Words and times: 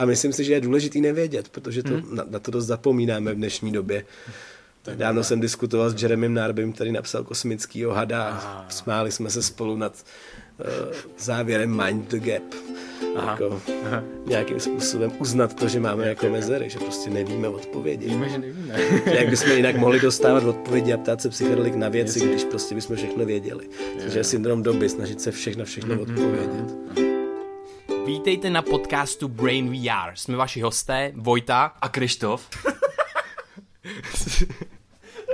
A 0.00 0.04
myslím 0.04 0.32
si, 0.32 0.44
že 0.44 0.52
je 0.52 0.60
důležitý 0.60 1.00
nevědět, 1.00 1.48
protože 1.48 1.82
to, 1.82 1.94
hmm. 1.94 2.16
na, 2.16 2.24
na 2.30 2.38
to 2.38 2.50
dost 2.50 2.66
zapomínáme 2.66 3.32
v 3.32 3.36
dnešní 3.36 3.72
době. 3.72 4.04
Tak 4.82 4.96
Dávno 4.96 5.24
jsem 5.24 5.40
diskutoval 5.40 5.90
s 5.90 6.02
Jeremym 6.02 6.34
Narbym, 6.34 6.72
který 6.72 6.92
napsal 6.92 7.24
kosmický 7.24 7.84
hada 7.84 8.24
a 8.24 8.66
smáli 8.68 9.12
jsme 9.12 9.30
se 9.30 9.42
spolu 9.42 9.76
nad 9.76 10.04
uh, 10.58 10.66
závěrem 11.18 11.82
Mind 11.84 12.10
the 12.10 12.18
Gap. 12.18 12.42
Aha. 13.16 13.30
Jako 13.30 13.62
Aha. 13.86 14.02
nějakým 14.26 14.60
způsobem 14.60 15.12
uznat 15.18 15.54
to, 15.54 15.68
že 15.68 15.80
máme 15.80 16.08
jako 16.08 16.28
mezery, 16.28 16.70
že 16.70 16.78
prostě 16.78 17.10
nevíme 17.10 17.48
odpovědi. 17.48 18.06
Víme, 18.08 18.28
že 18.28 18.38
nevíme. 18.38 18.74
Jak 19.14 19.28
bychom 19.28 19.52
jinak 19.52 19.76
mohli 19.76 20.00
dostávat 20.00 20.44
odpovědi 20.44 20.92
a 20.92 20.96
ptát 20.96 21.20
se 21.20 21.28
psychedelik 21.28 21.74
na 21.74 21.88
věci, 21.88 22.20
když 22.20 22.44
prostě 22.44 22.74
bychom 22.74 22.96
všechno 22.96 23.24
věděli. 23.24 23.68
Takže 24.00 24.18
je 24.18 24.24
syndrom 24.24 24.62
doby, 24.62 24.88
snažit 24.88 25.20
se 25.20 25.30
všechno, 25.30 25.64
všechno 25.64 25.94
mm-hmm. 25.94 27.09
Vítejte 28.10 28.50
na 28.50 28.62
podcastu 28.62 29.28
Brain 29.28 29.70
VR. 29.70 30.10
Jsme 30.14 30.36
vaši 30.36 30.60
hosté, 30.60 31.12
Vojta 31.14 31.72
a 31.80 31.88
Krištof. 31.88 32.50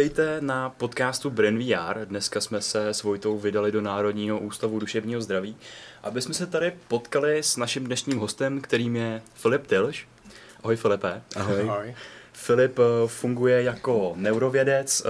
Vítejte 0.00 0.40
na 0.40 0.70
podcastu 0.70 1.30
Brain 1.30 1.58
VR. 1.58 2.04
Dneska 2.04 2.40
jsme 2.40 2.60
se 2.60 2.88
s 2.88 3.02
Vojtou 3.02 3.38
vydali 3.38 3.72
do 3.72 3.80
Národního 3.80 4.38
ústavu 4.38 4.78
duševního 4.78 5.20
zdraví, 5.20 5.56
aby 6.02 6.22
jsme 6.22 6.34
se 6.34 6.46
tady 6.46 6.72
potkali 6.88 7.38
s 7.38 7.56
naším 7.56 7.84
dnešním 7.84 8.18
hostem, 8.18 8.60
kterým 8.60 8.96
je 8.96 9.22
Filip 9.34 9.66
Tilš. 9.66 10.08
Ahoj 10.62 10.76
Filipe. 10.76 11.22
Ahoj. 11.36 11.60
Ahoj. 11.60 11.94
Filip 12.32 12.78
eh, 12.78 12.82
funguje 13.06 13.62
jako 13.62 14.12
neurovědec. 14.16 15.02
Eh, 15.04 15.08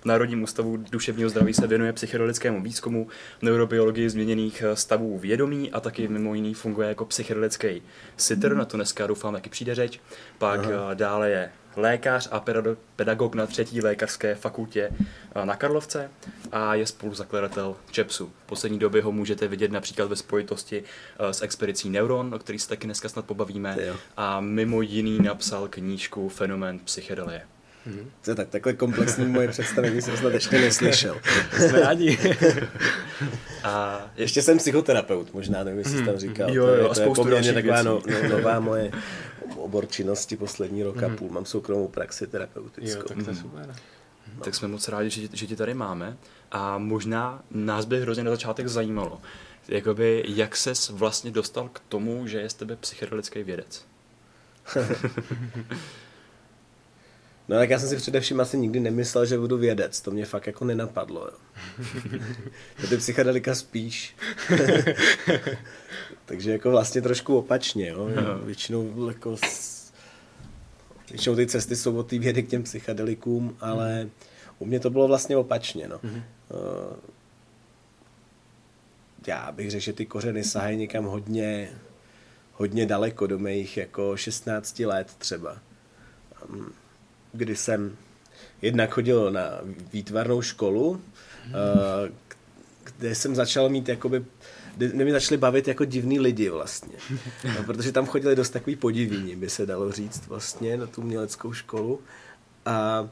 v 0.00 0.04
Národním 0.04 0.42
ústavu 0.42 0.76
duševního 0.76 1.30
zdraví 1.30 1.54
se 1.54 1.66
věnuje 1.66 1.92
psychedelickému 1.92 2.62
výzkumu, 2.62 3.08
neurobiologii 3.42 4.10
změněných 4.10 4.62
eh, 4.62 4.76
stavů 4.76 5.18
vědomí 5.18 5.72
a 5.72 5.80
taky 5.80 6.08
mimo 6.08 6.34
jiný 6.34 6.54
funguje 6.54 6.88
jako 6.88 7.04
psychedelický 7.04 7.82
sitter, 8.16 8.56
na 8.56 8.64
to 8.64 8.76
dneska 8.76 9.06
doufám 9.06 9.34
taky 9.34 9.50
přijde 9.50 9.74
řeč. 9.74 10.00
Pak 10.38 10.60
Aha. 10.60 10.94
dále 10.94 11.30
je 11.30 11.50
lékař 11.76 12.28
a 12.30 12.44
pedagog 12.96 13.34
na 13.34 13.46
třetí 13.46 13.82
lékařské 13.82 14.34
fakultě 14.34 14.90
eh, 15.34 15.46
na 15.46 15.56
Karlovce 15.56 16.10
a 16.52 16.74
je 16.74 16.86
spoluzakladatel 16.86 17.76
ČEPSu. 17.90 18.32
V 18.44 18.46
poslední 18.46 18.78
době 18.78 19.02
ho 19.02 19.12
můžete 19.12 19.48
vidět 19.48 19.72
například 19.72 20.08
ve 20.08 20.16
spojitosti 20.16 20.84
eh, 21.18 21.34
s 21.34 21.42
expedicí 21.42 21.90
Neuron, 21.90 22.34
o 22.34 22.38
který 22.38 22.58
se 22.58 22.68
taky 22.68 22.86
dneska 22.86 23.08
snad 23.08 23.24
pobavíme. 23.24 23.76
A 24.16 24.40
mimo 24.40 24.82
jiný 24.82 25.18
napsal 25.18 25.68
knížku 25.68 26.28
Fenomén 26.28 26.78
psychedelie. 26.78 27.42
Hmm. 27.86 28.10
To 28.24 28.34
tak, 28.34 28.48
takhle 28.48 28.72
komplexní 28.72 29.26
moje 29.26 29.48
představení 29.48 30.02
jsem 30.02 30.16
snad 30.16 30.34
ještě 30.34 30.60
neslyšel. 30.60 31.20
Jsme 31.56 31.80
rádi. 31.80 32.18
a 33.64 34.02
ještě 34.16 34.42
jsem 34.42 34.58
psychoterapeut, 34.58 35.34
možná 35.34 35.64
nevím, 35.64 35.78
jestli 35.78 35.98
jsi 35.98 36.04
tam 36.04 36.16
říkal. 36.16 36.50
Jo, 36.50 36.66
jo, 36.66 36.94
to 36.94 37.00
je, 37.00 37.08
to 37.14 37.36
je 37.36 37.52
taková 37.52 37.82
no, 37.82 38.02
no, 38.06 38.28
nová 38.28 38.60
moje 38.60 38.92
obor 39.56 39.88
činnosti 39.88 40.36
poslední 40.36 40.82
rok 40.82 41.02
a 41.02 41.08
mhm. 41.08 41.16
půl. 41.16 41.30
Mám 41.30 41.44
soukromou 41.44 41.88
praxi 41.88 42.26
terapeutickou. 42.26 42.98
Jo, 42.98 43.02
tak 43.08 43.24
to 43.24 43.30
je 43.30 43.36
super. 43.36 43.74
Mm. 44.34 44.40
Tak 44.42 44.54
jsme 44.54 44.68
moc 44.68 44.88
rádi, 44.88 45.10
že, 45.10 45.28
že 45.32 45.46
tě 45.46 45.56
tady 45.56 45.74
máme 45.74 46.16
a 46.50 46.78
možná 46.78 47.42
nás 47.50 47.84
by 47.84 48.00
hrozně 48.00 48.24
na 48.24 48.30
začátek 48.30 48.68
zajímalo, 48.68 49.20
jakoby, 49.68 50.24
jak 50.28 50.56
ses 50.56 50.88
vlastně 50.88 51.30
dostal 51.30 51.68
k 51.68 51.80
tomu, 51.88 52.26
že 52.26 52.40
je 52.40 52.50
z 52.50 52.54
tebe 52.54 52.76
psychedelický 52.76 53.42
vědec? 53.42 53.84
No 57.48 57.56
tak 57.56 57.70
já 57.70 57.78
jsem 57.78 57.88
si 57.88 57.96
především 57.96 58.40
asi 58.40 58.58
nikdy 58.58 58.80
nemyslel, 58.80 59.26
že 59.26 59.38
budu 59.38 59.58
vědec. 59.58 60.00
To 60.00 60.10
mě 60.10 60.24
fakt 60.24 60.46
jako 60.46 60.64
nenapadlo. 60.64 61.28
Jo. 61.28 61.36
to 62.80 62.86
ty 62.86 62.96
psychedelika 62.96 63.54
spíš. 63.54 64.16
Takže 66.24 66.52
jako 66.52 66.70
vlastně 66.70 67.02
trošku 67.02 67.38
opačně. 67.38 67.88
Jo. 67.88 68.08
Většinou 68.44 69.08
jako 69.08 69.36
Většinou 71.10 71.36
ty 71.36 71.46
cesty 71.46 71.76
jsou 71.76 71.96
od 71.96 72.06
té 72.06 72.18
vědy 72.18 72.42
k 72.42 72.48
těm 72.48 72.62
psychedelikům, 72.62 73.56
ale 73.60 74.08
u 74.58 74.66
mě 74.66 74.80
to 74.80 74.90
bylo 74.90 75.08
vlastně 75.08 75.36
opačně. 75.36 75.88
No. 75.88 75.98
Mm-hmm. 75.98 76.22
Já 79.26 79.52
bych 79.52 79.70
řekl, 79.70 79.84
že 79.84 79.92
ty 79.92 80.06
kořeny 80.06 80.44
sahají 80.44 80.76
někam 80.76 81.04
hodně, 81.04 81.70
hodně 82.52 82.86
daleko 82.86 83.26
do 83.26 83.38
mých 83.38 83.76
jako 83.76 84.16
16 84.16 84.78
let 84.78 85.14
třeba 85.18 85.58
kdy 87.34 87.56
jsem 87.56 87.96
jednak 88.62 88.90
chodil 88.90 89.30
na 89.30 89.60
výtvarnou 89.92 90.42
školu, 90.42 91.00
hmm. 91.44 91.54
kde 92.98 93.14
jsem 93.14 93.34
začal 93.34 93.68
mít 93.68 93.88
jakoby 93.88 94.24
kde 94.76 95.04
mi 95.04 95.12
začali 95.12 95.38
bavit 95.38 95.68
jako 95.68 95.84
divní 95.84 96.20
lidi 96.20 96.48
vlastně. 96.48 96.94
No, 97.44 97.64
protože 97.64 97.92
tam 97.92 98.06
chodili 98.06 98.36
dost 98.36 98.50
takový 98.50 98.76
podivíni, 98.76 99.36
by 99.36 99.50
se 99.50 99.66
dalo 99.66 99.92
říct 99.92 100.26
vlastně, 100.26 100.76
na 100.76 100.86
tu 100.86 101.00
uměleckou 101.00 101.52
školu. 101.52 102.00
A 102.66 103.08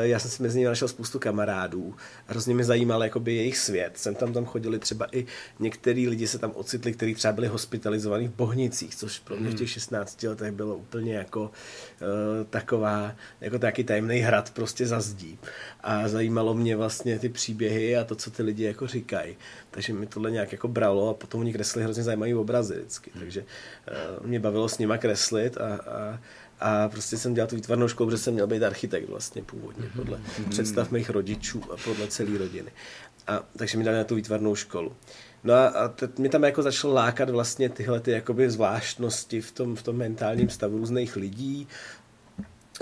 já 0.00 0.18
jsem 0.18 0.30
si 0.30 0.42
mezi 0.42 0.58
nimi 0.58 0.68
našel 0.68 0.88
spoustu 0.88 1.18
kamarádů. 1.18 1.94
Hrozně 2.26 2.54
mě 2.54 2.64
zajímal 2.64 3.04
jakoby 3.04 3.34
jejich 3.34 3.58
svět. 3.58 3.98
Jsem 3.98 4.14
tam 4.14 4.32
tam 4.32 4.44
chodili 4.44 4.78
třeba 4.78 5.06
i 5.12 5.26
některý 5.58 6.08
lidi 6.08 6.26
se 6.26 6.38
tam 6.38 6.52
ocitli, 6.54 6.92
kteří 6.92 7.14
třeba 7.14 7.32
byli 7.32 7.46
hospitalizovaní 7.46 8.28
v 8.28 8.34
Bohnicích, 8.34 8.96
což 8.96 9.18
pro 9.18 9.36
mě 9.36 9.50
v 9.50 9.54
těch 9.54 9.70
16 9.70 10.22
letech 10.22 10.52
bylo 10.52 10.76
úplně 10.76 11.14
jako 11.14 11.42
uh, 11.42 11.48
taková, 12.50 13.14
jako 13.40 13.58
taky 13.58 13.84
tajemný 13.84 14.18
hrad 14.18 14.50
prostě 14.50 14.86
za 14.86 15.00
zdí. 15.00 15.38
A 15.80 16.08
zajímalo 16.08 16.54
mě 16.54 16.76
vlastně 16.76 17.18
ty 17.18 17.28
příběhy 17.28 17.96
a 17.96 18.04
to, 18.04 18.14
co 18.14 18.30
ty 18.30 18.42
lidi 18.42 18.64
jako 18.64 18.86
říkají. 18.86 19.36
Takže 19.70 19.92
mi 19.92 20.06
tohle 20.06 20.30
nějak 20.30 20.52
jako 20.52 20.68
bralo 20.68 21.08
a 21.08 21.14
potom 21.14 21.40
oni 21.40 21.52
kreslili 21.52 21.84
hrozně 21.84 22.02
zajímavý 22.02 22.34
obrazy 22.34 22.74
vždycky. 22.74 23.10
Takže 23.18 23.44
uh, 24.20 24.26
mě 24.26 24.40
bavilo 24.40 24.68
s 24.68 24.78
nima 24.78 24.98
kreslit 24.98 25.56
a, 25.56 25.74
a 25.74 26.20
a 26.64 26.88
prostě 26.88 27.18
jsem 27.18 27.34
dělal 27.34 27.48
tu 27.48 27.56
výtvarnou 27.56 27.88
školu, 27.88 28.10
protože 28.10 28.22
jsem 28.22 28.34
měl 28.34 28.46
být 28.46 28.62
architekt 28.62 29.08
vlastně 29.08 29.42
původně, 29.42 29.84
podle 29.96 30.18
mm-hmm. 30.18 30.48
představ 30.48 30.90
mých 30.90 31.10
rodičů 31.10 31.62
a 31.72 31.76
podle 31.84 32.08
celé 32.08 32.38
rodiny. 32.38 32.70
A, 33.26 33.44
takže 33.56 33.78
mi 33.78 33.84
dali 33.84 33.96
na 33.96 34.04
tu 34.04 34.14
výtvarnou 34.14 34.54
školu. 34.54 34.92
No 35.44 35.54
a, 35.54 35.66
a 35.66 35.88
teď 35.88 36.18
mi 36.18 36.28
tam 36.28 36.44
jako 36.44 36.62
začalo 36.62 36.94
lákat 36.94 37.30
vlastně 37.30 37.68
tyhle 37.68 38.00
ty 38.00 38.10
jakoby 38.10 38.50
zvláštnosti 38.50 39.40
v 39.40 39.52
tom, 39.52 39.76
v 39.76 39.82
tom 39.82 39.96
mentálním 39.96 40.48
stavu 40.48 40.78
různých 40.78 41.16
lidí, 41.16 41.68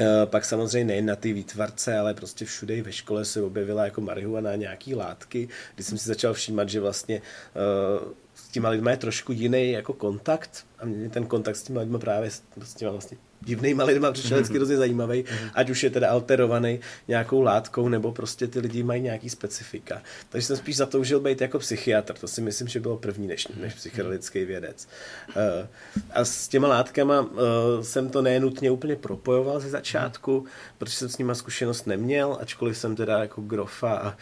Uh, 0.01 0.07
pak 0.25 0.45
samozřejmě 0.45 0.85
nejen 0.85 1.07
na 1.07 1.17
ty 1.17 1.33
výtvarce, 1.33 1.99
ale 1.99 2.15
prostě 2.15 2.45
všude 2.45 2.77
i 2.77 2.83
ve 2.83 2.93
škole 2.93 3.25
se 3.25 3.43
objevila 3.43 3.85
jako 3.85 4.01
marihuana 4.01 4.55
nějaký 4.57 4.95
látky, 4.95 5.49
kdy 5.75 5.85
jsem 5.85 5.99
si 5.99 6.09
začal 6.09 6.35
všímat, 6.35 6.69
že 6.69 6.81
vlastně 6.81 7.23
uh, 8.03 8.13
s 8.35 8.49
těma 8.49 8.69
lidma 8.69 8.91
je 8.91 8.97
trošku 8.97 9.33
jiný 9.33 9.73
jako 9.73 9.93
kontakt 9.93 10.67
a 10.79 10.85
mě 10.85 11.09
ten 11.09 11.27
kontakt 11.27 11.57
s 11.57 11.63
těma 11.63 11.81
lidma 11.81 11.99
právě 11.99 12.31
s 12.65 12.75
těma 12.75 12.91
vlastně 12.91 13.19
divnýma 13.45 13.85
lidma 13.85 14.13
přišel 14.13 14.37
vždycky 14.37 14.57
hrozně 14.57 14.77
zajímavý, 14.77 15.25
ať 15.55 15.71
už 15.71 15.83
je 15.83 15.91
teda 15.91 16.11
alterovaný 16.11 16.81
nějakou 17.09 17.41
látkou, 17.41 17.89
nebo 17.89 18.13
prostě 18.13 18.47
ty 18.47 18.61
lidi 18.61 18.83
mají 18.83 19.03
nějaký 19.03 19.31
specifika. 19.31 20.03
Takže 20.29 20.47
jsem 20.47 20.57
spíš 20.57 20.77
zatoužil 20.77 21.21
být 21.21 21.41
jako 21.41 21.59
psychiatr, 21.59 22.15
to 22.15 22.29
si 22.29 22.41
myslím, 22.41 22.69
že 22.69 22.81
bylo 22.81 22.97
první 22.97 23.27
než, 23.27 23.49
než 23.49 23.75
psychedelický 23.75 24.45
vědec. 24.45 24.89
Uh, 25.29 25.67
a 26.13 26.25
s 26.25 26.49
těma 26.49 26.69
látkama 26.69 27.21
uh, 27.21 27.29
jsem 27.83 28.11
to 28.11 28.23
nenutně 28.23 28.71
úplně 28.71 28.97
propojoval 28.97 29.61
ze 29.61 29.71
začátku, 29.71 30.47
protože 30.79 30.97
jsem 30.97 31.09
s 31.09 31.19
nima 31.19 31.35
zkušenost 31.35 31.87
neměl, 31.87 32.39
ačkoliv 32.41 32.79
jsem 32.79 32.97
teda 32.97 33.19
jako 33.19 33.41
grofa 33.41 33.95
a 33.95 34.17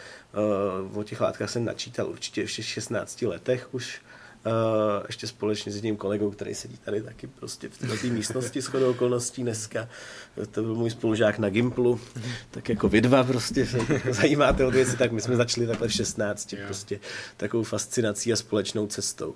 uh, 0.87 0.97
o 0.97 1.03
těch 1.03 1.21
látkách 1.21 1.49
jsem 1.49 1.65
načítal 1.65 2.09
určitě 2.09 2.45
v 2.45 2.49
16 2.49 3.21
letech 3.21 3.73
už, 3.73 4.01
Uh, 4.45 5.03
ještě 5.07 5.27
společně 5.27 5.71
s 5.71 5.75
jedním 5.75 5.97
kolegou, 5.97 6.31
který 6.31 6.55
sedí 6.55 6.77
tady 6.77 7.01
taky 7.01 7.27
prostě 7.27 7.69
v 7.69 7.77
této 7.77 8.07
místnosti 8.07 8.61
s 8.61 8.65
chodou 8.65 8.89
okolností 8.89 9.41
dneska. 9.41 9.89
To 10.51 10.61
byl 10.61 10.75
můj 10.75 10.89
spolužák 10.89 11.39
na 11.39 11.49
Gimplu, 11.49 11.99
tak 12.51 12.69
jako 12.69 12.89
vy 12.89 13.01
dva 13.01 13.23
prostě 13.23 13.65
se 13.65 13.77
zajímáte 14.09 14.65
o 14.65 14.71
věci, 14.71 14.97
tak 14.97 15.11
my 15.11 15.21
jsme 15.21 15.35
začali 15.35 15.67
takhle 15.67 15.87
v 15.87 15.93
16 15.93 16.55
prostě 16.65 16.99
takovou 17.37 17.63
fascinací 17.63 18.33
a 18.33 18.35
společnou 18.35 18.87
cestou. 18.87 19.35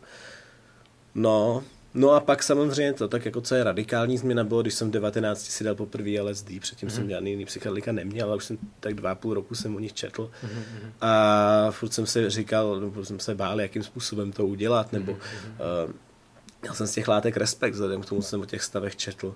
No, 1.15 1.63
No 1.95 2.11
a 2.11 2.19
pak 2.19 2.43
samozřejmě 2.43 2.93
to, 2.93 3.07
tak 3.07 3.25
jako 3.25 3.41
co 3.41 3.55
je 3.55 3.63
radikální 3.63 4.17
změna 4.17 4.43
bylo, 4.43 4.61
když 4.61 4.73
jsem 4.73 4.87
v 4.87 4.91
19 4.91 5.41
si 5.41 5.63
dal 5.63 5.75
poprvé 5.75 6.21
LSD, 6.21 6.59
předtím 6.59 6.89
mm-hmm. 6.89 6.95
jsem 6.95 7.09
žádný 7.09 7.31
jiný 7.31 7.45
psychedelika 7.45 7.91
neměl, 7.91 8.27
ale 8.27 8.35
už 8.35 8.45
jsem 8.45 8.57
tak 8.79 8.93
dva 8.93 9.15
půl 9.15 9.33
roku 9.33 9.55
jsem 9.55 9.75
o 9.75 9.79
nich 9.79 9.93
četl. 9.93 10.31
Mm-hmm. 10.45 10.89
A 11.01 11.71
furt 11.71 11.93
jsem 11.93 12.05
si 12.05 12.29
říkal, 12.29 12.79
nebo 12.79 13.05
jsem 13.05 13.19
se 13.19 13.35
bál, 13.35 13.61
jakým 13.61 13.83
způsobem 13.83 14.31
to 14.31 14.47
udělat, 14.47 14.93
nebo 14.93 15.11
mm-hmm. 15.11 15.85
uh, 15.85 15.91
Měl 16.65 16.73
jsem 16.73 16.87
z 16.87 16.91
těch 16.91 17.07
látek 17.07 17.37
respekt, 17.37 17.73
vzhledem 17.73 18.01
k 18.01 18.05
tomu, 18.05 18.21
co 18.21 18.27
jsem 18.27 18.41
o 18.41 18.45
těch 18.45 18.63
stavech 18.63 18.95
četl. 18.95 19.35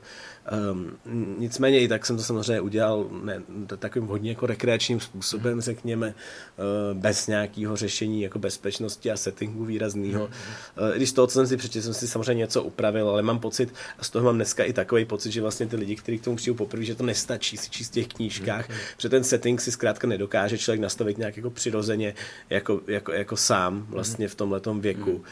Um, 0.71 0.97
nicméně 1.37 1.81
i 1.81 1.87
tak 1.87 2.05
jsem 2.05 2.17
to 2.17 2.23
samozřejmě 2.23 2.61
udělal 2.61 3.09
ne, 3.23 3.41
takovým 3.79 4.07
hodně 4.07 4.31
jako 4.31 4.45
rekreačním 4.45 4.99
způsobem, 4.99 5.53
mhm. 5.53 5.61
řekněme, 5.61 6.07
uh, 6.07 6.97
bez 6.97 7.27
nějakého 7.27 7.75
řešení 7.75 8.21
jako 8.21 8.39
bezpečnosti 8.39 9.11
a 9.11 9.17
settingu 9.17 9.65
výrazného. 9.65 10.25
Uh, 10.25 10.95
když 10.95 11.11
toho, 11.11 11.27
co 11.27 11.33
jsem 11.33 11.47
si 11.47 11.57
přečetl, 11.57 11.83
jsem 11.83 11.93
si 11.93 12.07
samozřejmě 12.07 12.39
něco 12.39 12.63
upravil, 12.63 13.09
ale 13.09 13.21
mám 13.21 13.39
pocit, 13.39 13.73
a 13.99 14.03
z 14.03 14.09
toho 14.09 14.25
mám 14.25 14.35
dneska 14.35 14.63
i 14.63 14.73
takový 14.73 15.05
pocit, 15.05 15.31
že 15.31 15.41
vlastně 15.41 15.67
ty 15.67 15.75
lidi, 15.75 15.95
kteří 15.95 16.19
k 16.19 16.23
tomu 16.23 16.35
přijdou 16.35 16.55
poprvé, 16.55 16.83
že 16.83 16.95
to 16.95 17.03
nestačí 17.03 17.57
si 17.57 17.69
číst 17.69 17.89
v 17.89 17.93
těch 17.93 18.07
knížkách, 18.07 18.69
mm. 18.69 18.75
protože 18.95 19.09
ten 19.09 19.23
setting 19.23 19.61
si 19.61 19.71
zkrátka 19.71 20.07
nedokáže 20.07 20.57
člověk 20.57 20.81
nastavit 20.81 21.17
nějak 21.17 21.37
jako 21.37 21.49
přirozeně, 21.49 22.13
jako, 22.49 22.81
jako, 22.87 23.11
jako 23.11 23.37
sám 23.37 23.85
vlastně 23.89 24.27
v 24.27 24.35
tomhle 24.35 24.61
věku. 24.79 25.11
Uh, 25.11 25.23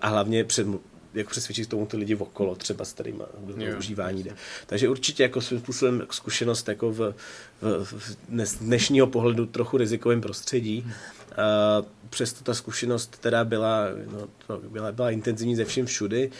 a 0.00 0.08
hlavně 0.08 0.44
před 0.44 0.66
jako 1.16 1.30
přesvědčit 1.30 1.68
tomu 1.68 1.86
ty 1.86 1.96
lidi 1.96 2.14
okolo, 2.16 2.54
třeba 2.54 2.84
s 2.84 2.92
kterými 2.92 3.22
užívání 3.78 4.22
jde. 4.22 4.30
Takže 4.66 4.88
určitě 4.88 5.22
jako 5.22 5.40
svým 5.40 5.60
způsobem 5.60 6.06
zkušenost 6.10 6.68
jako 6.68 6.90
v, 6.92 7.14
v, 7.84 7.92
v 7.92 8.58
dnešního 8.60 9.06
pohledu 9.06 9.46
trochu 9.46 9.76
rizikovém 9.76 10.20
prostředí. 10.20 10.80
Hmm. 10.80 10.92
A 11.36 11.82
přesto 12.10 12.44
ta 12.44 12.54
zkušenost 12.54 13.18
teda 13.20 13.44
byla, 13.44 13.84
no, 14.12 14.28
to 14.46 14.68
byla, 14.68 14.92
byla 14.92 15.10
intenzivní 15.10 15.56
ze 15.56 15.64
všem 15.64 15.86
všudy, 15.86 16.30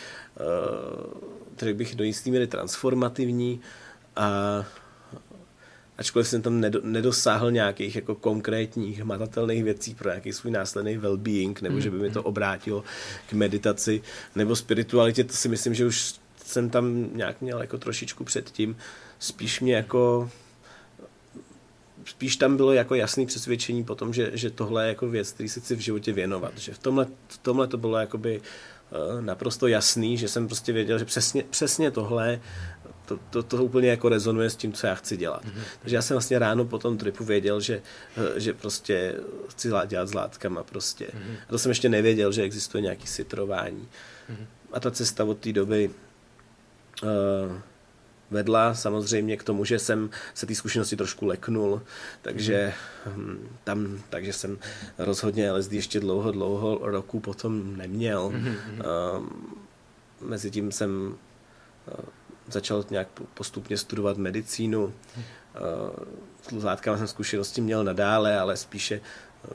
uh, 1.61 1.73
bych 1.73 1.95
do 1.95 2.03
jistý 2.03 2.31
míry 2.31 2.47
transformativní 2.47 3.61
a 4.15 4.65
ačkoliv 5.97 6.27
jsem 6.27 6.41
tam 6.41 6.61
nedosáhl 6.83 7.51
nějakých 7.51 7.95
jako 7.95 8.15
konkrétních 8.15 8.99
hmatatelných 8.99 9.63
věcí 9.63 9.95
pro 9.95 10.09
nějaký 10.09 10.33
svůj 10.33 10.51
následný 10.51 10.97
well-being, 10.97 11.61
nebo 11.61 11.79
že 11.79 11.91
by 11.91 11.97
mi 11.97 12.09
to 12.09 12.23
obrátilo 12.23 12.83
k 13.29 13.33
meditaci 13.33 14.01
nebo 14.35 14.55
spiritualitě, 14.55 15.23
to 15.23 15.33
si 15.33 15.49
myslím, 15.49 15.73
že 15.73 15.85
už 15.85 16.15
jsem 16.45 16.69
tam 16.69 17.09
nějak 17.13 17.41
měl 17.41 17.61
jako 17.61 17.77
trošičku 17.77 18.23
předtím. 18.23 18.77
Spíš 19.19 19.59
mě 19.59 19.75
jako 19.75 20.29
spíš 22.05 22.35
tam 22.35 22.57
bylo 22.57 22.73
jako 22.73 22.95
jasné 22.95 23.25
přesvědčení 23.25 23.83
potom, 23.83 24.13
že, 24.13 24.31
že 24.33 24.49
tohle 24.49 24.83
je 24.83 24.87
jako 24.87 25.09
věc, 25.09 25.31
který 25.31 25.49
si 25.49 25.61
chci 25.61 25.75
v 25.75 25.79
životě 25.79 26.13
věnovat. 26.13 26.57
Že 26.57 26.73
v 26.73 26.77
tomhle, 26.77 27.07
v 27.27 27.37
tomhle 27.37 27.67
to 27.67 27.77
bylo 27.77 27.97
jakoby 27.97 28.41
uh, 28.41 29.21
naprosto 29.21 29.67
jasný, 29.67 30.17
že 30.17 30.27
jsem 30.27 30.47
prostě 30.47 30.73
věděl, 30.73 30.99
že 30.99 31.05
přesně, 31.05 31.43
přesně 31.49 31.91
tohle 31.91 32.41
to, 33.07 33.19
to, 33.29 33.43
to 33.43 33.63
úplně 33.63 33.89
jako 33.89 34.09
rezonuje 34.09 34.49
s 34.49 34.55
tím, 34.55 34.73
co 34.73 34.87
já 34.87 34.95
chci 34.95 35.17
dělat. 35.17 35.45
Mm-hmm. 35.45 35.61
Takže 35.79 35.95
já 35.95 36.01
jsem 36.01 36.15
vlastně 36.15 36.39
ráno 36.39 36.65
po 36.65 36.79
tom 36.79 36.97
tripu 36.97 37.23
věděl, 37.23 37.61
že, 37.61 37.81
eh, 38.17 38.39
že 38.39 38.53
prostě 38.53 39.15
chci 39.49 39.69
dělat 39.87 40.07
s 40.07 40.13
látkama 40.13 40.63
prostě. 40.63 41.05
Mm-hmm. 41.05 41.35
A 41.47 41.49
to 41.49 41.59
jsem 41.59 41.69
ještě 41.69 41.89
nevěděl, 41.89 42.31
že 42.31 42.41
existuje 42.41 42.81
nějaký 42.81 43.07
sitrování. 43.07 43.87
Mm-hmm. 44.31 44.45
A 44.73 44.79
ta 44.79 44.91
cesta 44.91 45.23
od 45.23 45.37
té 45.37 45.53
doby 45.53 45.89
uh, 47.03 47.09
vedla 48.31 48.73
samozřejmě 48.73 49.37
k 49.37 49.43
tomu, 49.43 49.65
že 49.65 49.79
jsem 49.79 50.09
se 50.33 50.45
té 50.45 50.55
zkušenosti 50.55 50.95
trošku 50.95 51.25
leknul, 51.25 51.81
takže 52.21 52.73
mm. 53.15 53.47
tam, 53.63 53.99
takže 54.09 54.33
jsem 54.33 54.57
rozhodně 54.97 55.51
LSD 55.51 55.73
ještě 55.73 55.99
dlouho, 55.99 56.31
dlouho 56.31 56.79
roku 56.81 57.19
potom 57.19 57.77
neměl. 57.77 58.29
Mm-hmm. 58.29 58.55
Uh, 59.19 59.27
mezi 60.21 60.51
tím 60.51 60.71
jsem 60.71 61.15
uh, 61.87 62.05
začal 62.47 62.85
nějak 62.89 63.07
postupně 63.33 63.77
studovat 63.77 64.17
medicínu. 64.17 64.93
S 66.59 66.63
látkama 66.63 66.97
jsem 66.97 67.07
zkušenosti 67.07 67.61
měl 67.61 67.83
nadále, 67.83 68.39
ale 68.39 68.57
spíše 68.57 69.01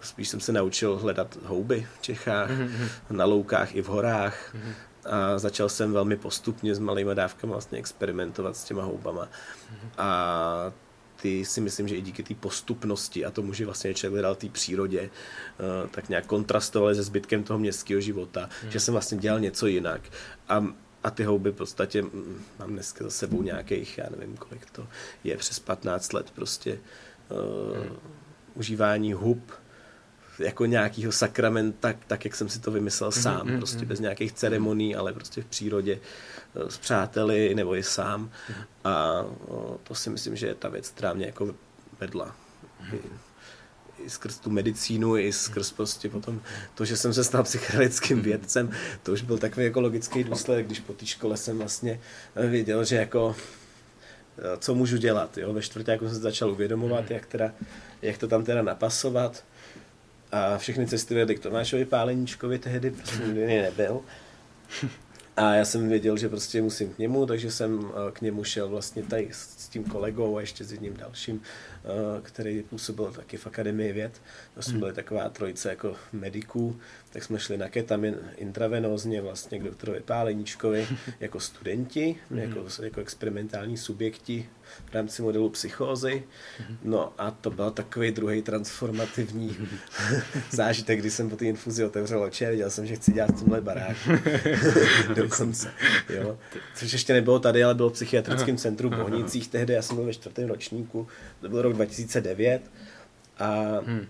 spíš 0.01 0.29
jsem 0.29 0.41
se 0.41 0.53
naučil 0.53 0.97
hledat 0.97 1.39
houby 1.45 1.87
v 1.99 2.03
Čechách, 2.03 2.51
mm-hmm. 2.51 2.89
na 3.11 3.25
loukách 3.25 3.75
i 3.75 3.83
v 3.83 3.87
horách. 3.87 4.55
Mm-hmm. 4.55 4.73
A 5.05 5.39
začal 5.39 5.69
jsem 5.69 5.93
velmi 5.93 6.17
postupně 6.17 6.75
s 6.75 6.79
malými 6.79 7.15
dávkami 7.15 7.53
vlastně 7.53 7.79
experimentovat 7.79 8.57
s 8.57 8.65
těma 8.65 8.83
houbama. 8.83 9.25
Mm-hmm. 9.25 9.89
A 9.99 10.73
ty 11.17 11.45
si 11.45 11.61
myslím, 11.61 11.89
že 11.89 11.97
i 11.97 12.01
díky 12.01 12.23
té 12.23 12.35
postupnosti 12.35 13.25
a 13.25 13.31
tomu, 13.31 13.53
že 13.53 13.65
vlastně 13.65 13.95
člověk 13.95 14.13
hledal 14.13 14.35
té 14.35 14.49
přírodě, 14.49 15.11
tak 15.91 16.09
nějak 16.09 16.27
kontrastovali 16.27 16.95
se 16.95 17.03
zbytkem 17.03 17.43
toho 17.43 17.59
městského 17.59 18.01
života, 18.01 18.49
mm. 18.65 18.71
že 18.71 18.81
jsem 18.81 18.93
vlastně 18.93 19.19
dělal 19.19 19.41
něco 19.41 19.67
jinak. 19.67 20.01
A 20.49 20.67
a 21.05 21.11
ty 21.11 21.25
houby 21.25 21.51
v 21.51 21.55
podstatě 21.55 22.03
mm, 22.03 22.43
mám 22.59 22.71
dneska 22.71 23.05
za 23.05 23.11
sebou 23.11 23.43
nějakých, 23.43 23.99
já 23.99 24.07
nevím, 24.19 24.37
kolik 24.37 24.71
to 24.71 24.89
je, 25.25 25.37
přes 25.37 25.59
15 25.59 26.13
let 26.13 26.31
prostě 26.31 26.79
uh, 27.29 27.77
hmm. 27.77 27.97
užívání 28.55 29.13
hub 29.13 29.53
jako 30.39 30.67
nějakého 30.67 31.13
sakramenta, 31.13 31.95
tak, 32.07 32.25
jak 32.25 32.35
jsem 32.35 32.49
si 32.49 32.61
to 32.61 32.71
vymyslel 32.71 33.11
hmm, 33.15 33.23
sám, 33.23 33.47
hmm, 33.47 33.59
prostě 33.59 33.79
hmm. 33.79 33.89
bez 33.89 34.01
nějakých 34.01 34.33
ceremonií, 34.33 34.97
ale 34.97 35.13
prostě 35.13 35.43
v 35.43 35.47
přírodě 35.47 36.01
uh, 36.55 36.69
s 36.69 36.79
přáteli 36.79 37.55
nebo 37.55 37.77
i 37.77 37.83
sám. 37.83 38.31
Hmm. 38.49 38.65
A 38.85 39.23
uh, 39.23 39.77
to 39.83 39.95
si 39.95 40.11
myslím, 40.11 40.37
že 40.37 40.47
je 40.47 40.55
ta 40.55 40.69
věc, 40.69 40.89
která 40.89 41.13
mě 41.13 41.27
jako 41.27 41.55
vedla. 42.01 42.37
Hmm 42.81 43.19
skrz 44.13 44.39
tu 44.39 44.51
medicínu, 44.51 45.17
i 45.17 45.33
skrz 45.33 45.73
prostě 45.73 46.09
potom 46.09 46.41
to, 46.75 46.85
že 46.85 46.97
jsem 46.97 47.15
se 47.15 47.25
stal 47.25 47.43
psychologickým 47.43 48.23
vědcem, 48.23 48.71
to 49.03 49.13
už 49.13 49.23
byl 49.23 49.39
takový 49.39 49.67
jako 49.67 49.81
logický 49.81 50.25
důsledek, 50.25 50.67
když 50.67 50.81
po 50.81 50.93
té 50.93 51.07
škole 51.07 51.37
jsem 51.37 51.59
vlastně 51.59 52.01
věděl, 52.37 52.85
že 52.85 52.97
jako 52.97 53.37
eh, 54.39 54.57
co 54.59 54.75
můžu 54.75 54.97
dělat. 54.97 55.39
Jo? 55.39 55.53
Ve 55.53 55.63
čtvrtě 55.63 55.91
jako 55.91 56.05
jsem 56.05 56.15
se 56.15 56.21
začal 56.21 56.51
uvědomovat, 56.51 57.11
jak, 57.11 57.27
teda, 57.27 57.53
jak 58.03 58.19
to 58.19 58.29
tam 58.29 58.45
teda 58.45 58.63
napasovat. 58.63 59.45
A 60.33 60.59
všechny 60.59 60.87
cesty 60.87 61.15
vedly 61.15 61.37
k 61.37 61.41
Tomášovi 61.43 61.85
Páleníčkovi, 61.85 62.59
tehdy 62.59 62.91
prostě 62.91 63.27
nikdy 63.27 63.47
nebyl. 63.47 64.01
A 65.37 65.55
já 65.55 65.65
jsem 65.65 65.89
věděl, 65.89 66.17
že 66.17 66.29
prostě 66.29 66.63
musím 66.63 66.95
k 66.95 66.99
němu, 66.99 67.27
takže 67.27 67.51
jsem 67.51 67.91
eh, 67.91 68.13
k 68.13 68.21
němu 68.21 68.45
šel 68.45 68.69
vlastně 68.69 69.03
tady 69.03 69.29
s 69.33 69.69
tím 69.69 69.85
kolegou 69.85 70.37
a 70.37 70.41
ještě 70.41 70.65
s 70.65 70.73
jedním 70.73 70.97
dalším, 70.97 71.43
eh, 71.85 72.21
který 72.23 72.63
působil 72.63 73.13
taky 73.13 73.37
v 73.37 73.47
Akademii 73.47 73.93
věd. 73.93 74.13
To 74.55 74.63
jsme 74.63 74.71
hmm. 74.71 74.81
byli 74.81 74.93
taková 74.93 75.29
trojice 75.29 75.69
jako 75.69 75.97
mediků, 76.13 76.81
tak 77.11 77.25
jsme 77.25 77.39
šli 77.39 77.59
na 77.59 77.69
ketamin 77.69 78.17
intravenózně 78.37 79.23
vlastně 79.23 79.59
k 79.59 79.63
doktorovi 79.63 80.01
Páleníčkovi 80.01 80.89
jako 81.21 81.41
studenti, 81.41 82.17
hmm. 82.31 82.39
jako, 82.39 82.67
jako 82.83 83.01
experimentální 83.01 83.77
subjekti 83.77 84.49
v 84.91 84.95
rámci 84.95 85.23
modelu 85.23 85.49
psychózy. 85.49 86.23
No 86.83 87.13
a 87.19 87.31
to 87.31 87.51
byl 87.51 87.71
takový 87.71 88.11
druhý 88.11 88.43
transformativní 88.43 89.57
zážitek, 90.51 90.99
kdy 90.99 91.11
jsem 91.11 91.31
po 91.31 91.37
té 91.37 91.45
infuzi 91.45 91.85
otevřel 91.85 92.23
oči 92.23 92.47
a 92.47 92.51
viděl 92.51 92.71
jsem, 92.71 92.87
že 92.87 92.97
chci 92.97 93.13
dělat 93.13 93.31
v 93.31 93.41
tomhle 93.41 93.61
baráku. 93.61 94.11
Dokonce. 95.15 95.73
Jo. 96.09 96.39
Což 96.75 96.93
ještě 96.93 97.13
nebylo 97.13 97.39
tady, 97.39 97.65
ale 97.65 97.75
bylo 97.75 97.91
v 97.91 97.93
psychiatrickém 97.93 98.57
centru 98.57 98.91
v 98.91 98.97
Bohnicích 98.97 99.49
tehdy, 99.49 99.73
já 99.73 99.83
jsem 99.83 99.97
byl 99.97 100.05
ve 100.05 100.15
čtvrtém 100.15 100.49
ročníku, 100.49 101.09
to 101.41 101.49
byl 101.49 101.63
rok 101.63 101.73
2009 101.73 102.63
a 103.39 103.81
hmm. 103.87 103.99
uh, 103.99 104.05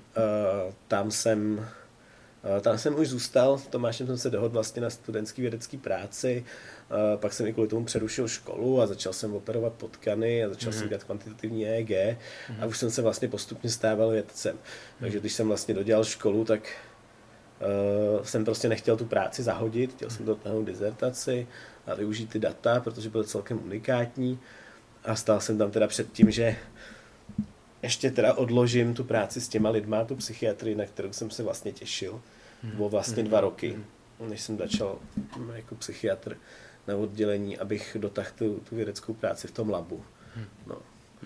tam 0.88 1.10
jsem 1.10 1.58
uh, 1.58 2.60
tam 2.60 2.78
jsem 2.78 2.98
už 2.98 3.08
zůstal, 3.08 3.58
s 3.58 3.66
Tomášem 3.66 4.06
jsem 4.06 4.18
se 4.18 4.30
dohodl 4.30 4.54
vlastně 4.54 4.82
na 4.82 4.90
studentský 4.90 5.42
vědecký 5.42 5.78
práci 5.78 6.44
pak 7.16 7.32
jsem 7.32 7.46
i 7.46 7.52
kvůli 7.52 7.68
tomu 7.68 7.84
přerušil 7.84 8.28
školu 8.28 8.80
a 8.80 8.86
začal 8.86 9.12
jsem 9.12 9.34
operovat 9.34 9.72
potkany 9.72 10.44
a 10.44 10.48
začal 10.48 10.70
mm-hmm. 10.70 10.72
jsem 10.72 10.82
mhm. 10.82 10.88
dělat 10.88 11.04
kvantitativní 11.04 11.66
EEG 11.66 11.90
mm-hmm. 11.90 12.16
a 12.60 12.66
už 12.66 12.78
jsem 12.78 12.90
se 12.90 13.02
vlastně 13.02 13.28
postupně 13.28 13.70
stával 13.70 14.10
vědcem. 14.10 14.56
Mm-hmm. 14.56 15.00
Takže 15.00 15.20
když 15.20 15.32
jsem 15.32 15.48
vlastně 15.48 15.74
dodělal 15.74 16.04
školu, 16.04 16.44
tak 16.44 16.60
uh, 18.18 18.24
jsem 18.24 18.44
prostě 18.44 18.68
nechtěl 18.68 18.96
tu 18.96 19.04
práci 19.04 19.42
zahodit, 19.42 19.92
chtěl 19.92 20.10
jsem 20.10 20.26
dotáhnout 20.26 20.64
dizertaci 20.64 21.46
a 21.86 21.94
využít 21.94 22.30
ty 22.30 22.38
data, 22.38 22.80
protože 22.80 23.10
byly 23.10 23.24
celkem 23.24 23.64
unikátní 23.64 24.38
a 25.04 25.16
stál 25.16 25.40
jsem 25.40 25.58
tam 25.58 25.70
teda 25.70 25.86
před 25.86 26.12
tím, 26.12 26.30
že 26.30 26.56
ještě 27.82 28.10
teda 28.10 28.34
odložím 28.34 28.94
tu 28.94 29.04
práci 29.04 29.40
s 29.40 29.48
těma 29.48 29.70
lidma, 29.70 30.04
tu 30.04 30.16
psychiatrii, 30.16 30.74
na 30.74 30.86
kterou 30.86 31.12
jsem 31.12 31.30
se 31.30 31.42
vlastně 31.42 31.72
těšil. 31.72 32.12
Mm-hmm. 32.64 32.76
Bylo 32.76 32.88
vlastně 32.88 33.22
dva 33.22 33.40
roky, 33.40 33.76
mhm. 34.20 34.30
než 34.30 34.40
jsem 34.40 34.58
začal 34.58 34.98
jako 35.54 35.74
psychiatr 35.74 36.36
na 36.88 36.96
oddělení, 36.96 37.58
abych 37.58 37.96
dotáhl 38.00 38.28
tu, 38.38 38.60
tu 38.68 38.76
vědeckou 38.76 39.14
práci 39.14 39.48
v 39.48 39.50
tom 39.50 39.70
labu. 39.70 40.04
Hmm. 40.34 40.46
No. 40.66 40.76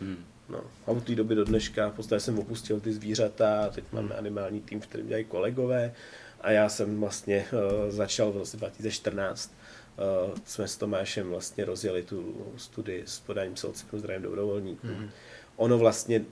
Hmm. 0.00 0.24
No. 0.48 0.60
A 0.86 0.90
od 0.90 1.04
té 1.04 1.14
doby 1.14 1.34
do 1.34 1.44
dneška 1.44 1.88
v 1.88 1.94
podstatě 1.94 2.20
jsem 2.20 2.38
opustil 2.38 2.80
ty 2.80 2.92
zvířata, 2.92 3.68
teď 3.68 3.84
máme 3.92 4.08
hmm. 4.08 4.18
animální 4.18 4.60
tým, 4.60 4.80
v 4.80 4.86
kterém 4.86 5.06
dělají 5.06 5.24
kolegové 5.24 5.94
a 6.40 6.50
já 6.50 6.68
jsem 6.68 7.00
vlastně 7.00 7.46
uh, 7.52 7.90
začal 7.90 8.32
v 8.32 8.36
roce 8.36 8.56
2014 8.56 9.54
uh, 9.98 10.04
eh, 10.34 10.40
jsme 10.44 10.68
s 10.68 10.76
Tomášem 10.76 11.30
vlastně 11.30 11.64
rozjeli 11.64 12.02
tu 12.02 12.46
studii 12.56 13.02
s 13.06 13.20
podáním 13.20 13.54
celocipnu 13.54 13.98
zdravím 13.98 14.22
dobrovolníků. 14.22 14.86
Hmm. 14.86 15.10
Ono 15.56 15.78
vlastně 15.78 16.24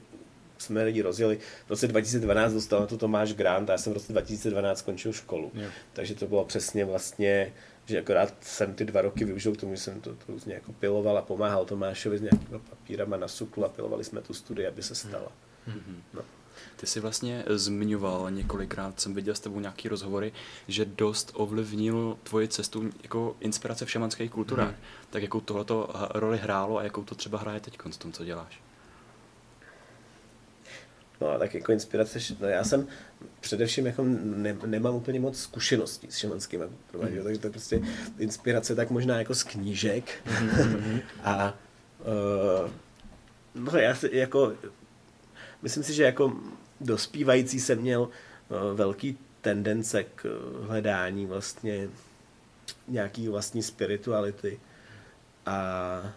jsme 0.59 0.83
lidi 0.83 1.03
rozjeli. 1.03 1.39
V 1.67 1.71
roce 1.71 1.89
2012 1.89 2.53
dostal 2.53 2.81
na 2.81 2.87
to 2.87 2.99
Tomáš 2.99 3.33
Grant 3.33 3.71
a 3.71 3.73
já 3.73 3.79
jsem 3.79 3.93
v 3.93 3.95
roce 3.95 4.13
2012 4.13 4.79
skončil 4.79 5.13
školu. 5.13 5.51
Yeah. 5.55 5.73
Takže 5.93 6.15
to 6.15 6.27
bylo 6.27 6.45
přesně 6.45 6.85
vlastně 6.85 7.53
že 7.87 7.99
akorát 7.99 8.35
jsem 8.41 8.75
ty 8.75 8.85
dva 8.85 9.03
roky 9.03 9.25
využil 9.25 9.53
k 9.53 9.61
tomu, 9.61 9.75
že 9.75 9.81
jsem 9.81 10.01
to, 10.01 10.11
to 10.11 10.33
různě 10.33 10.55
jako 10.55 10.73
piloval 10.73 11.19
a 11.19 11.23
pomáhal 11.23 11.65
Tomášovi 11.65 12.19
s 12.19 12.23
nějakýma 12.23 12.59
papírama 12.71 13.17
na 13.17 13.29
suklu 13.29 13.65
a 13.65 13.69
pilovali 13.69 14.05
jsme 14.05 14.21
tu 14.21 14.35
studii, 14.35 14.67
aby 14.67 14.83
se 14.83 14.95
stala. 14.95 15.33
No. 16.15 16.23
Ty 16.77 16.87
jsi 16.87 17.01
vlastně 17.01 17.45
zmiňoval 17.49 18.31
několikrát, 18.31 19.01
jsem 19.01 19.15
viděl 19.15 19.35
s 19.35 19.41
tebou 19.41 19.61
nějaký 19.61 19.89
rozhovory, 19.89 20.33
že 20.69 20.85
dost 20.85 21.31
ovlivnil 21.35 22.19
tvoji 22.23 22.49
cestu 22.49 22.91
jako 23.03 23.37
inspirace 23.41 23.85
v 23.85 23.91
šamanských 23.91 24.31
kulturách. 24.31 24.69
Hmm. 24.69 24.79
Tak 25.11 25.23
jakou 25.23 25.41
tohleto 25.41 25.91
roli 26.15 26.39
hrálo 26.39 26.79
a 26.79 26.83
jakou 26.83 27.05
to 27.05 27.15
třeba 27.15 27.39
hraje 27.39 27.61
teď 27.61 27.79
v 27.91 27.97
tom, 27.97 28.13
co 28.13 28.25
děláš? 28.25 28.64
No 31.21 31.39
tak 31.39 31.55
jako 31.55 31.73
inspirace, 31.73 32.19
no 32.41 32.49
já 32.49 32.65
jsem 32.65 32.87
především 33.41 33.87
jako 33.87 34.05
ne, 34.05 34.57
nemám 34.67 34.95
úplně 34.95 35.21
moc 35.21 35.39
zkušeností 35.39 36.07
s 36.11 36.17
šamanským 36.17 36.61
mm. 36.61 37.25
takže 37.25 37.39
to 37.39 37.47
je 37.47 37.51
prostě 37.51 37.81
inspirace 38.19 38.75
tak 38.75 38.91
možná 38.91 39.19
jako 39.19 39.35
z 39.35 39.43
knížek 39.43 40.05
mm. 40.41 41.01
a 41.25 41.55
uh, 42.65 42.71
no 43.55 43.79
já 43.79 43.95
si 43.95 44.11
jako 44.13 44.53
myslím 45.63 45.83
si, 45.83 45.95
že 45.95 46.03
jako 46.03 46.33
dospívající 46.81 47.61
jsem 47.61 47.79
měl 47.79 48.01
uh, 48.01 48.09
velký 48.75 49.19
tendence 49.41 50.05
k 50.05 50.27
hledání 50.67 51.27
vlastně 51.27 51.89
nějaký 52.89 53.29
vlastní 53.29 53.63
spirituality 53.63 54.61
a 55.47 56.13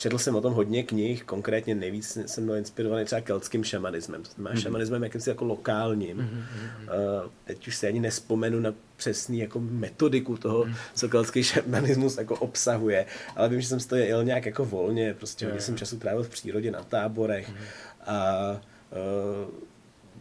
Četl 0.00 0.18
jsem 0.18 0.36
o 0.36 0.40
tom 0.40 0.54
hodně 0.54 0.82
knih, 0.82 1.24
konkrétně 1.24 1.74
nejvíc 1.74 2.18
jsem 2.26 2.46
byl 2.46 2.54
inspirovaný 2.54 3.04
třeba 3.04 3.20
keltským 3.20 3.64
šamanismem, 3.64 4.22
to 4.22 4.30
znamená 4.30 4.56
mm-hmm. 4.56 4.62
šamanismem 4.62 5.02
jakýmsi 5.02 5.30
jako 5.30 5.44
lokálním. 5.44 6.18
Mm-hmm. 6.18 7.22
Uh, 7.24 7.30
teď 7.44 7.68
už 7.68 7.76
se 7.76 7.86
ani 7.86 8.00
nespomenu 8.00 8.60
na 8.60 8.74
přesný 8.96 9.38
jako 9.38 9.60
metodiku 9.60 10.36
toho, 10.36 10.64
mm-hmm. 10.64 10.74
co 10.94 11.08
keltský 11.08 11.42
šamanismus 11.42 12.18
jako 12.18 12.34
obsahuje, 12.34 13.06
ale 13.36 13.48
vím, 13.48 13.60
že 13.60 13.68
jsem 13.68 13.80
toho 13.80 14.02
jel 14.02 14.24
nějak 14.24 14.46
jako 14.46 14.64
volně, 14.64 15.14
prostě 15.14 15.46
hodně 15.46 15.60
jsem 15.60 15.76
času 15.76 15.98
trávil 15.98 16.22
v 16.22 16.28
přírodě 16.28 16.70
na 16.70 16.84
táborech 16.84 17.50
mm-hmm. 17.50 18.10
a 18.12 18.52
uh, 18.52 19.54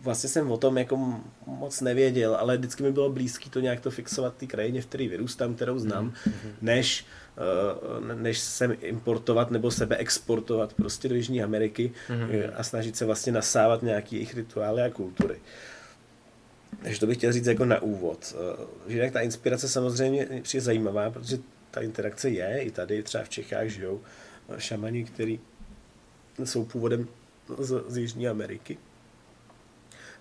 vlastně 0.01 0.29
jsem 0.29 0.51
o 0.51 0.57
tom 0.57 0.77
jako 0.77 1.21
moc 1.45 1.81
nevěděl, 1.81 2.36
ale 2.36 2.57
vždycky 2.57 2.83
mi 2.83 2.91
bylo 2.91 3.09
blízké 3.09 3.50
to 3.50 3.59
nějak 3.59 3.79
to 3.79 3.91
fixovat 3.91 4.36
té 4.36 4.45
krajině, 4.45 4.81
v 4.81 4.86
které 4.86 5.07
vyrůstám, 5.07 5.55
kterou 5.55 5.79
znám, 5.79 6.09
mm-hmm. 6.09 6.51
než 6.62 7.05
než 8.15 8.39
sem 8.39 8.77
importovat 8.81 9.51
nebo 9.51 9.72
sebe 9.72 9.98
exportovat 9.98 10.74
prostě 10.74 11.10
do 11.10 11.15
Jižní 11.15 11.43
Ameriky 11.43 11.91
mm-hmm. 12.10 12.51
a 12.55 12.63
snažit 12.63 12.96
se 12.96 13.05
vlastně 13.05 13.31
nasávat 13.31 13.84
nějaký 13.84 14.15
jejich 14.15 14.36
rituály 14.36 14.81
a 14.81 14.89
kultury. 14.89 15.39
Takže 16.84 17.00
to 17.00 17.08
bych 17.08 17.17
chtěl 17.17 17.31
říct 17.34 17.46
jako 17.46 17.65
na 17.65 17.81
úvod. 17.81 18.36
Eh, 18.88 18.91
že 18.93 19.00
jak 19.00 19.13
ta 19.13 19.22
inspirace 19.22 19.69
samozřejmě 19.69 20.27
přijde 20.41 20.62
zajímavá, 20.62 21.10
protože 21.10 21.38
ta 21.72 21.81
interakce 21.81 22.29
je, 22.29 22.62
i 22.62 22.72
tady 22.72 23.03
třeba 23.03 23.24
v 23.24 23.29
Čechách 23.29 23.67
žijou 23.67 24.01
šamani, 24.58 25.03
kteří 25.03 25.39
jsou 26.43 26.65
původem 26.65 27.08
z, 27.58 27.84
z 27.88 27.98
Jižní 27.98 28.27
Ameriky 28.27 28.77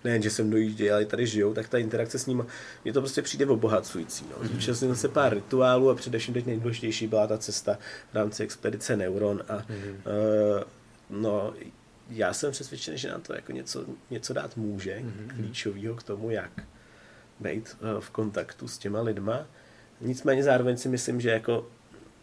nejen, 0.03 0.21
že 0.21 0.29
sem 0.29 0.49
dojíždějí, 0.49 0.91
ale 0.91 1.05
tady 1.05 1.27
žijou, 1.27 1.53
tak 1.53 1.69
ta 1.69 1.77
interakce 1.77 2.19
s 2.19 2.25
nimi, 2.25 2.43
mně 2.83 2.93
to 2.93 3.01
prostě 3.01 3.21
přijde 3.21 3.45
obohacující. 3.45 4.25
No. 4.31 4.35
Mhm. 4.39 4.47
Zúčastnil 4.47 4.95
se 4.95 5.07
pár 5.07 5.33
rituálů 5.33 5.89
a 5.89 5.95
především 5.95 6.33
teď 6.33 6.45
nejdůležitější 6.45 7.07
byla 7.07 7.27
ta 7.27 7.37
cesta 7.37 7.77
v 8.11 8.15
rámci 8.15 8.43
expedice 8.43 8.97
Neuron 8.97 9.43
a 9.47 9.57
mm-hmm. 9.57 9.95
uh, 9.95 11.21
no, 11.21 11.53
já 12.09 12.33
jsem 12.33 12.51
přesvědčen, 12.51 12.97
že 12.97 13.09
nám 13.09 13.21
to 13.21 13.33
jako 13.33 13.51
něco, 13.51 13.85
něco 14.09 14.33
dát 14.33 14.57
může, 14.57 14.95
mm-hmm. 14.97 15.35
klíčového 15.35 15.95
k 15.95 16.03
tomu, 16.03 16.29
jak 16.29 16.51
být 17.39 17.77
uh, 17.81 17.99
v 17.99 18.09
kontaktu 18.09 18.67
s 18.67 18.77
těma 18.77 19.01
lidma. 19.01 19.45
Nicméně 20.01 20.43
zároveň 20.43 20.77
si 20.77 20.89
myslím, 20.89 21.21
že 21.21 21.29
jako 21.29 21.67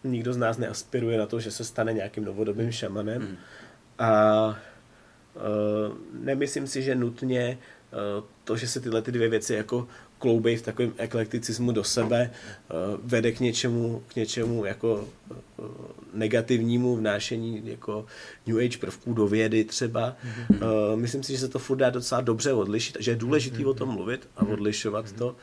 nikdo 0.04 0.32
z 0.32 0.36
nás 0.36 0.58
neaspiruje 0.58 1.18
na 1.18 1.26
to, 1.26 1.40
že 1.40 1.50
se 1.50 1.64
stane 1.64 1.92
nějakým 1.92 2.24
novodobým 2.24 2.72
šamanem. 2.72 3.22
Mm. 3.22 3.36
A 3.98 4.58
nemyslím 6.12 6.66
si, 6.66 6.82
že 6.82 6.94
nutně 6.94 7.58
eh, 7.92 7.96
to, 8.44 8.56
že 8.56 8.68
se 8.68 8.80
tyhle 8.80 9.02
ty 9.02 9.12
dvě 9.12 9.28
věci 9.28 9.54
jako 9.54 9.88
kloubej 10.18 10.56
v 10.56 10.62
takovém 10.62 10.92
eklekticismu 10.96 11.72
do 11.72 11.84
sebe, 11.84 12.30
eh, 12.30 12.74
vede 13.02 13.32
k 13.32 13.40
něčemu, 13.40 14.02
k 14.08 14.16
něčemu 14.16 14.64
jako 14.64 15.08
negativnímu 16.14 16.96
vnášení 16.96 17.62
jako 17.64 18.06
New 18.46 18.58
Age 18.58 18.78
prvků 18.78 19.12
do 19.12 19.26
vědy 19.26 19.64
třeba. 19.64 20.16
Mm-hmm. 20.24 20.96
Myslím 20.96 21.22
si, 21.22 21.32
že 21.32 21.38
se 21.38 21.48
to 21.48 21.58
furt 21.58 21.76
dá 21.76 21.90
docela 21.90 22.20
dobře 22.20 22.52
odlišit, 22.52 22.96
že 23.00 23.10
je 23.10 23.16
důležité 23.16 23.58
mm-hmm. 23.58 23.68
o 23.68 23.74
tom 23.74 23.88
mluvit 23.88 24.28
a 24.36 24.46
odlišovat 24.46 25.06
mm-hmm. 25.06 25.18
to, 25.18 25.36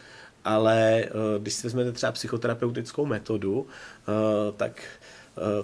ale 0.45 1.05
když 1.39 1.53
si 1.53 1.67
vezmete 1.67 1.91
třeba 1.91 2.11
psychoterapeutickou 2.11 3.05
metodu, 3.05 3.67
tak 4.57 4.81
Eh, 4.81 5.02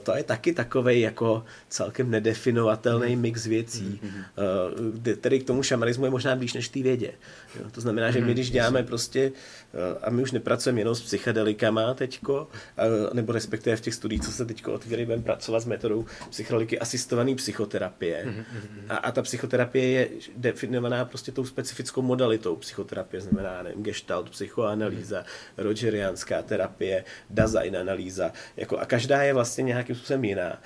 to 0.04 0.16
je 0.16 0.24
taky 0.24 0.54
takový 0.54 1.02
jako 1.02 1.44
celkem 1.70 2.12
nedefinovatelný 2.12 3.16
mm. 3.16 3.22
mix 3.22 3.46
věcí, 3.46 4.00
mm. 4.04 5.04
který 5.16 5.40
k 5.40 5.48
tomu 5.48 5.64
šamanismu 5.64 6.06
je 6.06 6.12
možná 6.12 6.36
blíž 6.36 6.54
než 6.54 6.70
té 6.70 6.82
vědě. 6.82 7.12
Jo, 7.60 7.70
to 7.72 7.82
znamená, 7.82 8.12
že 8.12 8.20
my 8.20 8.26
mhm, 8.26 8.34
když 8.34 8.52
děláme 8.52 8.84
prostě, 8.84 9.32
eh, 9.69 9.69
a 10.02 10.10
my 10.10 10.22
už 10.22 10.32
nepracujeme 10.32 10.82
jenom 10.82 10.96
s 10.96 11.02
psychedelikama 11.02 11.94
teďko, 11.94 12.48
nebo 13.14 13.32
respektive 13.32 13.76
v 13.76 13.82
těch 13.82 13.94
studiích, 13.94 14.22
co 14.22 14.32
se 14.32 14.46
teďko 14.46 14.74
otvírají, 14.74 15.06
budeme 15.06 15.24
pracovat 15.24 15.60
s 15.60 15.66
metodou 15.66 16.06
psychedeliky 16.30 16.80
asistované 16.80 17.36
psychoterapie. 17.36 18.26
Mhm, 18.26 18.46
a, 18.90 18.98
a 18.98 19.12
ta 19.12 19.22
psychoterapie 19.22 19.90
je 19.90 20.10
definovaná 20.38 21.06
prostě 21.06 21.32
tou 21.32 21.46
specifickou 21.46 22.02
modalitou 22.02 22.56
psychoterapie, 22.56 23.22
znamená 23.22 23.64
nevím, 23.64 23.84
gestalt, 23.84 24.30
psychoanalýza, 24.30 25.26
rogerianská 25.58 26.42
terapie, 26.42 27.04
Dasein 27.30 27.78
analýza, 27.78 28.32
jako 28.58 28.78
a 28.78 28.86
každá 28.86 29.24
je 29.24 29.34
vlastně 29.34 29.64
nějakým 29.64 29.96
způsobem 29.96 30.26
jiná 30.26 30.62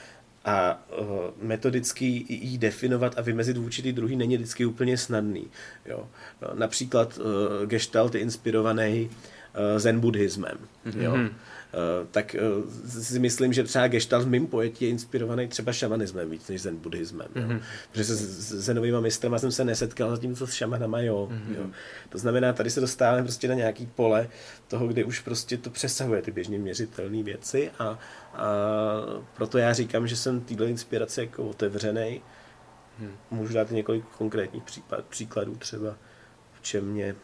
a 0.46 0.84
uh, 1.00 1.08
metodicky 1.42 2.26
ji 2.30 2.58
definovat 2.58 3.14
a 3.18 3.22
vymezit 3.22 3.58
vůči 3.58 3.82
ty 3.82 3.94
druhý 3.94 4.16
není 4.16 4.38
vždycky 4.38 4.66
úplně 4.66 4.98
snadný. 4.98 5.48
Jo. 5.86 6.08
No, 6.42 6.48
například 6.54 7.18
uh, 7.18 7.66
Gestalt 7.66 8.16
je 8.16 8.22
inspirovaný 8.22 9.10
uh, 9.10 9.80
zen 9.80 10.00
buddhismem. 10.00 10.58
Mm-hmm. 10.86 11.02
Jo. 11.02 11.18
Mhm. 11.74 12.02
Uh, 12.02 12.08
tak 12.12 12.36
uh, 12.64 12.70
si 13.04 13.20
myslím, 13.20 13.54
že 13.54 13.64
třeba 13.64 13.88
Gestalt 13.88 14.26
v 14.26 14.30
mým 14.30 14.48
pojetí 14.48 14.86
je 14.86 14.92
inspirovaný 14.92 15.48
třeba 15.48 15.74
šamanismem 15.74 16.30
víc 16.30 16.48
než 16.48 16.62
zen 16.62 16.78
buddhismem. 16.78 17.28
Mm-hmm. 17.36 17.52
Jo. 17.52 17.60
Protože 17.92 18.06
se 18.06 18.16
s 18.16 18.52
zenovými 18.52 19.02
mistrama 19.02 19.40
jsem 19.40 19.52
se 19.52 19.66
nesetkal, 19.66 20.10
zatímco 20.10 20.48
s 20.48 20.54
šamanama 20.54 21.02
jo, 21.02 21.30
mm-hmm. 21.32 21.58
jo. 21.58 21.66
To 22.10 22.18
znamená, 22.18 22.54
tady 22.54 22.70
se 22.70 22.82
dostáváme 22.82 23.24
prostě 23.24 23.48
na 23.48 23.54
nějaký 23.54 23.86
pole 23.86 24.30
toho, 24.68 24.88
kde 24.88 25.04
už 25.04 25.20
prostě 25.20 25.58
to 25.58 25.70
přesahuje 25.70 26.22
ty 26.22 26.32
běžně 26.32 26.60
měřitelné 26.60 27.24
věci 27.24 27.72
a, 27.80 27.84
a 27.84 28.00
proto 29.36 29.58
já 29.58 29.74
říkám, 29.74 30.08
že 30.08 30.16
jsem 30.16 30.42
týhle 30.42 30.70
inspirace 30.70 31.22
jako 31.22 31.44
otevřený. 31.44 32.22
Hmm. 33.00 33.12
Můžu 33.32 33.54
dát 33.54 33.72
několik 33.72 34.06
konkrétních 34.18 34.64
případ, 34.64 35.06
příkladů 35.06 35.56
třeba, 35.56 35.98
v 36.54 36.62
čem 36.62 36.86
mě 36.86 37.16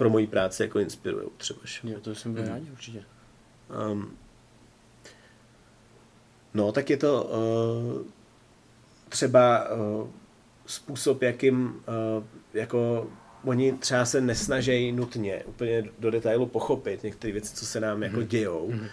pro 0.00 0.10
moji 0.10 0.26
práci 0.26 0.62
jako 0.62 0.78
inspirují 0.78 1.28
třeba. 1.36 1.60
Jo, 1.84 2.00
to 2.00 2.14
jsem 2.14 2.34
byl 2.34 2.42
hmm. 2.42 2.52
rádi 2.52 2.70
určitě. 2.70 3.04
Um, 3.90 4.16
no, 6.54 6.72
tak 6.72 6.90
je 6.90 6.96
to 6.96 7.24
uh, 7.24 8.02
třeba 9.08 9.70
uh, 9.70 10.08
způsob, 10.66 11.22
jakým 11.22 11.64
uh, 11.64 12.24
jako 12.54 13.10
oni 13.44 13.72
třeba 13.72 14.04
se 14.04 14.20
nesnažejí 14.20 14.92
nutně 14.92 15.44
úplně 15.44 15.84
do 15.98 16.10
detailu 16.10 16.46
pochopit 16.46 17.02
některé 17.02 17.32
věci, 17.32 17.54
co 17.54 17.66
se 17.66 17.80
nám 17.80 18.02
jako 18.02 18.16
hmm. 18.16 18.26
dějou. 18.26 18.70
Hmm 18.70 18.86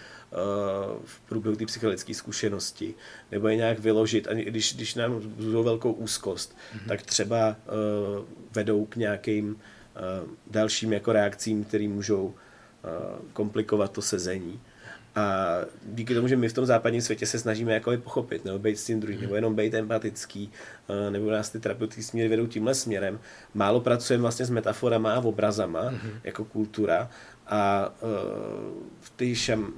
v 1.04 1.20
průběhu 1.20 1.56
té 1.56 1.66
psychologické 1.66 2.14
zkušenosti, 2.14 2.94
nebo 3.32 3.48
je 3.48 3.56
nějak 3.56 3.78
vyložit, 3.78 4.28
a 4.28 4.34
když, 4.34 4.74
když 4.74 4.94
nám 4.94 5.16
vzbudou 5.16 5.62
velkou 5.62 5.92
úzkost, 5.92 6.56
mm-hmm. 6.56 6.88
tak 6.88 7.02
třeba 7.02 7.48
uh, 7.48 8.24
vedou 8.52 8.84
k 8.84 8.96
nějakým 8.96 9.50
uh, 9.50 9.60
dalším 10.50 10.92
jako 10.92 11.12
reakcím, 11.12 11.64
které 11.64 11.88
můžou 11.88 12.24
uh, 12.24 12.32
komplikovat 13.32 13.92
to 13.92 14.02
sezení. 14.02 14.60
A 15.14 15.46
díky 15.84 16.14
tomu, 16.14 16.28
že 16.28 16.36
my 16.36 16.48
v 16.48 16.52
tom 16.52 16.66
západním 16.66 17.02
světě 17.02 17.26
se 17.26 17.38
snažíme 17.38 17.72
jako 17.74 17.96
pochopit, 17.96 18.44
nebo 18.44 18.58
být 18.58 18.78
s 18.78 18.84
tím 18.84 19.00
druhým, 19.00 19.20
nebo 19.20 19.34
jenom 19.34 19.54
být 19.54 19.74
empatický, 19.74 20.52
nebo 21.10 21.30
nás 21.30 21.50
ty 21.50 21.60
terapeutické 21.60 22.02
směry 22.02 22.28
vedou 22.28 22.46
tímhle 22.46 22.74
směrem. 22.74 23.20
Málo 23.54 23.80
pracujeme 23.80 24.22
vlastně 24.22 24.46
s 24.46 24.50
metaforama 24.50 25.14
a 25.14 25.20
obrazama, 25.20 25.90
mm-hmm. 25.90 26.20
jako 26.24 26.44
kultura. 26.44 27.10
A 27.46 27.92
v 29.00 29.10
té 29.10 29.34
šam, 29.34 29.72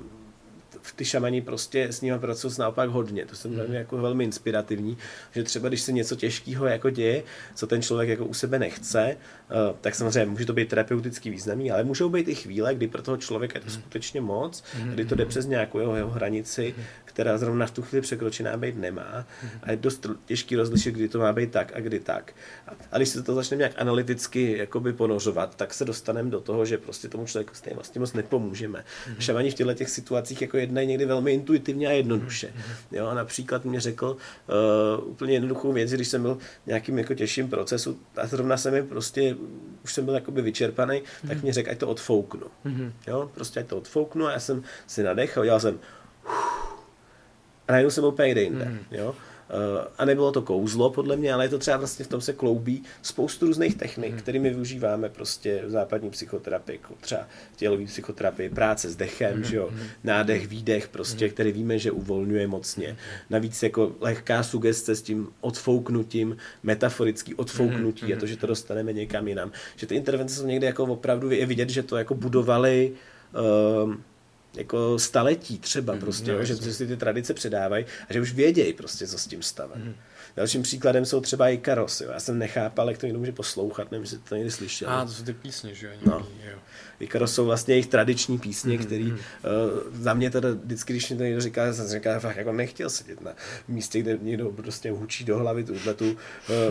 ty 0.96 1.04
šamani 1.04 1.40
prostě 1.40 1.84
s 1.84 2.00
nimi 2.00 2.18
pracují 2.18 2.54
naopak 2.58 2.90
hodně. 2.90 3.26
To 3.26 3.36
jsem 3.36 3.56
velmi, 3.56 3.76
jako 3.76 3.96
velmi 3.96 4.24
inspirativní, 4.24 4.96
že 5.32 5.42
třeba 5.42 5.68
když 5.68 5.80
se 5.80 5.92
něco 5.92 6.16
těžkého 6.16 6.66
jako 6.66 6.90
děje, 6.90 7.22
co 7.54 7.66
ten 7.66 7.82
člověk 7.82 8.08
jako 8.08 8.24
u 8.24 8.34
sebe 8.34 8.58
nechce, 8.58 9.00
eh, 9.00 9.16
tak 9.80 9.94
samozřejmě 9.94 10.26
může 10.30 10.46
to 10.46 10.52
být 10.52 10.68
terapeutický 10.68 11.30
významný, 11.30 11.70
ale 11.70 11.84
můžou 11.84 12.08
být 12.08 12.28
i 12.28 12.34
chvíle, 12.34 12.74
kdy 12.74 12.88
pro 12.88 13.02
toho 13.02 13.16
člověka 13.16 13.58
je 13.58 13.64
to 13.64 13.70
skutečně 13.70 14.20
moc, 14.20 14.64
kdy 14.84 15.04
to 15.04 15.14
jde 15.14 15.26
přes 15.26 15.46
nějakou 15.46 15.78
jeho, 15.78 15.96
jeho 15.96 16.10
hranici, 16.10 16.74
která 17.20 17.38
zrovna 17.38 17.66
v 17.66 17.70
tu 17.70 17.82
chvíli 17.82 18.02
překročená 18.02 18.56
být 18.56 18.76
nemá. 18.76 19.26
A 19.62 19.70
je 19.70 19.76
dost 19.76 20.06
těžký 20.24 20.56
rozlišit, 20.56 20.94
kdy 20.94 21.08
to 21.08 21.18
má 21.18 21.32
být 21.32 21.50
tak 21.50 21.72
a 21.76 21.80
kdy 21.80 22.00
tak. 22.00 22.32
A 22.92 22.96
když 22.96 23.08
se 23.08 23.22
to 23.22 23.34
začne 23.34 23.56
nějak 23.56 23.72
analyticky 23.76 24.58
jakoby 24.58 24.92
ponořovat, 24.92 25.56
tak 25.56 25.74
se 25.74 25.84
dostaneme 25.84 26.30
do 26.30 26.40
toho, 26.40 26.64
že 26.64 26.78
prostě 26.78 27.08
tomu 27.08 27.26
člověku 27.26 27.54
stejně 27.54 27.74
vlastně 27.74 27.98
moc 27.98 28.12
nepomůžeme. 28.12 28.84
Šamani 29.18 29.50
v 29.50 29.54
těchto 29.54 29.74
těch 29.74 29.90
situacích 29.90 30.42
jako 30.42 30.56
jednají 30.56 30.86
někdy 30.86 31.04
velmi 31.04 31.32
intuitivně 31.32 31.88
a 31.88 31.90
jednoduše. 31.90 32.52
Jo, 32.92 33.06
a 33.06 33.14
například 33.14 33.64
mě 33.64 33.80
řekl 33.80 34.16
uh, 34.96 35.08
úplně 35.08 35.32
jednoduchou 35.32 35.72
věc, 35.72 35.90
když 35.90 36.08
jsem 36.08 36.22
byl 36.22 36.38
v 36.64 36.66
nějakým 36.66 36.98
jako 36.98 37.14
těžším 37.14 37.48
procesu 37.48 37.98
a 38.16 38.26
zrovna 38.26 38.56
jsem 38.56 38.72
mi 38.72 38.82
prostě, 38.82 39.36
už 39.84 39.94
jsem 39.94 40.04
byl 40.04 40.14
jakoby 40.14 40.42
vyčerpaný, 40.42 41.02
tak 41.28 41.42
mě 41.42 41.52
řekl, 41.52 41.70
ať 41.70 41.78
to 41.78 41.88
odfouknu. 41.88 42.46
Jo, 43.06 43.30
prostě 43.34 43.60
ať 43.60 43.66
to 43.66 43.76
odfouknu 43.76 44.26
a 44.26 44.32
já 44.32 44.40
jsem 44.40 44.62
si 44.86 45.02
nadechl, 45.02 45.44
dělal 45.44 45.60
jsem 45.60 45.78
a 47.70 47.72
najednou 47.72 47.90
jsem 47.90 48.04
úplně 48.04 48.26
někde 48.26 48.42
jinde. 48.42 48.64
Mm. 48.64 48.78
Jo? 48.90 49.08
Uh, 49.08 49.84
a 49.98 50.04
nebylo 50.04 50.32
to 50.32 50.42
kouzlo, 50.42 50.90
podle 50.90 51.16
mě, 51.16 51.34
ale 51.34 51.44
je 51.44 51.48
to 51.48 51.58
třeba 51.58 51.76
vlastně 51.76 52.04
v 52.04 52.08
tom 52.08 52.20
se 52.20 52.32
kloubí 52.32 52.82
spoustu 53.02 53.46
různých 53.46 53.74
technik, 53.74 54.12
mm. 54.12 54.18
kterými 54.18 54.50
využíváme 54.50 55.08
prostě 55.08 55.62
v 55.66 55.70
západní 55.70 56.10
psychoterapii, 56.10 56.78
jako 56.82 56.94
třeba 57.00 57.26
tělový 57.56 57.86
psychoterapii, 57.86 58.48
práce 58.48 58.90
s 58.90 58.96
dechem, 58.96 59.36
mm. 59.36 59.44
že 59.44 59.56
jo? 59.56 59.70
nádech, 60.04 60.48
výdech, 60.48 60.88
prostě, 60.88 61.24
mm. 61.24 61.30
který 61.30 61.52
víme, 61.52 61.78
že 61.78 61.90
uvolňuje 61.90 62.46
mocně. 62.46 62.96
Navíc 63.30 63.62
jako 63.62 63.92
lehká 64.00 64.42
sugestce 64.42 64.96
s 64.96 65.02
tím 65.02 65.28
odfouknutím, 65.40 66.36
metaforický 66.62 67.34
odfouknutí, 67.34 68.04
mm. 68.04 68.10
je 68.10 68.16
to, 68.16 68.26
že 68.26 68.36
to 68.36 68.46
dostaneme 68.46 68.92
někam 68.92 69.28
jinam. 69.28 69.52
Že 69.76 69.86
ty 69.86 69.94
intervence 69.94 70.34
jsou 70.34 70.46
někde 70.46 70.66
jako 70.66 70.84
opravdu, 70.84 71.30
je 71.30 71.46
vidět, 71.46 71.70
že 71.70 71.82
to 71.82 71.96
jako 71.96 72.14
budovali 72.14 72.92
uh, 73.84 73.94
jako 74.54 74.98
staletí 74.98 75.58
třeba 75.58 75.92
mm, 75.92 76.00
prostě, 76.00 76.32
no, 76.32 76.44
že, 76.44 76.54
že 76.54 76.74
si 76.74 76.86
ty 76.86 76.96
tradice 76.96 77.34
předávají 77.34 77.84
a 78.08 78.12
že 78.12 78.20
už 78.20 78.32
vědějí 78.32 78.72
prostě, 78.72 79.06
co 79.06 79.18
s 79.18 79.26
tím 79.26 79.42
stavem. 79.42 79.82
Mm. 79.84 79.94
Dalším 80.36 80.62
příkladem 80.62 81.04
jsou 81.04 81.20
třeba 81.20 81.48
i 81.48 81.58
karosy. 81.58 82.04
Já 82.12 82.20
jsem 82.20 82.38
nechápal, 82.38 82.88
jak 82.88 82.98
to 82.98 83.06
někdo 83.06 83.18
může 83.18 83.32
poslouchat, 83.32 83.90
nevím, 83.90 84.02
jestli 84.02 84.18
to 84.18 84.34
někdy 84.34 84.50
slyšel. 84.50 84.90
A, 84.90 85.04
to 85.04 85.12
jsou 85.12 85.24
ty 85.24 85.32
písně, 85.32 85.74
že 85.74 85.86
jo? 85.86 85.92
No. 86.06 86.26
jo. 86.50 86.58
Ikaros 87.00 87.34
jsou 87.34 87.44
vlastně 87.44 87.74
jejich 87.74 87.86
tradiční 87.86 88.38
písně, 88.38 88.78
mm-hmm. 88.78 88.86
který 88.86 89.12
uh, 89.12 89.18
za 89.92 90.14
mě 90.14 90.30
teda 90.30 90.48
vždycky, 90.50 90.92
když 90.92 91.10
mi 91.10 91.16
to 91.16 91.22
někdo 91.22 91.40
říká, 91.40 91.72
jsem 91.72 91.88
říkal, 91.88 92.20
fakt 92.20 92.36
jako 92.36 92.52
nechtěl 92.52 92.90
sedět 92.90 93.20
na 93.20 93.32
místě, 93.68 94.00
kde 94.00 94.18
někdo 94.22 94.50
prostě 94.50 94.90
hučí 94.90 95.24
do 95.24 95.38
hlavy 95.38 95.64
tuhle 95.64 95.94
tu 95.94 96.10
uh, 96.10 96.16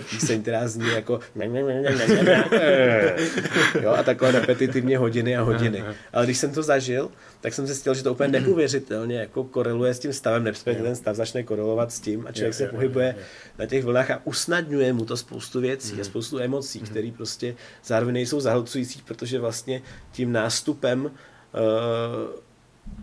píseň, 0.10 0.42
která 0.42 0.68
zní 0.68 0.90
jako 0.90 1.20
jo, 3.82 3.92
a 3.92 4.04
takhle 4.04 4.32
repetitivně 4.32 4.98
hodiny 4.98 5.38
a 5.38 5.42
hodiny. 5.42 5.84
Ale 6.14 6.26
když 6.26 6.38
jsem 6.38 6.52
to 6.52 6.64
zažil, 6.64 7.12
tak 7.42 7.54
jsem 7.54 7.68
zjistil, 7.68 7.94
že 7.94 8.04
to 8.04 8.12
úplně 8.12 8.30
neuvěřitelně 8.40 9.20
jako 9.20 9.44
koreluje 9.44 9.94
s 9.94 10.00
tím 10.00 10.14
stavem, 10.14 10.46
respektive 10.46 10.88
ten 10.88 10.96
stav 10.96 11.16
začne 11.16 11.44
korelovat 11.44 11.92
s 11.92 12.00
tím 12.00 12.28
a 12.28 12.32
člověk 12.32 12.54
se 12.54 12.68
pohybuje 12.68 13.16
na 13.60 13.66
těch 13.66 13.84
vlnách 13.84 14.12
a 14.12 14.22
usnadňuje 14.24 14.94
mu 14.94 15.06
to 15.06 15.18
spoustu 15.18 15.62
věcí 15.62 16.02
a 16.02 16.04
spoustu 16.04 16.40
emocí, 16.40 16.80
které 16.80 17.12
prostě 17.18 17.56
zároveň 17.86 18.14
nejsou 18.14 18.40
zahlcující, 18.40 19.02
protože 19.06 19.40
vlastně 19.40 19.82
tím 20.12 20.32
nástupem 20.32 21.06
uh, 21.06 21.12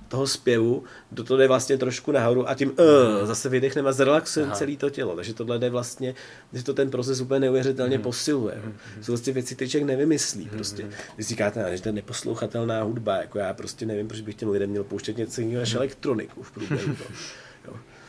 toho 0.08 0.26
zpěvu, 0.26 0.84
do 1.12 1.24
toho 1.24 1.38
jde 1.38 1.48
vlastně 1.48 1.78
trošku 1.78 2.12
nahoru 2.12 2.48
a 2.48 2.54
tím 2.54 2.68
uh, 2.70 3.26
zase 3.26 3.48
vydechneme 3.48 3.88
a 3.88 3.92
zrelaxujeme 3.92 4.54
celé 4.54 4.76
to 4.76 4.90
tělo. 4.90 5.16
Takže 5.16 5.34
tohle 5.34 5.58
jde 5.58 5.70
vlastně, 5.70 6.14
že 6.52 6.64
to 6.64 6.74
ten 6.74 6.90
proces 6.90 7.20
úplně 7.20 7.40
neuvěřitelně 7.40 7.96
mm. 7.96 8.02
posiluje. 8.02 8.62
Mm. 8.64 8.74
Jsou 9.02 9.12
vlastně 9.12 9.32
věci, 9.32 9.54
které 9.54 9.68
člověk 9.68 9.86
nevymyslí. 9.86 10.44
Mm. 10.44 10.50
Prostě. 10.50 10.88
Když 11.14 11.26
říkáte, 11.26 11.76
že 11.76 11.82
to 11.82 11.88
je 11.88 11.92
neposlouchatelná 11.92 12.82
hudba, 12.82 13.16
jako 13.16 13.38
já 13.38 13.54
prostě 13.54 13.86
nevím, 13.86 14.08
proč 14.08 14.20
bych 14.20 14.34
těm 14.34 14.48
lidem 14.48 14.70
měl 14.70 14.84
pouštět 14.84 15.16
něco 15.16 15.40
jiného 15.40 15.60
než 15.60 15.74
elektroniku 15.74 16.42
v 16.42 16.50
průběhu. 16.50 16.96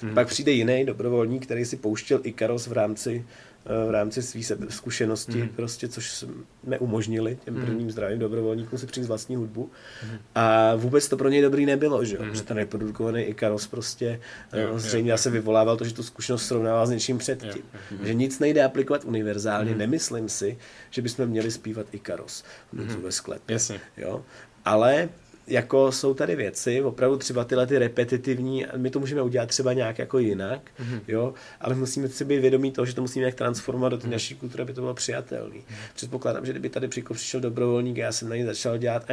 Mm. 0.04 0.14
Pak 0.14 0.28
přijde 0.28 0.52
jiný 0.52 0.86
dobrovolník, 0.86 1.46
který 1.46 1.66
si 1.66 1.78
pouštěl 1.78 2.20
Ikaros 2.24 2.68
v 2.68 2.72
rámci 2.72 3.26
v 3.88 3.92
rámci 3.92 4.22
své 4.22 4.58
zkušenosti, 4.70 5.42
mm. 5.42 5.50
prostě, 5.50 5.88
což 5.88 6.12
jsme 6.12 6.80
umožnili 6.80 7.38
těm 7.46 7.56
mm. 7.56 7.62
prvním 7.62 7.92
zdravým 7.92 8.20
dobrovolníkům 8.20 8.80
si 8.80 8.88
přijít 8.88 9.08
vlastní 9.08 9.36
hudbu. 9.36 9.72
Mm. 10.04 10.18
A 10.36 10.76
vůbec 10.76 11.08
to 11.08 11.18
pro 11.18 11.30
něj 11.30 11.42
dobrý 11.42 11.66
nebylo, 11.66 12.06
že, 12.06 12.18
mm. 12.20 12.36
že 12.36 12.44
ten 12.44 12.58
reprodukovaný 12.58 13.24
Ikaros 13.24 13.68
prostě 13.68 14.20
jo, 14.54 14.80
zřejmě 14.80 15.12
jo, 15.12 15.18
se 15.18 15.30
vyvolával 15.30 15.78
to, 15.78 15.86
že 15.86 15.94
tu 15.94 16.04
zkušenost 16.04 16.46
srovnával 16.46 16.88
s 16.88 16.90
něčím 16.90 17.18
předtím. 17.18 17.64
Jo, 17.74 17.80
jo. 17.92 17.98
Že 18.04 18.14
nic 18.14 18.40
nejde 18.40 18.64
aplikovat 18.64 19.06
univerzálně. 19.06 19.72
Mm. 19.72 19.78
Nemyslím 19.78 20.30
si, 20.30 20.58
že 20.90 21.02
bychom 21.02 21.28
měli 21.28 21.52
zpívat 21.52 21.88
Ikaros 21.92 22.44
mm. 22.74 22.88
ve 22.88 23.12
sklepě. 23.12 23.54
Jasně. 23.54 23.80
Jo? 23.98 24.26
Ale 24.66 25.10
jako 25.48 25.92
jsou 25.92 26.14
tady 26.14 26.36
věci, 26.36 26.82
opravdu 26.82 27.18
třeba 27.18 27.44
tyhle 27.44 27.68
ty 27.68 27.78
repetitivní, 27.78 28.66
my 28.78 28.90
to 28.90 29.00
můžeme 29.00 29.22
udělat 29.22 29.50
třeba 29.50 29.74
nějak 29.74 30.00
jako 30.00 30.20
jinak, 30.20 30.62
mm-hmm. 30.80 31.02
jo, 31.08 31.34
ale 31.62 31.76
musíme 31.76 32.08
si 32.08 32.26
být 32.26 32.40
vědomí 32.40 32.72
toho, 32.72 32.86
že 32.86 32.96
to 32.96 33.02
musíme 33.02 33.22
nějak 33.22 33.36
transformovat 33.36 33.90
do 33.90 33.98
té 33.98 34.08
mm-hmm. 34.08 34.12
naší 34.12 34.36
kultury, 34.36 34.64
aby 34.64 34.74
to 34.74 34.82
bylo 34.82 34.94
přijatelné. 34.94 35.56
Mm-hmm. 35.56 35.76
Předpokládám, 35.96 36.46
že 36.46 36.52
kdyby 36.52 36.70
tady 36.70 36.88
přišel 36.88 37.40
dobrovolník 37.40 38.00
a 38.00 38.02
já 38.02 38.12
jsem 38.12 38.30
na 38.30 38.36
něj 38.36 38.46
začal 38.46 38.78
dělat 38.78 39.04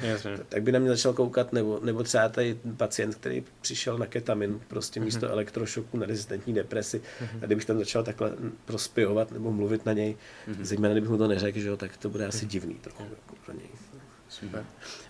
Jasně. 0.00 0.30
tak 0.48 0.62
by 0.62 0.72
na 0.72 0.78
mě 0.78 0.88
začal 0.88 1.12
koukat, 1.12 1.52
nebo, 1.52 1.80
nebo 1.82 2.02
třeba 2.02 2.28
tady 2.28 2.56
pacient, 2.76 3.14
který 3.14 3.44
přišel 3.60 3.98
na 3.98 4.06
ketamin, 4.06 4.60
prostě 4.68 5.00
mm-hmm. 5.00 5.04
místo 5.04 5.28
elektrošoku 5.28 5.96
na 5.96 6.06
rezistentní 6.06 6.54
depresi, 6.54 6.98
mm-hmm. 6.98 7.38
a 7.42 7.46
kdybych 7.46 7.64
tam 7.64 7.78
začal 7.78 8.04
takhle 8.04 8.32
prospěvovat 8.64 9.32
nebo 9.32 9.52
mluvit 9.52 9.86
na 9.86 9.92
něj, 9.92 10.16
mm-hmm. 10.48 10.62
zejména 10.64 10.94
kdybych 10.94 11.10
mu 11.10 11.18
to 11.18 11.28
neřekl, 11.28 11.58
že 11.58 11.68
jo, 11.68 11.76
tak 11.76 11.96
to 11.96 12.08
bude 12.08 12.26
asi 12.26 12.46
divný 12.46 12.74
trochu 12.74 13.02
jako 13.02 13.34
pro 13.44 13.54
něj. 13.54 13.68
Super. 14.32 14.64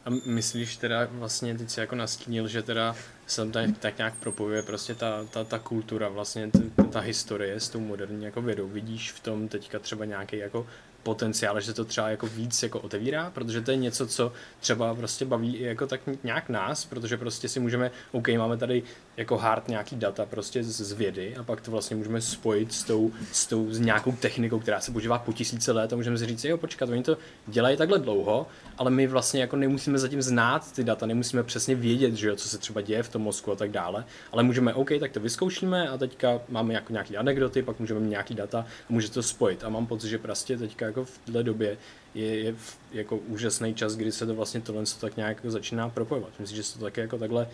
A 0.05 0.11
myslíš 0.27 0.77
teda 0.77 1.09
vlastně, 1.11 1.59
teď 1.59 1.71
si 1.71 1.81
jako 1.81 1.95
nastínil, 1.95 2.49
že 2.49 2.63
teda 2.63 2.97
se 3.27 3.51
tak, 3.51 3.79
tak 3.79 3.99
nějak 3.99 4.15
propojuje 4.15 4.63
prostě 4.63 4.95
ta, 4.95 5.25
ta, 5.25 5.45
ta 5.45 5.59
kultura, 5.59 6.09
vlastně 6.09 6.51
ta, 6.51 6.85
ta 6.85 7.01
historie 7.01 7.61
s 7.61 7.69
tou 7.69 7.81
moderní 7.81 8.25
jako 8.25 8.43
vědou. 8.43 8.69
Vidíš 8.69 9.13
v 9.13 9.21
tom 9.21 9.49
teďka 9.49 9.79
třeba 9.79 10.05
nějaký 10.05 10.37
jako 10.37 10.67
potenciál, 11.03 11.61
že 11.61 11.73
to 11.73 11.85
třeba 11.85 12.09
jako 12.09 12.27
víc 12.27 12.63
jako 12.63 12.81
otevírá, 12.81 13.31
protože 13.31 13.61
to 13.61 13.71
je 13.71 13.77
něco, 13.77 14.07
co 14.07 14.33
třeba 14.61 14.95
prostě 14.95 15.25
baví 15.25 15.57
i 15.57 15.65
jako 15.65 15.87
tak 15.87 16.01
nějak 16.25 16.49
nás, 16.49 16.85
protože 16.85 17.17
prostě 17.17 17.49
si 17.49 17.61
můžeme, 17.61 17.91
OK, 18.13 18.29
máme 18.29 18.57
tady 18.57 18.83
jako 19.17 19.37
hard 19.37 19.69
nějaký 19.69 19.97
data 19.97 20.27
prostě 20.27 20.65
z 20.65 20.93
vědy 20.93 21.37
a 21.37 21.43
pak 21.43 21.61
to 21.61 21.71
vlastně 21.71 21.97
můžeme 21.97 22.21
spojit 22.21 22.73
s 22.73 22.85
tou, 22.85 23.13
s 23.33 23.47
tou 23.47 23.71
s 23.71 23.81
nějakou 23.81 24.13
technikou, 24.13 24.59
která 24.59 24.81
se 24.81 24.93
používá 24.93 25.19
po 25.19 25.33
tisíce 25.33 25.73
let 25.73 25.93
a 25.93 25.97
můžeme 25.97 26.19
si 26.19 26.27
říct, 26.27 26.45
jo, 26.45 26.57
počkat, 26.57 26.89
oni 26.89 27.03
to 27.03 27.19
dělají 27.47 27.77
takhle 27.77 27.99
dlouho, 27.99 28.47
ale 28.79 28.91
my 28.91 29.07
vlastně 29.07 29.41
jako 29.41 29.57
nemusíme 29.57 29.99
zatím 29.99 30.23
znát 30.23 30.73
ty 30.73 30.85
data, 30.85 31.07
nemusíme 31.07 31.43
přesně 31.43 31.75
vědět, 31.75 32.15
že 32.15 32.29
jo, 32.29 32.37
co 32.37 32.49
se 32.49 32.59
třeba 32.59 32.81
děje 32.81 33.03
v 33.03 33.09
tom 33.09 33.23
mozku 33.23 33.53
a 33.53 33.57
tak 33.57 33.71
dále, 33.71 34.05
ale 34.33 34.43
můžeme, 34.43 34.75
OK, 34.75 34.91
tak 35.01 35.13
to 35.13 35.21
vyzkoušíme 35.21 35.89
a 35.89 35.99
teďka 35.99 36.41
máme 36.49 36.75
jako 36.75 36.93
nějaký 36.93 37.17
anekdoty, 37.17 37.63
pak 37.63 37.81
můžeme 37.81 38.01
mít 38.01 38.11
nějaký 38.11 38.35
data 38.35 38.59
a 38.61 38.93
může 38.93 39.11
to 39.11 39.23
spojit. 39.23 39.65
A 39.65 39.69
mám 39.69 39.87
pocit, 39.87 40.09
že 40.09 40.19
prostě 40.19 40.59
teďka 40.59 40.92
jako 40.93 41.05
v 41.05 41.19
této 41.19 41.43
době 41.43 41.77
je, 42.15 42.37
je 42.37 42.55
jako 42.93 43.17
úžasný 43.17 43.75
čas, 43.75 43.97
kdy 43.97 44.13
se 44.13 44.27
to 44.27 44.35
vlastně 44.35 44.61
tohle 44.61 44.85
tak 45.01 45.17
nějak 45.17 45.39
začíná 45.45 45.89
propojovat. 45.89 46.33
Myslím, 46.39 46.57
že 46.57 46.63
se 46.63 46.79
to 46.79 46.85
také 46.85 47.01
jako 47.01 47.19
takhle 47.19 47.49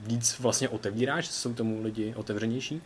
víc 0.00 0.38
vlastně 0.38 0.68
otevírá, 0.68 1.20
že 1.20 1.32
jsou 1.32 1.54
tomu 1.54 1.82
lidi 1.82 2.14
otevřenější? 2.16 2.82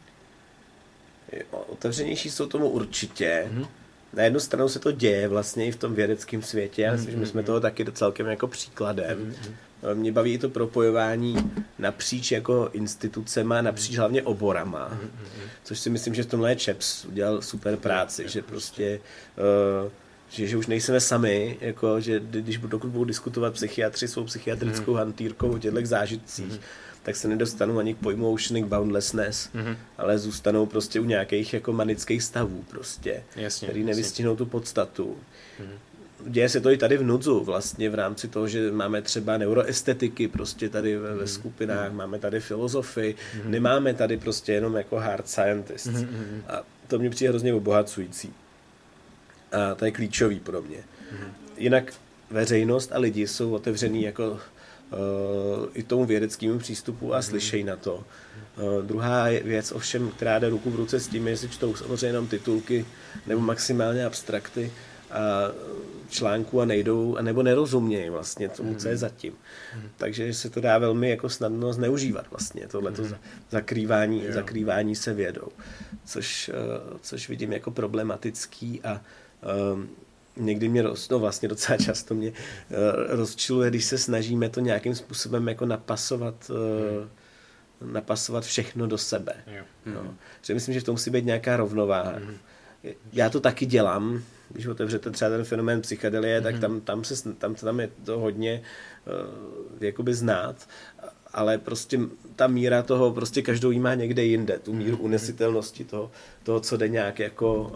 Otevřenější 1.50 2.30
jsou 2.30 2.46
tomu 2.46 2.68
určitě. 2.68 3.48
Mm-hmm. 3.52 3.66
Na 4.12 4.22
jednu 4.22 4.40
stranu 4.40 4.68
se 4.68 4.78
to 4.78 4.92
děje 4.92 5.28
vlastně 5.28 5.66
i 5.66 5.72
v 5.72 5.76
tom 5.76 5.94
vědeckém 5.94 6.42
světě. 6.42 6.82
Já 6.82 6.92
myslím, 6.92 7.08
mm-hmm. 7.08 7.12
že 7.12 7.20
my 7.20 7.26
jsme 7.26 7.40
mhm. 7.40 7.46
toho 7.46 7.60
taky 7.60 7.92
celkem 7.92 8.26
jako 8.26 8.46
příkladem. 8.46 9.32
Mm-hmm. 9.32 9.54
Mě 9.94 10.12
baví 10.12 10.32
i 10.32 10.38
to 10.38 10.48
propojování 10.48 11.36
napříč 11.78 12.32
jako 12.32 12.70
institucema, 12.72 13.62
napříč 13.62 13.96
hlavně 13.96 14.22
oborama. 14.22 14.90
Mm-hmm. 14.92 15.48
Což 15.64 15.78
si 15.78 15.90
myslím, 15.90 16.14
že 16.14 16.22
v 16.22 16.26
tomhle 16.26 16.56
Čeps 16.56 17.04
udělal 17.04 17.42
super 17.42 17.76
práci, 17.76 18.24
že 18.28 18.42
prostě 18.42 19.00
uh, 19.84 19.90
že, 20.30 20.46
že 20.46 20.56
už 20.56 20.66
nejsme 20.66 21.00
sami, 21.00 21.58
jako, 21.60 22.00
že 22.00 22.20
když 22.20 22.58
dokud 22.58 22.88
budou 22.88 23.04
diskutovat 23.04 23.54
psychiatři 23.54 24.08
svou 24.08 24.24
psychiatrickou 24.24 24.94
hantýrkou 24.94 25.50
o 25.50 25.58
těchto 25.58 25.80
zážitcích, 25.86 26.60
tak 27.02 27.16
se 27.16 27.28
nedostanou 27.28 27.78
ani 27.78 27.94
k 27.94 27.98
pojmu 27.98 28.32
oceanic 28.32 28.66
boundlessness, 28.66 29.48
mm. 29.54 29.76
ale 29.98 30.18
zůstanou 30.18 30.66
prostě 30.66 31.00
u 31.00 31.04
nějakých 31.04 31.54
jako 31.54 31.72
manických 31.72 32.22
stavů 32.22 32.64
prostě, 32.70 33.22
jasně, 33.36 33.68
který 33.68 33.84
nevystihnou 33.84 34.36
tu 34.36 34.46
podstatu. 34.46 35.16
Mm. 35.60 35.72
Děje 36.26 36.48
se 36.48 36.60
to 36.60 36.70
i 36.70 36.76
tady 36.76 36.96
v 36.96 37.02
Nudzu 37.02 37.44
vlastně 37.44 37.90
v 37.90 37.94
rámci 37.94 38.28
toho, 38.28 38.48
že 38.48 38.72
máme 38.72 39.02
třeba 39.02 39.38
neuroestetiky 39.38 40.28
prostě 40.28 40.68
tady 40.68 40.96
ve, 40.96 41.14
ve 41.14 41.26
skupinách, 41.26 41.90
mm. 41.90 41.96
máme 41.96 42.18
tady 42.18 42.40
filozofy, 42.40 43.14
mm. 43.44 43.50
nemáme 43.50 43.94
tady 43.94 44.16
prostě 44.16 44.52
jenom 44.52 44.76
jako 44.76 44.96
hard 44.96 45.28
scientists. 45.28 45.86
Mm. 45.86 46.42
A 46.48 46.62
to 46.88 46.98
mě 46.98 47.10
přijde 47.10 47.30
hrozně 47.30 47.54
obohacující. 47.54 48.32
A 49.52 49.74
to 49.74 49.84
je 49.84 49.90
klíčový 49.90 50.40
pro 50.40 50.62
mě. 50.62 50.78
Mm-hmm. 50.78 51.30
Jinak 51.56 51.92
veřejnost 52.30 52.92
a 52.92 52.98
lidi 52.98 53.26
jsou 53.26 53.52
otevřený 53.52 54.02
jako 54.02 54.38
i 55.74 55.82
tomu 55.82 56.04
vědeckému 56.04 56.58
přístupu 56.58 57.14
a 57.14 57.22
slyšejí 57.22 57.64
na 57.64 57.76
to. 57.76 57.94
Uh, 57.94 58.82
druhá 58.86 59.24
věc 59.44 59.72
ovšem, 59.72 60.10
která 60.10 60.38
jde 60.38 60.48
ruku 60.48 60.70
v 60.70 60.76
ruce 60.76 61.00
s 61.00 61.08
tím, 61.08 61.28
jestli 61.28 61.48
čtou 61.48 61.74
samozřejmě 61.74 62.06
jenom 62.06 62.26
titulky 62.26 62.86
nebo 63.26 63.40
maximálně 63.40 64.06
abstrakty 64.06 64.72
a 65.10 65.20
článku 66.10 66.60
a 66.60 66.64
nejdou, 66.64 67.16
nebo 67.20 67.42
nerozumějí 67.42 68.10
vlastně 68.10 68.48
tomu, 68.48 68.74
co 68.74 68.88
je 68.88 68.96
zatím. 68.96 69.32
Takže 69.96 70.34
se 70.34 70.50
to 70.50 70.60
dá 70.60 70.78
velmi 70.78 71.10
jako 71.10 71.28
snadno 71.28 71.72
zneužívat 71.72 72.26
vlastně, 72.30 72.66
tohleto 72.68 73.02
zakrývání, 73.50 74.24
zakrývání 74.28 74.96
se 74.96 75.14
vědou, 75.14 75.48
což, 76.04 76.48
uh, 76.48 76.98
což 77.00 77.28
vidím 77.28 77.52
jako 77.52 77.70
problematický 77.70 78.82
a 78.82 79.00
um, 79.72 79.88
někdy 80.36 80.68
mě 80.68 80.82
roz, 80.82 81.08
no 81.08 81.18
vlastně 81.18 81.48
docela 81.48 81.78
často 81.78 82.14
mě 82.14 82.30
uh, 82.30 82.36
rozčiluje, 83.08 83.70
když 83.70 83.84
se 83.84 83.98
snažíme 83.98 84.48
to 84.48 84.60
nějakým 84.60 84.94
způsobem 84.94 85.48
jako 85.48 85.66
napasovat 85.66 86.50
uh, 86.50 87.08
napasovat 87.92 88.44
všechno 88.44 88.86
do 88.86 88.98
sebe. 88.98 89.34
Jo. 89.46 89.64
No. 89.86 90.14
Že 90.42 90.54
myslím, 90.54 90.74
že 90.74 90.80
v 90.80 90.84
tom 90.84 90.92
musí 90.92 91.10
být 91.10 91.24
nějaká 91.24 91.56
rovnováha. 91.56 92.12
Mm. 92.18 92.36
Já 93.12 93.30
to 93.30 93.40
taky 93.40 93.66
dělám, 93.66 94.22
když 94.52 94.66
otevřete 94.66 95.10
třeba 95.10 95.30
ten 95.30 95.44
fenomén 95.44 95.80
psychedelie, 95.80 96.38
mm. 96.38 96.44
tak 96.44 96.58
tam, 96.58 96.80
tam, 96.80 97.04
se, 97.04 97.34
tam, 97.34 97.54
tam 97.54 97.80
je 97.80 97.90
to 98.04 98.18
hodně 98.18 98.62
uh, 99.06 99.84
jakoby 99.84 100.14
znát, 100.14 100.68
ale 101.32 101.58
prostě 101.58 101.98
ta 102.36 102.46
míra 102.46 102.82
toho, 102.82 103.12
prostě 103.12 103.42
každou 103.42 103.70
jí 103.70 103.80
má 103.80 103.94
někde 103.94 104.24
jinde, 104.24 104.58
tu 104.58 104.72
míru 104.72 104.96
unesitelnosti 104.96 105.84
toho, 105.84 106.10
toho 106.42 106.60
co 106.60 106.76
jde 106.76 106.88
nějak 106.88 107.18
jako 107.18 107.62
uh, 107.62 107.70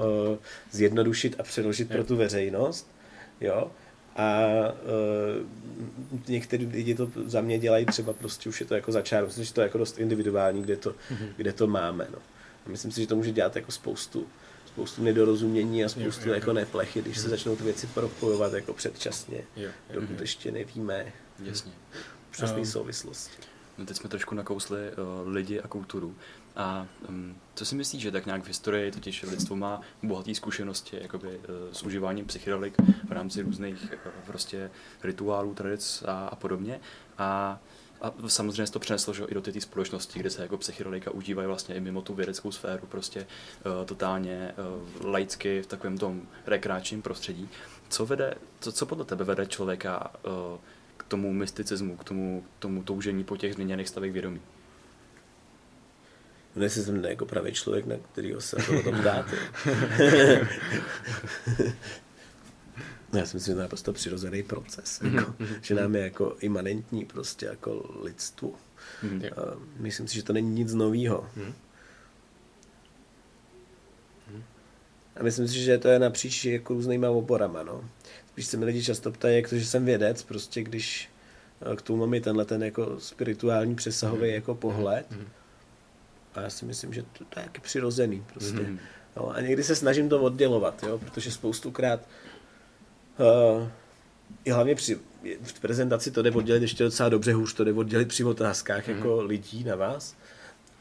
zjednodušit 0.70 1.40
a 1.40 1.42
přeložit 1.42 1.88
pro 1.88 2.04
tu 2.04 2.16
veřejnost. 2.16 2.90
Jo? 3.40 3.70
A 4.16 4.46
uh, 4.58 5.46
některý 6.28 6.66
lidi 6.66 6.94
to 6.94 7.10
za 7.26 7.40
mě 7.40 7.58
dělají 7.58 7.86
třeba 7.86 8.12
prostě 8.12 8.48
už 8.48 8.60
je 8.60 8.66
to 8.66 8.74
jako 8.74 8.92
začár, 8.92 9.24
myslím, 9.24 9.44
že 9.44 9.54
to 9.54 9.60
je 9.60 9.62
jako 9.62 9.78
dost 9.78 9.98
individuální, 9.98 10.62
kde 10.62 10.76
to, 10.76 10.90
mm-hmm. 10.90 11.28
kde 11.36 11.52
to 11.52 11.66
máme. 11.66 12.06
No. 12.12 12.18
A 12.66 12.68
myslím 12.68 12.92
si, 12.92 13.00
že 13.00 13.06
to 13.06 13.16
může 13.16 13.32
dělat 13.32 13.56
jako 13.56 13.72
spoustu, 13.72 14.26
spoustu 14.74 15.02
nedorozumění 15.02 15.84
a 15.84 15.88
spoustu 15.88 16.22
jo, 16.22 16.28
jo, 16.28 16.34
jako 16.34 16.52
neplechy, 16.52 17.02
když 17.02 17.16
se 17.18 17.22
mhm. 17.22 17.30
začnou 17.30 17.56
ty 17.56 17.64
věci 17.64 17.86
propojovat 17.86 18.52
jako 18.52 18.72
předčasně, 18.72 19.44
jo, 19.56 19.70
jo, 19.90 20.00
dokud 20.00 20.14
jo. 20.14 20.20
ještě 20.20 20.52
nevíme 20.52 21.12
Jasně. 21.42 21.72
přesné 22.30 22.58
um, 22.58 22.66
souvislosti. 22.66 23.32
No 23.78 23.86
teď 23.86 23.96
jsme 23.96 24.08
trošku 24.08 24.34
nakousli 24.34 24.78
uh, 24.78 25.28
lidi 25.32 25.60
a 25.60 25.68
kulturu. 25.68 26.14
A 26.56 26.86
um, 27.08 27.36
co 27.54 27.64
si 27.64 27.74
myslíš, 27.74 28.02
že 28.02 28.10
tak 28.10 28.26
nějak 28.26 28.42
v 28.42 28.46
historii 28.46 28.90
totiž 28.90 29.22
lidstvo 29.22 29.56
má 29.56 29.80
bohaté 30.02 30.34
zkušenosti 30.34 30.98
jakoby, 31.00 31.28
uh, 31.28 31.34
s 31.72 31.82
užíváním 31.82 32.26
psychedelik 32.26 32.74
v 33.08 33.12
rámci 33.12 33.42
různých 33.42 33.82
uh, 33.82 34.12
prostě 34.26 34.70
rituálů, 35.02 35.54
tradic 35.54 36.02
a, 36.06 36.26
a 36.26 36.36
podobně. 36.36 36.80
A 37.18 37.60
a 38.04 38.28
samozřejmě 38.28 38.66
se 38.66 38.72
to 38.72 38.78
přeneslo 38.78 39.14
že, 39.14 39.24
i 39.24 39.34
do 39.34 39.42
té 39.42 39.60
společnosti, 39.60 40.18
kde 40.18 40.30
se 40.30 40.42
jako 40.42 40.58
psychedelika 40.58 41.10
užívají 41.10 41.46
vlastně 41.46 41.74
i 41.74 41.80
mimo 41.80 42.02
tu 42.02 42.14
vědeckou 42.14 42.52
sféru, 42.52 42.86
prostě 42.86 43.20
uh, 43.20 43.86
totálně 43.86 44.54
uh, 45.02 45.06
laicky 45.06 45.62
v 45.62 45.66
takovém 45.66 45.98
tom 45.98 46.22
rekreačním 46.46 47.02
prostředí. 47.02 47.48
Co, 47.88 48.06
vede, 48.06 48.34
co, 48.60 48.72
co 48.72 48.86
podle 48.86 49.04
tebe 49.04 49.24
vede 49.24 49.46
člověka 49.46 50.10
uh, 50.22 50.58
k 50.96 51.02
tomu 51.02 51.32
mysticismu, 51.32 51.96
k 51.96 52.04
tomu, 52.04 52.44
tomu 52.58 52.82
toužení 52.82 53.24
po 53.24 53.36
těch 53.36 53.54
změněných 53.54 53.88
stavech 53.88 54.12
vědomí? 54.12 54.40
No, 56.56 56.62
jestli 56.62 56.82
jsem 56.82 57.04
jako 57.04 57.26
pravý 57.26 57.52
člověk, 57.52 57.86
na 57.86 57.96
kterýho 58.12 58.40
se 58.40 58.56
to 58.56 58.78
o 58.78 58.82
tom 58.82 59.02
dát. 59.02 59.26
no, 61.58 61.66
já 63.18 63.26
si 63.26 63.36
myslím, 63.36 63.52
že 63.52 63.56
to 63.56 63.62
je 63.62 63.68
prostě 63.68 63.92
přirozený 63.92 64.42
proces, 64.42 65.00
mhm, 65.00 65.16
jako, 65.16 65.32
mm-hmm. 65.32 65.58
že 65.62 65.74
nám 65.74 65.94
je 65.94 66.02
jako 66.02 66.36
imanentní 66.40 67.04
prostě 67.04 67.46
jako 67.46 68.00
lidstvu. 68.02 68.54
Mm-hmm. 69.04 69.32
A 69.32 69.56
myslím 69.76 70.08
si, 70.08 70.14
že 70.14 70.22
to 70.22 70.32
není 70.32 70.50
nic 70.50 70.74
novýho. 70.74 71.30
Mm-hmm. 71.36 71.52
A 75.16 75.22
myslím 75.22 75.48
si, 75.48 75.54
že 75.54 75.78
to 75.78 75.88
je 75.88 75.98
napříč 75.98 76.44
jako 76.44 76.74
různýma 76.74 77.10
oborama, 77.10 77.62
no. 77.62 77.84
Spíš 78.28 78.46
se 78.46 78.56
mi 78.56 78.64
lidi 78.64 78.82
často 78.82 79.12
ptají, 79.12 79.36
jak 79.36 79.48
to, 79.48 79.58
že 79.58 79.66
jsem 79.66 79.84
vědec, 79.84 80.22
prostě 80.22 80.62
když 80.62 81.10
k 81.76 81.82
tomu 81.82 81.98
mám 81.98 82.14
i 82.14 82.20
tenhle 82.20 82.44
ten 82.44 82.62
jako 82.62 83.00
spirituální 83.00 83.74
přesahový 83.74 84.22
mm-hmm. 84.22 84.34
jako 84.34 84.54
pohled. 84.54 85.06
Mm-hmm 85.10 85.44
a 86.34 86.40
já 86.40 86.50
si 86.50 86.64
myslím, 86.64 86.92
že 86.92 87.02
to, 87.02 87.24
to 87.24 87.40
je 87.40 87.42
jaký 87.42 87.60
přirozený 87.60 88.24
prostě. 88.32 88.58
Mm-hmm. 88.58 88.78
No, 89.16 89.30
a 89.30 89.40
někdy 89.40 89.64
se 89.64 89.76
snažím 89.76 90.08
to 90.08 90.22
oddělovat, 90.22 90.82
jo, 90.82 90.98
protože 90.98 91.30
spoustukrát 91.30 92.00
uh, 93.18 93.68
i 94.44 94.50
hlavně 94.50 94.74
při, 94.74 94.98
v 95.42 95.60
prezentaci 95.60 96.10
to 96.10 96.22
jde 96.22 96.30
oddělit 96.30 96.62
ještě 96.62 96.84
docela 96.84 97.08
dobře, 97.08 97.32
hůř 97.32 97.54
to 97.54 97.64
jde 97.64 97.72
oddělit 97.72 98.08
při 98.08 98.24
otázkách 98.24 98.88
mm-hmm. 98.88 98.96
jako 98.96 99.22
lidí 99.22 99.64
na 99.64 99.76
vás, 99.76 100.16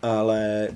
ale 0.01 0.67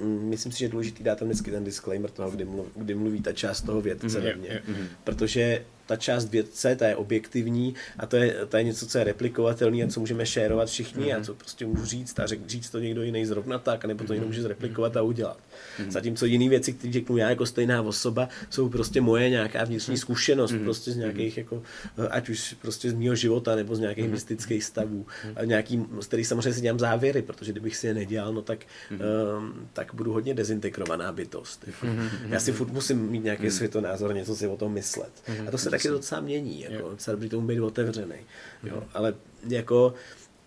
mm, 0.00 0.28
myslím 0.28 0.52
si, 0.52 0.58
že 0.58 0.64
je 0.64 0.68
důležitý 0.68 1.04
dát 1.04 1.18
tam 1.18 1.28
vždycky 1.28 1.50
ten 1.50 1.64
disclaimer 1.64 2.10
toho, 2.10 2.30
kdy 2.30 2.44
mluví, 2.44 2.70
kdy 2.76 2.94
mluví 2.94 3.22
ta 3.22 3.32
část 3.32 3.62
toho 3.62 3.80
vědce 3.80 4.06
mm-hmm. 4.06 4.38
mě. 4.38 4.62
Mm-hmm. 4.68 4.86
Protože 5.04 5.64
ta 5.88 5.96
část 5.96 6.30
vědce, 6.30 6.76
ta 6.76 6.86
je 6.86 6.96
objektivní 6.96 7.74
a 7.98 8.06
to 8.06 8.16
je, 8.16 8.46
to 8.48 8.56
je 8.56 8.62
něco, 8.62 8.86
co 8.86 8.98
je 8.98 9.04
replikovatelné 9.04 9.84
a 9.84 9.88
co 9.88 10.00
můžeme 10.00 10.26
šérovat 10.26 10.68
všichni 10.68 11.04
mm-hmm. 11.04 11.20
a 11.20 11.24
co 11.24 11.34
prostě 11.34 11.66
můžu 11.66 11.84
říct 11.84 12.18
a 12.20 12.26
řek, 12.26 12.40
říct 12.46 12.70
to 12.70 12.78
někdo 12.78 13.02
jiný 13.02 13.26
zrovna 13.26 13.58
tak, 13.58 13.84
nebo 13.84 13.98
to 13.98 14.04
mm-hmm. 14.04 14.12
někdo 14.12 14.26
může 14.26 14.42
zreplikovat 14.42 14.96
a 14.96 15.02
udělat. 15.02 15.38
Mm-hmm. 15.78 15.90
Zatímco 15.90 16.26
jiné 16.26 16.48
věci, 16.48 16.72
které 16.72 16.92
řeknu 16.92 17.16
já 17.16 17.30
jako 17.30 17.46
stejná 17.46 17.82
osoba, 17.82 18.28
jsou 18.50 18.68
prostě 18.68 19.00
moje 19.00 19.30
nějaká 19.30 19.64
vnitřní 19.64 19.94
mm-hmm. 19.94 20.00
zkušenost 20.00 20.52
mm-hmm. 20.52 20.64
prostě 20.64 20.92
z 20.92 20.96
nějakých 20.96 21.38
jako, 21.38 21.62
ať 22.10 22.28
už 22.28 22.56
prostě 22.62 22.90
z 22.90 22.94
mého 22.94 23.14
života 23.14 23.56
nebo 23.56 23.76
z 23.76 23.78
nějakých 23.78 24.04
mm-hmm. 24.04 24.10
mystických 24.10 24.64
stavů, 24.64 25.06
a 25.36 25.44
nějaký, 25.44 25.84
z 26.00 26.06
kterých 26.06 26.26
samozřejmě 26.26 26.52
si 26.52 26.60
dělám 26.60 26.78
závěry, 26.78 27.22
protože 27.22 27.52
kdybych 27.52 27.76
si 27.76 27.86
je 27.86 27.94
nedělal, 27.94 28.32
no 28.32 28.42
tak, 28.42 28.58
mm-hmm. 28.58 29.38
um, 29.38 29.68
tak 29.72 29.94
budu 29.94 30.12
hodně 30.12 30.34
dezintegrovaná 30.34 31.12
bytost. 31.12 31.64
Mm-hmm. 31.82 32.08
Já 32.28 32.40
si 32.40 32.52
furt 32.52 32.72
musím 32.72 32.98
mít 32.98 33.24
nějaký 33.24 33.42
mm-hmm. 33.42 33.56
světonázor, 33.56 34.14
něco 34.14 34.36
si 34.36 34.46
o 34.46 34.56
tom 34.56 34.72
myslet. 34.72 35.12
Mm-hmm. 35.28 35.48
A 35.48 35.50
to 35.50 35.58
se 35.58 35.70
taky 35.82 35.88
docela 35.88 36.20
mění, 36.20 36.60
jako, 36.60 36.90
docela 36.90 37.14
dobrý 37.14 37.28
tomu 37.28 37.46
být 37.46 37.60
otevřený. 37.60 38.16
Jo, 38.64 38.76
mm-hmm. 38.76 38.88
ale 38.94 39.14
jako 39.48 39.94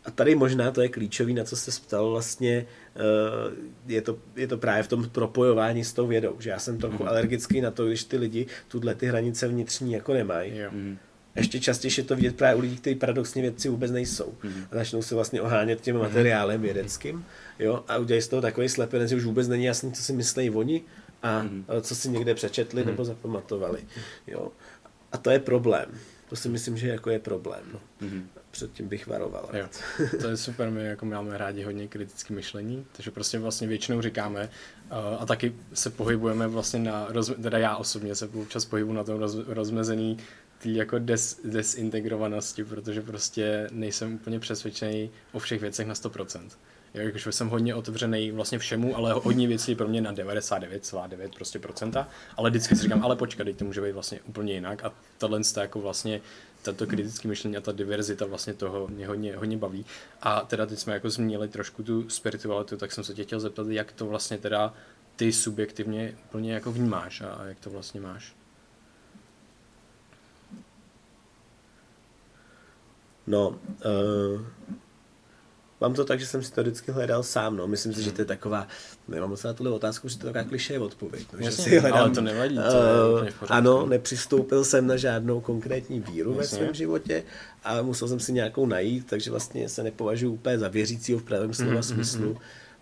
a 0.05 0.11
tady 0.11 0.35
možná 0.35 0.71
to 0.71 0.81
je 0.81 0.89
klíčový, 0.89 1.33
na 1.33 1.43
co 1.43 1.55
jste 1.55 1.71
ptal 1.85 2.11
vlastně, 2.11 2.65
uh, 2.95 3.53
je, 3.87 4.01
to, 4.01 4.17
je 4.35 4.47
to 4.47 4.57
právě 4.57 4.83
v 4.83 4.87
tom 4.87 5.09
propojování 5.09 5.83
s 5.83 5.93
tou 5.93 6.07
vědou, 6.07 6.35
že 6.39 6.49
já 6.49 6.59
jsem 6.59 6.77
trochu 6.77 7.03
mm. 7.03 7.09
alergický 7.09 7.61
na 7.61 7.71
to, 7.71 7.85
když 7.85 8.03
ty 8.03 8.17
lidi 8.17 8.45
tuhle 8.67 8.95
ty 8.95 9.05
hranice 9.05 9.47
vnitřní 9.47 9.93
jako 9.93 10.13
nemají. 10.13 10.53
Mm. 10.71 10.97
Ještě 11.35 11.59
častěji 11.59 11.93
je 11.97 12.03
to 12.03 12.15
vidět 12.15 12.35
právě 12.35 12.55
u 12.55 12.59
lidí, 12.59 12.77
kteří 12.77 12.95
paradoxně 12.95 13.41
vědci 13.41 13.69
vůbec 13.69 13.91
nejsou. 13.91 14.33
Mm. 14.43 14.63
A 14.71 14.75
začnou 14.75 15.01
se 15.01 15.15
vlastně 15.15 15.41
ohánět 15.41 15.81
tím 15.81 15.97
materiálem 15.97 16.61
vědeckým 16.61 17.25
jo, 17.59 17.83
a 17.87 17.97
udělají 17.97 18.21
z 18.21 18.27
toho 18.27 18.41
takový 18.41 18.69
slepenec, 18.69 19.09
že 19.09 19.15
už 19.15 19.25
vůbec 19.25 19.47
není 19.47 19.63
jasný, 19.63 19.91
co 19.91 20.03
si 20.03 20.13
myslí 20.13 20.49
oni 20.49 20.81
a 21.23 21.43
mm. 21.43 21.65
co 21.81 21.95
si 21.95 22.09
někde 22.09 22.35
přečetli 22.35 22.81
mm. 22.81 22.87
nebo 22.87 23.05
zapamatovali. 23.05 23.79
Jo. 24.27 24.51
A 25.11 25.17
to 25.17 25.29
je 25.29 25.39
problém. 25.39 25.85
To 26.29 26.35
si 26.35 26.49
myslím, 26.49 26.77
že 26.77 26.87
jako 26.87 27.09
je 27.09 27.19
problém. 27.19 27.63
No. 27.73 27.79
Mm-hmm. 28.07 28.23
Předtím 28.51 28.87
bych 28.87 29.07
varoval. 29.07 29.49
Jo. 29.53 29.67
To 30.21 30.27
je 30.27 30.37
super, 30.37 30.69
my 30.69 30.85
jako 30.85 31.05
máme 31.05 31.37
rádi 31.37 31.63
hodně 31.63 31.87
kritické 31.87 32.33
myšlení, 32.33 32.85
takže 32.91 33.11
prostě 33.11 33.39
vlastně 33.39 33.67
většinou 33.67 34.01
říkáme 34.01 34.49
uh, 34.91 35.21
a 35.21 35.25
taky 35.25 35.55
se 35.73 35.89
pohybujeme 35.89 36.47
vlastně 36.47 36.79
na, 36.79 37.05
roz, 37.09 37.31
teda 37.43 37.57
já 37.57 37.75
osobně 37.75 38.15
se 38.15 38.27
občas 38.27 38.65
pohybu 38.65 38.93
na 38.93 39.03
tom 39.03 39.19
roz, 39.19 39.35
rozmezený 39.47 40.17
tý 40.57 40.75
jako 40.75 40.99
des, 40.99 41.39
desintegrovanosti, 41.43 42.63
protože 42.63 43.01
prostě 43.01 43.67
nejsem 43.71 44.13
úplně 44.13 44.39
přesvědčený 44.39 45.11
o 45.31 45.39
všech 45.39 45.61
věcech 45.61 45.87
na 45.87 45.93
100%. 45.93 46.49
Jo, 46.93 47.01
jakože 47.01 47.31
jsem 47.31 47.49
hodně 47.49 47.75
otevřený 47.75 48.31
vlastně 48.31 48.59
všemu, 48.59 48.97
ale 48.97 49.13
hodně 49.13 49.47
věcí 49.47 49.75
pro 49.75 49.87
mě 49.87 50.01
na 50.01 50.13
99,9 50.13 51.29
prostě 51.35 51.59
procenta, 51.59 52.07
ale 52.37 52.49
vždycky 52.49 52.75
si 52.75 52.83
říkám, 52.83 53.05
ale 53.05 53.15
počkej, 53.15 53.53
to 53.53 53.65
může 53.65 53.81
být 53.81 53.91
vlastně 53.91 54.19
úplně 54.25 54.53
jinak 54.53 54.85
a 54.85 54.93
tohle 55.17 55.41
jako 55.61 55.81
vlastně 55.81 56.21
tato 56.61 56.87
kritické 56.87 57.27
myšlení 57.27 57.57
a 57.57 57.61
ta 57.61 57.71
diverzita 57.71 58.25
vlastně 58.25 58.53
toho 58.53 58.87
mě 58.87 59.07
hodně, 59.07 59.35
hodně 59.35 59.57
baví. 59.57 59.85
A 60.21 60.41
teda 60.41 60.65
teď 60.65 60.79
jsme 60.79 60.93
jako 60.93 61.09
zmínili 61.09 61.47
trošku 61.47 61.83
tu 61.83 62.09
spiritualitu, 62.09 62.77
tak 62.77 62.91
jsem 62.91 63.03
se 63.03 63.13
tě 63.13 63.23
chtěl 63.23 63.39
zeptat, 63.39 63.67
jak 63.67 63.91
to 63.91 64.05
vlastně 64.05 64.37
teda 64.37 64.73
ty 65.15 65.33
subjektivně 65.33 66.17
úplně 66.25 66.53
jako 66.53 66.71
vnímáš 66.71 67.21
a 67.21 67.45
jak 67.45 67.59
to 67.59 67.69
vlastně 67.69 68.01
máš. 68.01 68.35
No, 73.27 73.49
uh, 73.49 74.41
mám 75.81 75.93
to 75.93 76.05
tak, 76.05 76.19
že 76.19 76.25
jsem 76.25 76.43
si 76.43 76.51
to 76.51 76.61
vždycky 76.61 76.91
hledal 76.91 77.23
sám, 77.23 77.57
no. 77.57 77.67
Myslím 77.67 77.93
si, 77.93 78.03
že 78.03 78.11
to 78.11 78.21
je 78.21 78.25
taková, 78.25 78.67
nemám 79.07 79.29
moc 79.29 79.43
na 79.43 79.53
tuhle 79.53 79.71
otázku, 79.71 80.09
že 80.09 80.17
to 80.17 80.27
je 80.27 80.33
taková 80.33 80.49
kliše 80.49 80.79
odpověď. 80.79 81.27
No, 81.33 81.39
Jasně, 81.39 81.63
že 81.63 81.69
si 81.69 81.79
hledám, 81.79 81.99
ale 81.99 82.09
to 82.09 82.21
nevadí. 82.21 82.55
To 82.55 83.21
uh, 83.21 83.27
ano, 83.47 83.85
nepřistoupil 83.85 84.63
jsem 84.63 84.87
na 84.87 84.97
žádnou 84.97 85.41
konkrétní 85.41 85.99
víru 85.99 86.29
Jasně. 86.29 86.41
ve 86.41 86.47
svém 86.47 86.73
životě 86.73 87.23
a 87.63 87.81
musel 87.81 88.07
jsem 88.07 88.19
si 88.19 88.33
nějakou 88.33 88.65
najít, 88.65 89.07
takže 89.09 89.31
vlastně 89.31 89.69
se 89.69 89.83
nepovažuji 89.83 90.33
úplně 90.33 90.59
za 90.59 90.67
věřícího 90.67 91.19
v 91.19 91.23
pravém 91.23 91.53
slova 91.53 91.73
mm-hmm. 91.73 91.93
smyslu 91.93 92.37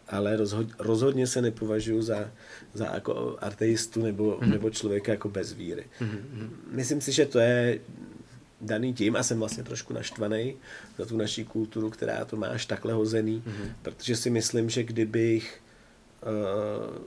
ale 0.10 0.36
rozhod, 0.36 0.68
rozhodně 0.80 1.28
se 1.28 1.42
nepovažuji 1.42 2.02
za, 2.02 2.32
za 2.74 2.86
jako 2.86 3.38
ateistu 3.42 4.02
nebo, 4.04 4.38
mm-hmm. 4.38 4.50
nebo 4.50 4.70
člověka 4.70 5.12
jako 5.12 5.30
bez 5.30 5.54
víry. 5.54 5.86
Mm-hmm. 6.02 6.50
Myslím 6.72 7.02
si, 7.02 7.12
že 7.12 7.26
to 7.26 7.40
je 7.40 7.80
daný 8.62 8.94
tím 8.94 9.16
a 9.16 9.24
jsem 9.24 9.40
vlastně 9.40 9.64
trošku 9.64 9.94
naštvaný 9.94 10.56
za 10.98 11.06
tu 11.06 11.18
naší 11.18 11.46
kulturu, 11.46 11.90
která 11.90 12.26
to 12.26 12.36
má 12.36 12.48
až 12.48 12.66
takhle 12.66 12.94
hozený, 12.94 13.44
mm-hmm. 13.48 13.74
protože 13.82 14.16
si 14.16 14.30
myslím, 14.30 14.70
že 14.70 14.84
kdybych 14.84 15.62
uh, 16.24 16.98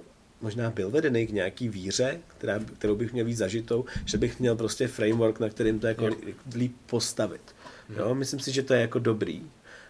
možná 0.40 0.70
byl 0.70 0.90
vedený 0.90 1.26
k 1.26 1.32
nějaký 1.32 1.68
víře, 1.68 2.20
která, 2.28 2.58
kterou 2.78 2.96
bych 2.96 3.12
měl 3.12 3.24
víc 3.24 3.38
zažitou, 3.38 3.84
že 4.04 4.18
bych 4.18 4.40
měl 4.40 4.56
prostě 4.56 4.88
framework, 4.88 5.40
na 5.40 5.48
kterým 5.48 5.80
to 5.80 5.86
jako 5.86 6.08
líp 6.54 6.76
postavit. 6.86 7.54
Jo, 7.96 8.14
myslím 8.14 8.40
si, 8.40 8.52
že 8.52 8.62
to 8.62 8.74
je 8.74 8.80
jako 8.80 8.98
dobrý 8.98 9.42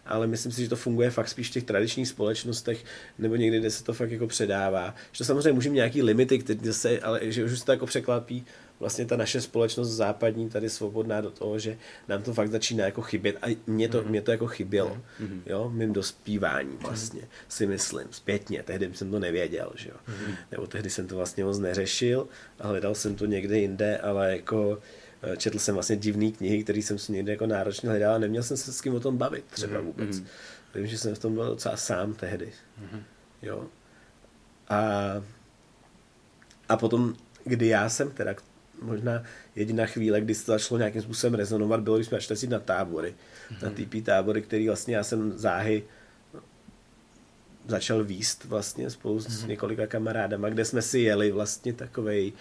ale 0.07 0.27
myslím 0.27 0.53
si, 0.53 0.63
že 0.63 0.69
to 0.69 0.77
funguje 0.77 1.11
fakt 1.11 1.29
spíš 1.29 1.49
v 1.49 1.53
těch 1.53 1.65
tradičních 1.65 2.09
společnostech 2.09 2.85
nebo 3.19 3.37
někdy, 3.37 3.59
kde 3.59 3.71
se 3.71 3.85
to 3.85 3.93
fakt 3.93 4.11
jako 4.11 4.27
předává. 4.27 4.95
Že 5.13 5.19
to 5.19 5.25
samozřejmě 5.25 5.53
může 5.53 5.71
mít 5.71 5.77
nějaký 5.77 6.03
limity, 6.03 6.39
které 6.39 6.73
se, 6.73 7.01
ale 7.01 7.21
že 7.23 7.45
už 7.45 7.59
se 7.59 7.65
to 7.65 7.73
jako 7.73 7.87
překvapí 7.87 8.45
vlastně 8.83 9.07
ta 9.07 9.17
naše 9.17 9.41
společnost 9.41 9.89
západní 9.89 10.51
tady 10.51 10.71
svobodná 10.71 11.21
do 11.21 11.31
toho, 11.31 11.59
že 11.59 11.79
nám 12.09 12.23
to 12.23 12.35
fakt 12.35 12.51
začíná 12.51 12.85
jako 12.85 13.03
chybět 13.03 13.37
a 13.43 13.57
mě 13.67 13.89
to, 13.89 14.03
mm-hmm. 14.03 14.09
mě 14.09 14.23
to 14.23 14.31
jako 14.31 14.47
chybělo, 14.47 14.99
mm-hmm. 15.21 15.41
jo, 15.47 15.71
mým 15.71 15.93
dospívání 15.93 16.77
vlastně, 16.81 17.21
mm-hmm. 17.21 17.49
si 17.49 17.67
myslím, 17.67 18.09
zpětně, 18.11 18.63
tehdy 18.63 18.91
jsem 18.95 19.11
to 19.11 19.19
nevěděl, 19.19 19.73
že 19.75 19.89
jo, 19.89 19.97
mm-hmm. 20.09 20.37
nebo 20.51 20.67
tehdy 20.67 20.91
jsem 20.91 21.07
to 21.07 21.17
vlastně 21.17 21.45
moc 21.45 21.59
neřešil 21.59 22.29
a 22.59 22.69
hledal 22.69 22.95
jsem 22.95 23.15
to 23.15 23.27
někde 23.27 23.59
jinde, 23.59 23.99
ale 23.99 24.33
jako 24.37 24.79
Eh, 25.23 25.37
četl 25.37 25.59
jsem 25.59 25.75
vlastně 25.75 25.97
divné 25.97 26.31
knihy, 26.31 26.65
které 26.65 26.79
jsem 26.79 26.99
si 26.99 27.13
někde 27.13 27.33
jako 27.33 27.47
náročně 27.47 27.89
hledal 27.89 28.15
a 28.15 28.19
neměl 28.19 28.43
jsem 28.43 28.57
se 28.57 28.73
s 28.73 28.81
kým 28.81 28.95
o 28.95 29.01
tom 29.01 29.17
bavit 29.17 29.45
třeba 29.45 29.79
mhm, 29.79 29.87
vůbec. 29.87 30.17
Mm-hmm. 30.17 30.27
Vím, 30.75 30.87
že 30.87 30.99
jsem 30.99 31.15
v 31.15 31.19
tom 31.19 31.35
byl 31.35 31.47
docela 31.47 31.77
sám 31.77 32.15
tehdy. 32.15 32.47
Mm-hmm. 32.47 33.03
Jo. 33.43 33.67
A, 34.69 34.81
a 36.69 36.77
potom, 36.77 37.15
kdy 37.45 37.67
já 37.67 37.89
jsem 37.89 38.11
teda 38.11 38.35
možná 38.83 39.23
jediná 39.57 39.87
chvíle, 39.87 40.21
kdy 40.21 40.35
se 40.35 40.47
to 40.47 40.53
začalo 40.53 40.79
nějakým 40.79 41.03
způsobem 41.03 41.35
rezonovat, 41.35 41.81
bylo, 41.81 41.97
když 41.97 42.07
jsme 42.07 42.21
začali 42.21 42.51
na 42.51 42.59
tábory. 42.59 43.15
Mm-hmm. 43.15 43.63
Na 43.63 43.71
TP 43.71 44.07
tábory, 44.07 44.43
který 44.43 44.67
vlastně 44.67 44.97
já 44.97 45.05
jsem 45.05 45.39
záhy 45.39 45.83
začal 47.67 48.05
výst 48.05 48.45
vlastně 48.45 48.91
spolu 48.91 49.19
mm-hmm. 49.19 49.31
s 49.31 49.41
mhm. 49.41 49.49
několika 49.49 49.87
kamarádama, 49.87 50.49
kde 50.49 50.65
jsme 50.65 50.83
si 50.83 50.99
jeli 50.99 51.33
vlastně 51.33 51.73
takovej 51.73 52.33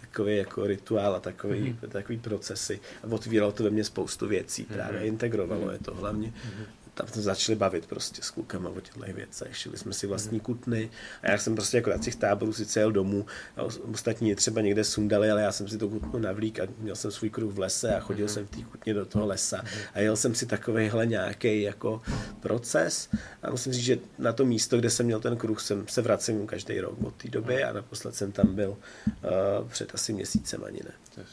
takový 0.00 0.36
jako 0.36 0.66
rituál 0.66 1.14
a 1.14 1.20
takový, 1.20 1.76
mm-hmm. 1.82 1.88
takový 1.88 2.18
procesy. 2.18 2.80
A 3.02 3.06
otvíralo 3.06 3.52
to 3.52 3.62
ve 3.62 3.70
mně 3.70 3.84
spoustu 3.84 4.28
věcí, 4.28 4.64
právě 4.64 5.00
mm-hmm. 5.00 5.06
integrovalo 5.06 5.66
mm-hmm. 5.66 5.72
je 5.72 5.78
to 5.78 5.94
hlavně. 5.94 6.28
Mm-hmm 6.28 6.79
tam 6.94 7.08
jsme 7.08 7.22
začali 7.22 7.56
bavit 7.56 7.86
prostě 7.86 8.22
s 8.22 8.30
klukama 8.30 8.70
o 8.70 8.80
těchto 8.80 9.00
věcech, 9.00 9.56
šili 9.56 9.78
jsme 9.78 9.92
si 9.92 10.06
vlastní 10.06 10.38
mhm. 10.38 10.44
kutny 10.44 10.90
a 11.22 11.30
já 11.30 11.38
jsem 11.38 11.54
prostě 11.54 11.76
jako 11.76 11.90
na 11.90 11.98
těch 11.98 12.16
táborů 12.16 12.52
si 12.52 12.66
cel 12.66 12.92
domů 12.92 13.26
a 13.56 13.62
ostatní 13.92 14.34
třeba 14.34 14.60
někde 14.60 14.84
sundali, 14.84 15.30
ale 15.30 15.42
já 15.42 15.52
jsem 15.52 15.68
si 15.68 15.78
to 15.78 15.88
kutnu 15.88 16.18
navlík 16.18 16.60
a 16.60 16.66
měl 16.78 16.96
jsem 16.96 17.10
svůj 17.10 17.30
kruh 17.30 17.52
v 17.52 17.58
lese 17.58 17.96
a 17.96 18.00
chodil 18.00 18.24
mm. 18.24 18.28
jsem 18.28 18.46
v 18.46 18.50
té 18.50 18.62
kutně 18.62 18.94
do 18.94 19.06
toho 19.06 19.26
lesa 19.26 19.56
mhm. 19.56 19.82
a 19.94 20.00
jel 20.00 20.16
jsem 20.16 20.34
si 20.34 20.46
takovýhle 20.46 21.06
nějaký 21.06 21.62
jako 21.62 22.02
proces 22.40 23.08
a 23.42 23.50
musím 23.50 23.72
říct, 23.72 23.84
že 23.84 23.98
na 24.18 24.32
to 24.32 24.44
místo, 24.44 24.78
kde 24.78 24.90
jsem 24.90 25.06
měl 25.06 25.20
ten 25.20 25.36
kruh, 25.36 25.60
jsem 25.60 25.88
se 25.88 26.02
vracím 26.02 26.46
každý 26.46 26.80
rok 26.80 27.02
od 27.02 27.14
té 27.14 27.28
doby 27.28 27.64
a 27.64 27.72
naposled 27.72 28.14
jsem 28.14 28.32
tam 28.32 28.54
byl 28.54 28.70
uh, 28.70 29.68
před 29.68 29.94
asi 29.94 30.12
měsícem 30.12 30.64
ani 30.64 30.80
ne. 30.84 31.24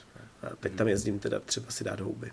A 0.41 0.55
teď 0.55 0.73
tam 0.73 0.87
jezdím 0.87 1.19
teda 1.19 1.39
třeba 1.39 1.71
si 1.71 1.83
dát 1.83 1.99
houby. 1.99 2.31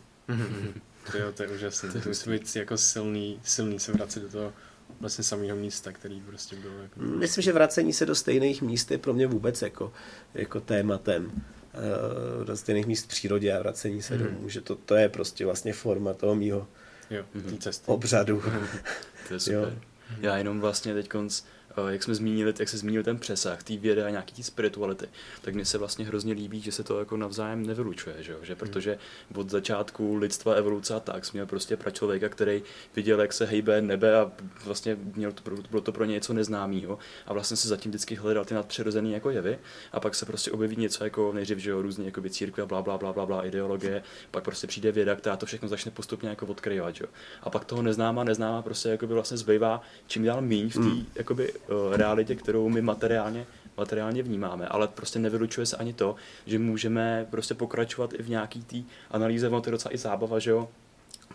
To, 1.12 1.18
jo, 1.18 1.32
to 1.32 1.42
je 1.42 1.48
úžasné. 1.48 1.92
To 1.92 2.08
musí 2.08 2.30
být 2.30 2.56
jako 2.56 2.76
silný, 2.76 3.40
silný 3.44 3.80
se 3.80 3.92
vracet 3.92 4.20
do 4.20 4.28
toho 4.28 4.52
vlastně 5.00 5.24
samého 5.24 5.56
místa, 5.56 5.92
který 5.92 6.20
prostě 6.20 6.56
bylo. 6.56 6.82
Jako... 6.82 7.00
Myslím, 7.00 7.42
že 7.42 7.52
vracení 7.52 7.92
se 7.92 8.06
do 8.06 8.14
stejných 8.14 8.62
míst 8.62 8.90
je 8.90 8.98
pro 8.98 9.14
mě 9.14 9.26
vůbec 9.26 9.62
jako, 9.62 9.92
jako 10.34 10.60
tématem 10.60 11.24
uh, 11.24 12.44
do 12.44 12.56
stejných 12.56 12.86
míst 12.86 13.04
v 13.04 13.08
přírodě 13.08 13.52
a 13.52 13.58
vracení 13.58 14.02
se 14.02 14.16
mm. 14.16 14.24
domů, 14.24 14.48
že 14.48 14.60
to, 14.60 14.74
to 14.74 14.94
je 14.94 15.08
prostě 15.08 15.44
vlastně 15.44 15.72
forma 15.72 16.14
toho 16.14 16.34
mýho 16.34 16.68
jo, 17.10 17.24
cesty. 17.58 17.84
obřadu. 17.86 18.42
to 19.28 19.34
je 19.34 19.40
super. 19.40 19.58
Jo. 19.58 19.72
Já 20.20 20.36
jenom 20.36 20.60
vlastně 20.60 20.94
teď 20.94 21.08
konc 21.08 21.42
Eh, 21.63 21.63
jak 21.88 22.02
jsme 22.02 22.14
zmínili, 22.14 22.54
jak 22.58 22.68
se 22.68 22.78
zmínil 22.78 23.02
ten 23.02 23.18
přesah 23.18 23.62
té 23.62 23.76
vědy 23.76 24.02
a 24.02 24.10
nějaký 24.10 24.34
té 24.34 24.42
spirituality, 24.42 25.08
tak 25.40 25.54
mně 25.54 25.64
se 25.64 25.78
vlastně 25.78 26.04
hrozně 26.04 26.32
líbí, 26.32 26.60
že 26.60 26.72
se 26.72 26.84
to 26.84 26.98
jako 26.98 27.16
navzájem 27.16 27.66
nevylučuje, 27.66 28.16
že, 28.20 28.36
že 28.42 28.56
protože 28.56 28.98
od 29.34 29.50
začátku 29.50 30.16
lidstva 30.16 30.54
evoluce 30.54 30.94
a 30.94 31.00
tak 31.00 31.24
jsme 31.24 31.36
měl 31.36 31.46
prostě 31.46 31.76
pra 31.76 31.90
člověka, 31.90 32.28
který 32.28 32.62
viděl, 32.96 33.20
jak 33.20 33.32
se 33.32 33.44
hejbe 33.44 33.82
nebe 33.82 34.20
a 34.20 34.32
vlastně 34.64 34.96
měl 35.14 35.32
to, 35.32 35.50
bylo 35.70 35.82
to 35.82 35.92
pro 35.92 36.04
ně 36.04 36.12
něco 36.12 36.32
neznámého 36.32 36.98
a 37.26 37.32
vlastně 37.32 37.56
se 37.56 37.68
zatím 37.68 37.90
vždycky 37.90 38.14
hledal 38.14 38.44
ty 38.44 38.54
nadpřirozené 38.54 39.08
jako 39.08 39.30
jevy 39.30 39.58
a 39.92 40.00
pak 40.00 40.14
se 40.14 40.26
prostě 40.26 40.50
objeví 40.50 40.76
něco 40.76 41.04
jako 41.04 41.32
nejdřív, 41.32 41.58
že 41.58 41.70
jo, 41.70 41.82
různě 41.82 42.04
jako 42.04 42.22
církve 42.28 42.62
a 42.62 42.66
bla, 42.66 42.82
bla, 42.82 42.98
bla, 42.98 43.12
bla, 43.12 43.26
bla, 43.26 43.46
ideologie, 43.46 44.02
pak 44.30 44.44
prostě 44.44 44.66
přijde 44.66 44.92
věda, 44.92 45.16
která 45.16 45.36
to 45.36 45.46
všechno 45.46 45.68
začne 45.68 45.90
postupně 45.90 46.28
jako 46.28 46.46
odkryvat, 46.46 46.94
že 46.94 47.04
jo. 47.04 47.10
A 47.42 47.50
pak 47.50 47.64
toho 47.64 47.82
neznáma, 47.82 48.24
neznáma 48.24 48.62
prostě 48.62 48.88
jako 48.88 49.06
by 49.06 49.14
vlastně 49.14 49.36
zbývá 49.36 49.82
čím 50.06 50.24
dál 50.24 50.40
míň 50.40 50.70
v 50.70 50.74
té 50.74 50.80
mm. 50.80 51.06
jakoby 51.14 51.52
realitě, 51.92 52.34
kterou 52.34 52.68
my 52.68 52.82
materiálně 52.82 53.46
materiálně 53.76 54.22
vnímáme, 54.22 54.66
ale 54.66 54.88
prostě 54.88 55.18
nevylučuje 55.18 55.66
se 55.66 55.76
ani 55.76 55.92
to, 55.92 56.16
že 56.46 56.58
můžeme 56.58 57.26
prostě 57.30 57.54
pokračovat 57.54 58.12
i 58.12 58.22
v 58.22 58.28
nějaký 58.28 58.62
té 58.62 58.76
analýze, 59.10 59.48
ono 59.48 59.60
to 59.60 59.68
je 59.68 59.72
docela 59.72 59.94
i 59.94 59.98
zábava, 59.98 60.38
že 60.38 60.50
jo, 60.50 60.68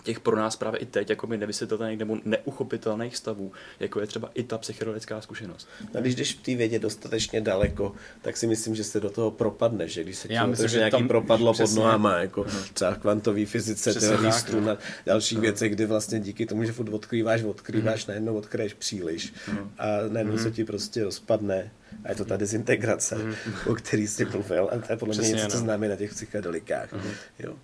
těch 0.04 0.20
pro 0.20 0.36
nás 0.36 0.56
právě 0.56 0.80
i 0.80 0.86
teď 0.86 1.10
jako 1.10 1.28
by 1.28 1.38
nevysvětlitelných 1.38 2.00
nebo 2.00 2.18
neuchopitelných 2.26 3.18
stavů, 3.18 3.52
jako 3.80 4.00
je 4.00 4.08
třeba 4.08 4.30
i 4.34 4.44
ta 4.44 4.58
psychedelická 4.58 5.22
zkušenost. 5.22 5.68
A 5.98 6.00
když 6.00 6.16
jdeš 6.16 6.34
v 6.34 6.42
té 6.42 6.56
vědě 6.56 6.80
dostatečně 6.80 7.42
daleko, 7.42 7.96
tak 8.22 8.38
si 8.38 8.48
myslím, 8.48 8.76
že 8.76 8.84
se 8.84 9.00
do 9.00 9.10
toho 9.10 9.32
propadne, 9.32 9.88
že 9.88 10.04
když 10.04 10.18
se 10.18 10.28
ti 10.28 10.40
myslím, 10.46 10.68
že 10.68 10.78
nějaký 10.78 10.98
tam 10.98 11.08
propadlo 11.08 11.54
pod 11.54 11.72
nohama, 11.72 12.18
jako 12.18 12.42
uh-huh. 12.42 12.74
třeba 12.74 12.96
kvantové 12.96 13.46
fyzice, 13.46 13.94
teorii 13.94 14.32
strun 14.32 14.70
a 14.70 14.78
dalších 15.06 15.38
uh-huh. 15.38 15.42
věcech, 15.42 15.72
kdy 15.72 15.86
vlastně 15.86 16.20
díky 16.20 16.46
tomu, 16.46 16.64
že 16.64 16.72
furt 16.72 16.90
odkrýváš, 16.90 17.44
odkrýváš, 17.44 18.04
uh-huh. 18.04 18.08
najednou 18.08 18.36
odkryješ 18.36 18.74
příliš 18.74 19.34
uh-huh. 19.34 19.68
a 19.78 19.88
najednou 20.08 20.36
uh-huh. 20.36 20.44
se 20.44 20.52
ti 20.52 20.66
prostě 20.66 21.04
rozpadne 21.04 21.72
a 22.04 22.10
je 22.10 22.16
to 22.16 22.26
ta 22.26 22.38
dezintegrace, 22.38 23.16
uh-huh. 23.16 23.72
o 23.72 23.76
který 23.76 24.08
jsi 24.08 24.26
mluvil 24.26 24.70
a 24.72 24.78
to 24.78 24.94
je 24.94 24.98
podle 24.98 25.16
mě 25.16 25.28
něco, 25.30 25.48
co 25.48 25.58
no. 25.58 25.64
známe 25.64 25.88
na 25.88 25.96
těch 25.96 26.12
psychedelikách. 26.12 26.94
Uh-huh. 26.94 27.12
Jo 27.40 27.56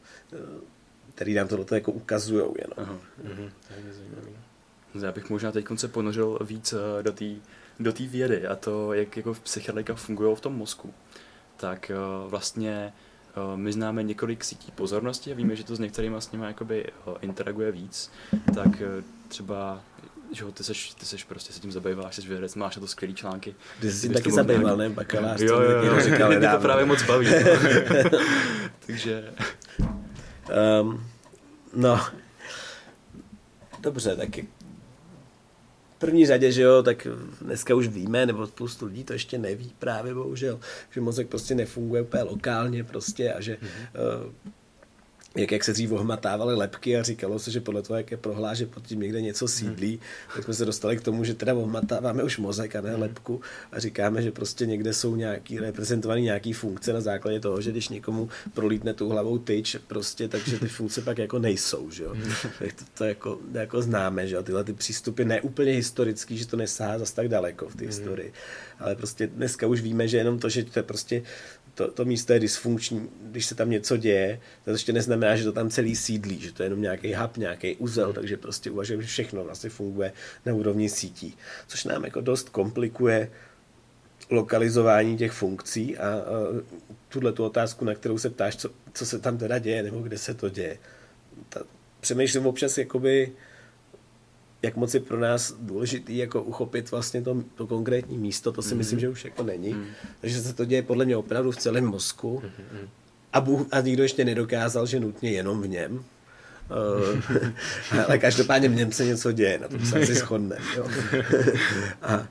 který 1.15 1.33
nám 1.33 1.47
to 1.47 1.75
jako 1.75 1.91
ukazují 1.91 2.45
jenom. 2.57 2.99
Mhm. 3.23 3.49
Já 5.03 5.11
bych 5.11 5.29
možná 5.29 5.51
teď 5.51 5.65
se 5.75 5.87
ponořil 5.87 6.39
víc 6.41 6.73
eh, 6.73 7.03
do 7.03 7.11
té 7.11 7.25
do 7.79 7.93
té 7.93 8.03
vědy 8.03 8.47
a 8.47 8.55
to, 8.55 8.93
jak 8.93 9.17
jako 9.17 9.33
psychedelika 9.33 9.95
fungují 9.95 10.35
v 10.35 10.41
tom 10.41 10.55
mozku. 10.55 10.93
Tak 11.57 11.91
uh, 12.23 12.29
vlastně 12.29 12.93
uh, 13.37 13.59
my 13.59 13.73
známe 13.73 14.03
několik 14.03 14.43
sítí 14.43 14.71
pozornosti 14.71 15.31
a 15.31 15.35
víme, 15.35 15.55
že 15.55 15.63
to 15.63 15.75
s 15.75 15.79
některými 15.79 16.15
s 16.19 16.31
nimi 16.31 16.45
jakoby 16.45 16.85
interaguje 17.21 17.71
víc. 17.71 18.11
Tak 18.53 18.81
třeba 19.27 19.81
že 20.31 20.45
ty 20.53 20.63
seš, 20.63 20.93
ty 20.93 21.05
seš 21.05 21.23
prostě 21.23 21.53
se 21.53 21.59
tím 21.59 21.71
zabýváš, 21.71 22.15
jsi 22.15 22.21
vědec, 22.27 22.55
máš 22.55 22.75
na 22.75 22.79
to 22.79 22.87
skvělý 22.87 23.15
články. 23.15 23.55
Ty 23.81 23.91
jsi 23.91 24.09
taky 24.09 24.31
zabýval, 24.31 24.77
ne? 24.77 24.89
Bakalář, 24.89 25.41
jo, 25.41 25.61
jo, 25.61 25.83
jo, 25.83 25.99
říkal 25.99 26.29
Mě 26.37 26.49
to 26.49 26.57
právě 26.57 26.85
moc 26.85 27.03
baví. 27.03 27.27
No. 27.27 28.19
Takže... 28.87 29.33
Um, 30.81 31.07
no, 31.75 32.01
dobře, 33.79 34.15
tak 34.15 34.37
v 35.95 35.97
první 35.97 36.25
řadě, 36.25 36.51
že 36.51 36.61
jo, 36.61 36.83
tak 36.83 37.07
dneska 37.41 37.75
už 37.75 37.87
víme, 37.87 38.25
nebo 38.25 38.47
spoustu 38.47 38.85
lidí 38.85 39.03
to 39.03 39.13
ještě 39.13 39.37
neví 39.37 39.73
právě, 39.79 40.13
bohužel, 40.13 40.59
že 40.91 41.01
mozek 41.01 41.27
prostě 41.27 41.55
nefunguje 41.55 42.01
úplně 42.01 42.23
lokálně 42.23 42.83
prostě 42.83 43.33
a 43.33 43.41
že 43.41 43.53
mm-hmm. 43.53 44.25
uh, 44.25 44.31
jak, 45.35 45.51
jak 45.51 45.63
se 45.63 45.73
dřív 45.73 45.91
ohmatávaly 45.91 46.55
lepky 46.55 46.97
a 46.97 47.03
říkalo 47.03 47.39
se, 47.39 47.51
že 47.51 47.61
podle 47.61 47.81
toho, 47.81 47.97
jak 47.97 48.11
je 48.11 48.17
prohlá, 48.17 48.53
že 48.53 48.65
pod 48.65 48.87
tím 48.87 48.99
někde 48.99 49.21
něco 49.21 49.47
sídlí, 49.47 49.89
hmm. 49.89 49.99
tak 50.35 50.43
jsme 50.43 50.53
se 50.53 50.65
dostali 50.65 50.97
k 50.97 51.01
tomu, 51.01 51.23
že 51.23 51.33
teda 51.33 51.53
ohmatáváme 51.53 52.23
už 52.23 52.37
mozek 52.37 52.75
a 52.75 52.81
ne 52.81 52.91
hmm. 52.91 53.01
lepku 53.01 53.41
a 53.71 53.79
říkáme, 53.79 54.21
že 54.21 54.31
prostě 54.31 54.65
někde 54.65 54.93
jsou 54.93 55.15
nějaký 55.15 55.59
reprezentovaný 55.59 56.21
nějaký 56.21 56.53
funkce 56.53 56.93
na 56.93 57.01
základě 57.01 57.39
toho, 57.39 57.61
že 57.61 57.71
když 57.71 57.89
někomu 57.89 58.29
prolítne 58.53 58.93
tu 58.93 59.09
hlavou 59.09 59.37
tyč, 59.37 59.77
prostě, 59.87 60.27
takže 60.27 60.59
ty 60.59 60.67
funkce 60.67 61.01
pak 61.01 61.17
jako 61.17 61.39
nejsou, 61.39 61.91
že 61.91 62.03
jo. 62.03 62.13
Hmm. 62.13 62.31
Tak 62.59 62.73
to, 62.73 62.83
to 62.97 63.03
jako, 63.03 63.39
jako, 63.51 63.81
známe, 63.81 64.27
že 64.27 64.35
jo, 64.35 64.43
tyhle 64.43 64.63
ty 64.63 64.73
přístupy 64.73 65.23
neúplně 65.23 65.71
historický, 65.71 66.37
že 66.37 66.47
to 66.47 66.57
nesahá 66.57 66.99
zas 66.99 67.11
tak 67.11 67.27
daleko 67.27 67.69
v 67.69 67.75
té 67.75 67.85
historii, 67.85 68.33
ale 68.79 68.95
prostě 68.95 69.27
dneska 69.27 69.67
už 69.67 69.81
víme, 69.81 70.07
že 70.07 70.17
jenom 70.17 70.39
to, 70.39 70.49
že 70.49 70.63
to 70.63 70.79
je 70.79 70.83
prostě 70.83 71.23
to, 71.75 71.91
to 71.91 72.05
místo 72.05 72.33
je 72.33 72.39
dysfunkční, 72.39 73.09
když 73.21 73.45
se 73.45 73.55
tam 73.55 73.69
něco 73.69 73.97
děje, 73.97 74.39
to 74.65 74.71
ještě 74.71 74.93
neznamená, 74.93 75.35
že 75.35 75.43
to 75.43 75.51
tam 75.51 75.69
celý 75.69 75.95
sídlí, 75.95 76.39
že 76.39 76.51
to 76.51 76.63
je 76.63 76.65
jenom 76.65 76.81
nějaký 76.81 77.13
hub, 77.13 77.37
nějaký 77.37 77.75
uzel, 77.75 78.13
takže 78.13 78.37
prostě 78.37 78.71
uvažujeme, 78.71 79.03
že 79.03 79.09
všechno 79.09 79.43
vlastně 79.43 79.69
funguje 79.69 80.13
na 80.45 80.53
úrovni 80.53 80.89
sítí, 80.89 81.37
což 81.67 81.83
nám 81.83 82.05
jako 82.05 82.21
dost 82.21 82.49
komplikuje 82.49 83.31
lokalizování 84.29 85.17
těch 85.17 85.31
funkcí 85.31 85.97
a, 85.97 86.07
a 86.07 86.23
tuhle 87.09 87.31
tu 87.31 87.45
otázku, 87.45 87.85
na 87.85 87.95
kterou 87.95 88.17
se 88.17 88.29
ptáš, 88.29 88.55
co, 88.55 88.69
co 88.93 89.05
se 89.05 89.19
tam 89.19 89.37
teda 89.37 89.59
děje, 89.59 89.83
nebo 89.83 89.99
kde 89.99 90.17
se 90.17 90.33
to 90.33 90.49
děje. 90.49 90.77
Ta, 91.49 91.61
přemýšlím 91.99 92.45
občas, 92.45 92.77
jakoby, 92.77 93.31
jak 94.65 94.75
moc 94.75 94.93
je 94.93 94.99
pro 94.99 95.19
nás 95.19 95.55
důležitý 95.59 96.17
jako 96.17 96.43
uchopit 96.43 96.91
vlastně 96.91 97.21
to, 97.21 97.43
to 97.55 97.67
konkrétní 97.67 98.17
místo, 98.17 98.51
to 98.51 98.61
si 98.61 98.73
mm. 98.73 98.77
myslím, 98.77 98.99
že 98.99 99.09
už 99.09 99.25
jako 99.25 99.43
není. 99.43 99.73
Mm. 99.73 99.85
Takže 100.21 100.41
se 100.41 100.53
to 100.53 100.65
děje 100.65 100.81
podle 100.81 101.05
mě 101.05 101.17
opravdu 101.17 101.51
v 101.51 101.57
celém 101.57 101.85
mozku. 101.85 102.43
Mm. 102.71 102.87
a, 103.33 103.41
Bůh, 103.41 103.67
a 103.71 103.81
nikdo 103.81 104.03
ještě 104.03 104.25
nedokázal, 104.25 104.85
že 104.85 104.99
nutně 104.99 105.31
jenom 105.31 105.61
v 105.61 105.67
něm. 105.67 105.93
Uh, 105.93 106.01
ale 108.07 108.17
každopádně 108.17 108.69
v 108.69 108.75
něm 108.75 108.91
se 108.91 109.05
něco 109.05 109.31
děje, 109.31 109.59
na 109.59 109.67
tom 109.67 109.85
se 109.85 109.99
asi 109.99 110.15
shodne. 110.15 110.57
Jo. 110.77 110.87
a 112.01 112.17
uh, 112.17 112.25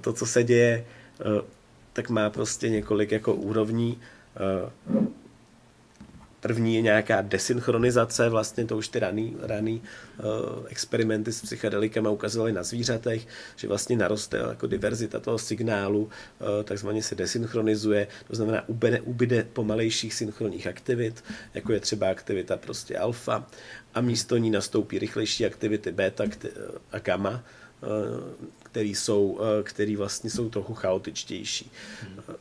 to, 0.00 0.12
co 0.12 0.26
se 0.26 0.44
děje, 0.44 0.84
uh, 1.26 1.40
tak 1.92 2.10
má 2.10 2.30
prostě 2.30 2.68
několik 2.68 3.12
jako 3.12 3.34
úrovní. 3.34 3.98
První 6.40 6.74
je 6.74 6.82
nějaká 6.82 7.22
desynchronizace, 7.22 8.28
vlastně 8.28 8.64
to 8.64 8.76
už 8.76 8.88
ty 8.88 8.98
raný, 8.98 9.36
raný 9.40 9.82
uh, 10.18 10.66
experimenty 10.68 11.32
s 11.32 11.42
psychedelikama 11.42 12.10
ukazovaly 12.10 12.52
na 12.52 12.62
zvířatech, 12.62 13.26
že 13.56 13.68
vlastně 13.68 13.96
naroste 13.96 14.36
jako 14.36 14.66
diverzita 14.66 15.20
toho 15.20 15.38
signálu, 15.38 16.02
uh, 16.02 16.08
takzvaně 16.64 17.02
se 17.02 17.14
desynchroniζuje, 17.14 18.08
to 18.28 18.36
znamená 18.36 18.68
ubyde, 18.68 19.00
ubyde 19.00 19.46
pomalejších 19.52 20.14
synchronních 20.14 20.66
aktivit, 20.66 21.24
jako 21.54 21.72
je 21.72 21.80
třeba 21.80 22.10
aktivita 22.10 22.56
prostě 22.56 22.98
alfa 22.98 23.46
a 23.94 24.00
místo 24.00 24.36
ní 24.36 24.50
nastoupí 24.50 24.98
rychlejší 24.98 25.46
aktivity 25.46 25.92
beta 25.92 26.24
a 26.92 26.98
gamma, 26.98 27.30
uh, 27.30 27.88
který, 28.62 28.94
jsou, 28.94 29.40
který 29.62 29.96
vlastně 29.96 30.30
jsou 30.30 30.50
trochu 30.50 30.74
chaotičtější. 30.74 31.70
Hmm. 32.02 32.36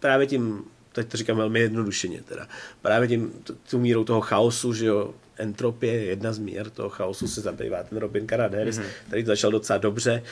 Právě 0.00 0.26
tím 0.26 0.64
teď 0.94 1.08
to 1.08 1.16
říkám 1.16 1.36
velmi 1.36 1.60
jednodušeně 1.60 2.22
teda, 2.22 2.48
právě 2.82 3.08
tím, 3.08 3.32
tu 3.70 3.78
mírou 3.78 4.04
toho 4.04 4.20
chaosu, 4.20 4.72
že 4.72 4.86
jo, 4.86 5.14
entropie 5.36 5.92
je 5.92 6.04
jedna 6.04 6.32
z 6.32 6.38
mír 6.38 6.70
toho 6.70 6.88
chaosu, 6.88 7.28
se 7.28 7.40
zabývá 7.40 7.82
ten 7.82 7.98
Robin 7.98 8.28
Caraderis, 8.28 8.78
mm-hmm. 8.78 9.06
který 9.06 9.24
to 9.24 9.26
začal 9.26 9.50
docela 9.50 9.78
dobře 9.78 10.22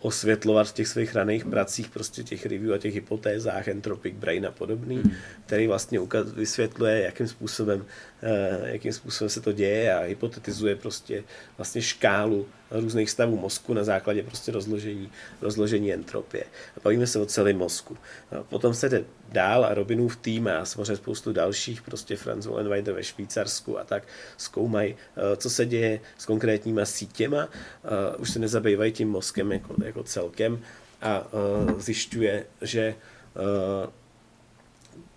osvětlovat 0.00 0.68
v 0.68 0.72
těch 0.72 0.88
svých 0.88 1.14
raných 1.14 1.44
pracích, 1.44 1.90
prostě 1.90 2.22
těch 2.22 2.46
review 2.46 2.72
a 2.72 2.78
těch 2.78 2.94
hypotézách, 2.94 3.68
Entropic 3.68 4.14
Brain 4.14 4.46
a 4.46 4.50
podobný, 4.50 4.96
mm. 4.96 5.12
který 5.46 5.66
vlastně 5.66 6.00
ukaz, 6.00 6.32
vysvětluje, 6.32 7.02
jakým 7.02 7.28
způsobem, 7.28 7.80
uh, 7.80 8.68
jakým 8.68 8.92
způsobem 8.92 9.30
se 9.30 9.40
to 9.40 9.52
děje 9.52 9.94
a 9.94 10.00
hypotetizuje 10.00 10.76
prostě 10.76 11.24
vlastně 11.56 11.82
škálu 11.82 12.46
různých 12.70 13.10
stavů 13.10 13.36
mozku 13.36 13.74
na 13.74 13.84
základě 13.84 14.22
prostě 14.22 14.52
rozložení, 14.52 15.10
rozložení 15.42 15.92
entropie. 15.92 16.44
Bavíme 16.84 17.06
se 17.06 17.18
o 17.18 17.26
celém 17.26 17.58
mozku. 17.58 17.96
A 18.30 18.42
potom 18.42 18.74
se 18.74 18.88
jde 18.88 19.04
dál 19.32 19.64
a 19.64 19.74
Robinův 19.74 20.16
tým 20.16 20.48
a 20.48 20.64
samozřejmě 20.64 20.96
spoustu 20.96 21.32
dalších, 21.32 21.82
prostě 21.82 22.16
Franz 22.16 22.46
Wallenweider 22.46 22.94
ve 22.94 23.04
Švýcarsku 23.04 23.78
a 23.78 23.84
tak 23.84 24.02
zkoumají, 24.36 24.96
eh, 25.16 25.36
co 25.36 25.50
se 25.50 25.66
děje 25.66 26.00
s 26.18 26.26
konkrétníma 26.26 26.84
sítěma. 26.84 27.48
Eh, 27.48 28.16
už 28.16 28.30
se 28.30 28.38
nezabývají 28.38 28.92
tím 28.92 29.08
mozkem 29.08 29.52
jako, 29.52 29.74
jako 29.84 30.02
celkem 30.02 30.60
a 31.02 31.26
eh, 31.26 31.80
zjišťuje, 31.80 32.44
že 32.62 32.94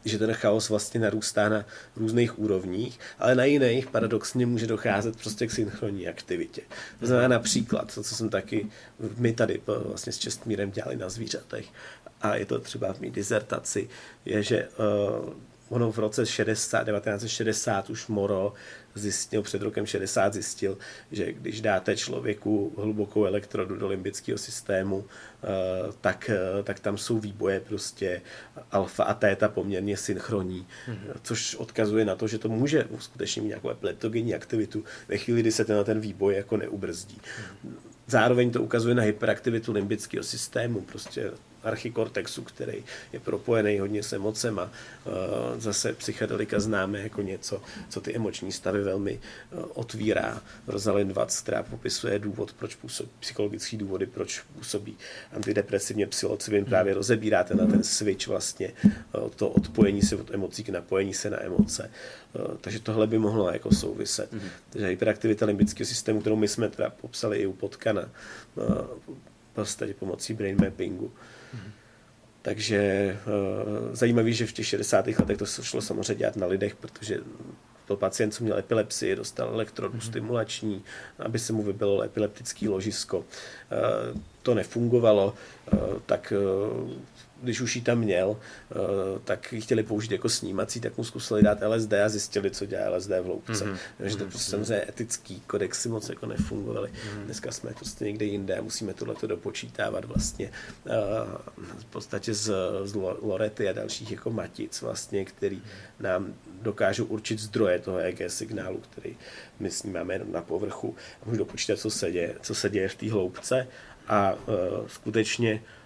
že 0.05 0.17
ten 0.17 0.33
chaos 0.33 0.69
vlastně 0.69 0.99
narůstá 0.99 1.49
na 1.49 1.65
různých 1.95 2.39
úrovních, 2.39 2.99
ale 3.19 3.35
na 3.35 3.43
jiných 3.43 3.87
paradoxně 3.87 4.45
může 4.45 4.67
docházet 4.67 5.15
prostě 5.15 5.47
k 5.47 5.51
synchronní 5.51 6.07
aktivitě. 6.07 6.61
To 6.99 7.07
znamená 7.07 7.27
například, 7.27 7.95
to, 7.95 8.03
co 8.03 8.15
jsem 8.15 8.29
taky 8.29 8.67
my 9.17 9.33
tady 9.33 9.61
vlastně 9.67 10.13
s 10.13 10.17
Čestmírem 10.17 10.71
dělali 10.71 10.95
na 10.95 11.09
zvířatech, 11.09 11.65
a 12.21 12.35
je 12.35 12.45
to 12.45 12.59
třeba 12.59 12.93
v 12.93 12.99
mý 12.99 13.11
dizertaci, 13.11 13.89
je, 14.25 14.43
že 14.43 14.67
uh, 14.67 15.33
ono 15.69 15.91
v 15.91 15.99
roce 15.99 16.25
60, 16.25 16.83
1960 16.83 17.89
už 17.89 18.07
Moro 18.07 18.53
zjistil, 18.95 19.41
před 19.41 19.61
rokem 19.61 19.85
60 19.85 20.33
zjistil, 20.33 20.77
že 21.11 21.33
když 21.33 21.61
dáte 21.61 21.97
člověku 21.97 22.73
hlubokou 22.77 23.25
elektrodu 23.25 23.75
do 23.75 23.87
limbického 23.87 24.37
systému, 24.37 25.05
eh, 25.43 25.47
tak, 26.01 26.29
eh, 26.29 26.63
tak 26.63 26.79
tam 26.79 26.97
jsou 26.97 27.19
výboje 27.19 27.59
prostě 27.59 28.21
alfa 28.71 29.03
a 29.03 29.13
teta 29.13 29.49
poměrně 29.49 29.97
synchronní, 29.97 30.67
mm-hmm. 30.87 31.19
což 31.23 31.55
odkazuje 31.55 32.05
na 32.05 32.15
to, 32.15 32.27
že 32.27 32.37
to 32.37 32.49
může 32.49 32.87
skutečně 32.99 33.41
mít 33.41 33.47
nějakou 33.47 33.69
epileptogenní 33.69 34.35
aktivitu 34.35 34.83
ve 35.07 35.17
chvíli, 35.17 35.41
kdy 35.41 35.51
se 35.51 35.65
ten, 35.65 35.83
ten 35.83 35.99
výboj 35.99 36.35
jako 36.35 36.57
neubrzdí. 36.57 37.17
Mm-hmm. 37.17 37.73
Zároveň 38.07 38.51
to 38.51 38.63
ukazuje 38.63 38.95
na 38.95 39.03
hyperaktivitu 39.03 39.71
limbického 39.71 40.23
systému, 40.23 40.81
prostě 40.81 41.31
archikortexu, 41.63 42.43
který 42.43 42.83
je 43.13 43.19
propojený 43.19 43.79
hodně 43.79 44.03
s 44.03 44.13
emocema. 44.13 44.71
Eh, 44.71 45.59
zase 45.59 45.93
psychedelika 45.93 46.59
známe 46.59 46.99
jako 46.99 47.21
něco, 47.21 47.61
co 47.89 48.01
ty 48.01 48.15
emoční 48.15 48.51
stavy 48.51 48.83
velmi 48.83 49.19
eh, 49.19 49.55
otvírá. 49.73 50.41
Rosalind 50.67 51.11
Watts, 51.11 51.41
která 51.41 51.63
popisuje 51.63 52.19
důvod, 52.19 52.53
proč 52.53 52.75
působí, 52.75 53.09
psychologické 53.19 53.77
důvody, 53.77 54.05
proč 54.05 54.41
působí 54.57 54.97
antidepresivně 55.33 56.07
psilocybin, 56.07 56.65
právě 56.65 56.93
rozebírá 56.93 57.43
ten, 57.43 57.71
ten 57.71 57.83
switch 57.83 58.27
vlastně, 58.27 58.71
eh, 58.85 58.91
to 59.35 59.49
odpojení 59.49 60.01
se 60.01 60.15
od 60.15 60.31
emocí 60.31 60.63
k 60.63 60.69
napojení 60.69 61.13
se 61.13 61.29
na 61.29 61.43
emoce. 61.43 61.91
Takže 62.61 62.79
tohle 62.79 63.07
by 63.07 63.17
mohlo 63.17 63.51
jako 63.51 63.71
souviset. 63.71 64.33
Mm-hmm. 64.33 64.49
Takže 64.69 64.87
hyperaktivita 64.87 65.45
limbického 65.45 65.87
systému, 65.87 66.21
kterou 66.21 66.35
my 66.35 66.47
jsme 66.47 66.69
teda 66.69 66.89
popsali 66.89 67.37
i 67.37 67.45
u 67.45 67.53
Potkana, 67.53 68.09
vlastně 69.55 69.93
pomocí 69.93 70.33
brain 70.33 70.57
mappingu, 70.61 71.11
takže 72.49 73.17
uh, 73.27 73.95
zajímavý, 73.95 74.33
že 74.33 74.45
v 74.45 74.53
těch 74.53 74.67
60. 74.67 75.07
letech 75.07 75.37
to 75.37 75.45
šlo 75.45 75.81
samozřejmě 75.81 76.15
dělat 76.15 76.35
na 76.35 76.47
lidech, 76.47 76.75
protože 76.75 77.17
to 77.85 77.95
pacient, 77.95 78.31
co 78.31 78.43
měl 78.43 78.57
epilepsii, 78.57 79.15
dostal 79.15 79.49
elektrodu 79.53 79.97
mm-hmm. 79.97 80.09
stimulační, 80.09 80.83
aby 81.19 81.39
se 81.39 81.53
mu 81.53 81.63
vybilo 81.63 82.01
epileptický 82.01 82.69
ložisko. 82.69 83.17
Uh, 83.17 83.25
to 84.41 84.53
nefungovalo, 84.53 85.33
uh, 85.73 85.79
tak 86.05 86.33
když 87.41 87.61
už 87.61 87.75
ji 87.75 87.81
tam 87.81 87.97
měl, 87.97 88.37
eh, 88.71 88.75
tak 89.23 89.53
ji 89.53 89.61
chtěli 89.61 89.83
použít 89.83 90.11
jako 90.11 90.29
snímací, 90.29 90.79
tak 90.79 90.97
mu 90.97 91.03
zkusili 91.03 91.43
dát 91.43 91.61
LSD 91.61 91.93
a 91.93 92.09
zjistili, 92.09 92.51
co 92.51 92.65
dělá 92.65 92.89
LSD 92.89 93.09
v 93.09 93.25
hloubce. 93.25 93.65
Mm-hmm. 93.65 93.77
Takže 93.97 94.17
to 94.17 94.25
prostě 94.25 94.51
samozřejmě 94.51 94.85
etický 94.89 95.39
kodexy 95.47 95.89
moc 95.89 96.09
jako 96.09 96.25
nefungovaly. 96.25 96.89
Mm-hmm. 96.89 97.23
Dneska 97.25 97.51
jsme 97.51 97.73
prostě 97.73 98.05
někde 98.05 98.25
jinde 98.25 98.57
a 98.57 98.61
musíme 98.61 98.93
tohle 98.93 99.15
dopočítávat 99.27 100.05
vlastně 100.05 100.51
eh, 100.87 100.91
v 101.79 101.85
podstatě 101.85 102.33
z, 102.33 102.53
z 102.83 102.95
Lorety 103.21 103.69
a 103.69 103.73
dalších 103.73 104.11
jako 104.11 104.29
matic 104.29 104.81
vlastně, 104.81 105.25
který 105.25 105.61
nám 105.99 106.33
dokážou 106.61 107.05
určit 107.05 107.39
zdroje 107.39 107.79
toho 107.79 107.97
EG 107.97 108.21
signálu, 108.27 108.77
který 108.77 109.17
my 109.59 109.71
snímáme 109.71 110.13
jenom 110.13 110.31
na 110.31 110.41
povrchu 110.41 110.95
a 111.21 111.25
můžu 111.25 111.37
dopočítat, 111.37 111.79
co 111.79 111.89
se 111.89 112.11
děje, 112.11 112.35
co 112.41 112.55
se 112.55 112.69
děje 112.69 112.89
v 112.89 112.95
té 112.95 113.11
hloubce 113.11 113.67
a 114.07 114.33
uh, 114.33 114.87
skutečně 114.87 115.61
Eh, 115.61 115.78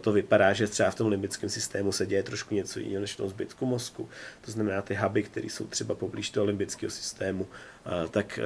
to 0.00 0.12
vypadá, 0.12 0.52
že 0.52 0.66
třeba 0.66 0.90
v 0.90 0.94
tom 0.94 1.08
limbickém 1.08 1.50
systému 1.50 1.92
se 1.92 2.06
děje 2.06 2.22
trošku 2.22 2.54
něco 2.54 2.78
jiného 2.78 3.00
než 3.00 3.12
v 3.12 3.16
tom 3.16 3.28
zbytku 3.28 3.66
mozku. 3.66 4.08
To 4.40 4.50
znamená, 4.50 4.82
ty 4.82 4.94
huby, 4.94 5.22
které 5.22 5.46
jsou 5.46 5.66
třeba 5.66 5.94
poblíž 5.94 6.30
toho 6.30 6.46
limbického 6.46 6.90
systému, 6.90 7.48
eh, 7.86 8.08
tak, 8.08 8.38
eh, 8.38 8.42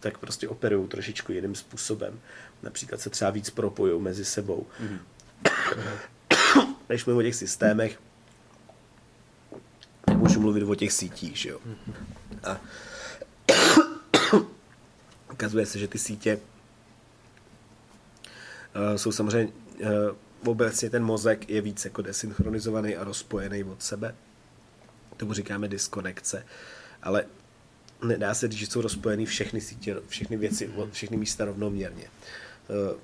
tak 0.00 0.18
prostě 0.18 0.48
operují 0.48 0.88
trošičku 0.88 1.32
jiným 1.32 1.54
způsobem. 1.54 2.20
Například 2.62 3.00
se 3.00 3.10
třeba 3.10 3.30
víc 3.30 3.50
propojují 3.50 4.02
mezi 4.02 4.24
sebou. 4.24 4.66
Mm-hmm. 4.82 4.98
Než 6.88 7.04
mluvím 7.04 7.18
o 7.18 7.22
těch 7.22 7.34
systémech, 7.34 7.98
tak 10.04 10.16
můžu 10.16 10.40
mluvit 10.40 10.62
o 10.62 10.74
těch 10.74 10.92
sítích, 10.92 11.36
že 11.36 11.48
jo. 11.48 11.58
A 12.42 12.60
ukazuje 15.32 15.66
se, 15.66 15.78
že 15.78 15.88
ty 15.88 15.98
sítě 15.98 16.40
jsou 18.96 19.12
samozřejmě 19.12 19.52
obecně 20.46 20.90
ten 20.90 21.04
mozek 21.04 21.50
je 21.50 21.60
víc 21.60 21.84
jako 21.84 22.02
desynchronizovaný 22.02 22.96
a 22.96 23.04
rozpojený 23.04 23.64
od 23.64 23.82
sebe. 23.82 24.14
Tomu 25.16 25.32
říkáme 25.32 25.68
diskonekce. 25.68 26.46
Ale 27.02 27.24
nedá 28.04 28.34
se 28.34 28.48
říct, 28.48 28.58
že 28.58 28.66
jsou 28.66 28.80
rozpojený 28.80 29.26
všechny 29.26 29.60
sítě, 29.60 29.96
všechny 30.08 30.36
věci, 30.36 30.70
všechny 30.92 31.16
místa 31.16 31.44
rovnoměrně. 31.44 32.04
Uh, 32.68 32.98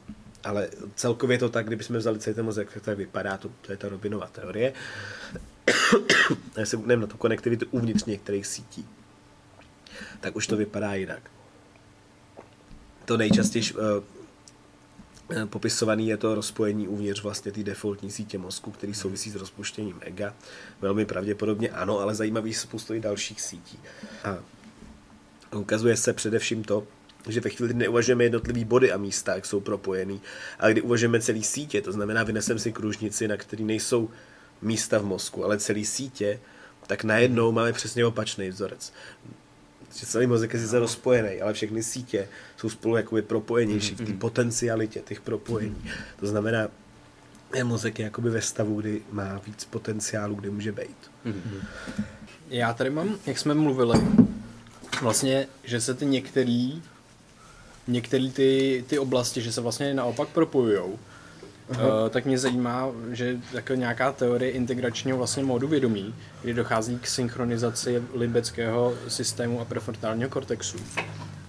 ale 0.45 0.69
celkově 0.95 1.39
to 1.39 1.49
tak, 1.49 1.67
kdybychom 1.67 1.97
vzali 1.97 2.19
celý 2.19 2.37
ten 2.37 2.45
mozek, 2.45 2.81
tak 2.81 2.99
vypadá, 2.99 3.37
to, 3.37 3.51
to 3.61 3.73
je 3.73 3.79
ta 3.79 3.89
Robinova 3.89 4.27
teorie. 4.27 4.73
A 6.63 6.65
se 6.65 6.77
na 6.77 7.07
tu 7.07 7.17
konektivitu 7.17 7.67
uvnitř 7.71 8.05
některých 8.05 8.47
sítí, 8.47 8.89
tak 10.21 10.37
už 10.37 10.47
to 10.47 10.57
vypadá 10.57 10.95
jinak. 10.95 11.31
To 13.05 13.17
nejčastěji 13.17 13.65
Eh, 13.71 14.20
popisovaný 15.47 16.09
je 16.09 16.16
to 16.16 16.35
rozpojení 16.35 16.88
uvnitř 16.88 17.23
vlastně 17.23 17.53
té 17.53 17.62
defaultní 17.62 18.11
sítě 18.11 18.38
mozku, 18.38 18.71
který 18.71 18.95
souvisí 18.95 19.31
s 19.31 19.35
rozpuštěním 19.35 19.99
ega. 20.01 20.35
Velmi 20.81 21.05
pravděpodobně 21.05 21.71
ano, 21.71 21.99
ale 21.99 22.14
zajímavý 22.14 22.55
spoustu 22.55 22.95
i 22.95 23.01
dalších 23.01 23.40
sítí. 23.40 23.79
A 24.25 24.38
ukazuje 25.57 25.97
se 25.97 26.12
především 26.12 26.64
to, 26.64 26.87
že 27.29 27.40
ve 27.40 27.51
chvíli, 27.51 27.69
kdy 27.69 27.79
neuvažujeme 27.79 28.25
jednotlivý 28.25 28.64
body 28.64 28.93
a 28.93 28.97
místa, 28.97 29.35
jak 29.35 29.47
jsou 29.47 29.61
propojený, 29.61 30.21
ale 30.59 30.73
kdy 30.73 30.81
uvažujeme 30.81 31.21
celý 31.21 31.43
sítě, 31.43 31.83
to 31.83 31.93
znamená, 31.93 32.23
vynesem 32.23 32.59
si 32.59 32.73
kružnici, 32.73 33.29
na 33.29 33.37
který 33.37 33.64
nejsou 33.64 34.11
místa 34.62 34.99
v 34.99 35.05
mozku, 35.05 35.45
ale 35.45 35.59
celý 35.59 35.87
sítě, 35.87 36.40
tak 36.87 37.05
najednou 37.05 37.53
máme 37.53 37.73
přesně 37.73 38.07
opačný 38.07 38.49
vzorec 38.49 38.93
že 39.95 40.07
celý 40.07 40.26
mozek 40.26 40.55
je 40.55 40.61
sice 40.61 40.78
rozpojený, 40.78 41.41
ale 41.41 41.53
všechny 41.53 41.82
sítě 41.82 42.28
jsou 42.57 42.68
spolu 42.68 42.97
jakoby 42.97 43.22
propojenější 43.22 43.95
v 43.95 43.99
té 43.99 44.05
mhm, 44.05 44.18
potencialitě 44.18 45.01
těch 45.01 45.20
propojení. 45.20 45.91
To 46.20 46.26
znamená, 46.26 46.68
je 47.55 47.64
mozek 47.64 47.99
je 47.99 48.05
jakoby 48.05 48.30
ve 48.30 48.43
stavu, 48.43 48.80
kdy 48.80 49.03
má 49.12 49.41
víc 49.47 49.64
potenciálu, 49.64 50.34
kde 50.34 50.51
může 50.51 50.72
být. 50.72 51.11
Já 52.49 52.72
tady 52.74 52.91
mám, 52.91 53.16
jak 53.26 53.38
jsme 53.38 53.55
mluvili, 53.55 54.01
vlastně, 55.03 55.47
že 55.64 55.80
se 55.80 55.95
ty 55.95 56.07
některý, 56.07 56.82
některý 57.88 58.32
ty, 58.32 58.84
ty 58.88 58.99
oblasti, 58.99 59.43
že 59.43 59.53
se 59.53 59.61
vlastně 59.61 59.95
naopak 59.95 60.28
propojujou. 60.28 60.99
Uh, 61.71 61.77
tak 62.11 62.25
mě 62.25 62.39
zajímá, 62.39 62.89
že 63.12 63.37
jako 63.53 63.75
nějaká 63.75 64.12
teorie 64.12 64.51
integračního 64.51 65.18
vlastně 65.18 65.45
módu 65.45 65.68
vědomí, 65.68 66.14
kdy 66.43 66.55
dochází 66.55 66.99
k 66.99 67.07
synchronizaci 67.07 68.03
limbického 68.14 68.95
systému 69.09 69.61
a 69.61 69.64
prefrontálního 69.64 70.31
kortexu. 70.31 70.79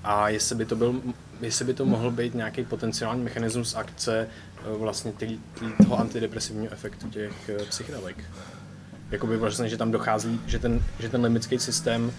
A 0.03 0.30
jestli 0.30 0.55
by 0.55 0.65
to, 0.65 0.76
byl, 0.76 1.01
jestli 1.41 1.65
by 1.65 1.74
to 1.74 1.86
mohl 1.86 2.11
být 2.11 2.36
nějaký 2.36 2.63
potenciální 2.63 3.24
mechanismus 3.24 3.76
akce 3.76 4.28
uh, 4.72 4.78
vlastně 4.78 5.11
tý, 5.11 5.39
tý, 5.59 5.65
toho 5.84 5.99
antidepresivního 5.99 6.74
efektu 6.74 7.09
těch 7.09 7.49
uh, 7.59 7.65
psychedelik. 7.65 8.17
Jakoby 9.11 9.38
vlastně, 9.38 9.69
že 9.69 9.78
tam 9.78 9.91
dochází, 9.91 10.41
že 10.45 10.59
ten, 10.59 10.84
že 10.99 11.09
ten 11.09 11.22
limbický 11.22 11.59
systém 11.59 12.11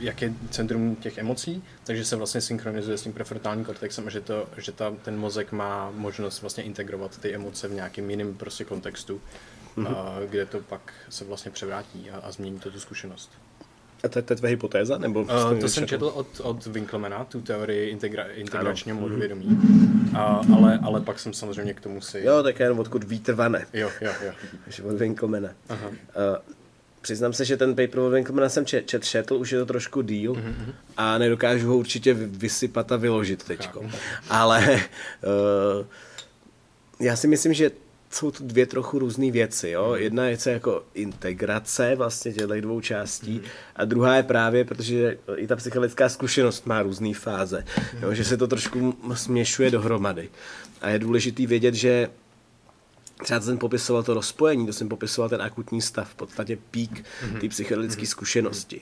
jak 0.00 0.22
je 0.22 0.32
centrum 0.50 0.96
těch 0.96 1.18
emocí, 1.18 1.62
takže 1.84 2.04
se 2.04 2.16
vlastně 2.16 2.40
synchronizuje 2.40 2.98
s 2.98 3.02
tím 3.02 3.12
prefrontálním 3.12 3.64
kortexem 3.64 4.06
a 4.06 4.10
že, 4.10 4.20
to, 4.20 4.46
že 4.56 4.72
ta, 4.72 4.94
ten 5.02 5.18
mozek 5.18 5.52
má 5.52 5.90
možnost 5.94 6.40
vlastně 6.40 6.64
integrovat 6.64 7.18
ty 7.18 7.34
emoce 7.34 7.68
v 7.68 7.72
nějakém 7.72 8.10
jiném 8.10 8.34
prostě 8.34 8.64
kontextu, 8.64 9.20
mm-hmm. 9.76 9.96
a, 9.96 10.20
kde 10.30 10.46
to 10.46 10.60
pak 10.60 10.92
se 11.08 11.24
vlastně 11.24 11.50
převrátí 11.50 12.10
a, 12.10 12.16
a 12.16 12.30
změní 12.30 12.58
to 12.58 12.70
tu 12.70 12.80
zkušenost. 12.80 13.30
A 14.04 14.08
to 14.08 14.18
je, 14.18 14.22
to 14.22 14.32
je 14.32 14.36
tvoje 14.36 14.50
hypotéza? 14.50 14.98
Nebo 14.98 15.20
Uh, 15.20 15.58
to 15.60 15.68
jsem 15.68 15.86
četl 15.86 16.06
od, 16.14 16.40
od 16.40 16.66
Winkelmana, 16.66 17.24
tu 17.24 17.40
teorii 17.40 17.90
integra, 17.90 18.24
integračního 18.24 19.00
modu 19.00 19.16
vědomí, 19.16 19.58
a, 20.14 20.40
ale, 20.56 20.78
ale 20.82 21.00
pak 21.00 21.18
jsem 21.18 21.32
samozřejmě 21.32 21.74
k 21.74 21.80
tomu 21.80 22.00
si... 22.00 22.20
Jo, 22.20 22.42
tak 22.42 22.60
jenom 22.60 22.78
odkud 22.78 23.04
vítr 23.04 23.32
vane. 23.32 23.66
Jo, 23.72 23.90
jo, 24.00 24.12
jo. 24.24 24.32
Takže 24.64 24.82
od 24.82 24.98
Winkelmana. 24.98 25.48
Aha. 25.68 25.88
Uh, 25.88 25.94
přiznám 27.00 27.32
se, 27.32 27.44
že 27.44 27.56
ten 27.56 27.70
paper 27.70 27.98
od 27.98 28.10
Winkelmana 28.10 28.48
jsem 28.48 28.66
čet, 28.66 28.86
čet, 28.86 29.04
četl, 29.04 29.34
už 29.34 29.52
je 29.52 29.58
to 29.58 29.66
trošku 29.66 30.02
díl 30.02 30.32
mm-hmm. 30.32 30.72
a 30.96 31.18
nedokážu 31.18 31.68
ho 31.68 31.78
určitě 31.78 32.14
vy- 32.14 32.26
vysypat 32.26 32.92
a 32.92 32.96
vyložit 32.96 33.44
teďko. 33.44 33.90
Ale 34.28 34.80
uh, 35.80 35.86
já 37.06 37.16
si 37.16 37.28
myslím, 37.28 37.54
že 37.54 37.70
jsou 38.10 38.30
to 38.30 38.44
dvě 38.44 38.66
trochu 38.66 38.98
různé 38.98 39.30
věci. 39.30 39.70
Jo? 39.70 39.94
Jedna 39.94 40.26
je 40.26 40.36
co 40.36 40.50
jako 40.50 40.84
integrace 40.94 41.94
vlastně 41.96 42.32
těchto 42.32 42.60
dvou 42.60 42.80
částí 42.80 43.42
a 43.76 43.84
druhá 43.84 44.16
je 44.16 44.22
právě, 44.22 44.64
protože 44.64 45.18
i 45.36 45.46
ta 45.46 45.56
psycholická 45.56 46.08
zkušenost 46.08 46.66
má 46.66 46.82
různé 46.82 47.14
fáze, 47.14 47.64
jo? 48.02 48.14
že 48.14 48.24
se 48.24 48.36
to 48.36 48.46
trošku 48.46 48.94
směšuje 49.14 49.70
dohromady. 49.70 50.28
A 50.80 50.88
je 50.88 50.98
důležité 50.98 51.46
vědět, 51.46 51.74
že 51.74 52.08
třeba 53.22 53.40
jsem 53.40 53.58
popisoval 53.58 54.02
to 54.02 54.14
rozpojení, 54.14 54.66
to 54.66 54.72
jsem 54.72 54.88
popisoval 54.88 55.28
ten 55.28 55.42
akutní 55.42 55.82
stav, 55.82 56.10
v 56.10 56.14
podstatě 56.14 56.58
pík 56.70 57.04
té 57.40 57.48
psychedelické 57.48 58.06
zkušenosti. 58.06 58.80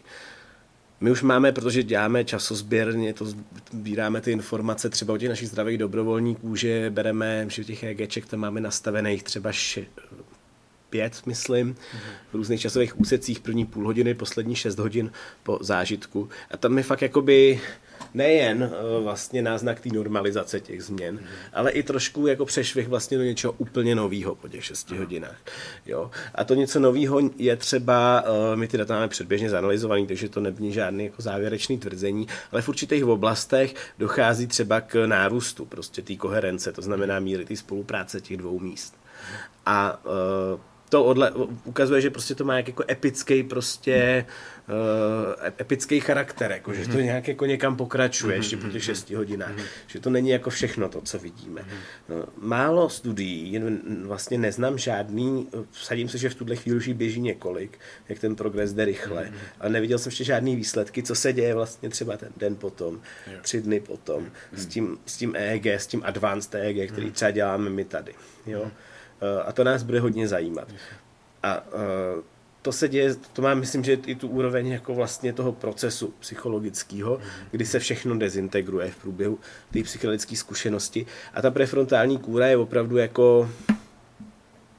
My 1.01 1.11
už 1.11 1.23
máme, 1.23 1.53
protože 1.53 1.83
děláme 1.83 2.25
časozběrně, 2.25 3.15
to 3.15 3.27
sbíráme 3.73 4.21
ty 4.21 4.33
informace 4.33 4.91
třeba 4.91 5.15
od 5.15 5.19
těch 5.19 5.29
našich 5.29 5.49
zdravých 5.49 5.79
dobrovolníků, 5.79 6.57
že 6.57 6.91
bereme, 6.91 7.47
že 7.49 7.65
těch 7.65 7.85
EGček 7.85 8.27
tam 8.27 8.41
máme 8.41 8.61
nastavených 8.61 9.23
třeba 9.23 9.53
še, 9.53 9.87
pět, 10.91 11.27
myslím, 11.27 11.77
v 12.31 12.35
různých 12.35 12.61
časových 12.61 13.01
úsecích, 13.01 13.41
první 13.41 13.67
půl 13.67 13.87
hodiny, 13.87 14.15
poslední 14.15 14.55
šest 14.55 14.79
hodin 14.79 15.13
po 15.43 15.59
zážitku. 15.61 16.29
A 16.51 16.57
tam 16.57 16.79
je 16.79 16.85
fakt 16.85 17.03
jakoby 17.03 17.61
nejen 18.15 18.63
uh, 18.63 19.05
vlastně 19.05 19.43
náznak 19.43 19.81
té 19.81 19.89
normalizace 19.89 20.61
těch 20.61 20.85
změn, 20.85 21.21
ale 21.53 21.71
i 21.71 21.83
trošku 21.83 22.27
jako 22.27 22.45
přešvih 22.45 22.89
vlastně 22.89 23.19
do 23.19 23.25
něčeho 23.25 23.55
úplně 23.59 23.95
nového 23.95 24.35
po 24.35 24.49
těch 24.49 24.65
šesti 24.65 24.97
hodinách. 24.97 25.37
Jo? 25.87 26.11
A 26.35 26.45
to 26.45 26.55
něco 26.55 26.81
nového 26.81 27.21
je 27.37 27.57
třeba, 27.57 28.23
uh, 28.23 28.57
my 28.57 28.69
ty 28.69 28.79
data 28.79 28.95
máme 28.95 29.09
předběžně 29.09 29.51
zanalizovaný, 29.51 30.07
takže 30.07 30.29
to 30.29 30.41
není 30.41 30.73
žádný 30.73 31.05
jako 31.05 31.23
závěrečný 31.23 31.79
tvrzení, 31.79 32.27
ale 32.53 32.63
v 32.63 32.69
určitých 32.69 33.05
oblastech 33.05 33.75
dochází 33.99 34.47
třeba 34.47 34.81
k 34.81 35.07
nárůstu 35.07 35.65
prostě 35.65 36.03
té 36.03 36.17
koherence, 36.17 36.73
to 36.73 36.83
znamená 36.83 37.21
míry 37.21 37.45
té 37.45 37.57
spolupráce 37.57 38.21
těch 38.21 38.37
dvou 38.37 38.59
míst. 38.59 38.95
A 39.67 40.05
uh, 40.05 40.61
to 40.97 41.05
odle, 41.05 41.33
ukazuje, 41.65 42.01
že 42.01 42.11
prostě 42.11 42.35
to 42.35 42.45
má 42.45 42.57
jak 42.57 42.69
jako 42.69 42.85
epický 42.91 43.43
prostě 43.43 44.27
uh, 44.69 45.47
epický 45.61 46.01
charakter, 46.01 46.51
jako, 46.51 46.75
že 46.75 46.89
to 46.89 47.01
nějak 47.01 47.29
jako 47.29 47.47
někam 47.47 47.77
pokračuje 47.77 48.37
ještě 48.37 48.57
po 48.57 48.69
těch 48.69 48.85
šesti 48.85 49.15
hodinách, 49.15 49.53
že 49.87 50.01
to 50.01 50.11
není 50.11 50.29
jako 50.29 50.51
všechno 50.51 50.89
to, 50.89 51.01
co 51.01 51.19
vidíme. 51.19 51.65
No, 52.09 52.25
málo 52.39 52.89
studií, 52.89 53.53
jen 53.53 53.81
vlastně 54.07 54.39
neznám 54.39 54.79
žádný, 54.79 55.49
vsadím 55.71 56.09
se, 56.09 56.19
že 56.19 56.29
v 56.29 56.35
tuhle 56.35 56.57
chvíli 56.57 56.77
už 56.77 56.89
běží 56.89 57.21
několik, 57.21 57.79
jak 58.09 58.19
ten 58.19 58.37
progres 58.37 58.73
jde 58.73 58.85
rychle, 58.85 59.33
ale 59.61 59.71
neviděl 59.71 59.99
jsem 59.99 60.11
ještě 60.11 60.25
žádný 60.25 60.57
výsledky, 60.57 61.03
co 61.03 61.15
se 61.15 61.33
děje 61.33 61.55
vlastně 61.55 61.89
třeba 61.89 62.17
ten 62.17 62.33
den 62.37 62.57
potom, 62.57 63.01
tři 63.43 63.61
dny 63.61 63.81
potom, 63.81 64.27
s 64.53 64.67
tím, 64.67 64.99
s 65.07 65.17
tím 65.17 65.37
EEG, 65.37 65.67
s 65.67 65.87
tím 65.87 66.03
advanced 66.05 66.55
EEG, 66.55 66.93
který 66.93 67.11
třeba 67.11 67.31
děláme 67.31 67.71
my 67.71 67.85
tady. 67.85 68.15
Jo? 68.47 68.71
Eh, 69.21 69.43
A 69.43 69.53
to 69.53 69.65
nás 69.65 69.83
bude 69.83 70.01
hodně 70.01 70.29
zajímat. 70.29 70.69
A 71.43 71.65
uh, 71.67 71.81
to 72.63 72.73
se 72.73 72.89
děje, 72.89 73.15
to 73.33 73.43
má, 73.43 73.55
myslím, 73.55 73.85
že 73.85 73.93
i 74.07 74.15
tu 74.15 74.29
úroveň 74.29 74.67
jako 74.67 74.95
vlastně 74.95 75.33
toho 75.33 75.53
procesu 75.53 76.15
psychologického, 76.21 77.21
kdy 77.51 77.67
se 77.67 77.79
všechno 77.79 78.19
dezintegruje 78.19 78.91
v 78.91 78.97
průběhu 78.97 79.39
té 79.73 79.83
psychologické 79.83 80.37
zkušenosti. 80.37 81.07
A 81.35 81.43
ta 81.43 81.51
prefrontální 81.51 82.19
kůra 82.19 82.47
je 82.47 82.57
opravdu 82.57 82.97
jako 82.97 83.51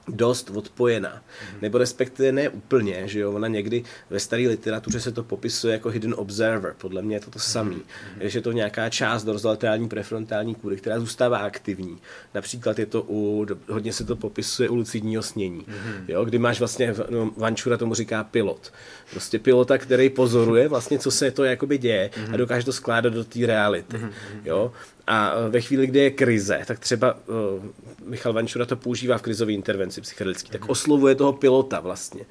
dost 0.08 0.52
odpojená. 0.56 1.22
Nebo 1.62 1.78
respektive 1.78 2.32
ne 2.32 2.50
úplně, 2.50 3.08
že 3.08 3.20
jo, 3.20 3.32
ona 3.32 3.48
někdy 3.48 3.84
ve 4.10 4.20
staré 4.20 4.48
literatuře 4.48 5.00
se 5.00 5.12
to 5.12 5.24
popisuje 5.24 5.74
jako 5.74 5.90
hidden 5.90 6.14
observer, 6.18 6.76
podle 6.78 7.02
mě 7.02 7.16
je 7.16 7.20
to 7.20 7.32
to 7.32 7.40
samý. 7.40 7.82
Že 8.22 8.38
je 8.38 8.44
to 8.44 8.52
nějaká 8.52 8.90
část 8.90 9.24
dorzolaterální 9.24 9.90
prefrontální 9.90 10.56
kůry, 10.56 10.78
která 10.78 11.00
zůstává 11.00 11.38
aktivní. 11.38 11.98
Například 12.34 12.80
je 12.80 12.86
to 12.86 13.06
u, 13.10 13.46
hodně 13.70 13.94
se 13.94 14.04
to 14.04 14.16
popisuje 14.16 14.70
u 14.70 14.76
lucidního 14.76 15.24
snění, 15.24 15.66
jo, 16.08 16.26
kdy 16.26 16.40
máš 16.40 16.60
vlastně, 16.60 16.96
no, 17.10 17.32
Vančura 17.38 17.78
tomu 17.78 17.94
říká 17.94 18.24
pilot. 18.24 18.74
Prostě 19.12 19.40
pilota, 19.40 19.78
který 19.78 20.10
pozoruje 20.10 20.68
vlastně, 20.68 21.00
co 21.00 21.12
se 21.12 21.32
to 21.32 21.44
jakoby 21.44 21.78
děje 21.78 22.10
a 22.34 22.38
dokáže 22.38 22.66
to 22.66 22.74
skládat 22.74 23.14
do 23.14 23.24
té 23.24 23.46
reality. 23.46 24.00
Jo? 24.44 24.72
A 25.08 25.34
eh, 25.34 25.50
ve 25.50 25.62
chvíli, 25.62 25.88
kdy 25.88 26.00
je 26.00 26.12
krize, 26.12 26.62
tak 26.68 26.80
třeba 26.80 27.14
uh, 27.14 27.64
Michal 28.06 28.34
Vančura 28.34 28.66
to 28.66 28.76
používá 28.76 29.18
v 29.18 29.22
krizové 29.22 29.52
intervenci 29.52 30.02
psychedelické, 30.02 30.52
tak 30.52 30.70
oslovuje 30.70 31.16
toho 31.16 31.34
pilota 31.34 31.80
vlastně. 31.80 32.22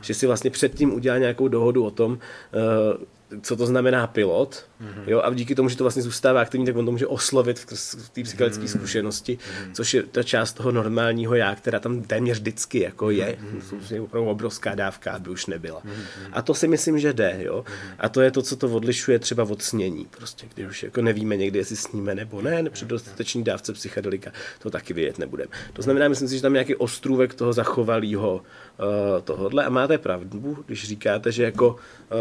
Že 0.00 0.14
si 0.14 0.26
vlastně 0.26 0.50
předtím 0.50 0.94
udělá 0.94 1.18
nějakou 1.18 1.48
dohodu 1.48 1.84
o 1.84 1.90
tom, 1.90 2.12
uh, 2.12 3.38
co 3.42 3.56
to 3.56 3.66
znamená 3.66 4.06
pilot, 4.06 4.64
mm-hmm. 4.80 5.02
jo, 5.06 5.20
a 5.20 5.34
díky 5.34 5.54
tomu, 5.54 5.68
že 5.68 5.76
to 5.76 5.84
vlastně 5.84 6.02
zůstává 6.02 6.40
aktivní, 6.40 6.66
tak 6.66 6.76
on 6.76 6.84
to 6.84 6.92
může 6.92 7.06
oslovit 7.06 7.58
v, 7.58 7.66
té 8.10 8.22
psychologické 8.22 8.64
mm-hmm. 8.64 8.78
zkušenosti, 8.78 9.38
což 9.72 9.94
je 9.94 10.02
ta 10.02 10.22
část 10.22 10.52
toho 10.52 10.72
normálního 10.72 11.34
já, 11.34 11.54
která 11.54 11.80
tam 11.80 12.02
téměř 12.02 12.38
vždycky 12.38 12.80
jako 12.80 13.10
je. 13.10 13.38
Mm-hmm. 13.40 13.94
je 13.94 14.00
opravdu 14.00 14.30
obrovská 14.30 14.74
dávka, 14.74 15.12
aby 15.12 15.30
už 15.30 15.46
nebyla. 15.46 15.80
Mm-hmm. 15.80 16.30
A 16.32 16.42
to 16.42 16.54
si 16.54 16.68
myslím, 16.68 16.98
že 16.98 17.12
jde, 17.12 17.36
jo. 17.40 17.64
A 17.98 18.08
to 18.08 18.20
je 18.20 18.30
to, 18.30 18.42
co 18.42 18.56
to 18.56 18.68
odlišuje 18.68 19.18
třeba 19.18 19.44
od 19.44 19.62
snění, 19.62 20.06
prostě, 20.10 20.46
když 20.54 20.66
už 20.68 20.82
jako 20.82 21.02
nevíme 21.02 21.36
někdy, 21.36 21.58
jestli 21.58 21.76
sníme 21.76 22.14
nebo 22.14 22.42
ne, 22.42 22.70
při 22.70 22.84
dostatečný 22.84 23.44
dávce 23.44 23.72
psychedelika, 23.72 24.30
to 24.58 24.70
taky 24.70 24.92
vědět 24.92 25.18
nebudeme. 25.18 25.50
To 25.72 25.82
znamená, 25.82 26.08
myslím 26.08 26.28
si, 26.28 26.36
že 26.36 26.42
tam 26.42 26.52
je 26.52 26.56
nějaký 26.56 26.74
ostrůvek 26.74 27.34
toho 27.34 27.52
zachovalého 27.52 28.34
uh, 28.34 29.22
tohodle 29.24 29.64
a 29.64 29.70
máte 29.70 29.98
pravdu, 29.98 30.64
když 30.66 30.88
říkáte, 30.88 31.32
že 31.32 31.42
jako 31.42 31.68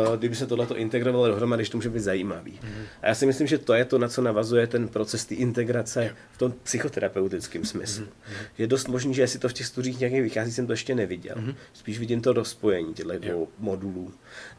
uh, 0.07 0.17
kdyby 0.17 0.35
se 0.35 0.47
tohleto 0.47 0.77
integrovalo 0.77 1.27
dohromady, 1.27 1.65
že 1.65 1.71
to 1.71 1.77
může 1.77 1.89
být 1.89 1.99
zajímavý. 2.45 2.51
Mm-hmm. 2.51 2.85
A 3.01 3.07
já 3.07 3.15
si 3.15 3.25
myslím, 3.25 3.47
že 3.47 3.57
to 3.57 3.73
je 3.73 3.85
to, 3.85 3.97
na 3.97 4.07
co 4.07 4.21
navazuje 4.21 4.67
ten 4.67 4.87
proces 4.87 5.25
té 5.25 5.35
integrace 5.35 6.15
v 6.31 6.37
tom 6.37 6.53
psychoterapeutickém 6.63 7.65
smyslu. 7.65 8.05
Mm-hmm. 8.05 8.47
Je 8.57 8.67
dost 8.67 8.87
možný, 8.87 9.13
že 9.13 9.21
jestli 9.21 9.39
to 9.39 9.49
v 9.49 9.53
těch 9.53 9.65
studiích 9.65 9.99
nějaký 9.99 10.21
vychází, 10.21 10.51
jsem 10.51 10.67
to 10.67 10.73
ještě 10.73 10.95
neviděl. 10.95 11.35
Mm-hmm. 11.35 11.55
Spíš 11.73 11.99
vidím 11.99 12.21
to 12.21 12.33
rozpojení 12.33 12.93
těchto 12.93 13.19
dvou 13.19 13.47
modulů. 13.59 14.13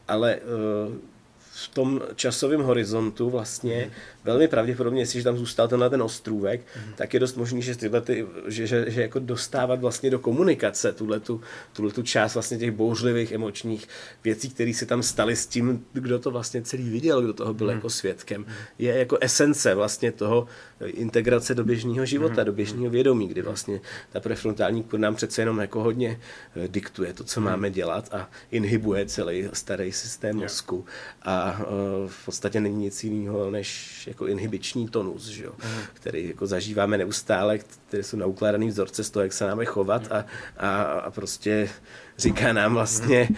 Ale 0.07 0.35
uh, 0.35 0.95
v 1.39 1.67
tom 1.67 2.01
časovém 2.15 2.61
horizontu 2.61 3.29
vlastně 3.29 3.85
mm. 3.85 3.91
Velmi 4.27 4.47
pravděpodobně, 4.47 5.01
jestliže 5.01 5.23
tam 5.23 5.37
zůstal 5.37 5.67
tenhle 5.67 5.89
ten 5.89 6.01
ostrůvek, 6.01 6.61
mm. 6.61 6.93
tak 6.95 7.13
je 7.13 7.19
dost 7.19 7.35
možný, 7.37 7.61
že, 7.61 7.75
tyhle 7.75 8.01
ty, 8.01 8.27
že, 8.47 8.67
že, 8.67 8.85
že 8.91 9.01
jako 9.01 9.19
dostávat 9.19 9.79
vlastně 9.81 10.09
do 10.09 10.19
komunikace 10.19 10.93
tuhle 10.93 11.19
tu, 11.19 11.41
tuhle 11.73 11.91
tu 11.91 12.03
část 12.03 12.33
vlastně 12.33 12.57
těch 12.57 12.71
bouřlivých 12.71 13.31
emočních 13.31 13.87
věcí, 14.23 14.49
které 14.49 14.73
se 14.73 14.85
tam 14.85 15.03
staly 15.03 15.35
s 15.35 15.45
tím, 15.45 15.85
kdo 15.93 16.19
to 16.19 16.31
vlastně 16.31 16.61
celý 16.61 16.89
viděl, 16.89 17.21
kdo 17.21 17.33
toho 17.33 17.53
byl 17.53 17.67
mm. 17.67 17.73
jako 17.73 17.89
svědkem, 17.89 18.45
je 18.79 18.97
jako 18.97 19.17
esence 19.21 19.75
vlastně 19.75 20.11
toho 20.11 20.47
integrace 20.85 21.55
do 21.55 21.63
běžného 21.63 22.05
života, 22.05 22.41
mm. 22.41 22.45
do 22.45 22.53
běžného 22.53 22.89
vědomí, 22.89 23.27
kdy 23.27 23.41
vlastně 23.41 23.81
ta 24.11 24.19
prefrontální 24.19 24.83
kůr 24.83 24.99
nám 24.99 25.15
přece 25.15 25.41
jenom 25.41 25.59
jako 25.59 25.83
hodně 25.83 26.19
diktuje 26.67 27.13
to, 27.13 27.23
co 27.23 27.39
mm. 27.39 27.45
máme 27.45 27.71
dělat 27.71 28.13
a 28.13 28.29
inhibuje 28.51 29.05
celý 29.05 29.49
starý 29.53 29.91
systém 29.91 30.35
mozku 30.37 30.85
a 31.21 31.37
a 31.37 31.59
uh, 31.59 32.09
v 32.09 32.25
podstatě 32.25 32.59
není 32.59 32.75
nic 32.75 33.03
jiného 33.03 33.51
než 33.51 34.09
jako 34.17 34.27
inhibiční 34.27 34.87
tonus, 34.87 35.27
že 35.27 35.43
jo? 35.43 35.51
Mm. 35.63 35.81
který 35.93 36.27
jako 36.27 36.47
zažíváme 36.47 36.97
neustále, 36.97 37.57
které 37.87 38.03
jsou 38.03 38.17
naukládaný 38.17 38.67
vzorce 38.67 39.03
z 39.03 39.09
toho, 39.09 39.23
jak 39.23 39.33
se 39.33 39.47
máme 39.47 39.65
chovat 39.65 40.11
a, 40.11 40.25
a, 40.57 40.81
a 40.81 41.11
prostě 41.11 41.69
říká 42.17 42.53
nám 42.53 42.73
vlastně, 42.73 43.29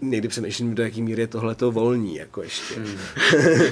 někdy 0.00 0.28
přemýšlím, 0.28 0.74
do 0.74 0.82
jaký 0.82 1.02
míry 1.02 1.22
je 1.22 1.26
tohleto 1.26 1.72
volní, 1.72 2.16
jako 2.16 2.42
ještě. 2.42 2.80
Mm. 2.80 2.98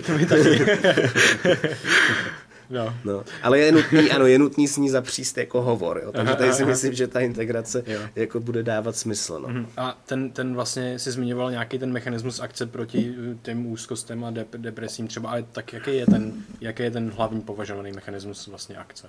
to 0.07 0.12
mi 0.12 0.26
taky. 0.26 0.64
No. 2.70 2.94
no. 3.04 3.24
Ale 3.42 3.58
je 3.58 3.72
nutný, 3.72 4.10
ano, 4.10 4.26
je 4.26 4.38
nutný 4.38 4.68
s 4.68 4.76
ní 4.76 4.90
zapříst 4.90 5.38
jako 5.38 5.62
hovor, 5.62 6.00
jo. 6.04 6.12
takže 6.12 6.34
tady 6.34 6.52
si 6.52 6.64
myslím, 6.64 6.94
že 6.94 7.06
ta 7.06 7.20
integrace 7.20 7.82
jo. 7.86 8.00
jako 8.16 8.40
bude 8.40 8.62
dávat 8.62 8.96
smysl. 8.96 9.44
No. 9.48 9.66
A 9.76 9.98
ten, 10.06 10.30
ten 10.30 10.54
vlastně 10.54 10.98
si 10.98 11.10
zmiňoval 11.10 11.50
nějaký 11.50 11.78
ten 11.78 11.92
mechanismus 11.92 12.40
akce 12.40 12.66
proti 12.66 13.14
těm 13.42 13.66
úzkostem 13.66 14.24
a 14.24 14.30
dep- 14.30 14.56
depresím 14.56 15.08
třeba, 15.08 15.30
ale 15.30 15.42
tak 15.42 15.72
jaký 15.72 15.96
je 15.96 16.06
ten, 16.06 16.32
jaký 16.60 16.82
je 16.82 16.90
ten 16.90 17.12
hlavní 17.16 17.40
považovaný 17.40 17.92
mechanismus 17.92 18.46
vlastně 18.46 18.76
akce 18.76 19.08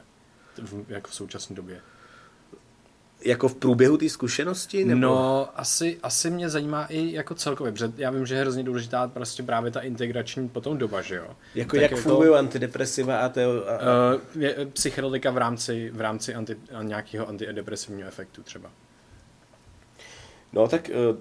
v, 0.62 0.92
jako 0.92 1.10
v 1.10 1.16
současné 1.16 1.56
době? 1.56 1.82
Jako 3.26 3.48
v 3.48 3.56
průběhu 3.56 3.98
té 3.98 4.10
zkušenosti? 4.10 4.86
Nebo? 4.86 5.02
No, 5.02 5.50
asi, 5.56 5.98
asi 6.04 6.30
mě 6.30 6.50
zajímá 6.50 6.86
i 6.86 7.14
jako 7.14 7.36
celkově, 7.36 7.72
protože 7.74 7.92
já 7.98 8.12
vím, 8.12 8.26
že 8.26 8.36
je 8.36 8.42
hrozně 8.42 8.64
důležitá 8.64 9.08
prostě 9.08 9.44
právě 9.44 9.72
ta 9.72 9.80
integrační 9.80 10.50
potom 10.50 10.78
doba, 10.78 11.02
že 11.02 11.16
jo? 11.16 11.28
Jako 11.56 11.72
tak 11.72 11.82
jak 11.82 11.92
jako, 11.92 12.04
fungují 12.04 12.30
antidepresiva 12.30 13.20
a 13.20 13.30
to... 13.30 13.42
A... 13.42 14.16
Uh, 14.36 14.42
je, 14.44 14.56
psychedelika 14.74 15.32
v 15.32 15.38
rámci, 15.38 15.92
v 15.94 16.02
rámci 16.02 16.36
anti, 16.36 16.56
nějakého 16.82 17.30
antidepresivního 17.30 18.08
efektu 18.08 18.44
třeba. 18.44 18.72
No 20.54 20.68
tak 20.68 20.90
uh, 20.90 21.18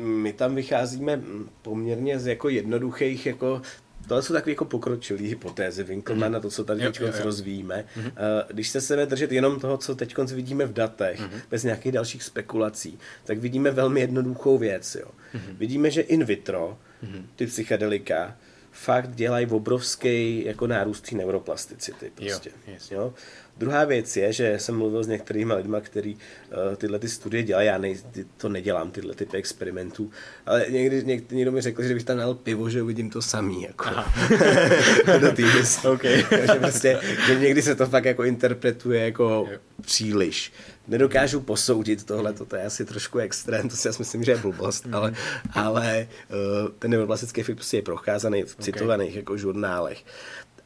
my 0.00 0.32
tam 0.32 0.54
vycházíme 0.54 1.20
poměrně 1.62 2.18
z 2.18 2.26
jako 2.26 2.48
jednoduchých 2.48 3.26
jako 3.26 3.62
Tohle 4.08 4.22
jsou 4.22 4.32
takové 4.32 4.52
jako 4.52 4.64
pokročilé 4.64 5.20
hypotézy 5.20 5.84
Winkelmann 5.84 6.34
mm-hmm. 6.34 6.40
to, 6.40 6.50
co 6.50 6.64
tady 6.64 6.80
teď 6.80 7.00
rozvíjíme. 7.22 7.84
Mm-hmm. 7.96 8.12
Když 8.48 8.68
se 8.68 8.80
sebe 8.80 9.06
držet 9.06 9.32
jenom 9.32 9.60
toho, 9.60 9.78
co 9.78 9.94
teď 9.94 10.18
vidíme 10.18 10.66
v 10.66 10.72
datech, 10.72 11.20
mm-hmm. 11.20 11.40
bez 11.50 11.64
nějakých 11.64 11.92
dalších 11.92 12.22
spekulací, 12.22 12.98
tak 13.24 13.38
vidíme 13.38 13.70
velmi 13.70 14.00
jednoduchou 14.00 14.58
věc. 14.58 14.94
Jo. 14.94 15.06
Mm-hmm. 15.34 15.56
Vidíme, 15.58 15.90
že 15.90 16.00
in 16.00 16.24
vitro 16.24 16.78
mm-hmm. 17.04 17.22
ty 17.36 17.46
psychedelika 17.46 18.36
fakt 18.72 19.14
dělají 19.14 19.46
obrovský 19.46 20.44
jako 20.44 20.66
nárůst 20.66 21.12
neuroplasticity. 21.12 22.12
Prostě, 22.14 22.50
jo, 22.50 22.72
yes. 22.74 22.90
jo. 22.90 23.14
Druhá 23.58 23.84
věc 23.84 24.16
je, 24.16 24.32
že 24.32 24.58
jsem 24.58 24.76
mluvil 24.76 25.04
s 25.04 25.06
některými 25.06 25.54
lidmi, 25.54 25.76
kteří 25.80 26.14
uh, 26.14 26.76
tyhle 26.76 26.98
ty 26.98 27.08
studie 27.08 27.42
dělají, 27.42 27.66
já 27.66 27.78
nej, 27.78 27.98
ty, 28.10 28.26
to 28.36 28.48
nedělám, 28.48 28.90
tyhle 28.90 29.14
typy 29.14 29.36
experimentů, 29.36 30.10
ale 30.46 30.66
někdy, 30.70 31.04
někdy 31.04 31.36
někdo 31.36 31.52
mi 31.52 31.60
řekl, 31.60 31.82
že 31.82 31.88
kdybych 31.88 32.04
tam 32.04 32.16
dal 32.16 32.34
pivo, 32.34 32.70
že 32.70 32.82
uvidím 32.82 33.10
to 33.10 33.22
samý, 33.22 33.62
jako 33.62 33.84
do 35.20 35.32
té 35.32 35.42
okay. 35.88 36.24
Takže 36.30 36.54
prostě, 36.54 37.00
že 37.26 37.34
někdy 37.34 37.62
se 37.62 37.74
to 37.74 37.86
fakt 37.86 38.04
jako 38.04 38.24
interpretuje 38.24 39.04
jako 39.04 39.24
jo. 39.24 39.58
příliš. 39.82 40.52
Nedokážu 40.88 41.40
posoudit 41.40 42.04
tohle, 42.04 42.32
to 42.32 42.56
je 42.56 42.64
asi 42.64 42.84
trošku 42.84 43.18
extrém, 43.18 43.68
to 43.68 43.76
si 43.76 43.88
já 43.88 43.94
myslím, 43.98 44.24
že 44.24 44.32
je 44.32 44.36
blbost, 44.36 44.86
mm. 44.86 44.94
ale, 44.94 45.12
ale 45.52 46.08
uh, 46.30 46.70
ten 46.78 46.90
neuroplastický 46.90 47.40
efekt 47.40 47.56
prostě 47.56 47.76
je 47.76 47.82
procházaný 47.82 48.42
v 48.42 48.54
okay. 48.54 48.64
citovaných 48.64 49.16
jako 49.16 49.36
žurnálech. 49.36 50.04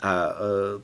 A 0.01 0.29
uh, 0.29 0.83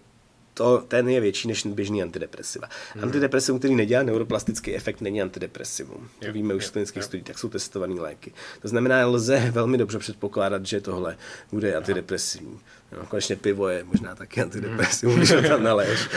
to, 0.58 0.84
ten 0.88 1.08
je 1.08 1.20
větší 1.20 1.48
než 1.48 1.66
běžný 1.66 2.02
antidepresiva. 2.02 2.68
Hmm. 2.94 3.04
Antidepresivum, 3.04 3.58
který 3.58 3.74
nedělá 3.74 4.02
neuroplastický 4.02 4.74
efekt, 4.74 5.00
není 5.00 5.22
antidepresivum. 5.22 6.08
To 6.18 6.32
víme 6.32 6.54
už 6.54 6.66
z 6.66 6.70
klinických 6.70 7.02
studií, 7.02 7.24
tak 7.24 7.38
jsou 7.38 7.48
testované 7.48 8.00
léky. 8.00 8.32
To 8.62 8.68
znamená, 8.68 9.06
lze 9.06 9.50
velmi 9.50 9.78
dobře 9.78 9.98
předpokládat, 9.98 10.66
že 10.66 10.80
tohle 10.80 11.16
bude 11.52 11.74
antidepresivní. 11.74 12.60
No, 12.92 13.06
konečně 13.06 13.36
pivo 13.36 13.68
je 13.68 13.84
možná 13.84 14.14
taky 14.14 14.42
antidepresivum, 14.42 15.16
když 15.16 15.32
ho 15.32 15.42
tam 15.42 15.62
naléš. 15.62 16.00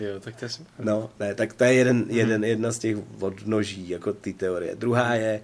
jo, 0.00 0.20
tak 0.20 0.36
to 0.36 0.44
je 0.44 0.48
super. 0.48 0.86
No, 0.86 1.10
ne, 1.20 1.34
tak 1.34 1.52
to 1.52 1.64
je 1.64 1.74
jeden, 1.74 2.04
jeden, 2.08 2.44
jedna 2.44 2.72
z 2.72 2.78
těch 2.78 2.96
odnoží, 3.20 3.88
jako 3.88 4.12
ty 4.12 4.32
teorie. 4.32 4.74
Druhá 4.74 5.14
je, 5.14 5.40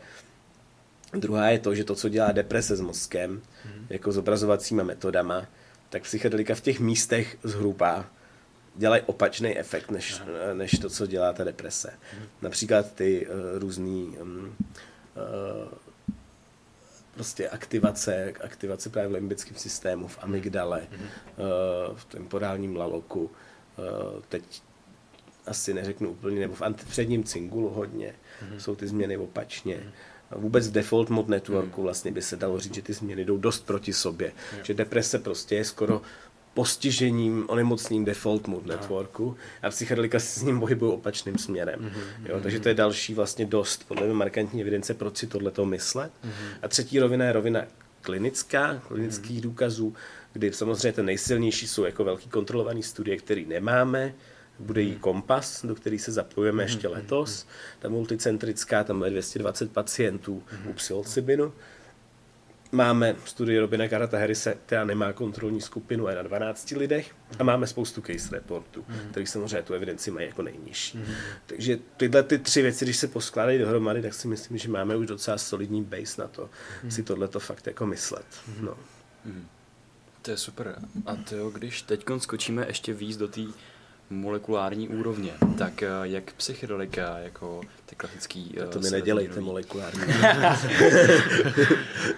druhá 1.13 1.49
je 1.49 1.59
to, 1.59 1.75
že 1.75 1.85
to, 1.85 1.95
co 1.95 2.09
dělá 2.09 2.33
deprese 2.33 2.77
s 2.77 2.81
mozkem, 2.81 3.43
hmm. 3.65 3.87
jako 3.91 4.13
zobrazovacíma 4.13 4.83
metodama, 4.83 5.47
tak 5.89 6.03
psychedelika 6.03 6.55
v 6.55 6.61
těch 6.61 6.81
místech 6.81 7.37
zhruba 7.43 8.07
dělají 8.75 9.03
opačný 9.07 9.59
efekt, 9.59 9.91
než, 9.91 10.23
než 10.55 10.71
to, 10.71 10.91
co 10.91 11.07
dělá 11.07 11.33
ta 11.33 11.45
deprese. 11.45 11.93
Například 12.43 12.93
ty 12.95 13.27
uh, 13.27 13.35
různý 13.59 14.17
um, 14.19 14.45
uh, 14.47 15.73
prostě 17.15 17.49
aktivace, 17.49 18.33
aktivace 18.45 18.91
právě 18.91 19.09
v 19.09 19.13
limbickém 19.13 19.57
systému, 19.57 20.09
v 20.09 20.19
amygdale, 20.21 20.87
uh, 20.91 21.97
v 21.97 22.05
temporálním 22.05 22.77
laloku, 22.77 23.25
uh, 23.25 24.23
teď 24.29 24.63
asi 25.47 25.75
neřeknu 25.75 26.11
úplně, 26.11 26.41
nebo 26.41 26.55
v 26.55 26.63
antipředním 26.63 27.25
cingulu 27.25 27.69
hodně, 27.69 28.15
mm-hmm. 28.15 28.57
jsou 28.57 28.75
ty 28.75 28.89
změny 28.89 29.17
opačně. 29.17 29.77
Mm-hmm 29.77 30.18
vůbec 30.37 30.69
v 30.69 30.73
default 30.73 31.11
mod 31.11 31.29
networku 31.29 31.83
vlastně 31.83 32.13
by 32.13 32.23
se 32.23 32.37
dalo 32.37 32.61
říct, 32.61 32.75
že 32.75 32.83
ty 32.83 32.93
změny 32.93 33.25
jdou 33.25 33.39
dost 33.39 33.67
proti 33.67 33.93
sobě. 33.93 34.33
Jo. 34.57 34.59
Že 34.63 34.75
deprese 34.75 35.19
prostě 35.19 35.55
je 35.55 35.65
skoro 35.65 36.03
postižením, 36.55 37.45
onemocněním 37.49 38.05
default 38.05 38.49
mod 38.49 38.67
networku 38.67 39.37
a 39.63 39.71
psychedelika 39.71 40.19
se 40.19 40.41
s 40.41 40.43
ním 40.43 40.61
pohybují 40.61 40.93
opačným 40.93 41.39
směrem. 41.39 41.81
Mm-hmm. 41.81 42.31
Jo, 42.31 42.41
takže 42.43 42.61
to 42.61 42.69
je 42.69 42.75
další 42.75 43.15
vlastně 43.15 43.47
dost, 43.47 43.85
podle 43.89 44.07
mě 44.07 44.15
markantní 44.15 44.61
evidence, 44.61 44.95
proč 44.95 45.17
si 45.17 45.27
tohleto 45.27 45.67
myslet. 45.67 46.13
Mm-hmm. 46.25 46.59
A 46.63 46.69
třetí 46.69 46.99
rovina 46.99 47.25
je 47.25 47.33
rovina 47.33 47.65
klinická, 48.01 48.83
klinických 48.89 49.39
mm-hmm. 49.39 49.43
důkazů, 49.43 49.95
kdy 50.33 50.53
samozřejmě 50.53 50.93
ten 50.93 51.07
nejsilnější 51.07 51.69
jsou 51.69 51.85
jako 51.85 52.05
velký 52.05 52.29
kontrolovaný 52.29 52.83
studie, 52.83 53.17
který 53.17 53.47
nemáme, 53.47 54.15
bude 54.59 54.83
jí 54.83 54.97
kompas, 54.97 55.65
do 55.65 55.75
který 55.75 55.99
se 55.99 56.13
zapojujeme 56.13 56.63
mhm, 56.63 56.69
ještě 56.69 56.89
mhm, 56.89 56.97
letos. 56.97 57.45
Mhm. 57.45 57.53
Ta 57.79 57.89
multicentrická, 57.89 58.85
tam 58.85 59.03
je 59.03 59.11
220 59.11 59.73
pacientů 59.73 60.43
u 60.69 60.73
psilocybinu. 60.73 61.53
Máme 62.73 63.17
studii 63.25 63.59
Robina 63.59 63.89
Karata 63.89 64.19
Harrise, 64.19 64.57
která 64.67 64.85
nemá 64.85 65.13
kontrolní 65.13 65.61
skupinu, 65.61 66.09
je 66.09 66.17
na 66.17 66.23
12 66.23 66.71
lidech 66.71 67.15
a 67.39 67.45
máme 67.45 67.67
spoustu 67.67 68.01
case 68.01 68.29
reportů, 68.37 68.85
mm. 68.89 69.11
který 69.11 69.27
samozřejmě 69.27 69.63
tu 69.63 69.75
evidenci 69.75 70.11
mají 70.11 70.27
jako 70.27 70.43
nejnižší. 70.43 70.99
Mm. 70.99 71.15
Takže 71.47 71.79
tyhle 71.97 72.23
ty 72.23 72.39
tři 72.39 72.63
věci, 72.63 72.85
když 72.85 72.97
se 72.97 73.09
poskládají 73.09 73.59
dohromady, 73.59 74.03
tak 74.03 74.15
si 74.15 74.29
myslím, 74.29 74.59
že 74.59 74.69
máme 74.69 74.97
už 74.97 75.07
docela 75.07 75.39
solidní 75.39 75.85
base 75.85 76.23
na 76.23 76.29
to, 76.29 76.51
mm. 76.85 76.91
si 76.91 77.03
tohleto 77.03 77.41
fakt 77.41 77.67
jako 77.67 77.87
myslet. 77.87 78.27
Mm. 78.49 78.65
No. 78.65 78.75
Mm. 79.25 79.47
To 80.23 80.31
je 80.31 80.37
super. 80.37 80.79
A 81.07 81.17
to, 81.17 81.51
když 81.51 81.83
teď 81.83 82.05
skočíme 82.19 82.67
ještě 82.67 82.93
víc 82.93 83.17
do 83.17 83.29
té 83.29 83.41
molekulární 84.11 84.89
úrovně, 84.89 85.33
tak 85.59 85.83
eh, 85.83 85.89
jak 86.03 86.33
psychedelika, 86.33 87.19
jako 87.19 87.61
ty 87.87 87.97
klasický... 87.97 88.57
To 88.71 88.81
mi 88.81 88.91
nedělejte 88.91 89.41
molekulární. 89.41 90.01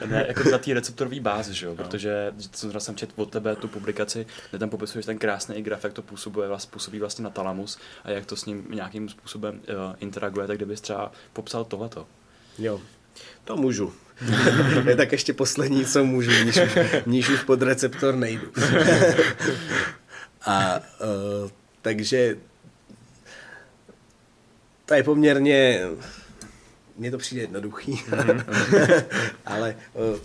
ne, 0.07 0.25
jako 0.29 0.51
na 0.51 0.59
té 0.59 0.75
receptorové 0.75 1.21
bázi, 1.21 1.55
že 1.55 1.67
jo? 1.67 1.75
No. 1.79 1.85
protože 1.85 2.33
jsem, 2.53 2.81
jsem 2.81 2.97
četl 2.97 3.13
od 3.17 3.31
tebe 3.31 3.57
tu 3.57 3.69
publikaci, 3.69 4.27
kde 4.51 4.59
tam 4.59 4.71
popisuješ 4.71 5.07
ten 5.07 5.19
krásný 5.19 5.63
graf, 5.63 5.85
jak 5.85 5.93
to 5.93 6.03
působuje, 6.03 6.49
působí 6.71 6.99
vlastně 6.99 7.23
na 7.23 7.31
talamus 7.31 7.79
a 8.05 8.11
jak 8.11 8.27
to 8.27 8.37
s 8.37 8.47
ním 8.47 8.67
nějakým 8.71 9.09
způsobem 9.09 9.55
uh, 9.55 9.75
interaguje, 10.01 10.47
tak 10.47 10.57
kdybys 10.57 10.81
třeba 10.81 11.13
popsal 11.33 11.65
tohleto. 11.65 12.07
Jo, 12.59 12.81
to 13.45 13.57
můžu. 13.57 13.93
je 14.89 14.97
tak 14.97 15.13
ještě 15.13 15.33
poslední, 15.33 15.85
co 15.85 16.05
můžu, 16.05 16.31
níž, 16.45 16.59
níž 17.07 17.29
už 17.29 17.43
pod 17.43 17.63
receptor 17.63 18.17
nejdu. 18.17 18.47
a 20.47 20.81
uh, 21.45 21.51
takže 21.83 22.37
to 24.87 24.95
je 24.95 25.03
poměrně, 25.03 25.81
mně 26.97 27.11
to 27.11 27.19
přijde 27.19 27.43
jednoduchý, 27.43 27.93
mm-hmm. 27.93 29.05
ale 29.47 29.77
uh, 29.95 30.19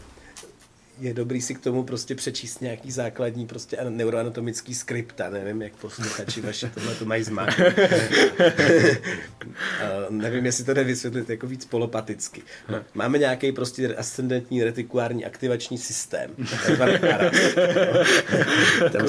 je 1.00 1.14
dobrý 1.14 1.42
si 1.42 1.56
k 1.56 1.60
tomu 1.60 1.84
prostě 1.84 2.16
přečíst 2.16 2.62
nějaký 2.62 2.92
základní 2.92 3.48
prostě 3.48 3.78
neuroanatomický 3.90 4.76
skripta, 4.76 5.30
nevím, 5.30 5.62
jak 5.62 5.74
posluchači 5.74 6.42
vaši 6.42 6.70
tohle 6.70 6.96
to 6.96 7.06
mají 7.06 7.24
zmát. 7.24 7.50
nevím, 10.10 10.46
jestli 10.46 10.64
to 10.64 10.74
jde 10.74 10.84
vysvětlit 10.84 11.30
jako 11.30 11.48
víc 11.48 11.66
polopaticky. 11.66 12.42
No, 12.70 12.84
máme 12.94 13.18
nějaký 13.18 13.52
prostě 13.52 13.96
ascendentní 13.96 14.64
retikulární 14.64 15.26
aktivační 15.26 15.78
systém. 15.78 16.32
Tam 18.92 19.08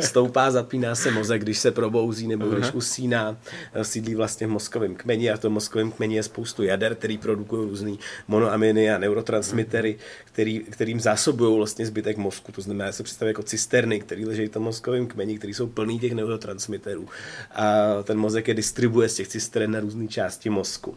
stoupá, 0.00 0.50
zapíná 0.50 0.94
se 0.94 1.10
mozek, 1.10 1.42
když 1.42 1.58
se 1.58 1.70
probouzí 1.70 2.28
nebo 2.28 2.46
když 2.46 2.72
usíná, 2.72 3.38
sídlí 3.82 4.14
vlastně 4.14 4.46
v 4.46 4.50
mozkovém 4.50 4.94
kmeni 4.94 5.30
a 5.30 5.36
v 5.36 5.40
tom 5.40 5.52
mozkovém 5.52 5.90
kmeni 5.90 6.16
je 6.16 6.22
spoustu 6.22 6.62
jader, 6.62 6.94
který 6.94 7.18
produkují 7.18 7.68
různý 7.68 7.98
monoaminy 8.28 8.90
a 8.90 8.98
neurotransmitery, 8.98 9.96
který, 10.24 10.60
kterým 10.60 11.00
zásobují 11.26 11.56
vlastně 11.56 11.86
zbytek 11.86 12.16
mozku. 12.16 12.52
To 12.52 12.60
znamená, 12.60 12.92
se 12.92 13.02
představit 13.02 13.30
jako 13.30 13.42
cisterny, 13.42 14.00
které 14.00 14.24
leží 14.26 14.46
v 14.46 14.50
tom 14.50 14.62
mozkovém 14.62 15.06
kmeni, 15.06 15.38
které 15.38 15.54
jsou 15.54 15.66
plný 15.66 15.98
těch 15.98 16.12
neurotransmiterů. 16.12 17.08
A 17.50 17.62
ten 18.02 18.18
mozek 18.18 18.48
je 18.48 18.54
distribuje 18.54 19.08
z 19.08 19.14
těch 19.14 19.28
cistern 19.28 19.72
na 19.72 19.80
různé 19.80 20.08
části 20.08 20.50
mozku. 20.50 20.96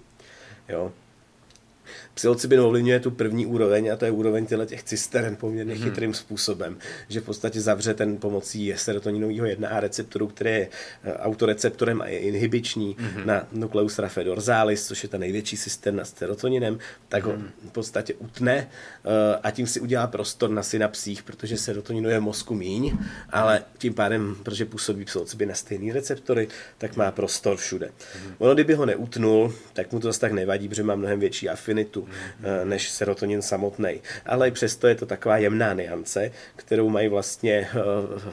Jo. 0.70 0.92
Psilocybin 2.20 2.60
ovlivňuje 2.60 3.00
tu 3.00 3.12
první 3.12 3.46
úroveň 3.46 3.92
a 3.92 3.96
to 3.96 4.06
je 4.06 4.12
úroveň 4.12 4.46
těchto 4.46 4.66
těch 4.66 4.84
cysteren 4.84 5.36
poměrně 5.36 5.76
hmm. 5.76 5.84
chytrým 5.84 6.14
způsobem, 6.14 6.78
že 7.10 7.22
v 7.22 7.24
podstatě 7.24 7.62
zavře 7.62 7.94
ten 7.94 8.18
pomocí 8.18 8.74
serotoninového 8.76 9.48
1A 9.48 9.80
receptoru, 9.80 10.28
který 10.28 10.50
je 10.50 10.68
eh, 11.04 11.14
autoreceptorem 11.14 12.02
a 12.02 12.08
je 12.08 12.20
inhibiční 12.20 12.96
hmm. 13.00 13.28
na 13.28 13.48
nucleus 13.52 14.00
raphe 14.00 14.24
dorsalis, 14.24 14.88
což 14.88 15.04
je 15.04 15.10
ta 15.10 15.18
největší 15.18 15.58
cisterna 15.58 16.06
s 16.06 16.14
serotoninem, 16.14 16.80
tak 17.10 17.24
ho 17.24 17.32
hmm. 17.32 17.50
v 17.70 17.72
podstatě 17.72 18.14
utne 18.14 18.58
eh, 18.58 19.40
a 19.44 19.52
tím 19.52 19.68
si 19.68 19.80
udělá 19.80 20.08
prostor 20.08 20.50
na 20.50 20.64
synapsích, 20.64 21.24
protože 21.24 21.58
serotoninu 21.58 22.10
je 22.10 22.20
v 22.20 22.24
mozku 22.24 22.56
míň, 22.56 22.98
ale 23.30 23.64
tím 23.78 23.94
pádem, 23.94 24.36
protože 24.44 24.66
působí 24.66 25.06
psilocybin 25.06 25.50
na 25.50 25.56
stejný 25.56 25.92
receptory, 25.92 26.48
tak 26.78 26.96
má 26.96 27.12
prostor 27.12 27.58
všude. 27.58 27.92
Hmm. 28.24 28.34
Ono, 28.38 28.54
kdyby 28.54 28.74
ho 28.74 28.86
neutnul, 28.86 29.54
tak 29.74 29.92
mu 29.92 30.00
to 30.00 30.08
zase 30.08 30.20
tak 30.20 30.32
nevadí, 30.32 30.70
protože 30.70 30.84
má 30.84 30.96
mnohem 30.96 31.20
větší 31.20 31.50
afinitu 31.50 32.02
hmm. 32.02 32.09
Než 32.64 32.90
serotonin 32.90 33.42
samotný. 33.42 34.02
Ale 34.26 34.52
přesto 34.52 34.88
je 34.88 34.96
to 34.96 35.06
taková 35.06 35.38
jemná 35.38 35.74
niance, 35.74 36.32
kterou 36.56 36.90
mají 36.90 37.08
vlastně 37.08 37.70
eh, 37.74 38.32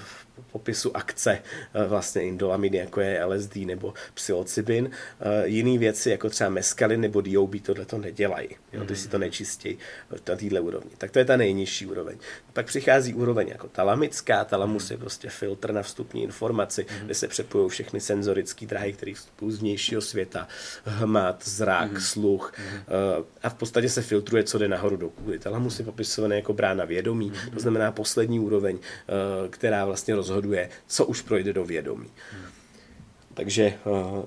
popisu 0.59 0.97
akce 0.97 1.33
eh, 1.75 1.85
vlastně 1.85 2.23
indolamidy, 2.23 2.79
jako 2.79 3.01
je 3.01 3.25
LSD 3.25 3.57
nebo 3.57 3.95
psilocybin. 4.15 4.91
Eh, 4.91 5.49
jiný 5.49 5.79
věci, 5.79 6.11
jako 6.11 6.31
třeba 6.31 6.51
meskalin 6.51 7.01
nebo 7.01 7.21
DOB, 7.21 7.55
tohle 7.63 7.85
to 7.85 7.99
nedělají. 7.99 8.49
Jo? 8.73 8.85
Ty 8.85 8.97
si 8.97 9.09
to 9.09 9.19
nečistí 9.19 9.79
na 10.11 10.19
této 10.19 10.63
úrovni. 10.63 10.91
Tak 10.99 11.11
to 11.11 11.19
je 11.19 11.25
ta 11.25 11.37
nejnižší 11.37 11.87
úroveň. 11.87 12.17
Pak 12.53 12.67
přichází 12.67 13.15
úroveň 13.15 13.49
jako 13.49 13.69
talamická. 13.69 14.45
Talamus 14.45 14.91
je 14.91 14.97
prostě 14.97 15.29
filtr 15.29 15.73
na 15.73 15.83
vstupní 15.83 16.23
informaci, 16.23 16.87
kde 17.05 17.15
se 17.15 17.29
přepojují 17.29 17.71
všechny 17.71 18.01
senzorické 18.01 18.67
dráhy, 18.67 18.93
které 18.93 19.15
vstupují 19.15 19.53
z 19.53 19.59
vnějšího 19.59 20.01
světa. 20.01 20.49
Hmat, 20.85 21.49
zrak, 21.49 22.01
sluch. 22.01 22.55
Eh, 22.59 23.25
a 23.43 23.49
v 23.49 23.55
podstatě 23.55 23.89
se 23.89 24.03
filtruje, 24.03 24.45
co 24.45 24.59
jde 24.59 24.69
nahoru 24.69 24.97
do 24.97 25.09
kůry. 25.11 25.39
Talamus 25.39 25.79
je 25.79 25.85
popisovaný 25.85 26.37
jako 26.37 26.53
brána 26.53 26.85
vědomí, 26.85 27.33
to 27.55 27.61
znamená 27.61 27.93
poslední 27.93 28.41
úroveň, 28.41 28.79
která 29.51 29.85
vlastně 29.85 30.15
rozhoduje, 30.15 30.46
co 30.87 31.07
už 31.07 31.23
projde 31.23 31.53
do 31.53 31.65
vědomí. 31.65 32.11
Hmm. 32.33 32.51
Takže 33.35 33.65
eh, 33.65 34.23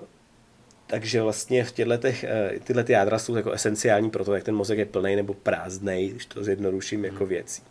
takže 0.92 1.22
vlastně 1.22 1.64
v 1.64 1.72
těchto, 1.72 2.08
eh, 2.08 2.52
tyhle 2.64 2.84
ty 2.84 2.94
jádra 2.94 3.20
jsou 3.20 3.36
jako 3.36 3.52
esenciální 3.52 4.10
pro 4.10 4.26
to, 4.26 4.34
jak 4.34 4.44
ten 4.44 4.56
mozek 4.56 4.80
je 4.80 4.86
plný 4.86 5.16
nebo 5.16 5.34
prázdný, 5.34 6.10
když 6.10 6.26
to 6.26 6.44
zjednoduším 6.44 7.06
jako 7.06 7.18
hmm. 7.18 7.28
věcí. 7.28 7.62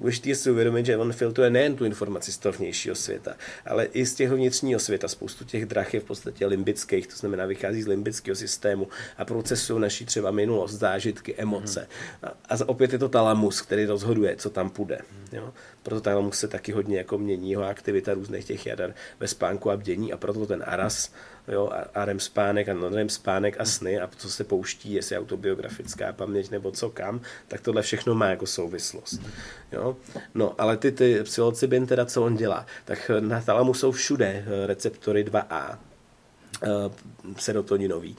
Důležité 0.00 0.28
je 0.28 0.34
si 0.34 0.50
uvědomit, 0.50 0.86
že 0.86 0.96
on 0.96 1.12
filtruje 1.12 1.50
nejen 1.50 1.76
tu 1.76 1.84
informaci 1.84 2.32
z 2.32 2.38
toho 2.38 2.52
vnějšího 2.52 2.94
světa, 2.94 3.34
ale 3.66 3.84
i 3.84 4.06
z 4.06 4.14
těch 4.14 4.30
vnitřního 4.30 4.80
světa. 4.80 5.08
Spoustu 5.08 5.44
těch 5.44 5.66
drah 5.66 5.94
je 5.94 6.00
v 6.00 6.04
podstatě 6.04 6.46
limbických, 6.46 7.06
to 7.06 7.16
znamená 7.16 7.46
vychází 7.46 7.82
z 7.82 7.86
limbického 7.86 8.36
systému 8.36 8.88
a 9.16 9.24
procesují 9.24 9.80
naší 9.80 10.06
třeba 10.06 10.30
minulost, 10.30 10.72
zážitky, 10.72 11.34
emoce. 11.34 11.80
Hmm. 11.80 12.30
A, 12.48 12.54
a 12.54 12.68
opět 12.68 12.92
je 12.92 12.98
to 12.98 13.08
talamus, 13.08 13.60
který 13.60 13.84
rozhoduje, 13.84 14.36
co 14.36 14.50
tam 14.50 14.70
půjde. 14.70 14.98
Jo? 15.32 15.52
Proto 15.86 16.00
talamus 16.00 16.38
se 16.38 16.48
taky 16.48 16.72
hodně 16.72 16.98
jako 16.98 17.18
mění 17.18 17.50
jeho 17.50 17.64
aktivita 17.64 18.14
různých 18.14 18.44
těch 18.44 18.66
jader 18.66 18.94
ve 19.20 19.28
spánku 19.28 19.70
a 19.70 19.76
bdění 19.76 20.12
a 20.12 20.16
proto 20.16 20.46
ten 20.46 20.64
aras 20.66 21.12
jo, 21.48 21.70
a 21.94 22.04
REM 22.04 22.20
spánek 22.20 22.68
a 22.68 22.74
non-REM 22.74 23.08
spánek 23.08 23.60
a 23.60 23.64
sny 23.64 24.00
a 24.00 24.10
co 24.16 24.30
se 24.30 24.44
pouští, 24.44 24.92
jestli 24.92 25.18
autobiografická 25.18 26.12
paměť 26.12 26.50
nebo 26.50 26.70
co 26.72 26.90
kam, 26.90 27.20
tak 27.48 27.60
tohle 27.60 27.82
všechno 27.82 28.14
má 28.14 28.26
jako 28.26 28.46
souvislost. 28.46 29.20
Jo? 29.72 29.96
No, 30.34 30.54
ale 30.58 30.76
ty, 30.76 30.92
ty 30.92 31.22
psilocybin 31.22 31.86
teda, 31.86 32.06
co 32.06 32.24
on 32.24 32.36
dělá? 32.36 32.66
Tak 32.84 33.10
na 33.20 33.40
talamu 33.40 33.74
jsou 33.74 33.92
všude 33.92 34.44
eh, 34.46 34.66
receptory 34.66 35.24
2A, 35.24 35.78
eh, 36.62 36.68
serotoninový 37.38 38.16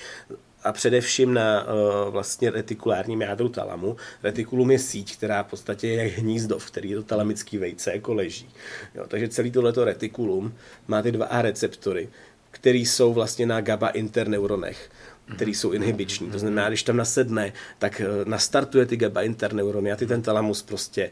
a 0.68 0.72
především 0.72 1.34
na 1.34 1.64
uh, 1.64 2.12
vlastně 2.12 2.50
retikulárním 2.50 3.22
jádru 3.22 3.50
talamu. 3.50 3.96
Retikulum 4.24 4.72
je 4.72 4.80
síť, 4.80 5.18
která 5.18 5.44
v 5.44 5.48
podstatě 5.48 5.88
je 5.88 6.04
hnízdo, 6.04 6.60
v 6.60 6.72
který 6.72 6.94
to 6.94 7.04
talamický 7.04 7.58
vejce 7.58 7.92
jako 7.92 8.14
leží. 8.14 8.50
Jo, 8.96 9.06
takže 9.08 9.28
celý 9.28 9.52
tohleto 9.52 9.86
retikulum 9.86 10.54
má 10.88 11.02
ty 11.02 11.12
dva 11.12 11.26
A 11.26 11.42
receptory, 11.42 12.10
který 12.52 12.86
jsou 12.86 13.14
vlastně 13.14 13.46
na 13.46 13.62
GABA 13.62 13.90
interneuronech 13.90 14.90
který 15.36 15.54
jsou 15.54 15.72
inhibiční. 15.72 16.32
To 16.32 16.40
znamená, 16.40 16.68
když 16.68 16.84
tam 16.84 16.98
nasedne, 16.98 17.54
tak 17.80 18.02
eh, 18.02 18.06
nastartuje 18.26 18.86
ty 18.86 18.98
GABA 18.98 19.22
interneurony 19.22 19.92
a 19.92 19.96
ty 19.96 20.08
ten 20.08 20.22
talamus 20.22 20.62
prostě 20.62 21.12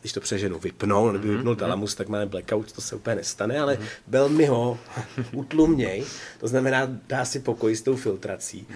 když 0.00 0.12
to 0.12 0.20
přeženu, 0.20 0.58
vypnou, 0.58 1.12
nebo 1.12 1.28
vypnul 1.28 1.56
talamus, 1.56 1.94
tak 1.94 2.08
máme 2.08 2.26
blackout, 2.26 2.72
to 2.72 2.80
se 2.80 2.96
úplně 2.96 3.16
nestane, 3.16 3.58
ale 3.58 3.78
velmi 4.06 4.46
ho 4.46 4.78
utlumněj, 5.32 6.04
to 6.40 6.48
znamená, 6.48 6.88
dá 7.08 7.24
si 7.24 7.40
pokoj 7.40 7.76
s 7.76 7.82
tou 7.82 7.96
filtrací 7.96 8.66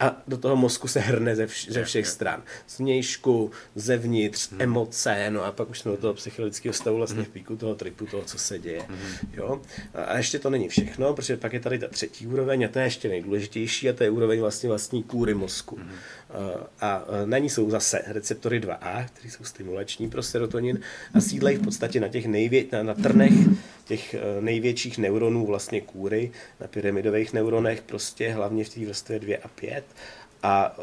a 0.00 0.22
do 0.28 0.38
toho 0.38 0.56
mozku 0.56 0.88
se 0.88 1.00
hrne 1.00 1.36
ze, 1.36 1.46
vš- 1.46 1.72
ze 1.72 1.84
všech 1.84 2.06
stran. 2.06 2.42
Z 2.66 2.78
vnějšku, 2.78 3.50
zevnitř, 3.74 4.50
hmm. 4.50 4.62
emoce, 4.62 5.30
no 5.30 5.44
a 5.44 5.52
pak 5.52 5.70
už 5.70 5.78
jsme 5.78 5.90
do 5.90 5.96
toho 5.96 6.14
psychologického 6.14 6.72
stavu 6.72 6.96
vlastně 6.96 7.22
v 7.22 7.28
píku 7.28 7.56
toho 7.56 7.74
tripu, 7.74 8.06
toho, 8.06 8.22
co 8.22 8.38
se 8.38 8.58
děje. 8.58 8.82
Hmm. 8.88 8.98
Jo? 9.32 9.60
A 9.94 10.16
ještě 10.16 10.38
to 10.38 10.50
není 10.50 10.68
všechno, 10.68 11.14
protože 11.14 11.36
pak 11.36 11.52
je 11.52 11.60
tady 11.60 11.78
ta 11.78 11.88
třetí 11.88 12.26
úroveň 12.26 12.64
a 12.64 12.68
to 12.68 12.78
je 12.78 12.84
ještě 12.84 13.08
nejdůležitější 13.08 13.88
a 13.88 13.92
to 13.92 14.04
je 14.04 14.10
úroveň 14.10 14.40
vlastně 14.40 14.68
vlastní 14.68 15.02
kůry 15.02 15.34
mozku. 15.34 15.76
Hmm. 15.76 15.90
A 16.80 17.04
na 17.24 17.38
ní 17.38 17.50
jsou 17.50 17.70
zase 17.70 18.02
receptory 18.06 18.60
2A, 18.60 19.06
které 19.06 19.30
jsou 19.30 19.44
stimulační 19.44 20.10
pro 20.10 20.22
serotonin 20.22 20.80
a 21.14 21.20
sídlejí 21.20 21.56
v 21.56 21.64
podstatě 21.64 22.00
na 22.00 22.08
těch 22.08 22.26
nejvě- 22.26 22.64
na, 22.72 22.82
na 22.82 22.94
trnech 22.94 23.32
těch 23.84 24.14
eh, 24.14 24.20
největších 24.40 24.98
neuronů 24.98 25.46
vlastně 25.46 25.80
kůry, 25.80 26.30
na 26.60 26.66
pyramidových 26.66 27.32
neuronech, 27.32 27.82
prostě 27.82 28.30
hlavně 28.30 28.64
v 28.64 28.68
té 28.68 28.86
vrstvě 28.86 29.18
2 29.18 29.36
a 29.42 29.48
5. 29.48 29.84
A 30.42 30.76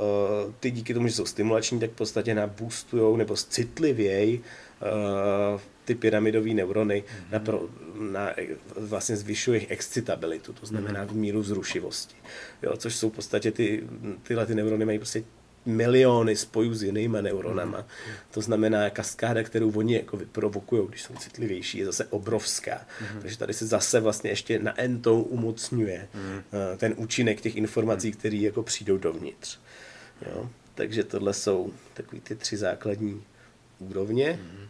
ty 0.59 0.71
díky 0.71 0.93
tomu, 0.93 1.07
že 1.07 1.13
jsou 1.13 1.25
stimulační, 1.25 1.79
tak 1.79 1.91
v 1.91 1.95
podstatě 1.95 2.35
naboostují 2.35 3.17
nebo 3.17 3.35
citlivěji 3.35 4.41
ty 5.85 5.95
pyramidové 5.95 6.53
neurony 6.53 7.03
mm-hmm. 7.07 7.31
na, 7.31 7.39
pro, 7.39 7.69
na, 7.99 8.33
vlastně 8.77 9.17
zvyšuje 9.17 9.57
jejich 9.57 9.71
excitabilitu, 9.71 10.53
to 10.53 10.65
znamená 10.65 11.03
v 11.03 11.11
míru 11.11 11.43
zrušivosti. 11.43 12.15
Jo, 12.63 12.77
což 12.77 12.95
jsou 12.95 13.09
v 13.09 13.13
podstatě 13.13 13.51
ty, 13.51 13.83
tyhle 14.23 14.45
ty 14.45 14.55
neurony 14.55 14.85
mají 14.85 14.99
prostě 14.99 15.23
miliony 15.65 16.35
spojů 16.35 16.73
s 16.73 16.83
jinýma 16.83 17.21
neuronama. 17.21 17.77
Mm. 17.77 18.13
To 18.31 18.41
znamená, 18.41 18.89
kaskáda, 18.89 19.43
kterou 19.43 19.71
oni 19.71 19.95
jako 19.95 20.17
vyprovokují, 20.17 20.87
když 20.87 21.01
jsou 21.01 21.13
citlivější, 21.13 21.77
je 21.77 21.85
zase 21.85 22.05
obrovská. 22.05 22.85
Mm. 23.01 23.21
Takže 23.21 23.37
tady 23.37 23.53
se 23.53 23.65
zase 23.65 23.99
vlastně 23.99 24.29
ještě 24.29 24.59
na 24.59 24.81
entou 24.81 25.21
umocňuje 25.21 26.07
mm. 26.13 26.41
ten 26.77 26.93
účinek 26.97 27.41
těch 27.41 27.55
informací, 27.55 28.11
které 28.11 28.35
jako 28.35 28.63
přijdou 28.63 28.97
dovnitř. 28.97 29.59
Jo? 30.25 30.49
Takže 30.75 31.03
tohle 31.03 31.33
jsou 31.33 31.73
takový 31.93 32.21
ty 32.21 32.35
tři 32.35 32.57
základní 32.57 33.23
úrovně. 33.79 34.39
Mm 34.41 34.65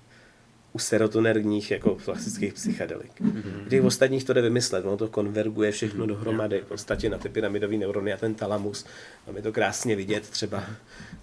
u 0.76 0.80
serotonergních 0.80 1.72
jako 1.72 1.98
klasických 2.06 2.54
psychedelik. 2.54 3.22
Mm-hmm. 3.22 3.68
Těch 3.70 3.84
ostatních 3.84 4.24
to 4.24 4.34
jde 4.34 4.42
vymyslet, 4.42 4.86
ono 4.86 4.98
to 4.98 5.08
konverguje 5.08 5.72
všechno 5.72 6.06
mm-hmm. 6.06 6.08
dohromady, 6.08 6.62
v 6.62 6.66
podstatě 6.66 7.10
na 7.10 7.18
ty 7.18 7.30
pyramidové 7.30 7.78
neurony 7.78 8.14
a 8.14 8.18
ten 8.18 8.36
talamus. 8.36 8.86
Tam 9.26 9.36
je 9.36 9.42
to 9.42 9.52
krásně 9.52 9.96
vidět, 9.96 10.30
třeba 10.30 10.64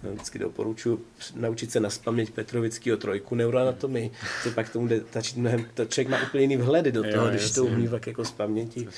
no, 0.03 0.11
vždycky 0.11 0.39
doporučuji 0.39 1.05
naučit 1.35 1.71
se 1.71 1.79
na 1.79 1.89
spaměť 1.89 2.31
Petrovického 2.31 2.97
trojku 2.97 3.35
neuroanatomii, 3.35 4.11
to 4.43 4.51
pak 4.51 4.69
tomu 4.69 4.87
jde 4.87 5.01
začít 5.13 5.37
mnohem, 5.37 5.65
to 5.73 5.85
člověk 5.85 6.09
má 6.09 6.23
úplně 6.23 6.43
jiný 6.43 6.57
vhledy 6.57 6.91
do 6.91 7.03
toho, 7.03 7.25
jo, 7.25 7.29
když 7.29 7.41
jasně. 7.41 7.55
to 7.55 7.65
umí 7.65 7.87
tak 7.87 8.07
jako 8.07 8.25
z 8.25 8.31
paměti, 8.31 8.87
uh, 8.87 8.89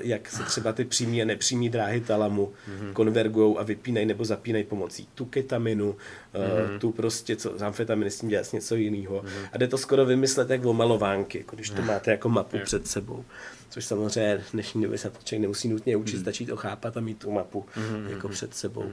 jak 0.00 0.30
se 0.30 0.42
třeba 0.42 0.72
ty 0.72 0.84
přímé 0.84 1.22
a 1.22 1.24
nepřímé 1.24 1.68
dráhy 1.68 2.00
talamu 2.00 2.46
mm-hmm. 2.46 2.92
konvergují 2.92 3.56
a 3.56 3.62
vypínají 3.62 4.06
nebo 4.06 4.24
zapínají 4.24 4.64
pomocí 4.64 5.08
tu 5.14 5.24
ketaminu, 5.24 5.88
uh, 5.88 5.94
mm-hmm. 5.94 6.78
tu 6.78 6.92
prostě, 6.92 7.36
co, 7.36 7.64
amfetamin 7.64 8.10
s 8.10 8.20
tím 8.20 8.28
dělat 8.28 8.52
něco 8.52 8.76
jiného. 8.76 9.22
Mm-hmm 9.22 9.55
a 9.56 9.58
jde 9.58 9.68
to 9.68 9.78
skoro 9.78 10.06
vymyslet 10.06 10.50
jak 10.50 10.64
o 10.64 10.72
malovánky, 10.72 11.38
jako 11.38 11.56
když 11.56 11.70
to 11.70 11.82
máte 11.82 12.10
jako 12.10 12.28
mapu 12.28 12.58
před 12.64 12.86
sebou. 12.86 13.24
Což 13.70 13.84
samozřejmě 13.84 14.38
v 14.38 14.52
dnešní 14.52 14.82
době 14.82 14.98
se 14.98 15.10
to 15.10 15.18
člověk 15.24 15.42
nemusí 15.42 15.68
nutně 15.68 15.96
učit, 15.96 16.16
mm. 16.16 16.22
stačí 16.22 16.46
to 16.46 16.56
chápat 16.56 16.96
a 16.96 17.00
mít 17.00 17.18
tu 17.18 17.30
mapu 17.30 17.66
jako 18.08 18.28
před 18.28 18.54
sebou. 18.54 18.90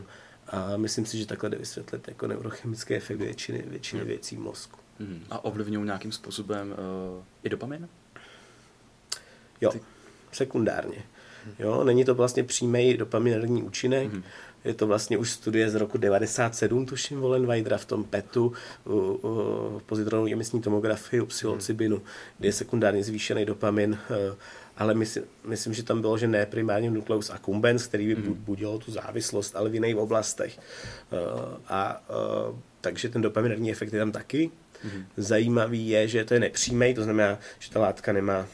A 0.47 0.78
myslím 0.78 1.05
si, 1.05 1.18
že 1.18 1.26
takhle 1.26 1.49
jde 1.49 1.57
vysvětlit 1.57 2.07
jako 2.07 2.28
neurochemické 2.28 2.95
efekty 2.95 3.24
většiny, 3.24 3.64
většiny 3.68 4.03
věcí 4.03 4.38
mozku. 4.38 4.80
A 5.30 5.45
ovlivňují 5.45 5.86
nějakým 5.86 6.11
způsobem 6.11 6.72
uh, 6.72 7.24
i 7.43 7.49
dopamin? 7.49 7.88
Jo, 9.61 9.72
sekundárně. 10.32 11.03
Jo, 11.59 11.84
není 11.84 12.05
to 12.05 12.16
vlastně 12.16 12.43
přímý 12.43 12.97
dopaminerní 12.97 13.64
účinek, 13.64 14.14
mm 14.14 14.24
je 14.66 14.74
to 14.74 14.88
vlastně 14.88 15.18
už 15.18 15.30
studie 15.30 15.70
z 15.70 15.76
roku 15.76 15.97
97, 15.97 16.86
tuším, 16.86 17.20
Volenweidera 17.20 17.78
v 17.78 17.86
tom 17.86 18.03
PETu, 18.03 18.53
u, 18.86 19.82
pozitronové 19.86 20.32
emisní 20.32 20.61
tomografii 20.61 21.22
u 21.22 21.26
psilocybinu, 21.26 22.01
kde 22.38 22.47
je 22.47 22.53
sekundárně 22.53 23.03
zvýšený 23.03 23.45
dopamin, 23.45 23.97
eh, 24.09 24.36
ale 24.78 24.93
myslím, 24.93 25.24
myslím, 25.45 25.74
že 25.74 25.84
tam 25.84 26.01
bylo, 26.01 26.18
že 26.18 26.28
ne 26.28 26.45
primárně 26.45 26.91
nucleus 26.91 27.30
accumbens, 27.30 27.88
který 27.88 28.07
by 28.07 28.16
hmm. 28.16 28.34
budil 28.34 28.78
tu 28.78 28.91
závislost, 28.91 29.55
ale 29.55 29.70
v 29.70 29.74
jiných 29.74 29.95
oblastech. 29.95 30.59
Eh, 30.59 31.18
a 31.68 32.03
eh, 32.09 32.55
takže 32.82 33.09
ten 33.09 33.22
dopaminerní 33.22 33.72
efekt 33.72 33.93
je 33.93 33.99
tam 33.99 34.11
taky. 34.11 34.51
Hmm. 34.84 35.05
Zajímavý 35.18 35.88
je, 35.89 36.07
že 36.07 36.26
to 36.26 36.34
je 36.34 36.39
nepřímý, 36.39 36.93
to 36.93 37.03
znamená, 37.03 37.39
že 37.59 37.72
ta 37.72 37.80
látka 37.80 38.14
nemá 38.14 38.47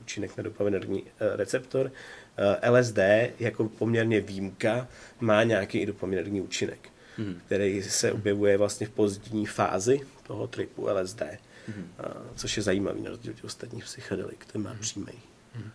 účinek 0.00 0.36
na 0.36 0.42
dopaminerní 0.42 1.02
receptor, 1.20 1.92
LSD 2.70 2.98
jako 3.38 3.68
poměrně 3.68 4.20
výjimka 4.20 4.88
má 5.20 5.42
nějaký 5.42 5.78
i 5.78 5.86
dopaminerní 5.86 6.40
účinek. 6.40 6.88
hmm. 7.18 7.40
který 7.46 7.82
se 7.82 8.12
objevuje 8.12 8.58
vlastně 8.58 8.86
v 8.86 8.90
pozdní 8.90 9.46
fázi 9.46 10.00
toho 10.26 10.46
tripu 10.46 10.88
LSD, 10.88 11.22
hmm. 11.68 11.88
a, 11.98 12.02
což 12.34 12.56
je 12.56 12.62
zajímavý 12.62 13.02
na 13.02 13.10
rozdíl 13.10 13.34
od 13.38 13.44
ostatních 13.44 13.84
psychedelik, 13.84 14.44
ten 14.44 14.62
má 14.62 14.70
hmm. 14.70 14.78
přímý. 14.78 15.12
Hmm. 15.54 15.70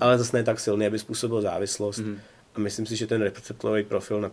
Ale 0.00 0.18
zase 0.18 0.36
ne 0.36 0.44
tak 0.44 0.60
silný, 0.60 0.86
aby 0.86 0.98
způsobil 0.98 1.42
závislost. 1.42 1.98
Hmm. 1.98 2.20
A 2.54 2.60
myslím 2.60 2.86
si, 2.86 2.96
že 2.96 3.06
ten 3.06 3.22
receptorový 3.22 3.84
profil 3.84 4.20
na, 4.20 4.30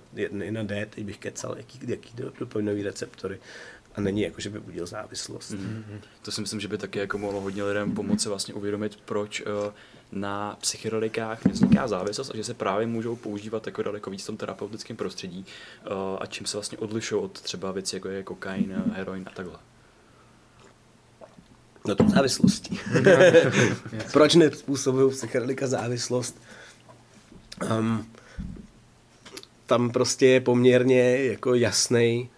na 0.50 0.64
D, 0.64 0.86
teď 0.86 1.04
bych 1.04 1.18
kecal, 1.18 1.56
jaký, 1.58 1.80
jaký 1.88 2.14
doplňový 2.40 2.84
receptory, 2.84 3.40
a 3.96 4.02
není 4.02 4.22
jako, 4.22 4.42
že 4.42 4.50
by 4.50 4.60
budil 4.60 4.86
závislost. 4.86 5.52
Mm-hmm. 5.52 6.00
To 6.22 6.32
si 6.32 6.42
myslím, 6.42 6.60
že 6.60 6.68
by 6.68 6.78
taky 6.78 7.00
jako 7.00 7.18
mohlo 7.18 7.42
hodně 7.42 7.64
lidem 7.64 7.96
pomoci 7.96 8.30
vlastně 8.30 8.54
uvědomit, 8.54 8.96
proč 9.06 9.42
uh, 9.42 9.48
na 10.14 10.58
psychedelikách 10.62 11.46
nevzniká 11.46 11.88
závislost 11.88 12.30
a 12.30 12.38
že 12.38 12.44
se 12.44 12.54
právě 12.54 12.88
můžou 12.88 13.16
používat 13.16 13.66
jako 13.66 13.84
daleko 13.84 14.10
víc 14.10 14.24
v 14.24 14.26
tom 14.26 14.38
terapeutickém 14.38 14.98
prostředí 14.98 15.46
uh, 15.86 16.18
a 16.20 16.26
čím 16.26 16.46
se 16.46 16.58
vlastně 16.58 16.78
odlišují 16.78 17.24
od 17.24 17.42
třeba 17.42 17.72
věcí 17.72 17.96
jako 17.96 18.10
je 18.10 18.24
kokain, 18.24 18.84
heroin 18.94 19.24
a 19.28 19.30
takhle. 19.30 19.58
No 21.88 21.96
to 21.96 22.10
závislostí. 22.10 22.80
proč 24.14 24.36
nepůsobují 24.36 25.12
psychedelika 25.12 25.68
závislost? 25.68 26.42
Um, 27.80 28.08
tam 29.66 29.92
prostě 29.92 30.28
je 30.28 30.42
poměrně 30.42 31.26
jako 31.26 31.54
jasný 31.54 32.30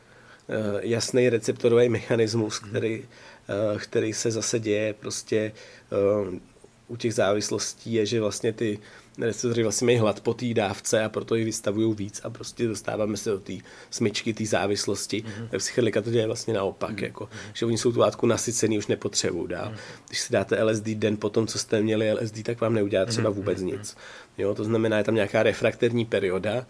Eh, 0.50 0.80
jasný 0.82 1.30
receptorový 1.30 1.90
mechanismus, 1.90 2.60
který, 2.60 3.06
eh, 3.50 3.80
který 3.80 4.14
se 4.14 4.32
zase 4.32 4.60
děje 4.60 4.94
prostě 4.94 5.52
eh, 5.92 6.40
u 6.88 6.96
těch 6.96 7.14
závislostí 7.14 7.94
je, 7.94 8.06
že 8.06 8.22
vlastně 8.22 8.54
ty 8.54 8.80
receptory 9.18 9.64
vlastně 9.64 9.86
mají 9.86 9.98
hlad 9.98 10.22
po 10.22 10.34
té 10.34 10.54
dávce 10.54 11.04
a 11.04 11.10
proto 11.10 11.36
ji 11.36 11.46
vystavují 11.46 11.96
víc 11.96 12.22
a 12.24 12.30
prostě 12.30 12.68
dostáváme 12.68 13.18
se 13.18 13.30
do 13.30 13.40
té 13.40 13.54
smyčky, 13.90 14.34
té 14.34 14.46
závislosti. 14.46 15.22
Mm-hmm. 15.22 15.48
Tak 15.50 15.60
psychedelika 15.60 16.02
to 16.02 16.12
děje 16.12 16.28
vlastně 16.28 16.54
naopak, 16.54 16.92
mm-hmm. 16.92 17.04
jako, 17.04 17.30
že 17.54 17.66
oni 17.66 17.78
jsou 17.78 17.92
tu 17.92 18.00
látku 18.00 18.28
nasycený, 18.28 18.78
už 18.78 18.88
nepotřebují 18.88 19.48
dál. 19.48 19.72
Mm-hmm. 19.72 20.06
Když 20.08 20.20
si 20.20 20.34
dáte 20.34 20.64
LSD 20.64 20.86
den 20.86 21.18
po 21.18 21.30
tom, 21.30 21.48
co 21.48 21.60
jste 21.60 21.82
měli 21.82 22.14
LSD, 22.14 22.44
tak 22.44 22.62
vám 22.62 22.74
neudělá 22.74 23.06
třeba 23.06 23.30
mhm. 23.30 23.38
vůbec 23.38 23.62
nic. 23.62 23.98
Jo, 24.38 24.56
to 24.56 24.64
znamená, 24.64 24.98
je 24.98 25.04
tam 25.04 25.16
nějaká 25.16 25.44
refrakterní 25.44 26.06
perioda 26.06 26.66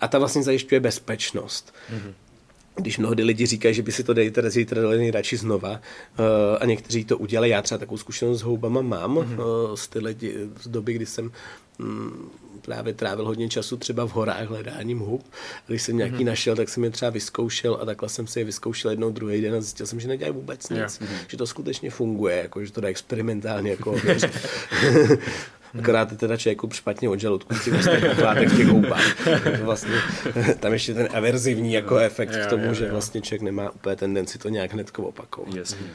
a 0.00 0.08
ta 0.08 0.18
vlastně 0.18 0.42
zajišťuje 0.42 0.80
bezpečnost. 0.80 1.74
Mm-hmm 1.92 2.25
když 2.76 2.98
mnohdy 2.98 3.22
lidi 3.22 3.46
říkají, 3.46 3.74
že 3.74 3.82
by 3.82 3.92
si 3.92 4.04
to 4.04 4.14
dejte 4.14 4.50
zítra 4.50 4.82
dali 4.82 4.98
nejradši 4.98 5.36
znova 5.36 5.70
uh, 5.70 6.26
a 6.60 6.66
někteří 6.66 7.04
to 7.04 7.18
udělají. 7.18 7.52
Já 7.52 7.62
třeba 7.62 7.78
takovou 7.78 7.98
zkušenost 7.98 8.38
s 8.38 8.42
houbama 8.42 8.82
mám 8.82 9.14
mm-hmm. 9.14 9.68
uh, 9.70 9.74
z, 9.74 9.88
ty 9.88 9.98
lidi, 9.98 10.34
z 10.62 10.68
doby, 10.68 10.92
kdy 10.92 11.06
jsem 11.06 11.30
um, 11.78 12.30
právě 12.62 12.94
trávil 12.94 13.26
hodně 13.26 13.48
času 13.48 13.76
třeba 13.76 14.06
v 14.06 14.12
horách 14.12 14.48
hledáním 14.48 14.98
hub. 14.98 15.24
A 15.58 15.68
když 15.68 15.82
jsem 15.82 15.96
nějaký 15.96 16.16
mm-hmm. 16.16 16.24
našel, 16.24 16.56
tak 16.56 16.68
jsem 16.68 16.84
je 16.84 16.90
třeba 16.90 17.10
vyzkoušel 17.10 17.78
a 17.82 17.84
takhle 17.84 18.08
jsem 18.08 18.26
si 18.26 18.40
je 18.40 18.44
vyzkoušel 18.44 18.90
jednou, 18.90 19.10
druhý 19.10 19.40
den 19.40 19.54
a 19.54 19.60
zjistil 19.60 19.86
jsem, 19.86 20.00
že 20.00 20.08
nedělají 20.08 20.34
vůbec 20.34 20.68
nic. 20.68 20.78
Yeah. 20.78 21.10
Že 21.28 21.36
to 21.36 21.46
skutečně 21.46 21.90
funguje, 21.90 22.36
jako, 22.36 22.64
že 22.64 22.72
to 22.72 22.80
dá 22.80 22.88
experimentálně. 22.88 23.70
Jako, 23.70 23.96
Akorát 25.78 26.12
je 26.12 26.18
teda 26.18 26.36
člověku 26.36 26.70
špatně 26.72 27.08
od 27.08 27.20
žaludku 27.20 27.54
těch 27.64 28.18
látek 28.22 28.48
v 28.48 28.56
těch 28.56 28.66
houbách. 28.66 29.26
vlastně, 29.62 29.94
tam 30.60 30.72
ještě 30.72 30.94
ten 30.94 31.08
averzivní 31.14 31.72
jako 31.72 31.98
efekt 31.98 32.36
k 32.36 32.46
tomu, 32.46 32.74
že 32.74 32.90
vlastně 32.90 33.20
člověk 33.20 33.42
nemá 33.42 33.70
úplně 33.70 33.96
tendenci 33.96 34.38
to 34.38 34.48
nějak 34.48 34.72
hned 34.72 34.90
opakovat. 34.98 35.54
Jasně. 35.54 35.86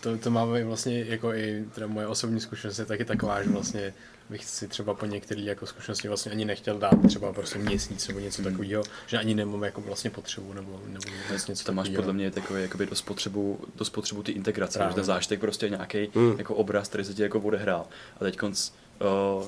To, 0.00 0.18
to 0.18 0.30
máme 0.30 0.64
vlastně 0.64 1.04
jako 1.08 1.34
i 1.34 1.64
teda 1.74 1.86
moje 1.86 2.06
osobní 2.06 2.40
zkušenost 2.40 2.78
je 2.78 2.84
taky 2.84 3.04
taková, 3.04 3.42
že 3.42 3.50
vlastně 3.50 3.92
bych 4.30 4.44
si 4.44 4.68
třeba 4.68 4.94
po 4.94 5.06
některé 5.06 5.40
jako 5.40 5.66
zkušenosti 5.66 6.08
vlastně 6.08 6.32
ani 6.32 6.44
nechtěl 6.44 6.78
dát 6.78 6.94
třeba 7.06 7.32
prostě 7.32 7.58
měsíc 7.58 8.08
nebo 8.08 8.20
něco 8.20 8.42
hmm. 8.42 8.52
takového, 8.52 8.82
že 9.06 9.18
ani 9.18 9.34
nemám 9.34 9.62
jako 9.62 9.80
vlastně 9.80 10.10
potřebu 10.10 10.52
nebo, 10.52 10.80
nebo 10.86 11.04
vlastně 11.28 11.52
něco 11.52 11.64
To 11.64 11.72
máš 11.72 11.88
podle 11.88 12.12
mě 12.12 12.30
takový 12.30 12.62
jakoby 12.62 12.86
do 12.86 12.96
spotřebu, 12.96 13.60
do 13.76 13.84
spotřebu 13.84 14.22
ty 14.22 14.32
integrace, 14.32 14.78
Právě. 14.78 14.90
že 14.90 14.94
ten 14.94 15.04
zážitek 15.04 15.40
prostě 15.40 15.68
nějaký 15.68 16.10
hmm. 16.14 16.34
jako 16.38 16.54
obraz, 16.54 16.88
který 16.88 17.04
se 17.04 17.14
ti 17.14 17.22
jako 17.22 17.40
odehrál. 17.40 17.86
A 18.20 18.24
teď 18.24 18.36
konc 18.36 18.70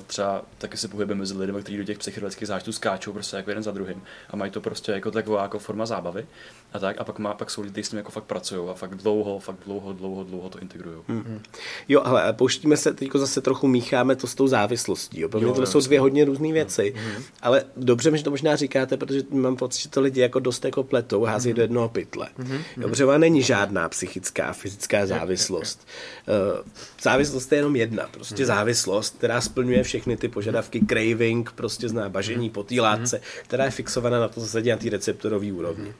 třeba 0.07 0.41
taky 0.57 0.77
se 0.77 0.87
pohybujeme 0.87 1.19
mezi 1.19 1.37
lidmi, 1.37 1.61
kteří 1.61 1.77
do 1.77 1.83
těch 1.83 1.97
psychedelických 1.97 2.47
zážitků 2.47 2.71
skáčou 2.71 3.13
prostě 3.13 3.37
jako 3.37 3.49
jeden 3.49 3.63
za 3.63 3.71
druhým 3.71 4.03
a 4.29 4.35
mají 4.35 4.51
to 4.51 4.61
prostě 4.61 4.91
jako 4.91 5.11
taková 5.11 5.41
jako 5.41 5.59
forma 5.59 5.85
zábavy 5.85 6.25
a 6.73 6.79
tak 6.79 6.95
a 6.99 7.03
pak, 7.03 7.19
má, 7.19 7.33
pak 7.33 7.49
jsou 7.49 7.61
lidi, 7.61 7.71
kteří 7.71 7.85
s 7.85 7.89
tím 7.89 7.97
jako 7.97 8.11
fakt 8.11 8.23
pracují 8.23 8.69
a 8.69 8.73
fakt 8.73 8.95
dlouho, 8.95 9.39
fakt 9.39 9.57
dlouho, 9.65 9.93
dlouho, 9.93 10.23
dlouho 10.23 10.49
to 10.49 10.59
integrují. 10.59 10.97
Mm-hmm. 11.09 11.39
Jo, 11.87 12.01
ale 12.05 12.33
pouštíme 12.33 12.77
se, 12.77 12.93
teď 12.93 13.09
zase 13.15 13.41
trochu 13.41 13.67
mícháme 13.67 14.15
to 14.15 14.27
s 14.27 14.35
tou 14.35 14.47
závislostí. 14.47 15.19
Jo. 15.19 15.29
Pro 15.29 15.39
mě 15.39 15.51
to 15.53 15.65
jsou 15.65 15.81
dvě 15.81 15.99
hodně 15.99 16.25
různé 16.25 16.53
věci, 16.53 16.93
mm-hmm. 16.95 17.23
ale 17.41 17.63
dobře 17.77 18.11
mi, 18.11 18.17
že 18.17 18.23
to 18.23 18.29
možná 18.29 18.55
říkáte, 18.55 18.97
protože 18.97 19.21
mám 19.29 19.55
pocit, 19.55 19.81
že 19.81 19.89
to 19.89 20.01
lidi 20.01 20.21
jako 20.21 20.39
dost 20.39 20.65
jako 20.65 20.83
pletou, 20.83 21.23
hází 21.23 21.51
mm-hmm. 21.51 21.55
do 21.55 21.61
jednoho 21.61 21.89
pytle. 21.89 22.27
Mm-hmm. 22.39 22.61
Jo, 22.77 22.89
protože 22.89 23.05
ona 23.05 23.17
není 23.17 23.41
žádná 23.41 23.89
psychická, 23.89 24.53
fyzická 24.53 25.05
závislost. 25.05 25.87
Uh, 26.27 26.67
závislost 27.01 27.51
je 27.51 27.57
jenom 27.57 27.75
jedna, 27.75 28.07
prostě 28.11 28.43
mm-hmm. 28.43 28.47
závislost, 28.47 29.17
která 29.17 29.41
splňuje 29.41 29.83
všechny 29.83 30.17
ty 30.17 30.27
požadavky, 30.27 30.85
craving, 30.89 31.51
prostě 31.51 31.89
zná 31.89 32.09
bažení 32.09 32.49
po 32.49 32.63
té 32.63 32.81
látce, 32.81 33.21
která 33.43 33.65
je 33.65 33.71
fixovaná 33.71 34.19
na 34.19 34.27
to, 34.27 34.41
co 34.41 34.47
se 34.47 34.61
dělá 34.61 34.75
na 34.75 34.81
té 34.81 34.89
receptorové 34.89 35.51
úrovni. 35.51 35.93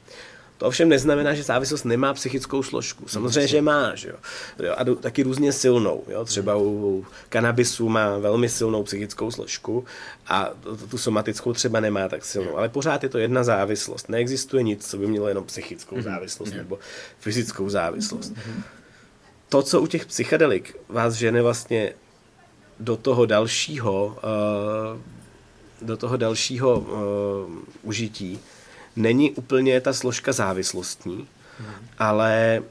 To 0.64 0.68
ovšem 0.68 0.90
neznamená, 0.90 1.34
že 1.34 1.44
závislost 1.44 1.84
nemá 1.84 2.14
psychickou 2.14 2.64
složku. 2.64 3.08
Samozřejmě, 3.08 3.48
že 3.48 3.62
má, 3.62 3.96
že 3.96 4.10
jo. 4.10 4.76
a 4.78 4.84
taky 4.96 5.24
různě 5.24 5.52
silnou. 5.52 6.04
Jo. 6.08 6.26
Třeba 6.26 6.56
u 6.58 7.06
kanabisu 7.30 7.90
má 7.90 8.18
velmi 8.18 8.50
silnou 8.50 8.84
psychickou 8.84 9.32
složku 9.32 9.86
a 10.28 10.50
tu 10.90 10.98
somatickou 10.98 11.54
třeba 11.54 11.80
nemá 11.80 12.08
tak 12.08 12.26
silnou. 12.26 12.58
Ale 12.58 12.70
pořád 12.70 13.04
je 13.04 13.10
to 13.10 13.18
jedna 13.18 13.44
závislost. 13.44 14.10
Neexistuje 14.10 14.64
nic, 14.64 14.90
co 14.90 14.98
by 14.98 15.08
mělo 15.08 15.28
jenom 15.28 15.46
psychickou 15.46 15.96
mhm. 15.96 16.04
závislost 16.04 16.54
nebo 16.54 16.80
fyzickou 17.20 17.70
závislost. 17.70 18.34
To, 19.50 19.62
co 19.62 19.82
u 19.82 19.88
těch 19.88 20.06
psychedelik 20.06 20.80
vás 20.90 21.14
žene 21.14 21.42
vlastně 21.42 21.94
do 22.80 22.98
toho 22.98 23.26
dalšího, 23.26 24.18
uh, 24.24 25.88
do 25.88 25.98
toho 25.98 26.18
dalšího 26.18 26.80
uh, 26.80 26.88
užití, 27.82 28.40
není 28.96 29.32
úplně 29.32 29.82
ta 29.82 29.94
složka 29.94 30.32
závislostní, 30.32 31.28
hmm. 31.60 31.76
ale 32.00 32.64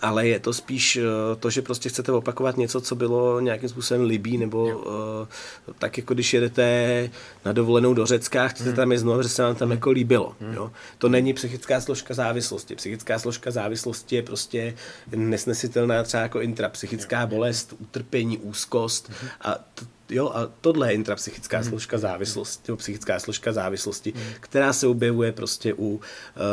ale 0.00 0.28
je 0.28 0.40
to 0.40 0.52
spíš 0.52 0.96
eh, 0.96 1.02
to, 1.40 1.50
že 1.50 1.62
prostě 1.62 1.88
chcete 1.88 2.12
opakovat 2.12 2.56
něco, 2.56 2.80
co 2.80 2.94
bylo 2.94 3.40
nějakým 3.40 3.68
způsobem 3.68 4.04
libý, 4.04 4.38
nebo 4.38 4.64
uh, 4.64 5.72
tak 5.78 5.98
jako 5.98 6.14
když 6.14 6.34
jedete 6.34 7.10
na 7.44 7.52
dovolenou 7.52 7.94
do 7.94 8.06
Řecka, 8.06 8.48
chcete 8.48 8.70
mm. 8.70 8.76
tam 8.76 8.92
je 8.92 8.98
znovu, 8.98 9.22
že 9.22 9.28
se 9.28 9.42
vám 9.42 9.54
tam 9.54 9.68
mm. 9.68 9.72
jako 9.72 9.90
líbilo. 9.90 10.36
Mm. 10.40 10.54
Jo? 10.54 10.72
To 10.98 11.08
není 11.08 11.32
psychická 11.32 11.80
složka 11.80 12.14
závislosti. 12.14 12.76
Psychická 12.76 13.18
složka 13.18 13.50
závislosti 13.50 14.16
je 14.16 14.22
prostě 14.22 14.74
nesnesitelná 15.16 16.02
třeba 16.02 16.22
jako 16.22 16.40
intrapsychická 16.40 17.26
bolest, 17.26 17.74
utrpení, 17.78 18.38
úzkost 18.38 19.08
mm. 19.08 19.28
a 19.40 19.54
to, 19.74 19.84
Jo, 20.10 20.30
a 20.34 20.50
tohle 20.60 20.88
je 20.88 20.94
intrapsychická 20.94 21.58
mm. 21.58 21.64
složka 21.64 21.98
závislosti, 21.98 22.62
nebo 22.68 22.76
psychická 22.76 23.18
složka 23.18 23.52
závislosti, 23.52 24.12
mm. 24.16 24.22
která 24.40 24.72
se 24.72 24.86
objevuje 24.86 25.32
prostě 25.32 25.74
u 25.74 25.88
uh, 25.88 26.00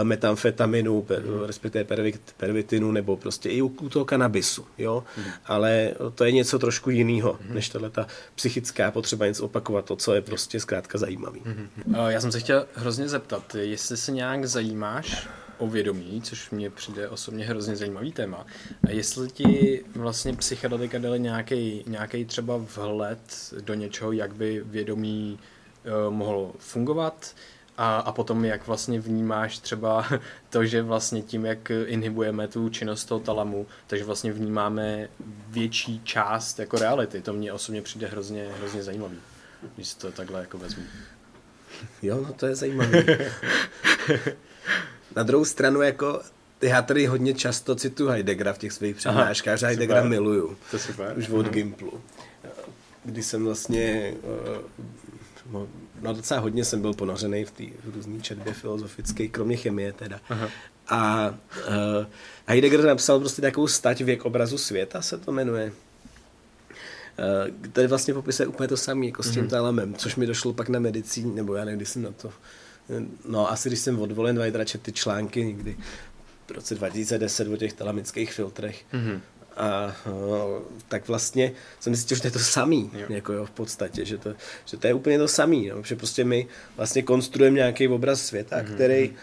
metamfetaminu, 0.04 1.02
per, 1.02 1.24
mm. 1.26 1.44
respektive 1.44 1.84
pervit, 1.84 2.22
pervitinu, 2.38 2.92
nebo 2.92 3.18
prostě 3.18 3.50
i 3.50 3.62
u, 3.62 3.68
u 3.68 3.90
toho 3.90 4.06
kanabisu, 4.06 4.66
jo. 4.78 5.04
Mm. 5.18 5.24
Ale 5.46 5.94
to 6.16 6.24
je 6.24 6.32
něco 6.32 6.60
trošku 6.60 6.90
jiného, 6.90 7.40
mm. 7.48 7.56
než 7.56 7.70
tahle 7.70 7.90
ta 7.90 8.08
psychická 8.36 8.92
potřeba 8.92 9.28
něco 9.28 9.46
opakovat, 9.46 9.86
to, 9.86 9.96
co 9.96 10.14
je 10.14 10.22
prostě 10.22 10.60
zkrátka 10.60 10.98
zajímavý. 10.98 11.42
Mm. 11.46 11.70
Uh, 11.86 12.08
já 12.08 12.22
jsem 12.22 12.32
se 12.32 12.40
chtěl 12.40 12.66
hrozně 12.76 13.10
zeptat, 13.10 13.56
jestli 13.56 13.98
se 13.98 14.12
nějak 14.12 14.46
zajímáš 14.46 15.28
o 15.64 15.68
vědomí, 15.68 16.22
což 16.22 16.50
mě 16.50 16.70
přijde 16.70 17.10
osobně 17.10 17.46
hrozně 17.46 17.76
zajímavý 17.76 18.12
téma. 18.12 18.46
A 18.88 18.92
jestli 18.92 19.28
ti 19.28 19.84
vlastně 19.96 20.34
psychedelika 20.34 21.00
dali 21.00 21.20
nějaký, 21.20 21.84
nějaký 21.88 22.26
třeba 22.26 22.58
vhled 22.58 23.54
do 23.62 23.74
něčeho, 23.74 24.12
jak 24.12 24.36
by 24.36 24.64
vědomí 24.66 25.40
uh, 25.86 26.14
mohlo 26.14 26.54
fungovat, 26.60 27.36
a, 27.78 27.98
a 27.98 28.12
potom 28.12 28.46
jak 28.46 28.68
vlastně 28.68 29.00
vnímáš 29.00 29.60
třeba 29.60 30.06
to, 30.50 30.66
že 30.66 30.82
vlastně 30.82 31.22
tím, 31.22 31.46
jak 31.46 31.72
inhibujeme 31.86 32.48
tu 32.48 32.70
činnost 32.70 33.06
toho 33.06 33.20
talamu, 33.20 33.68
takže 33.88 34.06
vlastně 34.06 34.32
vnímáme 34.34 35.10
větší 35.48 36.02
část 36.04 36.60
jako 36.60 36.78
reality. 36.78 37.22
To 37.22 37.34
mě 37.34 37.54
osobně 37.54 37.82
přijde 37.82 38.08
hrozně, 38.08 38.50
hrozně 38.58 38.84
zajímavý, 38.84 39.18
když 39.76 39.88
si 39.88 39.98
to 39.98 40.12
takhle 40.12 40.40
jako 40.40 40.58
vezmu. 40.58 40.84
Jo, 42.02 42.22
no 42.28 42.34
to 42.34 42.46
je 42.46 42.56
zajímavé. 42.56 43.04
Na 45.16 45.24
druhou 45.24 45.46
stranu, 45.46 45.82
jako 45.82 46.22
já 46.62 46.82
tady 46.82 47.06
hodně 47.06 47.34
často 47.34 47.76
cituji 47.76 48.10
Heideggera 48.10 48.54
v 48.54 48.58
těch 48.58 48.74
svých 48.74 48.96
přednáškách, 48.96 49.60
že 49.60 49.66
Heideggera 49.66 50.04
miluju. 50.04 50.58
To 50.72 50.80
super. 50.80 51.14
Už 51.18 51.30
od 51.30 51.50
Gimplu. 51.50 52.02
Kdy 53.06 53.24
jsem 53.24 53.46
vlastně, 53.46 54.14
eh, 54.24 54.62
no, 55.52 55.68
no 56.02 56.14
docela 56.14 56.40
hodně 56.40 56.66
jsem 56.66 56.82
byl 56.82 56.94
ponořený 56.94 57.46
v 57.46 57.52
té 57.52 57.64
různé 57.96 58.22
četbě 58.22 58.54
filozofické, 58.54 59.28
kromě 59.28 59.58
chemie 59.58 59.94
teda. 59.94 60.20
Aha. 60.30 60.50
A 60.88 61.30
uh, 61.30 62.06
Heidegger 62.48 62.84
napsal 62.84 63.20
prostě 63.20 63.42
takovou 63.42 63.68
stať 63.68 64.02
věk 64.02 64.26
obrazu 64.26 64.58
světa, 64.58 65.02
se 65.02 65.18
to 65.18 65.32
jmenuje. 65.32 65.72
Uh, 65.72 67.56
kde 67.62 67.88
vlastně 67.88 68.14
popisuje 68.14 68.48
úplně 68.48 68.68
to 68.68 68.78
samé, 68.78 69.06
jako 69.06 69.24
s 69.24 69.32
tím 69.32 69.48
mm-hmm. 69.48 69.96
což 69.96 70.16
mi 70.16 70.26
došlo 70.26 70.54
pak 70.54 70.70
na 70.70 70.80
medicíně, 70.80 71.36
nebo 71.36 71.56
já 71.56 71.66
nevím, 71.66 71.78
kdy 71.78 71.86
jsem 71.86 72.02
na 72.02 72.12
to 72.12 72.34
No 73.26 73.52
asi 73.52 73.70
když 73.70 73.80
jsem 73.80 74.00
odvolen 74.00 74.40
Vajdra, 74.40 74.66
čet 74.66 74.82
ty 74.82 74.92
články 74.92 75.46
někdy 75.46 75.78
v 76.48 76.52
roce 76.52 76.76
2010 76.76 77.48
o 77.48 77.58
těch 77.58 77.74
telamických 77.74 78.34
filtrech. 78.34 78.86
Mm-hmm. 78.94 79.20
A 79.58 79.96
no, 80.06 80.62
tak 80.88 81.08
vlastně 81.08 81.52
jsem 81.80 81.96
zjistil, 81.96 82.16
že 82.16 82.22
to 82.22 82.28
je 82.28 82.32
to 82.32 82.40
samý, 82.40 82.92
jo. 82.94 83.06
Jako 83.10 83.34
jo, 83.34 83.46
v 83.46 83.52
podstatě, 83.52 84.06
že 84.06 84.18
to, 84.18 84.34
že 84.66 84.78
to 84.78 84.88
je 84.88 84.94
úplně 84.94 85.18
to 85.18 85.28
samý, 85.28 85.66
jo, 85.66 85.84
že 85.84 85.96
prostě 85.96 86.24
my 86.24 86.48
vlastně 86.78 87.02
konstruujeme 87.02 87.56
nějaký 87.56 87.88
obraz 87.88 88.26
světa, 88.26 88.58
mm-hmm. 88.58 88.74
který 88.74 89.14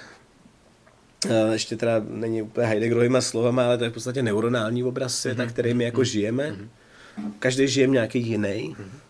uh, 1.25 1.53
ještě 1.53 1.77
teda 1.77 2.03
není 2.09 2.43
úplně 2.43 2.67
Heideggerovýma 2.67 3.21
slovama, 3.21 3.65
ale 3.65 3.79
to 3.79 3.85
je 3.85 3.91
v 3.91 3.93
podstatě 3.93 4.23
neuronální 4.23 4.85
obraz 4.85 5.19
světa, 5.19 5.43
mm-hmm. 5.43 5.49
který 5.49 5.75
my 5.75 5.85
jako 5.85 6.01
mm-hmm. 6.01 6.05
žijeme. 6.05 6.51
Mm-hmm. 6.51 7.33
Každý 7.39 7.69
žije 7.69 7.87
nějaký 7.87 8.19
jiný. 8.19 8.77
Mm-hmm. 8.79 9.10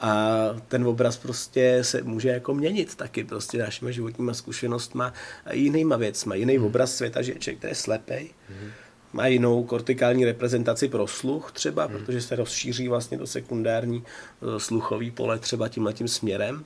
A 0.00 0.38
ten 0.68 0.86
obraz 0.86 1.16
prostě 1.16 1.78
se 1.82 2.02
může 2.02 2.28
jako 2.28 2.54
měnit 2.54 2.94
taky 2.94 3.24
prostě 3.24 3.58
našimi 3.58 3.92
životníma 3.92 4.34
zkušenostma 4.34 5.12
a 5.44 5.54
jinýma 5.54 5.96
věcma. 5.96 6.34
Jiný 6.34 6.58
mm-hmm. 6.58 6.66
obraz 6.66 6.96
světa, 6.96 7.22
že 7.22 7.34
člověk, 7.34 7.58
který 7.58 7.70
je 7.70 7.74
slepej, 7.74 8.24
mm-hmm 8.24 8.70
má 9.12 9.26
jinou 9.26 9.64
kortikální 9.64 10.24
reprezentaci 10.24 10.88
pro 10.88 11.06
sluch 11.06 11.52
třeba, 11.52 11.84
hmm. 11.84 11.98
protože 11.98 12.20
se 12.20 12.36
rozšíří 12.36 12.88
vlastně 12.88 13.18
do 13.18 13.26
sekundární 13.26 14.04
eh, 14.42 14.60
sluchový 14.60 15.10
pole 15.10 15.38
třeba 15.38 15.68
tímhletím 15.68 16.08
směrem, 16.08 16.64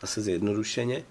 zase 0.00 0.22
zjednodušeně. 0.22 1.02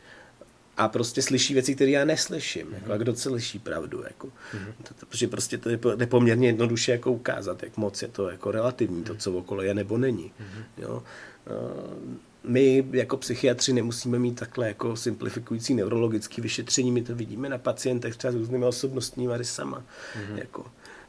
A 0.78 0.88
prostě 0.88 1.22
slyší 1.22 1.54
věci, 1.54 1.76
které 1.76 1.92
já 1.92 2.06
neslyším. 2.06 2.66
Hmm. 2.68 2.74
Jako, 2.74 2.92
a 2.92 2.98
kdo 2.98 3.16
slyší 3.16 3.60
pravdu? 3.60 4.04
Jako. 4.04 4.30
Hmm. 4.52 4.74
Protože 5.00 5.28
prostě 5.28 5.58
to 5.58 5.70
je 5.70 5.80
nepoměrně 5.96 6.48
jednoduše 6.48 6.92
jako 6.92 7.12
ukázat, 7.12 7.64
jak 7.64 7.78
moc 7.78 8.02
je 8.02 8.08
to 8.08 8.30
jako 8.30 8.52
relativní, 8.52 9.04
to, 9.04 9.16
co 9.16 9.34
okolo 9.34 9.62
je 9.62 9.74
nebo 9.74 9.98
není. 9.98 10.32
Hmm. 10.40 10.64
Jo? 10.78 11.04
Uh, 11.48 12.18
my 12.44 12.86
jako 12.92 13.18
psychiatři 13.18 13.74
nemusíme 13.74 14.20
mít 14.20 14.40
takhle 14.40 14.68
jako 14.68 14.96
simplifikující 14.96 15.74
neurologické 15.74 16.42
vyšetření, 16.42 16.92
my 16.92 17.02
to 17.02 17.16
vidíme 17.16 17.50
na 17.50 17.58
pacientech 17.58 18.16
třeba 18.16 18.32
s 18.32 18.36
různými 18.36 18.66
osobnostními 18.66 19.38
rysama. 19.38 19.78
Mm-hmm. 19.78 20.38
Jako, 20.38 20.66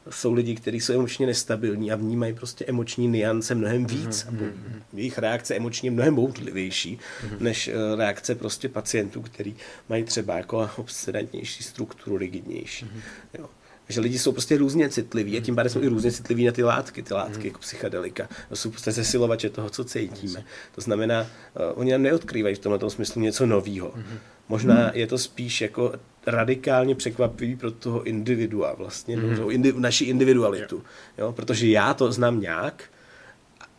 jsou 0.09 0.33
lidi, 0.33 0.55
kteří 0.55 0.81
jsou 0.81 0.93
emočně 0.93 1.27
nestabilní 1.27 1.91
a 1.91 1.95
vnímají 1.95 2.33
prostě 2.33 2.65
emoční 2.65 3.07
niance 3.07 3.55
mnohem 3.55 3.85
víc. 3.85 4.25
Mm-hmm. 4.25 4.51
Jejich 4.93 5.17
reakce 5.17 5.55
emočně 5.55 5.91
mnohem 5.91 6.15
bouřlivější 6.15 6.97
mm-hmm. 6.97 7.39
než 7.39 7.67
uh, 7.67 7.99
reakce 7.99 8.35
prostě 8.35 8.69
pacientů, 8.69 9.21
kteří 9.21 9.55
mají 9.89 10.03
třeba 10.03 10.37
jako 10.37 10.69
obsedantnější 10.77 11.63
strukturu, 11.63 12.17
rigidnější. 12.17 12.85
Mm-hmm. 12.85 13.39
Jo 13.39 13.49
že 13.89 14.01
lidi 14.01 14.19
jsou 14.19 14.31
prostě 14.31 14.57
různě 14.57 14.89
citliví 14.89 15.37
a 15.37 15.41
tím 15.41 15.55
pádem 15.55 15.69
jsou 15.69 15.81
i 15.81 15.87
různě 15.87 16.11
citliví 16.11 16.45
na 16.45 16.51
ty 16.51 16.63
látky, 16.63 17.03
ty 17.03 17.13
látky 17.13 17.39
mm. 17.39 17.45
jako 17.45 17.59
psychedelika. 17.59 18.29
To 18.49 18.55
jsou 18.55 18.69
prostě 18.69 18.91
zesilovače 18.91 19.49
toho, 19.49 19.69
co 19.69 19.83
cítíme. 19.83 20.43
To 20.75 20.81
znamená, 20.81 21.21
uh, 21.21 21.27
oni 21.75 21.91
nám 21.91 22.01
neodkrývají 22.01 22.55
v 22.55 22.59
tomto 22.59 22.89
smyslu 22.89 23.21
něco 23.21 23.45
nového. 23.45 23.93
Mm. 23.95 24.03
Možná 24.49 24.91
je 24.93 25.07
to 25.07 25.17
spíš 25.17 25.61
jako 25.61 25.93
radikálně 26.27 26.95
překvapivý 26.95 27.55
pro 27.55 27.71
toho 27.71 28.03
individua 28.03 28.73
vlastně, 28.73 29.17
mm. 29.17 29.35
no, 29.35 29.49
indi, 29.49 29.73
naši 29.77 30.05
individualitu. 30.05 30.83
Jo? 31.17 31.31
Protože 31.31 31.67
já 31.67 31.93
to 31.93 32.11
znám 32.11 32.39
nějak 32.39 32.83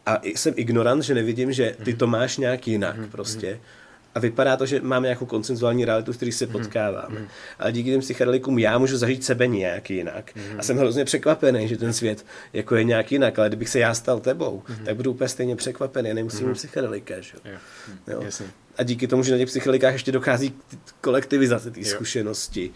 a 0.06 0.20
jsem 0.24 0.54
ignorant, 0.56 1.02
že 1.02 1.14
nevidím, 1.14 1.52
že 1.52 1.76
ty 1.84 1.94
to 1.94 2.06
máš 2.06 2.38
nějak 2.38 2.68
jinak 2.68 2.96
prostě 3.10 3.60
a 4.16 4.18
vypadá 4.18 4.56
to, 4.56 4.66
že 4.66 4.80
máme 4.80 5.06
nějakou 5.06 5.26
koncenzuální 5.26 5.84
realitu, 5.84 6.12
v 6.12 6.16
který 6.16 6.32
se 6.32 6.46
mhm. 6.46 6.52
potkáváme. 6.52 7.20
Mm. 7.20 7.26
Ale 7.58 7.72
díky 7.72 7.90
těm 7.90 8.00
psychedelikům 8.00 8.58
já 8.58 8.78
můžu 8.78 8.96
zažít 8.96 9.24
sebe 9.24 9.46
nějak 9.46 9.90
jinak. 9.90 10.30
Mm. 10.36 10.42
A 10.58 10.62
jsem 10.62 10.78
hrozně 10.78 11.04
překvapený, 11.04 11.68
že 11.68 11.76
ten 11.76 11.92
svět 11.92 12.26
jako 12.52 12.76
je 12.76 12.84
nějak 12.84 13.12
jinak, 13.12 13.38
ale 13.38 13.48
kdybych 13.48 13.68
se 13.68 13.78
já 13.78 13.94
stal 13.94 14.20
tebou, 14.20 14.62
mm. 14.68 14.84
tak 14.84 14.96
budu 14.96 15.10
úplně 15.10 15.28
stejně 15.28 15.56
překvapený, 15.56 16.14
nemusím 16.14 16.46
mm. 16.46 16.54
psychedelika. 16.54 17.20
Že? 17.20 17.32
Jo. 17.44 17.58
Jo. 18.06 18.46
A 18.78 18.82
díky 18.82 19.06
tomu, 19.06 19.22
že 19.22 19.32
na 19.32 19.38
těch 19.38 19.48
psychedelikách 19.48 19.92
ještě 19.92 20.12
dochází 20.12 20.50
k 20.50 20.54
kolektivizaci 21.00 21.70
té 21.70 21.84
zkušenosti, 21.84 22.70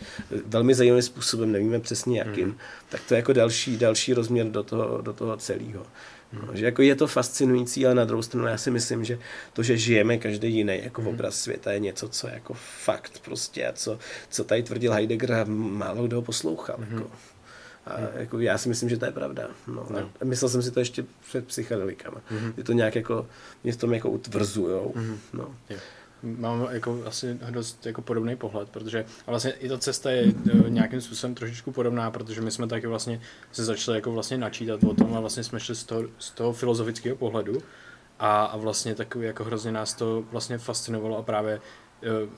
velmi 0.47 0.74
zajímavým 0.74 1.03
způsobem, 1.03 1.53
nevíme 1.53 1.80
přesně 1.80 2.18
jakým, 2.18 2.49
mm. 2.49 2.57
tak 2.88 3.01
to 3.09 3.14
je 3.14 3.18
jako 3.18 3.32
další, 3.32 3.76
další 3.76 4.14
rozměr 4.14 4.47
do 4.47 4.62
toho, 4.62 5.01
do 5.01 5.12
toho 5.12 5.36
celého. 5.36 5.86
No, 6.32 6.48
že 6.52 6.64
jako 6.64 6.82
je 6.82 6.96
to 6.96 7.06
fascinující, 7.06 7.86
ale 7.86 7.94
na 7.94 8.04
druhou 8.04 8.22
stranu 8.22 8.46
já 8.46 8.58
si 8.58 8.70
myslím, 8.70 9.04
že 9.04 9.18
to, 9.52 9.62
že 9.62 9.76
žijeme 9.76 10.18
každý 10.18 10.54
jiný 10.54 10.80
jako 10.82 11.02
hmm. 11.02 11.10
obraz 11.10 11.40
světa, 11.40 11.72
je 11.72 11.78
něco, 11.78 12.08
co 12.08 12.26
je 12.26 12.34
jako 12.34 12.54
fakt 12.84 13.18
prostě 13.24 13.66
a 13.66 13.72
co, 13.72 13.98
co 14.30 14.44
tady 14.44 14.62
tvrdil 14.62 14.92
Heidegger 14.92 15.32
a 15.32 15.44
málo 15.48 16.06
kdo 16.06 16.16
ho 16.16 16.22
poslouchal. 16.22 16.76
Mm. 16.78 16.98
Jako. 16.98 17.10
A 17.86 17.96
hmm. 17.96 18.08
jako 18.14 18.38
já 18.38 18.58
si 18.58 18.68
myslím, 18.68 18.88
že 18.88 18.96
to 18.96 19.04
je 19.04 19.12
pravda. 19.12 19.48
No. 19.66 19.86
No. 19.90 20.10
A 20.20 20.24
myslel 20.24 20.48
jsem 20.48 20.62
si 20.62 20.70
to 20.70 20.80
ještě 20.80 21.04
před 21.28 21.46
psychedelikama. 21.46 22.20
Mm. 22.30 22.52
Je 22.56 22.64
to 22.64 22.72
nějak 22.72 22.94
jako, 22.94 23.26
mě 23.64 23.72
v 23.72 23.76
tom 23.76 23.94
jako 23.94 24.10
utvrzujou. 24.10 24.92
Mm. 24.96 25.18
No. 25.32 25.54
Yeah 25.70 25.82
mám 26.22 26.68
jako 26.70 27.02
asi 27.06 27.38
dost 27.50 27.86
jako 27.86 28.02
podobný 28.02 28.36
pohled, 28.36 28.68
protože 28.68 29.04
a 29.26 29.30
vlastně 29.30 29.50
i 29.50 29.68
ta 29.68 29.78
cesta 29.78 30.10
je 30.10 30.22
e, 30.66 30.70
nějakým 30.70 31.00
způsobem 31.00 31.34
trošičku 31.34 31.72
podobná, 31.72 32.10
protože 32.10 32.40
my 32.40 32.50
jsme 32.50 32.66
taky 32.66 32.86
vlastně 32.86 33.20
se 33.52 33.64
začali 33.64 33.98
jako 33.98 34.12
vlastně 34.12 34.38
načítat 34.38 34.84
o 34.84 34.94
tom 34.94 35.14
a 35.14 35.20
vlastně 35.20 35.44
jsme 35.44 35.60
šli 35.60 35.74
z 35.74 35.84
toho, 35.84 36.02
z 36.18 36.30
toho 36.30 36.52
filozofického 36.52 37.16
pohledu. 37.16 37.62
A, 38.18 38.44
a 38.44 38.56
vlastně 38.56 38.94
takový 38.94 39.26
jako 39.26 39.44
hrozně 39.44 39.72
nás 39.72 39.94
to 39.94 40.24
vlastně 40.32 40.58
fascinovalo 40.58 41.18
a 41.18 41.22
právě 41.22 41.52
e, 41.54 41.60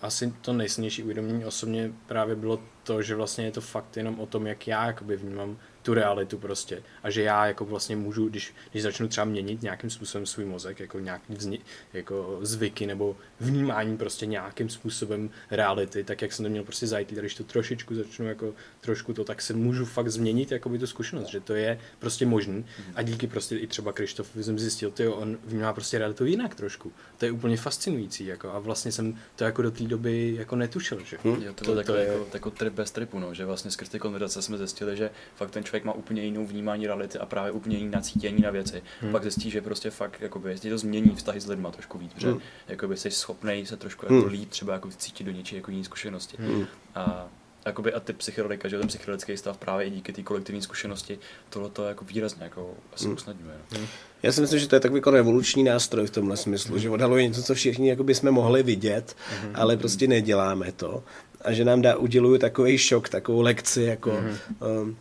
asi 0.03 0.35
to 0.41 0.53
nejsilnější 0.53 1.03
uvědomění 1.03 1.45
osobně 1.45 1.93
právě 2.07 2.35
bylo 2.37 2.61
to, 2.83 3.03
že 3.03 3.15
vlastně 3.15 3.45
je 3.45 3.51
to 3.51 3.61
fakt 3.61 3.97
jenom 3.97 4.21
o 4.21 4.27
tom, 4.27 4.47
jak 4.47 4.67
já 4.67 4.95
vnímám 5.01 5.57
tu 5.83 5.95
realitu 5.95 6.39
prostě. 6.39 6.83
A 7.03 7.11
že 7.11 7.23
já 7.23 7.47
jako 7.47 7.65
vlastně 7.65 7.97
můžu, 7.97 8.29
když, 8.29 8.55
když 8.71 8.83
začnu 8.83 9.09
třeba 9.09 9.25
měnit 9.25 9.63
nějakým 9.63 9.91
způsobem 9.91 10.27
svůj 10.27 10.45
mozek, 10.45 10.81
jako 10.81 10.99
nějaký 10.99 11.35
vzni, 11.35 11.59
jako 11.93 12.39
zvyky 12.43 12.87
nebo 12.87 13.17
vnímání 13.41 13.97
prostě 13.97 14.27
nějakým 14.27 14.69
způsobem 14.69 15.31
reality, 15.51 16.05
tak 16.05 16.23
jak 16.23 16.33
jsem 16.33 16.45
to 16.45 16.51
měl 16.51 16.65
prostě 16.65 16.87
zajít, 16.87 17.11
když 17.11 17.35
to 17.35 17.45
trošičku 17.45 17.95
začnu 17.95 18.27
jako 18.27 18.55
trošku 18.81 19.15
to, 19.15 19.25
tak 19.25 19.43
se 19.43 19.55
můžu 19.55 19.85
fakt 19.85 20.11
změnit 20.11 20.53
jako 20.53 20.69
by 20.69 20.79
tu 20.79 20.87
zkušenost, 20.87 21.29
že 21.29 21.41
to 21.41 21.55
je 21.55 21.79
prostě 21.99 22.27
možný. 22.27 22.65
A 22.95 23.03
díky 23.03 23.27
prostě 23.27 23.57
i 23.57 23.67
třeba 23.67 23.93
Krištof 23.93 24.29
jsem 24.41 24.59
zjistil, 24.59 24.91
ty 24.91 25.09
on 25.09 25.39
vnímá 25.45 25.73
prostě 25.73 25.99
realitu 25.99 26.25
jinak 26.25 26.55
trošku. 26.55 26.93
To 27.19 27.25
je 27.25 27.33
úplně 27.33 27.57
fascinující 27.57 28.27
jako 28.27 28.51
a 28.51 28.59
vlastně 28.59 28.93
jsem 28.93 29.19
to 29.37 29.45
jako 29.45 29.63
do 29.63 29.71
té 29.71 29.85
doby 29.85 30.35
jako 30.39 30.57
netušil, 30.57 31.05
že? 31.05 31.19
Hmm. 31.25 31.43
Jo, 31.43 31.53
to, 31.53 31.65
to, 31.65 31.83
to, 31.85 31.95
je 31.95 32.07
jako, 32.07 32.27
jako 32.35 32.51
trip 32.51 32.73
bez 32.73 32.91
tripu, 32.91 33.19
no, 33.19 33.35
že 33.35 33.45
vlastně 33.45 33.71
skrz 33.71 33.89
ty 33.89 33.99
konverzace 33.99 34.43
jsme 34.43 34.59
zjistili, 34.59 34.97
že 34.97 35.11
fakt 35.35 35.51
ten 35.51 35.65
člověk 35.65 35.72
má 35.85 35.93
úplně 35.93 36.23
jinou 36.23 36.47
vnímání 36.47 36.87
reality 36.87 37.19
a 37.19 37.27
právě 37.27 37.53
úplně 37.53 37.77
jiný 37.77 37.91
nacítění 37.91 38.43
na 38.43 38.51
věci. 38.51 38.83
Hmm. 39.01 39.13
Pak 39.13 39.23
zjistí, 39.23 39.51
že 39.51 39.63
prostě 39.63 39.91
fakt 39.91 40.21
jakoby, 40.21 40.51
jestli 40.51 40.71
to 40.71 40.79
změní 40.79 41.15
vztahy 41.15 41.41
s 41.41 41.47
lidma 41.47 41.71
trošku 41.71 41.99
víc, 41.99 42.13
protože 42.15 42.31
hmm. 42.31 42.41
jakoby 42.69 42.97
jsi 42.97 43.11
schopný 43.11 43.67
se 43.67 43.77
trošku 43.77 44.07
jako 44.07 44.15
hmm. 44.15 44.33
líp 44.33 44.51
třeba 44.51 44.73
jako 44.73 44.89
cítit 44.91 45.25
do 45.25 45.31
něčí 45.31 45.57
jako 45.57 45.71
jiné 45.71 45.85
zkušenosti. 45.85 46.37
Hmm. 46.41 46.67
A 46.95 47.29
jakoby 47.67 47.93
a 47.93 48.01
ty 48.01 48.13
psychedelika, 48.13 48.69
že 48.69 48.79
ten 48.79 48.89
psychedelický 48.89 49.37
stav 49.37 49.57
právě 49.57 49.87
i 49.87 49.91
díky 49.91 50.13
té 50.13 50.23
kolektivní 50.23 50.63
zkušenosti 50.63 51.19
tohle 51.51 51.71
to 51.71 51.85
jako 51.85 52.05
výrazně 52.05 52.45
jako 52.45 52.75
asi 52.93 53.05
hmm. 53.05 53.15
usnadňuje. 53.15 53.57
No. 53.73 53.79
Já 54.23 54.33
si 54.33 54.41
myslím, 54.41 54.61
že 54.61 54.69
to 54.69 54.77
je 54.77 54.81
takový 54.81 54.99
jako 54.99 55.11
revoluční 55.11 55.65
nástroj 55.65 56.07
v 56.07 56.11
tomhle 56.11 56.37
smyslu, 56.37 56.79
že 56.79 56.91
odhaluje 56.91 57.29
něco, 57.29 57.43
co 57.43 57.55
všichni 57.55 57.89
jako 57.89 58.05
by 58.05 58.15
jsme 58.15 58.31
mohli 58.31 58.63
vidět, 58.63 59.17
hmm. 59.43 59.53
ale 59.55 59.77
prostě 59.77 60.07
neděláme 60.07 60.73
to. 60.73 61.05
A 61.41 61.53
že 61.53 61.65
nám 61.65 61.83
dá, 61.83 61.97
uděluju 61.97 62.39
takový 62.39 62.79
šok, 62.79 63.09
takovou 63.09 63.41
lekci, 63.41 63.83
jako 63.83 64.11
hmm. 64.11 64.37
um, 64.83 64.97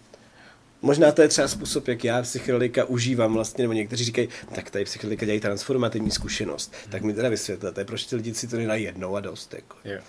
Možná 0.82 1.12
to 1.12 1.22
je 1.22 1.28
třeba 1.28 1.48
způsob, 1.48 1.88
jak 1.88 2.04
já 2.04 2.22
psychedelika 2.22 2.86
užívám 2.86 3.34
vlastně, 3.34 3.62
nebo 3.62 3.74
někteří 3.74 4.06
říkají, 4.06 4.30
tak 4.56 4.70
tady 4.70 4.86
psychedelika 4.86 5.26
dělají 5.26 5.40
transformativní 5.40 6.12
zkušenost. 6.12 6.74
Tak 6.90 7.02
mi 7.02 7.14
teda 7.14 7.30
vysvětlete, 7.30 7.86
proč 7.86 8.06
ty 8.06 8.16
lidi 8.16 8.34
si 8.34 8.48
to 8.48 8.58
nedají 8.58 8.84
jednou 8.84 9.16
a 9.16 9.20
dost. 9.20 9.54
Jako. 9.54 9.78
Yeah. 9.84 10.04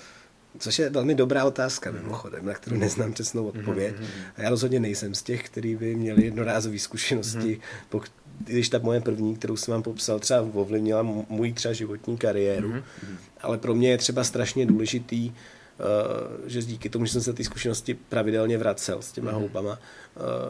Což 0.58 0.78
je 0.78 0.90
velmi 0.90 1.14
dobrá 1.14 1.44
otázka 1.44 1.90
mm. 1.90 1.96
mimochodem, 2.02 2.46
na 2.46 2.54
kterou 2.54 2.76
neznám 2.76 3.12
přesnou 3.12 3.46
odpověď. 3.46 3.94
Mm. 4.00 4.06
A 4.36 4.42
já 4.42 4.50
rozhodně 4.50 4.80
nejsem 4.80 5.14
z 5.14 5.22
těch, 5.22 5.42
kteří 5.42 5.76
by 5.76 5.94
měli 5.94 6.24
jednorázové 6.24 6.78
zkušenosti. 6.78 7.60
Mm. 7.94 8.00
když 8.38 8.68
ta 8.68 8.78
moje 8.78 9.00
první, 9.00 9.36
kterou 9.36 9.56
jsem 9.56 9.72
vám 9.72 9.82
popsal, 9.82 10.18
třeba 10.18 10.40
ovlivnila 10.40 11.02
můj 11.28 11.52
třeba 11.52 11.74
životní 11.74 12.16
kariéru. 12.16 12.68
Mm. 12.68 12.82
Ale 13.40 13.58
pro 13.58 13.74
mě 13.74 13.90
je 13.90 13.98
třeba 13.98 14.24
strašně 14.24 14.66
důležitý, 14.66 15.26
Uh, 15.28 15.36
že 16.46 16.62
díky 16.62 16.88
tomu, 16.88 17.04
že 17.04 17.12
jsem 17.12 17.22
se 17.22 17.32
ty 17.32 17.44
zkušenosti 17.44 17.94
pravidelně 17.94 18.58
vracel 18.58 19.02
s 19.02 19.12
těma 19.12 19.30
mm. 19.30 19.38
houbama, 19.38 19.72
uh, 19.72 19.78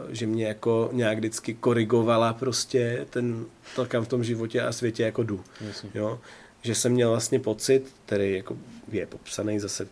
že 0.09 0.25
mě 0.27 0.45
jako 0.45 0.89
nějak 0.91 1.17
vždycky 1.17 1.53
korigovala 1.53 2.33
prostě 2.33 3.05
ten, 3.09 3.45
to, 3.75 3.85
kam 3.85 4.05
v 4.05 4.07
tom 4.07 4.23
životě 4.23 4.61
a 4.61 4.71
světě 4.71 5.03
jako 5.03 5.23
jdu. 5.23 5.43
Jo? 5.93 6.19
Že 6.61 6.75
jsem 6.75 6.91
měl 6.91 7.09
vlastně 7.09 7.39
pocit, 7.39 7.95
který 8.05 8.33
jako 8.33 8.57
je 8.91 9.05
popsaný 9.05 9.59
zase 9.59 9.87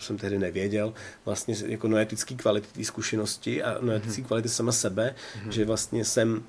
jsem 0.00 0.18
tehdy 0.18 0.38
nevěděl, 0.38 0.94
vlastně 1.24 1.54
jako 1.66 1.88
noetický 1.88 2.36
kvality 2.36 2.66
té 2.72 2.84
zkušenosti 2.84 3.62
a 3.62 3.78
noetický 3.80 4.20
mm. 4.20 4.26
kvality 4.26 4.48
sama 4.48 4.72
sebe, 4.72 5.14
mm. 5.44 5.52
že 5.52 5.64
vlastně 5.64 6.04
jsem 6.04 6.42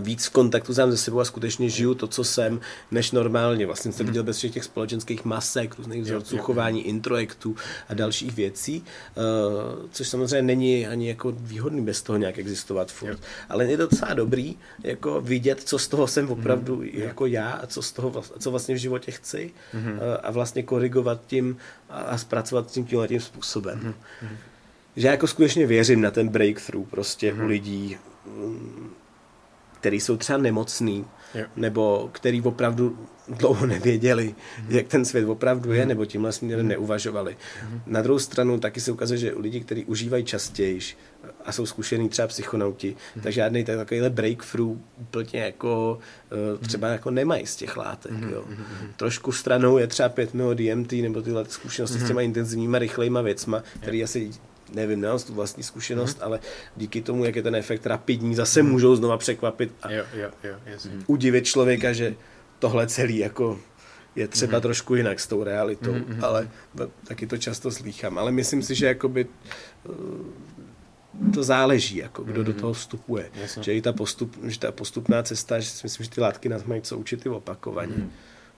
víc 0.00 0.26
v 0.26 0.30
kontaktu 0.30 0.74
sám 0.74 0.90
se 0.90 0.96
sebou 0.96 1.20
a 1.20 1.24
skutečně 1.24 1.68
žiju 1.68 1.94
to, 1.94 2.06
co 2.06 2.24
jsem, 2.24 2.60
než 2.90 3.12
normálně. 3.12 3.66
Vlastně 3.66 3.92
jsem 3.92 4.06
viděl 4.06 4.22
bez 4.22 4.36
všech 4.36 4.52
těch 4.52 4.64
společenských 4.64 5.24
masek, 5.24 5.78
různých 5.78 6.02
vzorců 6.02 6.38
chování, 6.38 6.86
introjektů 6.86 7.56
a 7.88 7.94
dalších 7.94 8.34
věcí, 8.34 8.84
uh, 9.16 9.24
což 9.90 10.08
samozřejmě 10.08 10.42
není 10.42 10.86
ani 10.86 11.08
jako 11.08 11.32
výhodný 11.36 11.84
bez 11.84 12.02
toho 12.02 12.16
nějak 12.16 12.38
existovat 12.38 12.92
furt. 12.92 13.18
Ale 13.48 13.64
je 13.64 13.76
to 13.76 13.86
docela 13.86 14.14
dobrý 14.14 14.56
jako 14.84 15.20
vidět, 15.20 15.60
co 15.64 15.78
z 15.78 15.88
toho 15.88 16.06
jsem 16.06 16.30
opravdu 16.30 16.76
mm. 16.76 16.88
jako 16.92 17.26
já 17.26 17.50
a 17.50 17.66
co 17.66 17.82
z 17.82 17.92
toho, 17.92 18.22
co 18.38 18.50
vlastně 18.50 18.74
v 18.74 18.78
životě 18.78 19.12
chci 19.12 19.50
mm. 19.74 19.92
uh, 19.92 19.98
a 20.22 20.30
vlastně 20.30 20.62
korigovat 20.62 21.20
tím 21.26 21.56
a, 21.90 22.18
zpracovat 22.18 22.70
tím 22.70 22.84
tímhle 22.84 23.08
tím 23.08 23.20
způsobem. 23.20 23.94
Že 24.96 25.06
já 25.06 25.12
jako 25.12 25.26
skutečně 25.26 25.66
věřím 25.66 26.00
na 26.00 26.10
ten 26.10 26.28
breakthrough 26.28 26.88
prostě 26.88 27.32
u 27.32 27.46
lidí, 27.46 27.96
který 29.80 30.00
jsou 30.00 30.16
třeba 30.16 30.38
nemocný, 30.38 31.04
jo. 31.34 31.44
nebo 31.56 32.10
který 32.12 32.42
opravdu 32.42 32.98
dlouho 33.28 33.66
nevěděli, 33.66 34.34
mm-hmm. 34.34 34.76
jak 34.76 34.86
ten 34.86 35.04
svět 35.04 35.28
opravdu 35.28 35.72
je, 35.72 35.82
mm-hmm. 35.82 35.88
nebo 35.88 36.04
tímhle 36.04 36.32
směrem 36.32 36.66
mm-hmm. 36.66 36.68
neuvažovali. 36.68 37.32
Mm-hmm. 37.32 37.80
Na 37.86 38.02
druhou 38.02 38.18
stranu 38.18 38.60
taky 38.60 38.80
se 38.80 38.92
ukazuje, 38.92 39.18
že 39.18 39.34
u 39.34 39.40
lidí, 39.40 39.60
kteří 39.60 39.84
užívají 39.84 40.24
častěji 40.24 40.80
a 41.44 41.52
jsou 41.52 41.66
zkušený 41.66 42.08
třeba 42.08 42.28
psychonauti, 42.28 42.96
mm-hmm. 42.96 43.22
tak 43.22 43.32
žádný 43.32 43.64
takovýhle 43.64 44.10
breakthrough 44.10 44.78
úplně 45.00 45.40
jako 45.40 45.98
uh, 46.52 46.66
třeba 46.66 46.88
mm-hmm. 46.88 46.92
jako 46.92 47.10
nemají 47.10 47.46
z 47.46 47.56
těch 47.56 47.76
látek. 47.76 48.12
Mm-hmm. 48.12 48.32
Jo. 48.32 48.44
Mm-hmm. 48.50 48.88
Trošku 48.96 49.32
stranou 49.32 49.78
je 49.78 49.86
třeba 49.86 50.08
5 50.08 50.34
mil 50.34 50.54
DMT 50.54 50.92
nebo 50.92 51.22
tyhle 51.22 51.44
zkušenosti 51.48 51.98
mm-hmm. 51.98 52.04
s 52.04 52.08
těma 52.08 52.20
intenzivníma, 52.20 52.78
rychlejma 52.78 53.20
věcma, 53.20 53.62
který 53.80 54.04
asi 54.04 54.30
nevím, 54.74 55.00
nemám 55.00 55.18
tu 55.18 55.34
vlastní 55.34 55.62
zkušenost, 55.62 56.18
mm-hmm. 56.18 56.24
ale 56.24 56.40
díky 56.76 57.02
tomu, 57.02 57.24
jak 57.24 57.36
je 57.36 57.42
ten 57.42 57.54
efekt 57.54 57.86
rapidní, 57.86 58.34
zase 58.34 58.62
mm-hmm. 58.62 58.70
můžou 58.70 58.96
znova 58.96 59.18
překvapit 59.18 59.72
a 59.82 59.92
jo, 59.92 60.04
jo, 60.14 60.30
jo, 60.44 60.54
jasně. 60.66 60.90
udivit 61.06 61.44
člověka, 61.44 61.92
že 61.92 62.14
tohle 62.58 62.86
celý 62.86 63.18
jako 63.18 63.60
je 64.16 64.28
třeba 64.28 64.58
mm-hmm. 64.58 64.62
trošku 64.62 64.94
jinak 64.94 65.20
s 65.20 65.26
tou 65.26 65.44
realitou, 65.44 65.92
mm-hmm. 65.92 66.24
ale 66.24 66.48
taky 67.04 67.26
to 67.26 67.38
často 67.38 67.70
slýchám. 67.70 68.18
Ale 68.18 68.32
myslím 68.32 68.62
si, 68.62 68.74
že 68.74 68.86
jakoby 68.86 69.26
eh, 69.26 69.90
to 71.34 71.42
záleží, 71.42 71.96
jako 71.96 72.22
kdo 72.22 72.40
mm-hmm. 72.40 72.44
do 72.44 72.52
toho 72.52 72.72
vstupuje. 72.72 73.30
Jasně. 73.34 73.62
Že 73.62 73.74
i 73.74 73.82
ta, 73.82 73.92
postup, 73.92 74.36
že 74.42 74.58
ta 74.58 74.72
postupná 74.72 75.22
cesta, 75.22 75.60
že 75.60 75.70
si 75.70 75.80
myslím, 75.82 76.04
že 76.04 76.10
ty 76.10 76.20
látky 76.20 76.48
nás 76.48 76.64
mají 76.64 76.82
co 76.82 76.98
učit 76.98 77.26
i 77.26 77.28
opakovaně. 77.28 77.94
Mm-hmm. 77.94 78.10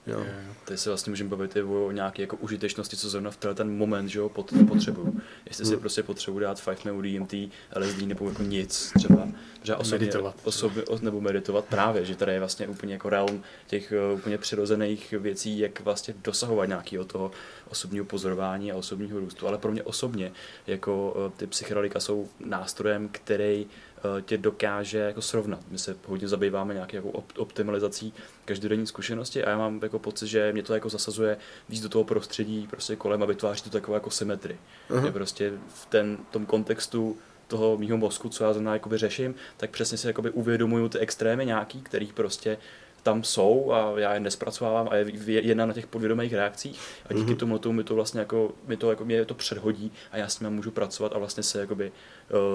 Jo. 0.07 0.25
Tady 0.65 0.77
se 0.77 0.89
vlastně 0.89 1.09
můžeme 1.09 1.29
bavit 1.29 1.55
i 1.55 1.63
o 1.63 1.91
nějaké 1.91 2.21
jako 2.21 2.37
užitečnosti, 2.37 2.97
co 2.97 3.09
zrovna 3.09 3.31
v 3.31 3.37
tenhle 3.37 3.55
ten 3.55 3.77
moment 3.77 4.07
že 4.07 4.19
jo, 4.19 4.29
pot, 4.29 4.53
potřebuju. 4.67 5.21
Jestli 5.45 5.65
si 5.65 5.71
hmm. 5.71 5.79
prostě 5.79 6.03
potřebuji 6.03 6.39
dát 6.39 6.65
5 6.65 6.85
nebo 6.85 7.01
DMT, 7.01 7.33
LSD 7.75 8.01
nebo 8.01 8.29
jako 8.29 8.43
nic 8.43 8.91
třeba. 8.97 9.27
Třeba 9.61 9.77
osobně, 9.77 9.99
meditovat. 9.99 10.35
Osobně, 10.43 10.83
nebo 11.01 11.21
meditovat 11.21 11.65
právě, 11.65 12.05
že 12.05 12.15
tady 12.15 12.33
je 12.33 12.39
vlastně 12.39 12.67
úplně 12.67 12.93
jako 12.93 13.09
realm 13.09 13.43
těch 13.67 13.93
uh, 14.11 14.19
úplně 14.19 14.37
přirozených 14.37 15.11
věcí, 15.11 15.59
jak 15.59 15.81
vlastně 15.81 16.13
dosahovat 16.23 16.65
nějakého 16.65 17.05
toho 17.05 17.31
osobního 17.69 18.05
pozorování 18.05 18.71
a 18.71 18.75
osobního 18.75 19.19
růstu. 19.19 19.47
Ale 19.47 19.57
pro 19.57 19.71
mě 19.71 19.83
osobně 19.83 20.31
jako 20.67 21.11
uh, 21.11 21.31
ty 21.37 21.47
psychedelika 21.47 21.99
jsou 21.99 22.29
nástrojem, 22.45 23.09
který 23.11 23.67
Eh, 23.92 23.92
tě 24.25 24.37
dokáže 24.37 24.97
jako 24.97 25.21
srovnat. 25.21 25.59
My 25.69 25.77
se 25.77 25.95
hodně 26.07 26.27
zabýváme 26.27 26.73
nějakou 26.73 26.95
jako 26.95 27.23
optimalizací 27.37 28.13
každodenní 28.45 28.87
zkušenosti 28.87 29.43
a 29.43 29.49
já 29.49 29.57
mám 29.57 29.79
jako 29.83 29.99
pocit, 29.99 30.27
že 30.27 30.53
mě 30.53 30.63
to 30.63 30.73
jako 30.73 30.89
zasazuje 30.89 31.37
víc 31.69 31.81
do 31.81 31.89
toho 31.89 32.03
prostředí 32.03 32.67
prostě 32.69 32.95
kolem 32.95 33.23
a 33.23 33.25
vytváří 33.25 33.61
to 33.61 33.69
takovou 33.69 33.93
jako 33.93 34.09
symetrii. 34.09 34.59
Uh-huh. 34.89 35.05
Je 35.05 35.11
prostě 35.11 35.53
v 35.67 35.85
ten, 35.85 36.17
tom 36.31 36.45
kontextu 36.45 37.17
toho 37.47 37.77
mýho 37.77 37.97
mozku, 37.97 38.29
co 38.29 38.43
já 38.43 38.53
zrovna 38.53 38.73
jakoby 38.73 38.97
řeším, 38.97 39.35
tak 39.57 39.69
přesně 39.69 39.97
si 39.97 40.07
jakoby 40.07 40.29
uvědomuju 40.29 40.89
ty 40.89 40.99
extrémy 40.99 41.45
nějaký, 41.45 41.81
kterých 41.81 42.13
prostě 42.13 42.57
tam 43.03 43.23
jsou 43.23 43.71
a 43.71 43.99
já 43.99 44.13
je 44.13 44.19
nespracovávám 44.19 44.87
a 44.91 44.95
je 44.95 45.41
jedna 45.41 45.65
na 45.65 45.73
těch 45.73 45.87
podvědomých 45.87 46.33
reakcích 46.33 46.79
a 47.09 47.13
díky 47.13 47.31
mm-hmm. 47.31 47.37
tomu, 47.37 47.59
tomu 47.59 47.73
mi 47.75 47.83
to 47.83 47.95
vlastně 47.95 48.19
jako, 48.19 48.51
mi 48.67 48.77
to, 48.77 48.89
jako, 48.89 49.05
mě 49.05 49.25
to 49.25 49.33
předhodí 49.33 49.91
a 50.11 50.17
já 50.17 50.27
s 50.27 50.35
tím 50.35 50.49
můžu 50.49 50.71
pracovat 50.71 51.13
a 51.15 51.17
vlastně 51.17 51.43
se 51.43 51.59
jakoby 51.59 51.91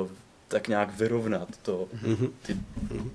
uh, 0.02 0.08
tak 0.48 0.68
nějak 0.68 0.98
vyrovnat 0.98 1.48
to, 1.62 1.88
mm-hmm. 2.04 2.30
ty 2.42 2.56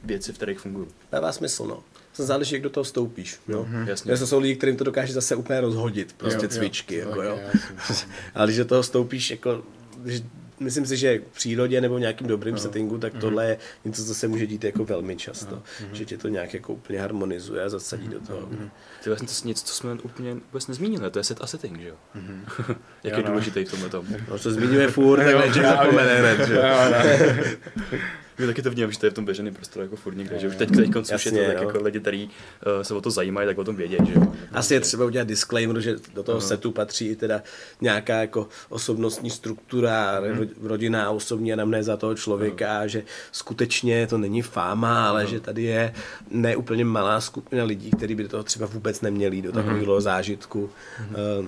věci, 0.03 0.33
v 0.33 0.35
kterých 0.35 0.59
fungují. 0.59 0.87
Dává 1.11 1.31
smysl, 1.31 1.65
no. 1.65 1.83
To 2.17 2.23
záleží, 2.23 2.55
jak 2.55 2.63
do 2.63 2.69
toho 2.69 2.83
stoupíš. 2.83 3.39
No. 3.47 3.63
Mm-hmm. 3.63 3.87
Jasně. 3.87 4.17
jsou 4.17 4.39
lidi, 4.39 4.55
kterým 4.55 4.77
to 4.77 4.83
dokáže 4.83 5.13
zase 5.13 5.35
úplně 5.35 5.61
rozhodit, 5.61 6.13
prostě 6.17 6.45
jo, 6.45 6.49
cvičky. 6.49 6.95
Jo, 6.95 7.09
jako, 7.09 7.21
jo. 7.21 7.39
Ale 8.35 8.47
když 8.47 8.57
do 8.57 8.65
toho 8.65 8.83
stoupíš, 8.83 9.31
jako, 9.31 9.63
když 9.97 10.23
myslím 10.63 10.85
si, 10.85 10.97
že 10.97 11.19
v 11.31 11.35
přírodě 11.35 11.81
nebo 11.81 11.95
v 11.95 11.99
nějakým 11.99 12.27
dobrým 12.27 12.55
no. 12.55 12.61
settingu, 12.61 12.97
tak 12.97 13.13
mm-hmm. 13.13 13.19
tohle 13.19 13.45
je 13.45 13.57
něco, 13.85 14.05
co 14.05 14.15
se 14.15 14.27
může 14.27 14.47
dít 14.47 14.63
jako 14.63 14.85
velmi 14.85 15.15
často. 15.15 15.55
Mm-hmm. 15.55 15.93
Že 15.93 16.05
tě 16.05 16.17
to 16.17 16.27
nějak 16.27 16.53
jako 16.53 16.73
úplně 16.73 16.99
harmonizuje 16.99 17.63
a 17.63 17.69
zasadí 17.69 18.07
mm-hmm. 18.07 18.11
do 18.11 18.19
toho. 18.19 18.39
Mm-hmm. 18.39 18.69
To 19.03 19.09
je 19.09 19.15
vlastně 19.15 19.27
to 19.41 19.47
něco, 19.47 19.65
co 19.65 19.73
jsme 19.73 19.93
úplně 19.93 20.33
vůbec 20.33 20.67
nezmínili, 20.67 21.11
to 21.11 21.19
je 21.19 21.23
set 21.23 21.37
a 21.41 21.47
setting, 21.47 21.79
že 21.79 21.87
jo? 21.87 21.95
Mm-hmm. 22.15 22.75
Jak 23.03 23.13
jo, 23.13 23.19
je 23.19 23.23
no. 23.23 23.29
důležitý 23.29 23.65
v 23.65 23.71
tomhle 23.71 23.89
tom. 23.89 24.05
No, 24.29 24.39
to 24.39 24.51
zmiňuje 24.51 24.87
furt, 24.87 25.23
tak 25.23 25.39
nejdřív 25.39 25.63
zapomene 25.63 26.15
hned, 26.15 26.49
že 28.39 28.47
taky 28.47 28.61
to 28.61 28.71
vnímám, 28.71 28.91
že 28.91 28.99
to 28.99 29.05
je 29.05 29.09
v 29.09 29.13
tom 29.13 29.25
běženém 29.25 29.53
prostoru 29.53 29.83
jako 29.83 29.95
furt 29.95 30.15
někde, 30.15 30.39
že 30.39 30.47
už 30.47 30.55
teď, 30.55 30.69
teď 30.75 30.91
koncu 30.91 31.13
je 31.13 31.31
to 31.31 31.37
tak 31.37 31.55
no. 31.55 31.63
jako 31.63 31.83
lidi, 31.83 31.99
kteří 31.99 32.29
uh, 32.77 32.81
se 32.81 32.93
o 32.93 33.01
to 33.01 33.11
zajímají, 33.11 33.47
tak 33.47 33.57
o 33.57 33.63
tom 33.63 33.75
vědět, 33.75 34.05
že. 34.05 34.13
Asi 34.51 34.73
je 34.73 34.79
třeba 34.79 35.05
udělat 35.05 35.27
disclaimer, 35.27 35.79
že 35.79 35.95
do 36.13 36.23
toho 36.23 36.37
uh-huh. 36.37 36.47
setu 36.47 36.71
patří 36.71 37.07
i 37.07 37.15
teda 37.15 37.43
nějaká 37.81 38.15
jako 38.15 38.47
osobnostní 38.69 39.29
struktura, 39.29 40.21
uh-huh. 40.21 40.49
rodinná 40.61 41.11
osobní 41.11 41.53
anamnéza 41.53 41.97
toho 41.97 42.15
člověka, 42.15 42.81
uh-huh. 42.81 42.85
že 42.85 43.03
skutečně 43.31 44.07
to 44.07 44.17
není 44.17 44.41
fáma, 44.41 45.09
ale 45.09 45.25
uh-huh. 45.25 45.29
že 45.29 45.39
tady 45.39 45.63
je 45.63 45.93
neúplně 46.31 46.85
malá 46.85 47.21
skupina 47.21 47.63
lidí, 47.63 47.91
kteří 47.91 48.15
by 48.15 48.23
do 48.23 48.29
toho 48.29 48.43
třeba 48.43 48.65
vůbec 48.65 49.01
neměli 49.01 49.41
do 49.41 49.51
takového 49.51 49.97
uh-huh. 49.97 50.01
zážitku. 50.01 50.69
Uh-huh. 51.11 51.39
Uh, 51.39 51.45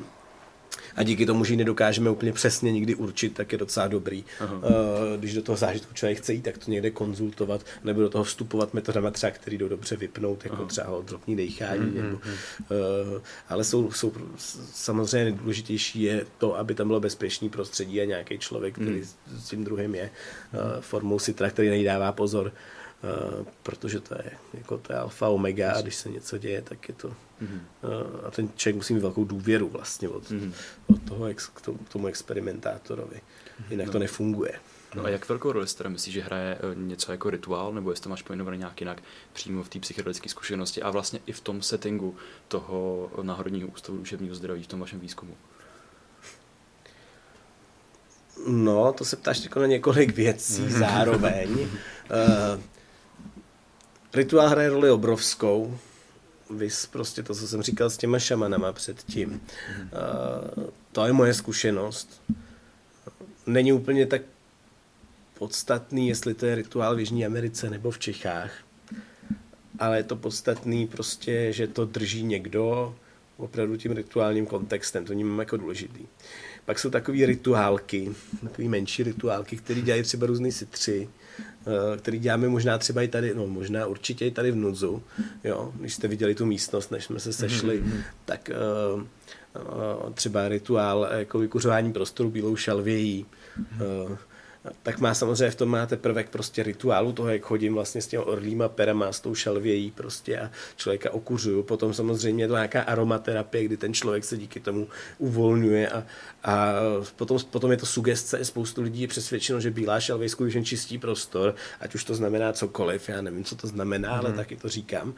a 0.95 1.03
díky 1.03 1.25
tomu, 1.25 1.43
že 1.43 1.53
ji 1.53 1.57
nedokážeme 1.57 2.09
úplně 2.09 2.33
přesně 2.33 2.71
nikdy 2.71 2.95
určit, 2.95 3.33
tak 3.33 3.51
je 3.51 3.57
docela 3.57 3.87
dobrý. 3.87 4.25
Aha. 4.39 4.55
Uh, 4.55 4.61
když 5.17 5.33
do 5.33 5.41
toho 5.41 5.55
zážitku 5.55 5.93
člověk 5.93 6.17
chce 6.17 6.33
jít, 6.33 6.41
tak 6.41 6.57
to 6.57 6.71
někde 6.71 6.91
konzultovat, 6.91 7.65
nebo 7.83 8.01
do 8.01 8.09
toho 8.09 8.23
vstupovat 8.23 8.73
metodama 8.73 9.11
třeba, 9.11 9.31
který 9.31 9.57
jdou 9.57 9.67
dobře 9.67 9.95
vypnout, 9.95 10.43
jako 10.43 10.57
Aha. 10.57 10.65
třeba 10.65 10.87
odropní 10.87 11.35
dechání. 11.35 11.91
Mm-hmm. 11.91 12.03
Nebo, 12.03 12.17
uh, 12.17 13.21
ale 13.49 13.63
jsou, 13.63 13.91
jsou 13.91 14.13
samozřejmě 14.73 15.23
nejdůležitější 15.23 16.01
je 16.01 16.25
to, 16.37 16.57
aby 16.57 16.75
tam 16.75 16.87
bylo 16.87 16.99
bezpečný 16.99 17.49
prostředí 17.49 18.01
a 18.01 18.05
nějaký 18.05 18.37
člověk, 18.37 18.73
který 18.73 18.97
mm. 18.97 19.39
s 19.39 19.49
tím 19.49 19.63
druhým 19.63 19.95
je 19.95 20.09
uh, 20.53 20.59
formou 20.81 21.19
sitra, 21.19 21.49
který 21.49 21.69
nejdává 21.69 22.11
pozor. 22.11 22.51
Uh, 23.05 23.45
protože 23.63 23.99
to 23.99 24.15
je, 24.15 24.31
jako 24.53 24.77
to 24.77 24.93
je 24.93 24.99
alfa 24.99 25.29
omega 25.29 25.73
a 25.73 25.81
když 25.81 25.95
se 25.95 26.09
něco 26.09 26.37
děje, 26.37 26.61
tak 26.61 26.89
je 26.89 26.95
to 26.95 27.09
mm-hmm. 27.09 27.59
a 28.27 28.31
ten 28.31 28.49
člověk 28.55 28.75
musí 28.75 28.93
mít 28.93 28.99
velkou 28.99 29.23
důvěru 29.23 29.69
vlastně 29.69 30.09
od, 30.09 30.23
mm-hmm. 30.23 30.53
od 30.87 31.03
toho 31.07 31.25
ex, 31.25 31.47
k 31.47 31.61
tomu, 31.61 31.79
tomu 31.89 32.07
experimentátorovi. 32.07 33.21
Jinak 33.69 33.85
no. 33.85 33.91
to 33.91 33.99
nefunguje. 33.99 34.59
No 34.95 35.05
a 35.05 35.09
jak 35.09 35.29
velkou 35.29 35.51
roli 35.51 35.67
teda 35.77 35.89
myslíš, 35.89 36.13
že 36.13 36.21
hraje 36.21 36.57
eh, 36.57 36.75
něco 36.75 37.11
jako 37.11 37.29
rituál, 37.29 37.73
nebo 37.73 37.89
jestli 37.89 38.03
to 38.03 38.09
máš 38.09 38.21
pojmenované 38.21 38.57
nějak 38.57 38.81
jinak 38.81 39.01
přímo 39.33 39.63
v 39.63 39.69
té 39.69 39.79
psychedelické 39.79 40.29
zkušenosti 40.29 40.81
a 40.81 40.89
vlastně 40.89 41.19
i 41.25 41.31
v 41.31 41.41
tom 41.41 41.61
settingu 41.61 42.15
toho 42.47 43.09
Národního 43.21 43.67
ústavu 43.67 43.97
duševního 43.97 44.35
zdraví 44.35 44.63
v 44.63 44.67
tom 44.67 44.79
vašem 44.79 44.99
výzkumu? 44.99 45.37
No, 48.47 48.93
to 48.93 49.05
se 49.05 49.15
ptáš 49.15 49.43
jako 49.43 49.59
na 49.59 49.67
několik 49.67 50.15
věcí 50.15 50.69
zároveň. 50.69 51.51
uh, 51.59 51.67
Rituál 54.15 54.49
hraje 54.49 54.69
roli 54.69 54.91
obrovskou. 54.91 55.77
Vys 56.49 56.85
prostě 56.85 57.23
to, 57.23 57.35
co 57.35 57.47
jsem 57.47 57.61
říkal 57.61 57.89
s 57.89 57.97
těma 57.97 58.19
šamanama 58.19 58.73
předtím. 58.73 59.29
Uh, 59.29 60.63
to 60.91 61.05
je 61.05 61.13
moje 61.13 61.33
zkušenost. 61.33 62.21
Není 63.45 63.73
úplně 63.73 64.05
tak 64.05 64.21
podstatný, 65.39 66.07
jestli 66.07 66.33
to 66.33 66.45
je 66.45 66.55
rituál 66.55 66.95
v 66.95 66.99
Jižní 66.99 67.25
Americe 67.25 67.69
nebo 67.69 67.91
v 67.91 67.99
Čechách, 67.99 68.51
ale 69.79 69.97
je 69.97 70.03
to 70.03 70.15
podstatný 70.15 70.87
prostě, 70.87 71.53
že 71.53 71.67
to 71.67 71.85
drží 71.85 72.23
někdo 72.23 72.95
opravdu 73.37 73.77
tím 73.77 73.91
rituálním 73.91 74.45
kontextem, 74.45 75.05
to 75.05 75.13
mám 75.13 75.39
jako 75.39 75.57
důležitý. 75.57 76.05
Pak 76.65 76.79
jsou 76.79 76.89
takové 76.89 77.25
rituálky, 77.25 78.11
takové 78.43 78.67
menší 78.67 79.03
rituálky, 79.03 79.57
které 79.57 79.81
dělají 79.81 80.03
třeba 80.03 80.27
různý 80.27 80.51
sitři, 80.51 81.09
který 81.97 82.19
děláme 82.19 82.49
možná 82.49 82.77
třeba 82.77 83.01
i 83.01 83.07
tady, 83.07 83.35
no 83.35 83.47
možná 83.47 83.85
určitě 83.85 84.25
i 84.25 84.31
tady 84.31 84.51
v 84.51 84.55
Nudzu, 84.55 85.03
jo, 85.43 85.73
když 85.75 85.93
jste 85.93 86.07
viděli 86.07 86.35
tu 86.35 86.45
místnost, 86.45 86.91
než 86.91 87.05
jsme 87.05 87.19
se 87.19 87.33
sešli, 87.33 87.81
mm-hmm. 87.81 88.01
tak 88.25 88.49
uh, 88.95 89.01
uh, 89.01 90.13
třeba 90.13 90.47
rituál 90.47 91.09
jako 91.11 91.39
vykuřování 91.39 91.93
prostoru 91.93 92.29
bílou 92.29 92.55
šalvějí, 92.55 93.25
mm-hmm. 93.59 94.11
uh, 94.11 94.17
tak 94.83 94.99
má 94.99 95.13
samozřejmě 95.13 95.51
v 95.51 95.55
tom 95.55 95.69
máte 95.69 95.97
prvek 95.97 96.29
prostě 96.29 96.63
rituálu 96.63 97.11
toho, 97.11 97.29
jak 97.29 97.41
chodím 97.41 97.73
vlastně 97.73 98.01
s 98.01 98.07
těmi 98.07 98.23
orlýma 98.23 98.69
perama, 98.69 99.11
s 99.11 99.19
tou 99.19 99.35
šalvějí 99.35 99.91
prostě 99.91 100.39
a 100.39 100.51
člověka 100.75 101.13
okuřuju. 101.13 101.63
Potom 101.63 101.93
samozřejmě 101.93 102.43
je 102.43 102.47
to 102.47 102.53
nějaká 102.53 102.81
aromaterapie, 102.81 103.65
kdy 103.65 103.77
ten 103.77 103.93
člověk 103.93 104.23
se 104.23 104.37
díky 104.37 104.59
tomu 104.59 104.87
uvolňuje 105.17 105.89
a, 105.89 106.03
a 106.43 106.73
potom, 107.15 107.37
potom 107.51 107.71
je 107.71 107.77
to 107.77 107.85
sugestce. 107.85 108.45
Spoustu 108.45 108.81
lidí 108.81 109.01
je 109.01 109.07
přesvědčeno, 109.07 109.59
že 109.59 109.71
bílá 109.71 109.99
šalvěj 109.99 110.29
skutečně 110.29 110.63
čistí 110.63 110.97
prostor, 110.97 111.55
ať 111.79 111.95
už 111.95 112.03
to 112.03 112.15
znamená 112.15 112.53
cokoliv, 112.53 113.09
já 113.09 113.21
nevím, 113.21 113.43
co 113.43 113.55
to 113.55 113.67
znamená, 113.67 114.09
mm. 114.13 114.19
ale 114.19 114.29
mhm. 114.29 114.37
taky 114.37 114.55
to 114.55 114.69
říkám, 114.69 115.13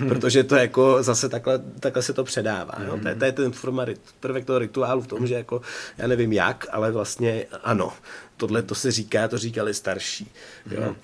mm. 0.00 0.08
protože 0.08 0.44
to 0.44 0.56
jako 0.56 1.02
zase 1.02 1.28
takhle, 1.28 1.58
takhle 1.80 2.02
se 2.02 2.12
to 2.12 2.24
předává. 2.24 2.74
Mm. 2.78 2.86
Jo? 2.86 2.98
To, 3.02 3.08
je, 3.08 3.14
to 3.14 3.24
je 3.24 3.32
ten 3.32 3.52
forma, 3.52 3.86
prvek 4.20 4.44
toho 4.44 4.58
rituálu 4.58 5.00
v 5.00 5.06
tom, 5.06 5.26
že 5.26 5.34
jako, 5.34 5.60
já 5.98 6.06
nevím 6.06 6.32
jak, 6.32 6.66
ale 6.70 6.92
vlastně 6.92 7.46
ano 7.62 7.92
tohle 8.40 8.62
to 8.62 8.74
se 8.74 8.90
říká, 8.90 9.28
to 9.28 9.38
říkali 9.38 9.74
starší. 9.74 10.30
Jo. 10.70 10.88
Mm. 10.88 10.96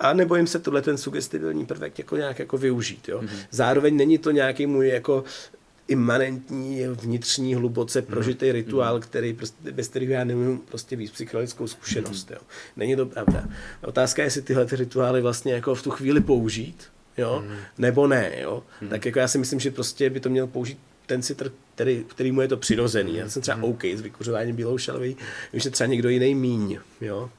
A 0.00 0.12
nebojím 0.12 0.46
se 0.46 0.58
tohle 0.58 0.82
ten 0.82 0.98
sugestibilní 0.98 1.66
prvek 1.66 1.98
jako 1.98 2.16
nějak 2.16 2.38
jako 2.38 2.58
využít. 2.58 3.08
Jo. 3.08 3.22
Mm. 3.22 3.28
Zároveň 3.50 3.96
není 3.96 4.18
to 4.18 4.30
nějaký 4.30 4.66
můj 4.66 4.88
jako 4.88 5.24
imanentní, 5.88 6.86
vnitřní, 6.86 7.54
hluboce 7.54 8.00
mhm. 8.00 8.06
prožitý 8.06 8.52
rituál, 8.52 8.94
mhm. 8.94 9.02
který 9.02 9.32
prostě, 9.32 9.72
bez 9.72 9.88
kterého 9.88 10.12
já 10.12 10.24
nemůžu 10.24 10.56
prostě 10.56 10.96
víc 10.96 11.10
psychologickou 11.10 11.66
zkušenost. 11.66 12.30
Jo. 12.30 12.38
Není 12.76 12.96
to 12.96 13.06
pravda. 13.06 13.44
Otázka 13.82 14.22
je, 14.22 14.26
jestli 14.26 14.42
tyhle 14.42 14.66
ty 14.66 14.76
rituály 14.76 15.20
vlastně 15.20 15.52
jako 15.52 15.74
v 15.74 15.82
tu 15.82 15.90
chvíli 15.90 16.20
použít, 16.20 16.84
jo, 17.18 17.44
nebo 17.78 18.06
ne, 18.06 18.32
jo. 18.40 18.62
Tak 18.90 19.06
jako 19.06 19.18
já 19.18 19.28
si 19.28 19.38
myslím, 19.38 19.60
že 19.60 19.70
prostě 19.70 20.10
by 20.10 20.20
to 20.20 20.28
měl 20.28 20.46
použít 20.46 20.78
ten 21.06 21.22
citr, 21.22 21.52
který, 21.76 22.04
který 22.08 22.32
mu 22.32 22.40
je 22.40 22.48
to 22.48 22.56
přirozený. 22.56 23.16
Já 23.16 23.28
jsem 23.28 23.42
třeba 23.42 23.62
OK 23.62 23.84
s 23.84 24.00
vykuřováním 24.00 24.56
bílou 24.56 24.78
šalví, 24.78 25.16
vím, 25.52 25.60
že 25.60 25.70
třeba 25.70 25.88
někdo 25.88 26.08
jiný 26.08 26.34
míň, 26.34 26.78
jo. 27.00 27.30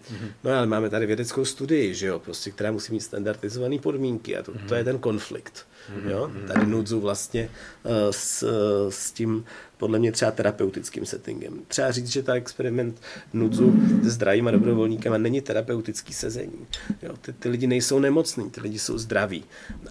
No 0.43 0.51
ale 0.51 0.67
máme 0.67 0.89
tady 0.89 1.05
vědeckou 1.05 1.45
studii, 1.45 1.95
že 1.95 2.07
jo, 2.07 2.19
prostě, 2.19 2.51
která 2.51 2.71
musí 2.71 2.93
mít 2.93 2.99
standardizované 2.99 3.79
podmínky 3.79 4.37
a 4.37 4.43
to, 4.43 4.53
to 4.67 4.75
je 4.75 4.83
ten 4.83 4.99
konflikt. 4.99 5.67
Jo? 6.09 6.31
Tady 6.47 6.65
nudzu 6.65 6.99
vlastně 6.99 7.49
uh, 7.83 7.91
s, 8.11 8.43
s 8.89 9.11
tím 9.11 9.45
podle 9.77 9.99
mě 9.99 10.11
třeba 10.11 10.31
terapeutickým 10.31 11.05
settingem. 11.05 11.61
Třeba 11.67 11.91
říct, 11.91 12.07
že 12.07 12.23
ta 12.23 12.33
experiment 12.33 13.01
nudzu 13.33 13.73
s 14.01 14.07
zdravýma 14.07 14.51
dobrovolníkama 14.51 15.17
není 15.17 15.41
terapeutický 15.41 16.13
sezení. 16.13 16.67
Jo? 17.01 17.17
Ty, 17.21 17.33
ty 17.33 17.49
lidi 17.49 17.67
nejsou 17.67 17.99
nemocní, 17.99 18.49
ty 18.49 18.61
lidi 18.61 18.79
jsou 18.79 18.97
zdraví. 18.97 19.43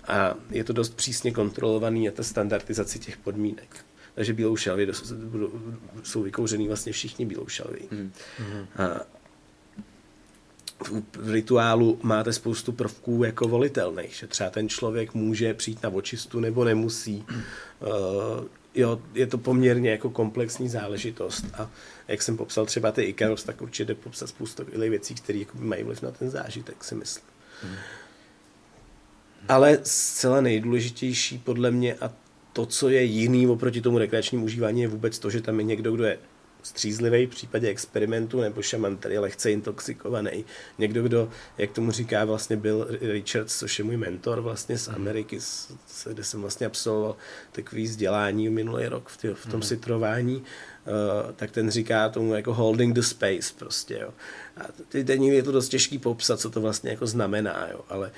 A 0.08 0.34
je 0.50 0.64
to 0.64 0.72
dost 0.72 0.96
přísně 0.96 1.32
kontrolovaný 1.32 2.08
a 2.08 2.12
ta 2.12 2.22
standardizace 2.22 2.98
těch 2.98 3.16
podmínek. 3.16 3.76
Takže 4.16 4.32
bílou 4.32 4.56
šalvy 4.56 4.88
jsou 6.02 6.22
vykouřený 6.22 6.66
vlastně 6.66 6.92
všichni 6.92 7.26
bílou 7.26 7.46
šalví. 7.48 7.88
Mm. 7.90 8.12
A, 8.76 9.00
v 11.16 11.30
rituálu 11.30 11.98
máte 12.02 12.32
spoustu 12.32 12.72
prvků 12.72 13.24
jako 13.24 13.48
volitelných, 13.48 14.14
že 14.14 14.26
třeba 14.26 14.50
ten 14.50 14.68
člověk 14.68 15.14
může 15.14 15.54
přijít 15.54 15.82
na 15.82 15.90
očistu 15.90 16.40
nebo 16.40 16.64
nemusí. 16.64 17.24
Uh, 17.80 18.44
jo, 18.74 19.00
je 19.14 19.26
to 19.26 19.38
poměrně 19.38 19.90
jako 19.90 20.10
komplexní 20.10 20.68
záležitost 20.68 21.44
a 21.54 21.70
jak 22.08 22.22
jsem 22.22 22.36
popsal 22.36 22.66
třeba 22.66 22.92
ty 22.92 23.02
Ikaros, 23.02 23.44
tak 23.44 23.62
určitě 23.62 23.94
popsat 23.94 24.28
spoustu 24.28 24.64
věcí, 24.64 25.14
které 25.14 25.38
jako 25.38 25.58
mají 25.58 25.82
vliv 25.82 26.02
na 26.02 26.10
ten 26.10 26.30
zážitek, 26.30 26.84
si 26.84 26.94
myslím. 26.94 27.24
Hmm. 27.62 27.76
Ale 29.48 29.78
zcela 29.82 30.40
nejdůležitější 30.40 31.38
podle 31.38 31.70
mě 31.70 31.94
a 31.94 32.12
to, 32.56 32.66
co 32.66 32.88
je 32.88 33.02
jiný 33.02 33.46
oproti 33.46 33.80
tomu 33.80 33.98
rekreačnímu 33.98 34.44
užívání, 34.44 34.80
je 34.80 34.88
vůbec 34.88 35.18
to, 35.18 35.30
že 35.30 35.40
tam 35.40 35.58
je 35.58 35.64
někdo, 35.64 35.92
kdo 35.92 36.04
je 36.04 36.18
střízlivý 36.62 37.26
v 37.26 37.30
případě 37.30 37.68
experimentu, 37.68 38.40
nebo 38.40 38.62
šaman, 38.62 38.96
který 38.96 39.14
je 39.14 39.20
lehce 39.20 39.52
intoxikovaný. 39.52 40.44
Někdo, 40.78 41.02
kdo, 41.02 41.28
jak 41.58 41.70
tomu 41.70 41.90
říká, 41.90 42.24
vlastně 42.24 42.56
byl 42.56 42.88
Richards, 43.00 43.58
což 43.58 43.78
je 43.78 43.84
můj 43.84 43.96
mentor 43.96 44.40
vlastně 44.40 44.78
z 44.78 44.88
Ameriky, 44.88 45.38
kde 46.08 46.24
jsem 46.24 46.40
vlastně 46.40 46.66
absolvoval 46.66 47.16
takový 47.52 47.82
vzdělání 47.82 48.48
minulý 48.48 48.86
rok 48.86 49.08
v, 49.08 49.16
tě, 49.16 49.34
v 49.34 49.46
tom 49.46 49.60
mm. 49.60 49.62
sitrování, 49.62 50.42
Uh, 50.86 51.32
tak 51.32 51.50
ten 51.50 51.70
říká 51.70 52.08
tomu 52.08 52.34
jako 52.34 52.54
holding 52.54 52.94
the 52.94 53.00
space 53.00 53.54
prostě, 53.58 53.98
jo. 54.02 54.10
A 54.56 54.64
teď 54.88 55.08
je 55.08 55.42
to 55.42 55.52
dost 55.52 55.68
těžký 55.68 55.98
popsat, 55.98 56.40
co 56.40 56.50
to 56.50 56.60
vlastně 56.60 56.90
jako 56.90 57.06
znamená, 57.06 57.68
jo, 57.72 57.80
ale 57.88 58.10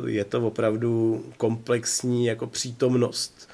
uh, 0.00 0.08
je 0.08 0.24
to 0.24 0.46
opravdu 0.46 1.24
komplexní 1.36 2.26
jako 2.26 2.46
přítomnost 2.46 3.49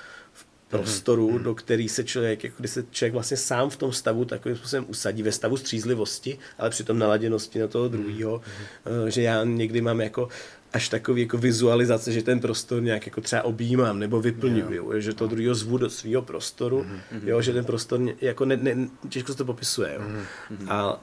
prostoru, 0.69 1.31
mm-hmm. 1.31 1.43
do 1.43 1.55
který 1.55 1.89
se 1.89 2.05
člověk, 2.05 2.45
jako 2.45 2.57
kdy 2.59 2.69
se 2.69 2.85
člověk 2.91 3.13
vlastně 3.13 3.37
sám 3.37 3.71
v 3.71 3.77
tom 3.77 3.93
stavu 3.93 4.25
takovým 4.25 4.57
způsobem 4.57 4.85
usadí, 4.89 5.23
ve 5.23 5.33
stavu 5.33 5.57
střízlivosti, 5.57 6.39
ale 6.59 6.71
přitom 6.71 6.99
naladěnosti 6.99 7.59
na 7.59 7.69
toho 7.69 7.89
druhého, 7.89 8.41
mm-hmm. 8.41 9.07
že 9.07 9.23
já 9.23 9.45
někdy 9.45 9.81
mám 9.81 10.01
jako 10.01 10.29
až 10.73 10.89
takový 10.89 11.23
jako 11.23 11.39
vizualizace, 11.39 12.13
že 12.13 12.23
ten 12.23 12.41
prostor 12.41 12.83
nějak 12.83 13.07
jako 13.07 13.21
třeba 13.21 13.43
objímám 13.43 13.99
nebo 13.99 14.21
vyplňuju, 14.21 14.93
yeah. 14.93 15.03
že 15.03 15.15
to 15.15 15.27
druhého 15.27 15.55
zvu 15.55 15.79
do 15.79 15.91
svého 15.91 16.23
prostoru, 16.23 16.83
mm-hmm. 16.83 17.29
jo, 17.29 17.43
že 17.43 17.53
ten 17.53 17.65
prostor 17.65 18.01
jako 18.21 18.45
ne, 18.45 18.57
ne, 18.57 18.89
těžko 19.09 19.33
se 19.33 19.39
to 19.39 19.45
popisuje. 19.45 19.95
Jo. 19.95 20.01
Mm-hmm. 20.01 20.67
A, 20.69 20.81
a 20.81 21.01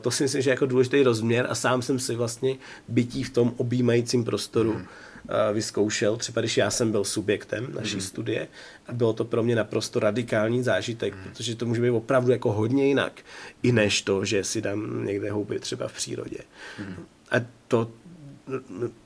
to 0.00 0.10
si 0.10 0.22
myslím, 0.22 0.42
že 0.42 0.50
je 0.50 0.52
jako 0.52 0.66
důležitý 0.66 1.02
rozměr 1.02 1.46
a 1.50 1.54
sám 1.54 1.82
jsem 1.82 1.98
si 1.98 2.14
vlastně 2.14 2.56
bytí 2.88 3.24
v 3.24 3.30
tom 3.30 3.54
objímajícím 3.56 4.24
prostoru 4.24 4.72
mm-hmm 4.72 5.07
vyzkoušel, 5.52 6.16
třeba 6.16 6.40
když 6.40 6.56
já 6.56 6.70
jsem 6.70 6.92
byl 6.92 7.04
subjektem 7.04 7.68
naší 7.74 7.94
mm. 7.94 8.00
studie 8.00 8.48
a 8.86 8.92
bylo 8.92 9.12
to 9.12 9.24
pro 9.24 9.42
mě 9.42 9.56
naprosto 9.56 10.00
radikální 10.00 10.62
zážitek, 10.62 11.14
mm. 11.14 11.22
protože 11.22 11.54
to 11.54 11.66
může 11.66 11.82
být 11.82 11.90
opravdu 11.90 12.32
jako 12.32 12.52
hodně 12.52 12.86
jinak, 12.86 13.12
i 13.62 13.72
než 13.72 14.02
to, 14.02 14.24
že 14.24 14.44
si 14.44 14.60
dám 14.60 15.06
někde 15.06 15.30
houby 15.30 15.58
třeba 15.58 15.88
v 15.88 15.92
přírodě. 15.92 16.38
Mm. 16.78 17.04
A 17.30 17.36
to 17.68 17.90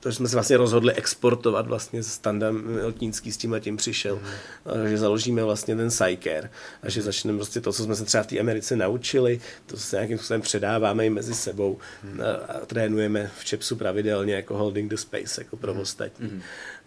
to 0.00 0.12
jsme 0.12 0.28
se 0.28 0.36
vlastně 0.36 0.56
rozhodli 0.56 0.94
exportovat 0.94 1.66
vlastně 1.66 2.02
Standem 2.02 2.74
Miltínský 2.74 3.32
s 3.32 3.36
tím 3.36 3.52
letím 3.52 3.76
přišel, 3.76 4.16
mm. 4.16 4.88
že 4.88 4.98
založíme 4.98 5.44
vlastně 5.44 5.76
ten 5.76 5.88
Psycare 5.88 6.50
a 6.82 6.90
že 6.90 7.02
začneme 7.02 7.38
prostě 7.38 7.60
to, 7.60 7.72
co 7.72 7.84
jsme 7.84 7.96
se 7.96 8.04
třeba 8.04 8.22
v 8.22 8.26
té 8.26 8.38
Americe 8.38 8.76
naučili, 8.76 9.40
to 9.66 9.76
se 9.76 9.96
nějakým 9.96 10.18
způsobem 10.18 10.40
předáváme 10.40 11.06
i 11.06 11.10
mezi 11.10 11.34
sebou 11.34 11.78
mm. 12.02 12.20
a, 12.20 12.52
a 12.52 12.66
trénujeme 12.66 13.30
v 13.38 13.44
Čepsu 13.44 13.76
pravidelně 13.76 14.34
jako 14.34 14.56
holding 14.56 14.90
the 14.90 14.96
space, 14.96 15.40
jako 15.40 15.56
pro 15.56 15.72
mhm. 15.72 15.82
ostatní. 15.82 16.28
Mm. 16.28 16.42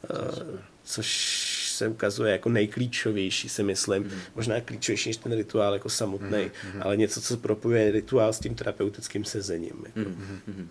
Uh, 0.09 0.59
což 0.83 1.71
se 1.75 1.87
ukazuje 1.87 2.31
jako 2.31 2.49
nejklíčovější, 2.49 3.49
si 3.49 3.63
myslím. 3.63 4.03
Mm. 4.03 4.11
Možná 4.35 4.61
klíčovější 4.61 5.09
než 5.09 5.17
ten 5.17 5.35
rituál 5.35 5.73
jako 5.73 5.89
samotný, 5.89 6.51
mm. 6.73 6.81
ale 6.81 6.97
něco, 6.97 7.21
co 7.21 7.37
propojuje 7.37 7.91
rituál 7.91 8.33
s 8.33 8.39
tím 8.39 8.55
terapeutickým 8.55 9.25
sezením. 9.25 9.85
Jako. 9.85 10.09
Mm 10.09 10.69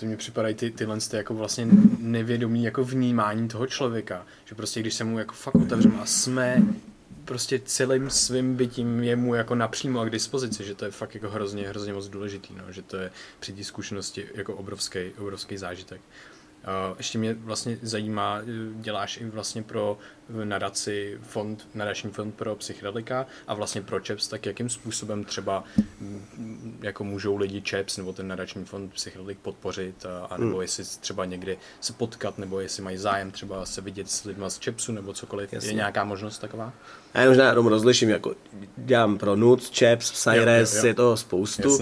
to 0.00 0.06
mi 0.06 0.16
připadají 0.16 0.54
ty, 0.54 0.70
tyhle 0.70 0.98
ty 1.10 1.16
jako 1.16 1.34
vlastně 1.34 1.66
nevědomí 1.98 2.64
jako 2.64 2.84
vnímání 2.84 3.48
toho 3.48 3.66
člověka, 3.66 4.26
že 4.44 4.54
prostě 4.54 4.80
když 4.80 4.94
se 4.94 5.04
mu 5.04 5.18
jako 5.18 5.34
fakt 5.34 5.54
otevřeme 5.54 6.00
a 6.00 6.06
jsme 6.06 6.62
prostě 7.24 7.60
celým 7.64 8.10
svým 8.10 8.56
bytím 8.56 9.02
je 9.02 9.16
mu 9.16 9.34
jako 9.34 9.54
napřímo 9.54 10.00
a 10.00 10.04
k 10.04 10.10
dispozici, 10.10 10.64
že 10.64 10.74
to 10.74 10.84
je 10.84 10.90
fakt 10.90 11.14
jako 11.14 11.30
hrozně, 11.30 11.68
hrozně 11.68 11.92
moc 11.92 12.08
důležitý, 12.08 12.54
no, 12.54 12.72
že 12.72 12.82
to 12.82 12.96
je 12.96 13.10
při 13.40 13.52
té 13.52 13.64
zkušenosti 13.64 14.26
jako 14.34 14.54
obrovský, 14.54 14.98
obrovský 15.18 15.56
zážitek. 15.56 16.00
Ještě 16.98 17.18
mě 17.18 17.34
vlastně 17.34 17.78
zajímá, 17.82 18.40
děláš 18.74 19.16
i 19.16 19.24
vlastně 19.24 19.62
pro 19.62 19.98
nadaci 20.44 21.18
fond, 21.22 21.68
nadační 21.74 22.10
fond 22.10 22.34
pro 22.34 22.56
psychedelika 22.56 23.26
a 23.46 23.54
vlastně 23.54 23.82
pro 23.82 24.00
ČEPS, 24.00 24.28
tak 24.28 24.46
jakým 24.46 24.68
způsobem 24.68 25.24
třeba 25.24 25.64
jako 26.80 27.04
můžou 27.04 27.36
lidi 27.36 27.62
ČEPS 27.62 27.96
nebo 27.96 28.12
ten 28.12 28.28
nadační 28.28 28.64
fond 28.64 28.92
psychedelik 28.92 29.38
podpořit 29.38 30.06
a, 30.06 30.26
a 30.26 30.36
nebo 30.36 30.52
hmm. 30.52 30.62
jestli 30.62 30.84
třeba 30.84 31.24
někdy 31.24 31.58
se 31.80 31.92
potkat 31.92 32.38
nebo 32.38 32.60
jestli 32.60 32.82
mají 32.82 32.96
zájem 32.96 33.30
třeba 33.30 33.66
se 33.66 33.80
vidět 33.80 34.10
s 34.10 34.24
lidmi 34.24 34.44
z 34.48 34.58
ČEPSu 34.58 34.92
nebo 34.92 35.12
cokoliv. 35.12 35.52
Jasně. 35.52 35.70
Je 35.70 35.74
nějaká 35.74 36.04
možnost 36.04 36.38
taková? 36.38 36.72
Já 37.14 37.28
možná 37.28 37.48
jenom 37.48 37.66
rozliším, 37.66 38.08
jako 38.08 38.34
dělám 38.76 39.18
pro 39.18 39.36
NUC, 39.36 39.70
ČEPS, 39.70 40.12
Psyres, 40.12 40.84
je 40.84 40.94
toho 40.94 41.16
spoustu. 41.16 41.78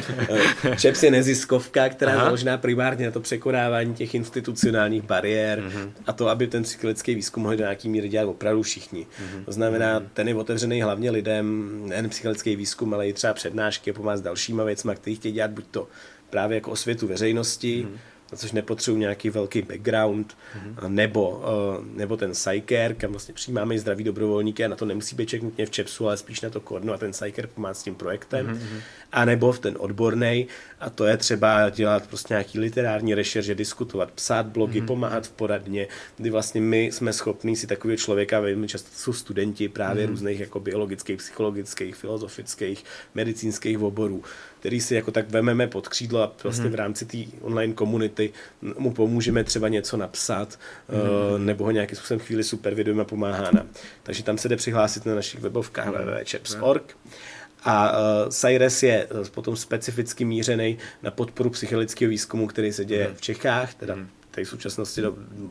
ČEPS 0.78 1.02
je 1.02 1.10
neziskovka, 1.10 1.88
která 1.88 2.24
je 2.24 2.30
možná 2.30 2.58
primárně 2.58 3.06
na 3.06 3.12
to 3.12 3.20
překonávání 3.20 3.94
těch 3.94 4.14
institucionálních 4.14 5.02
bariér 5.02 5.60
mm-hmm. 5.60 5.90
a 6.06 6.12
to, 6.12 6.28
aby 6.28 6.46
ten 6.46 6.62
psychologický 6.62 7.14
výzkum 7.14 7.42
mohli 7.42 7.56
do 7.56 7.62
nějaký 7.62 7.88
míry 7.88 8.08
dělat 8.08 8.28
opravdu 8.28 8.62
všichni. 8.62 9.06
Mm-hmm. 9.06 9.44
To 9.44 9.52
znamená, 9.52 10.00
mm-hmm. 10.00 10.08
ten 10.14 10.28
je 10.28 10.34
otevřený 10.34 10.82
hlavně 10.82 11.10
lidem, 11.10 11.78
nejen 11.88 12.08
psychologický 12.08 12.56
výzkum, 12.56 12.94
ale 12.94 13.08
i 13.08 13.12
třeba 13.12 13.34
přednášky 13.34 13.90
a 13.90 13.94
pomáhat 13.94 14.16
s 14.16 14.22
dalšíma 14.22 14.64
věcmi, 14.64 14.92
který 14.94 15.16
chtějí 15.16 15.34
dělat 15.34 15.50
buď 15.50 15.64
to 15.70 15.88
právě 16.30 16.54
jako 16.54 16.70
osvětu 16.70 17.06
veřejnosti, 17.06 17.86
mm-hmm 17.88 18.13
což 18.36 18.52
nepotřebuji 18.52 18.98
nějaký 18.98 19.30
velký 19.30 19.62
background, 19.62 20.36
mm-hmm. 20.56 20.88
nebo, 20.88 21.30
uh, 21.30 21.86
nebo 21.96 22.16
ten 22.16 22.32
Psyker, 22.32 22.94
kam 22.94 23.10
vlastně 23.10 23.34
přijímáme 23.34 23.74
i 23.74 23.78
zdraví 23.78 24.04
dobrovolníky 24.04 24.64
a 24.64 24.68
na 24.68 24.76
to 24.76 24.84
nemusí 24.84 25.16
být 25.16 25.28
člověk 25.28 25.42
nutně 25.42 25.66
v 25.66 25.70
ČEPSu, 25.70 26.06
ale 26.06 26.16
spíš 26.16 26.40
na 26.40 26.50
to 26.50 26.60
kodnu 26.60 26.92
a 26.92 26.98
ten 26.98 27.10
Psyker 27.10 27.46
pomáhá 27.46 27.74
s 27.74 27.82
tím 27.82 27.94
projektem. 27.94 28.46
Mm-hmm. 28.46 28.80
A 29.12 29.24
nebo 29.24 29.52
v 29.52 29.58
ten 29.58 29.74
odborný, 29.78 30.46
a 30.80 30.90
to 30.90 31.04
je 31.04 31.16
třeba 31.16 31.70
dělat 31.70 32.06
prostě 32.06 32.34
nějaký 32.34 32.58
literární 32.58 33.14
rešerže, 33.14 33.54
diskutovat, 33.54 34.10
psát 34.10 34.46
blogy, 34.46 34.82
mm-hmm. 34.82 34.86
pomáhat 34.86 35.26
v 35.26 35.30
poradně, 35.30 35.88
kdy 36.16 36.30
vlastně 36.30 36.60
my 36.60 36.84
jsme 36.84 37.12
schopní 37.12 37.56
si 37.56 37.66
takového 37.66 37.96
člověka, 37.96 38.40
velmi 38.40 38.68
často 38.68 38.88
jsou 38.94 39.12
studenti 39.12 39.68
právě 39.68 40.06
mm-hmm. 40.06 40.10
různých 40.10 40.40
jako 40.40 40.60
biologických, 40.60 41.18
psychologických, 41.18 41.96
filozofických, 41.96 42.84
medicínských 43.14 43.78
oborů, 43.82 44.22
který 44.64 44.80
si 44.80 44.94
jako 44.94 45.10
tak 45.10 45.30
vememe 45.30 45.66
pod 45.66 45.88
křídlo 45.88 46.22
a 46.22 46.32
vlastně 46.42 46.64
mm-hmm. 46.64 46.70
v 46.70 46.74
rámci 46.74 47.06
té 47.06 47.18
online 47.40 47.74
komunity 47.74 48.32
mu 48.78 48.92
pomůžeme 48.92 49.44
třeba 49.44 49.68
něco 49.68 49.96
napsat 49.96 50.48
mm-hmm. 50.48 51.34
uh, 51.34 51.38
nebo 51.38 51.64
ho 51.64 51.70
nějakým 51.70 51.96
způsobem 51.96 52.20
chvíli 52.20 52.44
supervidujeme 52.44 53.02
a 53.02 53.04
pomáhá 53.04 53.50
nám. 53.50 53.68
Takže 54.02 54.22
tam 54.22 54.38
se 54.38 54.48
jde 54.48 54.56
přihlásit 54.56 55.06
na 55.06 55.14
našich 55.14 55.40
webovkách 55.40 55.86
mm-hmm. 55.86 56.04
www.chaps.org. 56.04 56.96
A 57.64 57.92
uh, 57.92 58.28
Cyrus 58.28 58.82
je 58.82 59.08
potom 59.30 59.56
specificky 59.56 60.24
mířený 60.24 60.78
na 61.02 61.10
podporu 61.10 61.50
psychologického 61.50 62.10
výzkumu, 62.10 62.46
který 62.46 62.72
se 62.72 62.84
děje 62.84 63.08
mm. 63.08 63.14
v 63.14 63.20
Čechách, 63.20 63.74
teda 63.74 63.94
mm 63.94 64.08
tady 64.34 64.44
v 64.44 64.48
současnosti 64.48 65.02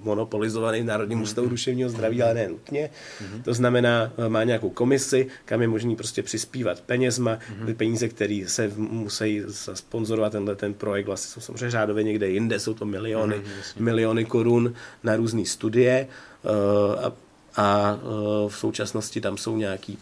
monopolizovaný 0.04 0.82
v 0.82 0.86
Národním 0.86 1.18
mhm. 1.18 1.24
ústavu 1.24 1.50
duševního 1.50 1.90
zdraví, 1.90 2.24
ale 2.24 2.34
ne 2.34 2.48
nutně. 2.48 2.90
Mm-hmm. 2.90 3.44
To 3.44 3.54
znamená, 3.54 4.14
eh, 4.18 4.30
má 4.30 4.44
nějakou 4.44 4.70
komisi, 4.70 5.28
kam 5.46 5.62
je 5.62 5.68
možný 5.68 5.96
prostě 5.96 6.24
přispívat 6.24 6.82
penězma, 6.82 7.36
mm-hmm. 7.36 7.76
peníze, 7.76 8.10
které 8.10 8.44
se 8.48 8.72
musí 8.78 9.42
sponzorovat 9.74 10.32
tenhle 10.32 10.56
ten 10.56 10.74
projekt, 10.74 11.06
vlastně 11.06 11.34
jsou 11.34 11.42
samozřejmě 11.42 11.70
řádově 11.70 12.04
někde 12.04 12.30
jinde, 12.30 12.60
jsou 12.60 12.74
to 12.74 12.86
miliony, 12.86 13.36
mm-hmm, 13.36 13.82
miliony 13.82 14.26
korun 14.26 14.74
na 15.04 15.16
různé 15.16 15.46
studie 15.46 16.08
uh, 16.44 17.06
a, 17.06 17.12
a 17.56 18.00
uh, 18.04 18.50
v 18.50 18.58
současnosti 18.58 19.22
tam 19.22 19.38
jsou 19.38 19.58
nějaký 19.58 19.98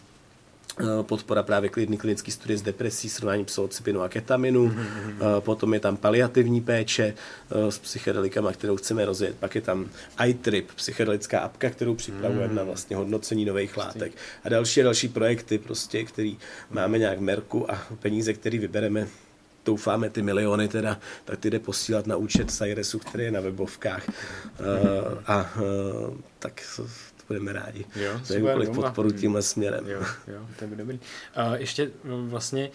podpora 1.02 1.42
právě 1.42 1.70
klidný 1.70 1.98
klinický 1.98 2.30
studie 2.30 2.58
s 2.58 2.62
depresí, 2.62 3.08
srovnání 3.08 3.44
psilocybinu 3.44 4.02
a 4.02 4.08
ketaminu, 4.08 4.68
mm-hmm. 4.68 5.40
potom 5.40 5.74
je 5.74 5.80
tam 5.80 5.96
paliativní 5.96 6.60
péče 6.60 7.14
eh, 7.14 7.72
s 7.72 7.78
psychedelikama, 7.78 8.52
kterou 8.52 8.76
chceme 8.76 9.04
rozjet, 9.04 9.36
pak 9.40 9.54
je 9.54 9.60
tam 9.60 9.88
iTrip, 10.26 10.72
psychedelická 10.72 11.40
apka, 11.40 11.70
kterou 11.70 11.94
připravujeme 11.94 12.52
mm. 12.52 12.54
na 12.54 12.64
vlastně 12.64 12.96
hodnocení 12.96 13.44
nových 13.44 13.76
látek 13.76 14.12
a 14.44 14.48
další 14.48 14.80
a 14.80 14.84
další 14.84 15.08
projekty, 15.08 15.58
prostě, 15.58 16.04
který 16.04 16.38
máme 16.70 16.98
nějak 16.98 17.18
v 17.18 17.22
merku 17.22 17.70
a 17.70 17.78
peníze, 18.00 18.32
které 18.32 18.58
vybereme 18.58 19.06
doufáme 19.64 20.10
ty 20.10 20.22
miliony 20.22 20.68
teda, 20.68 20.98
tak 21.24 21.38
ty 21.38 21.50
jde 21.50 21.58
posílat 21.58 22.06
na 22.06 22.16
účet 22.16 22.50
Cyresu, 22.50 22.98
který 22.98 23.24
je 23.24 23.30
na 23.30 23.40
webovkách. 23.40 24.08
Uh, 24.08 24.16
a 25.26 25.50
uh, 25.56 26.16
tak 26.38 26.80
budeme 27.32 27.52
rádi 27.52 27.84
jo, 27.96 28.20
za 28.24 28.34
jakoukoliv 28.34 28.70
podporu 28.70 29.10
tímhle 29.10 29.42
směrem. 29.42 29.86
Jo, 29.86 30.02
jo, 30.28 30.46
to 30.58 30.66
by 30.66 30.76
dobrý. 30.76 31.00
Uh, 31.48 31.54
ještě 31.54 31.90
vlastně 32.04 32.70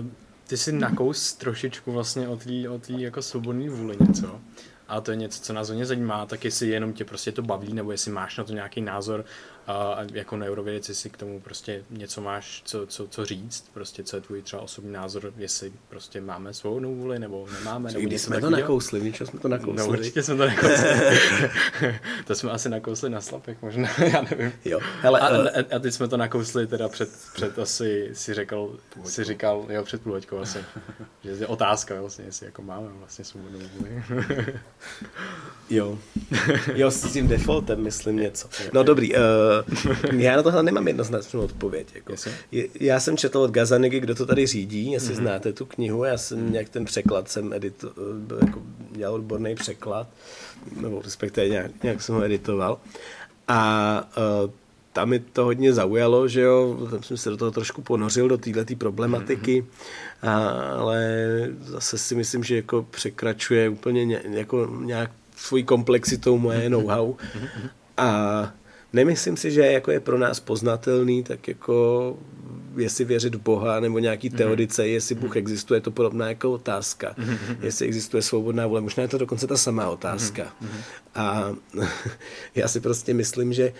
uh, 0.00 0.06
ty 0.46 0.56
si 0.56 0.72
nakous 0.72 1.32
trošičku 1.32 1.92
vlastně 1.92 2.28
o 2.28 2.36
té 2.36 2.68
o 2.68 2.78
tý 2.78 3.00
jako 3.00 3.22
svobodný 3.22 3.68
vůli 3.68 3.96
něco. 4.08 4.40
A 4.88 5.00
to 5.00 5.10
je 5.10 5.16
něco, 5.16 5.42
co 5.42 5.52
nás 5.52 5.68
hodně 5.68 5.86
zajímá, 5.86 6.26
tak 6.26 6.44
jestli 6.44 6.68
jenom 6.68 6.92
tě 6.92 7.04
prostě 7.04 7.32
to 7.32 7.42
baví, 7.42 7.72
nebo 7.72 7.92
jestli 7.92 8.10
máš 8.10 8.36
na 8.36 8.44
to 8.44 8.52
nějaký 8.52 8.80
názor, 8.80 9.24
a 9.66 9.98
jako 10.12 10.36
neurovědec, 10.36 10.88
jestli 10.88 11.10
k 11.10 11.16
tomu 11.16 11.40
prostě 11.40 11.84
něco 11.90 12.20
máš, 12.20 12.62
co, 12.64 12.86
co, 12.86 13.08
co 13.08 13.24
říct, 13.24 13.70
prostě 13.74 14.04
co 14.04 14.16
je 14.16 14.20
tvůj 14.20 14.42
třeba 14.42 14.62
osobní 14.62 14.92
názor, 14.92 15.32
jestli 15.36 15.72
prostě 15.88 16.20
máme 16.20 16.54
svou 16.54 16.80
vůli, 16.80 17.18
nebo 17.18 17.46
nemáme. 17.58 17.92
Nebo 17.92 18.06
Kdy 18.06 18.18
jsme 18.18 18.40
to 18.40 18.50
nakousli, 18.50 19.00
ničeho 19.00 19.26
jsme 19.26 19.40
to 19.40 19.48
nakousli. 19.48 19.78
No 19.78 19.86
určitě 19.86 20.22
jsme 20.22 20.36
to 20.36 20.46
nakousli. 20.46 20.88
to 22.26 22.34
jsme 22.34 22.50
asi 22.50 22.68
nakousli 22.68 23.10
na 23.10 23.20
slapek 23.20 23.62
možná, 23.62 23.88
já 24.12 24.22
nevím. 24.30 24.52
Jo, 24.64 24.80
hele, 25.00 25.20
a, 25.20 25.38
uh, 25.38 25.46
a, 25.76 25.78
teď 25.78 25.94
jsme 25.94 26.08
to 26.08 26.16
nakousli 26.16 26.66
teda 26.66 26.88
před, 26.88 27.10
před 27.34 27.58
asi, 27.58 28.10
si 28.12 28.34
řekl, 28.34 28.76
si 29.04 29.24
říkal, 29.24 29.66
jo, 29.68 29.84
před 29.84 30.02
půl 30.02 30.20
asi, 30.42 30.58
že 31.24 31.30
je 31.30 31.46
otázka 31.46 32.00
vlastně, 32.00 32.24
jestli 32.24 32.46
jako 32.46 32.62
máme 32.62 32.88
vlastně 32.98 33.24
svobodnou 33.24 33.60
vůli. 33.76 34.02
jo, 35.70 35.98
jo, 36.74 36.90
s 36.90 37.12
tím 37.12 37.28
defaultem 37.28 37.82
myslím 37.82 38.16
něco. 38.16 38.48
No 38.72 38.82
dobrý, 38.82 39.14
uh, 39.14 39.20
já 40.12 40.36
na 40.36 40.42
tohle 40.42 40.62
nemám 40.62 40.88
jednoznačnou 40.88 41.40
odpověď. 41.40 41.86
Jako. 41.94 42.14
Já 42.80 43.00
jsem 43.00 43.16
četl 43.16 43.38
od 43.38 43.50
Gazanigy, 43.50 44.00
kdo 44.00 44.14
to 44.14 44.26
tady 44.26 44.46
řídí, 44.46 44.92
jestli 44.92 45.14
mm-hmm. 45.14 45.18
znáte 45.18 45.52
tu 45.52 45.66
knihu, 45.66 46.04
já 46.04 46.18
jsem 46.18 46.52
nějak 46.52 46.68
ten 46.68 46.84
překlad 46.84 47.28
jsem 47.28 47.52
edito, 47.52 47.92
jako 48.40 48.62
dělal 48.90 49.14
odborný 49.14 49.54
překlad, 49.54 50.06
nebo 50.80 51.02
respektive 51.04 51.48
nějak, 51.48 51.82
nějak 51.82 52.02
jsem 52.02 52.14
ho 52.14 52.24
editoval. 52.24 52.78
A 53.48 54.10
uh, 54.44 54.50
tam 54.92 55.08
mi 55.08 55.18
to 55.18 55.44
hodně 55.44 55.72
zaujalo, 55.72 56.28
že 56.28 56.40
jo, 56.40 56.88
tam 56.90 57.02
jsem 57.02 57.16
se 57.16 57.30
do 57.30 57.36
toho 57.36 57.50
trošku 57.50 57.82
ponořil, 57.82 58.28
do 58.28 58.38
této 58.38 58.76
problematiky, 58.76 59.62
mm-hmm. 59.62 60.28
ale 60.78 61.08
zase 61.60 61.98
si 61.98 62.14
myslím, 62.14 62.44
že 62.44 62.56
jako 62.56 62.86
překračuje 62.90 63.68
úplně 63.68 64.04
ně, 64.04 64.20
jako 64.30 64.76
nějak 64.80 65.10
svojí 65.36 65.64
komplexitou 65.64 66.38
moje 66.38 66.70
know-how. 66.70 67.12
Mm-hmm. 67.12 67.68
A 67.96 68.52
nemyslím 68.94 69.36
si, 69.36 69.50
že 69.50 69.66
jako 69.66 69.90
je 69.90 70.00
pro 70.00 70.18
nás 70.18 70.40
poznatelný, 70.40 71.22
tak 71.22 71.48
jako 71.48 72.16
jestli 72.76 73.04
věřit 73.04 73.34
v 73.34 73.40
Boha 73.40 73.80
nebo 73.80 73.98
nějaký 73.98 74.30
mm-hmm. 74.30 74.36
teorice, 74.36 74.88
jestli 74.88 75.14
Bůh 75.14 75.36
existuje, 75.36 75.76
je 75.76 75.80
to 75.80 75.90
podobná 75.90 76.28
jako 76.28 76.52
otázka. 76.52 77.14
Mm-hmm. 77.18 77.56
Jestli 77.62 77.86
existuje 77.86 78.22
svobodná 78.22 78.66
vůle, 78.66 78.80
možná 78.80 79.02
je 79.02 79.08
to 79.08 79.18
dokonce 79.18 79.46
ta 79.46 79.56
samá 79.56 79.88
otázka. 79.88 80.42
Mm-hmm. 80.42 80.80
A 81.14 81.52
já 82.54 82.68
si 82.68 82.80
prostě 82.80 83.14
myslím, 83.14 83.52
že 83.52 83.72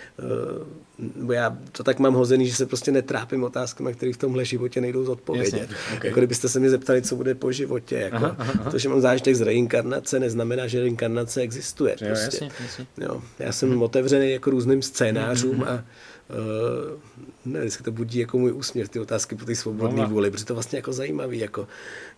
nebo 1.17 1.33
já 1.33 1.59
to 1.73 1.85
tak 1.85 1.99
mám 1.99 2.15
hozený, 2.15 2.49
že 2.49 2.55
se 2.55 2.67
prostě 2.67 2.93
netrápím 2.93 3.45
otázkami, 3.45 3.95
které 3.95 4.13
v 4.13 4.17
tomhle 4.17 4.45
životě 4.45 4.81
nejdou 4.81 5.05
zodpovědět. 5.05 5.69
okay. 5.97 6.09
Jako 6.09 6.21
kdybyste 6.21 6.49
se 6.49 6.61
mi 6.61 6.71
zeptali, 6.71 7.03
co 7.03 7.17
bude 7.17 7.35
po 7.35 7.53
životě. 7.53 7.97
Jako, 7.97 8.17
aha, 8.17 8.37
aha. 8.39 8.71
To, 8.71 8.79
že 8.79 8.89
mám 8.89 9.01
zážitek 9.01 9.37
z 9.37 9.41
reinkarnace, 9.41 10.21
neznamená, 10.21 10.67
že 10.67 10.81
reinkarnace 10.81 11.41
existuje. 11.41 11.97
Jo, 12.01 12.09
prostě. 12.09 12.45
jasně, 12.45 12.51
jasně. 12.61 12.87
Jo, 13.01 13.23
já 13.39 13.53
jsem 13.53 13.71
hmm. 13.71 13.83
otevřený 13.83 14.31
jako 14.31 14.51
různým 14.51 14.83
scénářům 14.83 15.55
hmm. 15.57 15.69
a 15.69 15.85
Uh, 16.29 17.01
ne, 17.45 17.61
vždycky 17.61 17.83
to 17.83 17.93
budí 17.93 18.19
jako 18.19 18.39
můj 18.39 18.53
úsměv, 18.53 18.89
ty 18.89 19.01
otázky 19.01 19.35
po 19.35 19.45
té 19.45 19.55
svobodné 19.55 20.03
no, 20.03 20.09
vůli, 20.09 20.31
protože 20.31 20.45
to 20.45 20.55
vlastně 20.55 20.79
jako 20.79 20.93
zajímavý, 20.93 21.39
jako, 21.39 21.69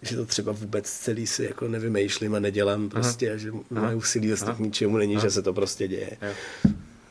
že 0.03 0.17
to 0.17 0.27
třeba 0.27 0.53
vůbec 0.53 0.91
celý 0.91 1.27
si 1.27 1.45
jako 1.45 1.69
nevymýšlím 1.69 2.35
a 2.35 2.39
nedělám 2.39 2.89
prostě, 2.89 3.27
aha. 3.27 3.35
a 3.35 3.39
že 3.39 3.53
moje 3.71 3.95
úsilí 3.95 4.33
k 4.57 4.59
ničemu 4.59 4.97
není, 4.97 5.17
aha. 5.17 5.25
že 5.25 5.31
se 5.31 5.43
to 5.43 5.53
prostě 5.53 5.89
děje. 5.89 6.11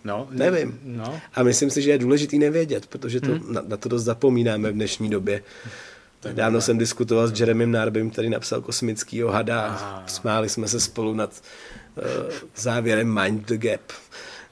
No, 0.03 0.27
Nevím. 0.31 0.79
No. 0.83 1.21
A 1.33 1.43
myslím 1.43 1.69
si, 1.69 1.81
že 1.81 1.91
je 1.91 1.97
důležitý 1.97 2.39
nevědět, 2.39 2.87
protože 2.87 3.21
to, 3.21 3.31
hmm. 3.31 3.53
na, 3.53 3.61
na 3.67 3.77
to 3.77 3.89
dost 3.89 4.03
zapomínáme 4.03 4.71
v 4.71 4.73
dnešní 4.73 5.09
době. 5.09 5.43
Dávno 6.33 6.61
jsem 6.61 6.77
diskutoval 6.77 7.27
s 7.27 7.39
Jeremym 7.39 7.71
Narbym, 7.71 8.09
který 8.09 8.29
napsal 8.29 8.61
kosmický 8.61 9.21
hada 9.21 10.03
smáli 10.07 10.49
jsme 10.49 10.67
se 10.67 10.79
spolu 10.79 11.13
nad 11.13 11.41
uh, 11.97 12.03
závěrem 12.55 13.19
Mind 13.21 13.47
the 13.47 13.57
Gap. 13.57 13.81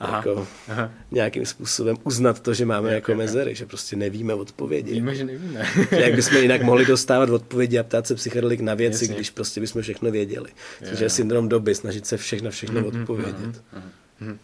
Aha, 0.04 0.18
jako 0.18 0.48
aha. 0.70 0.92
nějakým 1.12 1.46
způsobem 1.46 1.98
uznat 2.04 2.40
to, 2.40 2.54
že 2.54 2.66
máme 2.66 2.88
jak, 2.90 2.96
jako 2.96 3.16
mezery, 3.16 3.56
že 3.56 3.66
prostě 3.66 3.96
nevíme 3.96 4.34
odpovědi. 4.34 4.92
Víme, 4.92 5.16
že 5.16 5.24
nevíme. 5.24 5.66
jak 5.92 6.16
bychom 6.16 6.38
jinak 6.38 6.64
mohli 6.64 6.86
dostávat 6.86 7.30
odpovědi 7.30 7.80
a 7.80 7.84
ptát 7.84 8.08
se 8.08 8.16
psychedelik 8.16 8.60
na 8.60 8.74
věci, 8.74 9.04
Jasně. 9.04 9.16
když 9.16 9.30
prostě 9.30 9.62
bychom 9.62 9.82
všechno 9.82 10.12
věděli. 10.12 10.50
Což 10.90 11.00
je 11.00 11.10
syndrom 11.10 11.50
doby, 11.50 11.76
snažit 11.76 12.06
se 12.06 12.18
všechno 12.18 12.52
všechno 12.52 12.82
mm-hmm, 12.82 13.02
odpovědět. 13.02 13.36
Mm-hmm, 13.36 13.82
mm-hmm. 14.22 14.38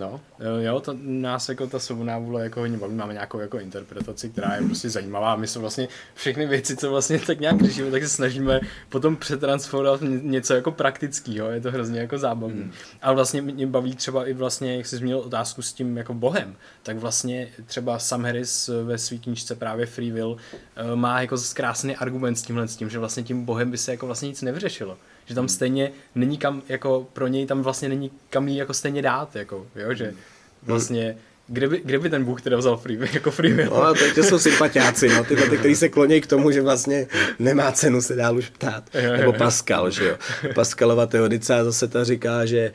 No, 0.00 0.20
jo, 0.60 0.80
to 0.80 0.96
nás 1.02 1.48
jako 1.48 1.66
ta 1.66 1.78
svobodná 1.78 2.18
vůle 2.18 2.42
jako 2.42 2.60
hodně 2.60 2.78
baví, 2.78 2.94
máme 2.94 3.12
nějakou 3.12 3.38
jako 3.38 3.58
interpretaci, 3.58 4.30
která 4.30 4.54
je 4.54 4.62
prostě 4.62 4.90
zajímavá. 4.90 5.36
My 5.36 5.46
se 5.46 5.58
vlastně 5.58 5.88
všechny 6.14 6.46
věci, 6.46 6.76
co 6.76 6.90
vlastně 6.90 7.18
tak 7.18 7.40
nějak 7.40 7.62
řešíme, 7.62 7.90
tak 7.90 8.02
se 8.02 8.08
snažíme 8.08 8.60
potom 8.88 9.16
přetransformovat 9.16 10.00
něco 10.22 10.54
jako 10.54 10.72
praktického, 10.72 11.50
je 11.50 11.60
to 11.60 11.70
hrozně 11.70 12.00
jako 12.00 12.18
zábavné. 12.18 12.62
Hmm. 12.62 12.72
Ale 13.02 13.14
vlastně 13.14 13.42
mě 13.42 13.66
baví 13.66 13.96
třeba 13.96 14.26
i 14.26 14.32
vlastně, 14.32 14.76
jak 14.76 14.86
jsi 14.86 14.96
zmínil 14.96 15.18
otázku 15.18 15.62
s 15.62 15.72
tím 15.72 15.96
jako 15.96 16.14
bohem, 16.14 16.56
tak 16.82 16.96
vlastně 16.96 17.48
třeba 17.66 17.98
Sam 17.98 18.24
Harris 18.24 18.70
ve 18.84 18.98
své 18.98 19.18
knížce 19.18 19.54
právě 19.54 19.86
Free 19.86 20.12
Will 20.12 20.36
eh, 20.76 20.96
má 20.96 21.20
jako 21.20 21.36
krásný 21.54 21.96
argument 21.96 22.36
s 22.36 22.42
tímhle 22.42 22.68
s 22.68 22.76
tím, 22.76 22.90
že 22.90 22.98
vlastně 22.98 23.22
tím 23.22 23.44
bohem 23.44 23.70
by 23.70 23.78
se 23.78 23.90
jako 23.90 24.06
vlastně 24.06 24.28
nic 24.28 24.42
nevyřešilo 24.42 24.98
že 25.30 25.34
tam 25.34 25.48
stejně 25.48 25.92
není 26.14 26.38
kam, 26.38 26.62
jako 26.68 27.06
pro 27.12 27.26
něj 27.26 27.46
tam 27.46 27.62
vlastně 27.62 27.88
není 27.88 28.10
kam 28.30 28.48
jí 28.48 28.56
jako 28.56 28.74
stejně 28.74 29.02
dát, 29.02 29.36
jako, 29.36 29.66
jo, 29.76 29.94
že 29.94 30.14
vlastně 30.62 31.16
kde 31.46 31.68
by, 31.68 31.80
kde 31.84 31.98
by 31.98 32.10
ten 32.10 32.24
Bůh 32.24 32.42
teda 32.42 32.56
vzal 32.56 32.76
free, 32.76 32.98
jako 33.12 33.30
free 33.30 33.52
will? 33.52 33.70
No, 33.70 33.94
to 34.14 34.22
jsou 34.22 34.38
sympatiáci, 34.38 35.08
no, 35.08 35.24
tyhle, 35.24 35.50
ty, 35.50 35.58
kteří 35.58 35.76
se 35.76 35.88
kloní 35.88 36.20
k 36.20 36.26
tomu, 36.26 36.50
že 36.50 36.62
vlastně 36.62 37.06
nemá 37.38 37.72
cenu 37.72 38.02
se 38.02 38.16
dál 38.16 38.36
už 38.36 38.48
ptát. 38.48 38.84
Nebo 39.18 39.32
Pascal, 39.32 39.90
že 39.90 40.04
jo. 40.04 40.16
Pascalova 40.54 41.06
teorica 41.06 41.64
zase 41.64 41.88
ta 41.88 42.04
říká, 42.04 42.46
že 42.46 42.72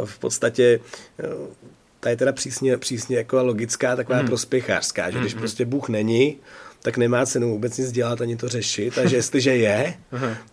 uh, 0.00 0.06
v 0.06 0.18
podstatě 0.18 0.80
uh, 1.24 1.46
ta 2.00 2.10
je 2.10 2.16
teda 2.16 2.32
přísně, 2.32 2.76
přísně 2.76 3.16
jako 3.16 3.44
logická, 3.44 3.96
taková 3.96 4.18
hmm. 4.18 4.26
prospěchářská, 4.26 5.10
že 5.10 5.18
když 5.18 5.32
hmm. 5.32 5.40
prostě 5.40 5.64
Bůh 5.64 5.88
není, 5.88 6.36
tak 6.86 6.96
nemá 6.96 7.26
cenu 7.26 7.50
vůbec 7.50 7.78
nic 7.78 7.92
dělat 7.92 8.20
ani 8.20 8.36
to 8.36 8.48
řešit. 8.48 8.94
Takže 8.94 9.16
jestliže 9.16 9.56
je, 9.56 9.94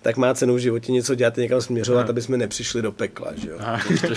tak 0.01 0.17
má 0.17 0.33
cenu 0.33 0.55
v 0.55 0.59
životě 0.59 0.91
něco 0.91 1.15
dělat, 1.15 1.37
někam 1.37 1.61
směřovat, 1.61 2.09
aby 2.09 2.21
jsme 2.21 2.37
nepřišli 2.37 2.81
do 2.81 2.91
pekla. 2.91 3.31
Že 3.35 3.49
jo? 3.49 3.57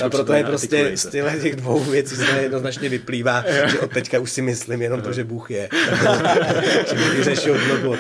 A 0.05 0.09
proto 0.09 0.32
je 0.32 0.44
prostě 0.44 0.97
z 0.97 1.10
těch 1.43 1.56
dvou 1.56 1.80
věcí 1.80 2.16
se 2.16 2.43
jednoznačně 2.43 2.88
vyplývá, 2.88 3.44
že 3.70 3.80
od 3.80 3.90
teďka 3.93 4.18
už 4.18 4.32
si 4.32 4.43
myslím 4.43 4.82
jenom 4.82 5.01
to, 5.02 5.12
že 5.12 5.24
Bůh 5.24 5.51
je. 5.51 5.68
že 6.88 6.94
bych 6.94 7.14
vyřešil 7.14 7.55
mnoho 7.55 7.97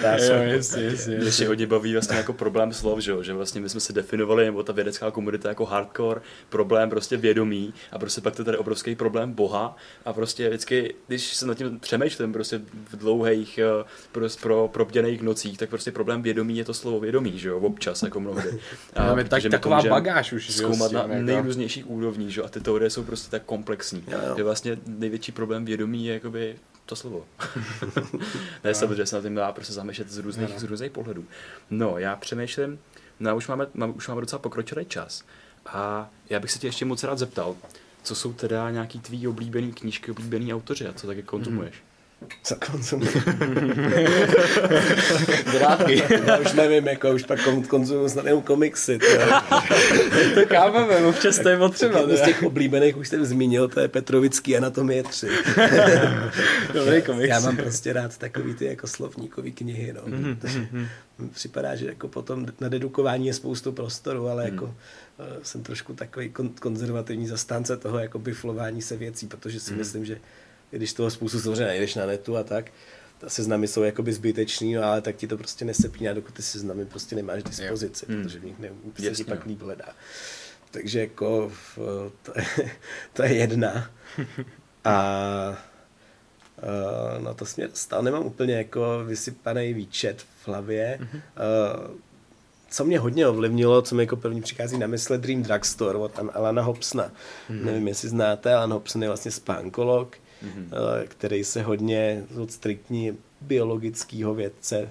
Mě 1.06 1.24
ještě 1.24 1.48
hodně 1.48 1.66
baví 1.66 1.92
vlastně 1.92 2.16
jako 2.16 2.32
problém 2.32 2.72
slov, 2.72 2.98
že, 2.98 3.10
jo? 3.10 3.22
že 3.22 3.32
vlastně 3.32 3.60
my 3.60 3.68
jsme 3.68 3.80
se 3.80 3.92
definovali, 3.92 4.44
nebo 4.44 4.62
ta 4.62 4.72
vědecká 4.72 5.10
komunita 5.10 5.48
jako 5.48 5.64
hardcore, 5.64 6.20
problém 6.48 6.90
prostě 6.90 7.16
vědomí 7.16 7.74
a 7.92 7.98
prostě 7.98 8.20
pak 8.20 8.36
to 8.36 8.44
tady 8.44 8.58
obrovský 8.58 8.94
problém 8.94 9.32
Boha 9.32 9.76
a 10.04 10.12
prostě 10.12 10.48
vždycky, 10.48 10.94
když 11.06 11.36
se 11.36 11.46
nad 11.46 11.54
tím 11.54 11.80
přemýšlím 11.80 12.32
prostě 12.32 12.60
v 12.90 12.96
dlouhých 12.96 13.58
eh, 13.58 13.84
pro, 14.12 14.26
pro 14.42 14.68
probděných 14.68 15.22
nocích, 15.22 15.58
tak 15.58 15.68
prostě 15.68 15.92
problém 15.92 16.22
vědomí 16.22 16.58
je 16.58 16.64
to 16.64 16.74
slovo 16.74 17.00
vědomí, 17.00 17.38
že 17.38 17.48
jo, 17.48 17.58
občas 17.58 18.02
jako 18.02 18.20
mnohdy. 18.20 18.50
Máme 18.98 19.24
tak, 19.24 19.30
protože 19.30 19.48
my 19.48 19.50
to 19.50 19.56
taková 19.58 19.82
bagáž 19.82 20.32
už, 20.32 20.50
Zkoumat 20.50 20.92
na 20.92 21.00
jako. 21.00 21.14
nejrůznějších 21.14 21.90
úrovních, 21.90 22.30
že 22.30 22.40
jo, 22.40 22.46
a 22.46 22.48
ty 22.48 22.60
teorie 22.60 22.90
jsou 22.90 23.04
prostě 23.04 23.30
tak 23.30 23.42
komplexní, 23.42 24.04
Jo, 24.08 24.18
jo. 24.28 24.34
že 24.36 24.42
vlastně 24.42 24.78
největší 24.86 25.32
problém 25.32 25.64
vědomí 25.64 26.06
je 26.06 26.14
jakoby 26.14 26.56
to 26.86 26.96
slovo. 26.96 27.26
ne, 28.64 28.74
samozřejmě 28.74 29.06
se 29.06 29.16
na 29.16 29.22
tím 29.22 29.34
dá 29.34 29.52
prostě 29.52 29.72
zamýšlet 29.72 30.10
z 30.10 30.18
různých, 30.18 30.58
z 30.58 30.62
různých 30.62 30.90
pohledů. 30.90 31.24
No, 31.70 31.98
já 31.98 32.16
přemýšlím, 32.16 32.78
no 33.20 33.36
už 33.36 33.48
máme, 33.48 33.66
mám, 33.74 33.92
už 33.96 34.08
máme 34.08 34.20
docela 34.20 34.38
pokročilý 34.38 34.84
čas 34.84 35.24
a 35.66 36.10
já 36.30 36.40
bych 36.40 36.50
se 36.50 36.58
tě 36.58 36.66
ještě 36.66 36.84
moc 36.84 37.04
rád 37.04 37.18
zeptal, 37.18 37.56
co 38.02 38.14
jsou 38.14 38.32
teda 38.32 38.70
nějaký 38.70 39.00
tvý 39.00 39.28
oblíbený 39.28 39.72
knížky, 39.72 40.10
oblíbený 40.10 40.54
autoři 40.54 40.86
a 40.86 40.92
co 40.92 41.06
taky 41.06 41.22
konzumuješ? 41.22 41.74
Co 41.74 41.85
konzumuji? 42.70 43.10
Dodávky. 45.52 46.02
Já 46.26 46.38
už 46.38 46.52
nevím, 46.52 46.86
jako 46.88 47.10
už 47.12 47.22
pak 47.22 47.38
kon- 47.46 47.66
konzumuji 47.66 48.08
snad 48.10 48.26
jenom 48.26 48.42
komiksy. 48.42 48.98
To, 48.98 49.06
To 50.34 50.46
kámeme, 50.48 50.96
občas 51.06 51.38
to 51.38 51.48
je 51.48 51.56
potřeba. 51.58 51.98
jedno 52.00 52.16
z 52.16 52.20
těch 52.22 52.42
oblíbených 52.42 52.96
už 52.96 53.08
jsem 53.08 53.24
zmínil, 53.24 53.68
to 53.68 53.80
je 53.80 53.88
Petrovický 53.88 54.56
Anatomie 54.56 55.02
3. 55.02 55.28
Dobrý 56.74 57.02
komiks. 57.02 57.28
Já 57.28 57.40
mám 57.40 57.56
prostě 57.56 57.92
rád 57.92 58.18
takový 58.18 58.54
ty 58.54 58.64
jako 58.64 58.86
slovníkový 58.86 59.52
knihy, 59.52 59.92
no. 59.92 60.00
Takže 60.40 60.68
mi 61.18 61.28
připadá, 61.28 61.76
že 61.76 61.86
jako 61.86 62.08
potom 62.08 62.46
na 62.60 62.68
dedukování 62.68 63.26
je 63.26 63.34
spoustu 63.34 63.72
prostoru, 63.72 64.28
ale 64.28 64.44
jako 64.44 64.74
eh, 65.20 65.24
jsem 65.42 65.62
trošku 65.62 65.94
takový 65.94 66.30
kon- 66.30 66.50
konzervativní 66.60 67.26
zastánce 67.26 67.76
toho 67.76 67.98
jako 67.98 68.18
biflování 68.18 68.82
se 68.82 68.96
věcí, 68.96 69.26
protože 69.26 69.60
si 69.60 69.74
myslím, 69.74 70.04
že 70.04 70.18
když 70.76 70.92
toho 70.92 71.10
spoustu 71.10 71.40
samozřejmě 71.40 71.64
najdeš 71.64 71.94
na 71.94 72.06
netu 72.06 72.36
a 72.36 72.42
tak, 72.42 72.70
ta 73.18 73.28
seznamy 73.28 73.68
jsou 73.68 73.82
jakoby 73.82 74.12
zbytečný, 74.12 74.74
no, 74.74 74.84
ale 74.84 75.00
tak 75.00 75.16
ti 75.16 75.26
to 75.26 75.36
prostě 75.36 75.64
nesepíná, 75.64 76.12
dokud 76.12 76.34
ty 76.34 76.42
seznamy 76.42 76.84
prostě 76.84 77.16
nemáš 77.16 77.42
k 77.42 77.48
dispozici, 77.48 78.06
protože 78.06 78.38
v 78.38 78.44
nich 78.44 78.58
ne, 78.58 78.68
se 78.98 79.10
ti 79.10 79.24
pak 79.24 79.46
no. 79.46 79.50
líp 79.50 79.62
hledá. 79.62 79.88
Takže 80.70 81.00
jako 81.00 81.52
to 82.22 82.32
je, 82.36 82.70
to 83.12 83.22
je 83.22 83.34
jedna. 83.34 83.90
A 84.84 85.56
Uh, 86.62 87.22
no 87.22 87.34
to 87.34 87.46
směr 87.46 87.70
stal, 87.74 88.02
nemám 88.02 88.26
úplně 88.26 88.54
jako 88.54 89.04
vysypaný 89.04 89.74
výčet 89.74 90.22
v 90.22 90.48
hlavě. 90.48 90.98
Uh, 91.00 91.96
co 92.70 92.84
mě 92.84 92.98
hodně 92.98 93.26
ovlivnilo, 93.26 93.82
co 93.82 93.94
mi 93.94 94.02
jako 94.02 94.16
první 94.16 94.42
přichází 94.42 94.78
na 94.78 94.86
mysl, 94.86 95.18
Dream 95.18 95.42
Drugstore 95.42 95.98
od 95.98 96.18
An- 96.18 96.30
Alana 96.34 96.62
Hobsona. 96.62 97.10
Nevím, 97.48 97.88
jestli 97.88 98.08
znáte, 98.08 98.54
Alan 98.54 98.72
Hobson 98.72 99.02
je 99.02 99.08
vlastně 99.08 99.30
spánkolog, 99.30 100.16
uh, 100.42 100.70
který 101.08 101.44
se 101.44 101.62
hodně 101.62 102.24
od 102.42 102.52
striktní 102.52 103.18
biologického 103.40 104.34
vědce 104.34 104.90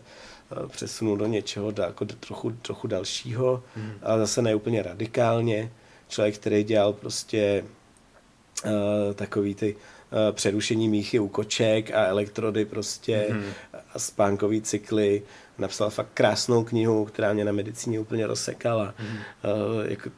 uh, 0.61 0.67
přesunul 0.67 1.17
do 1.17 1.25
něčeho 1.25 1.73
jako 1.77 2.05
do 2.05 2.15
trochu, 2.15 2.51
trochu 2.51 2.87
dalšího, 2.87 3.63
ale 4.01 4.19
zase 4.19 4.41
ne 4.41 4.55
úplně 4.55 4.83
radikálně. 4.83 5.71
Člověk, 6.07 6.35
který 6.35 6.63
dělal 6.63 6.93
prostě 6.93 7.63
uh, 8.65 8.71
takový 9.13 9.55
ty 9.55 9.75
uh, 9.75 10.35
přerušení 10.35 10.89
míchy 10.89 11.19
u 11.19 11.27
koček 11.27 11.91
a 11.91 12.05
elektrody 12.05 12.65
prostě 12.65 13.27
mm. 13.29 13.43
a 13.93 13.99
spánkový 13.99 14.61
cykly. 14.61 15.21
Napsal 15.57 15.89
fakt 15.89 16.09
krásnou 16.13 16.63
knihu, 16.63 17.05
která 17.05 17.33
mě 17.33 17.45
na 17.45 17.51
medicíně 17.51 17.99
úplně 17.99 18.27
rozsekala. 18.27 18.93
Mm. 18.99 19.07
Uh, 19.07 19.21
jako 19.85 20.09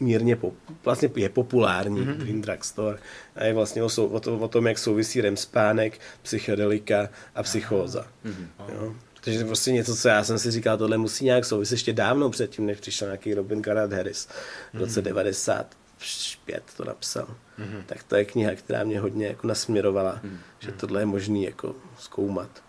mírně 0.00 0.36
pop, 0.36 0.54
vlastně 0.84 1.10
je 1.16 1.28
populární 1.28 2.00
mm-hmm. 2.00 2.16
Dream 2.16 2.40
Drugstore 2.40 2.98
a 3.36 3.44
je 3.44 3.54
vlastně 3.54 3.82
o, 3.82 3.88
sou, 3.88 4.06
o, 4.06 4.20
tom, 4.20 4.42
o 4.42 4.48
tom, 4.48 4.66
jak 4.66 4.78
souvisí 4.78 5.20
REM 5.20 5.36
spánek, 5.36 6.00
psychedelika 6.22 7.08
a 7.34 7.42
psychóza. 7.42 8.06
Mm-hmm. 8.24 8.46
Jo? 8.74 8.94
Takže 9.20 9.44
prostě 9.44 9.72
něco, 9.72 9.96
co 9.96 10.08
já 10.08 10.24
jsem 10.24 10.38
si 10.38 10.50
říkal, 10.50 10.78
tohle 10.78 10.98
musí 10.98 11.24
nějak 11.24 11.44
souviset 11.44 11.72
ještě 11.72 11.92
dávno 11.92 12.30
předtím, 12.30 12.66
než 12.66 12.80
přišel 12.80 13.08
nějaký 13.08 13.34
Robin 13.34 13.64
Conrad 13.64 13.92
Harris 13.92 14.28
v 14.74 14.78
roce 14.78 15.02
95 15.02 16.62
to 16.76 16.84
napsal. 16.84 17.26
Mm-hmm. 17.58 17.82
Tak 17.86 18.02
to 18.02 18.16
je 18.16 18.24
kniha, 18.24 18.54
která 18.54 18.84
mě 18.84 19.00
hodně 19.00 19.26
jako 19.26 19.46
nasměrovala, 19.46 20.20
mm-hmm. 20.24 20.38
že 20.58 20.72
tohle 20.72 21.00
je 21.00 21.06
možný 21.06 21.44
jako 21.44 21.76
zkoumat. 21.98 22.62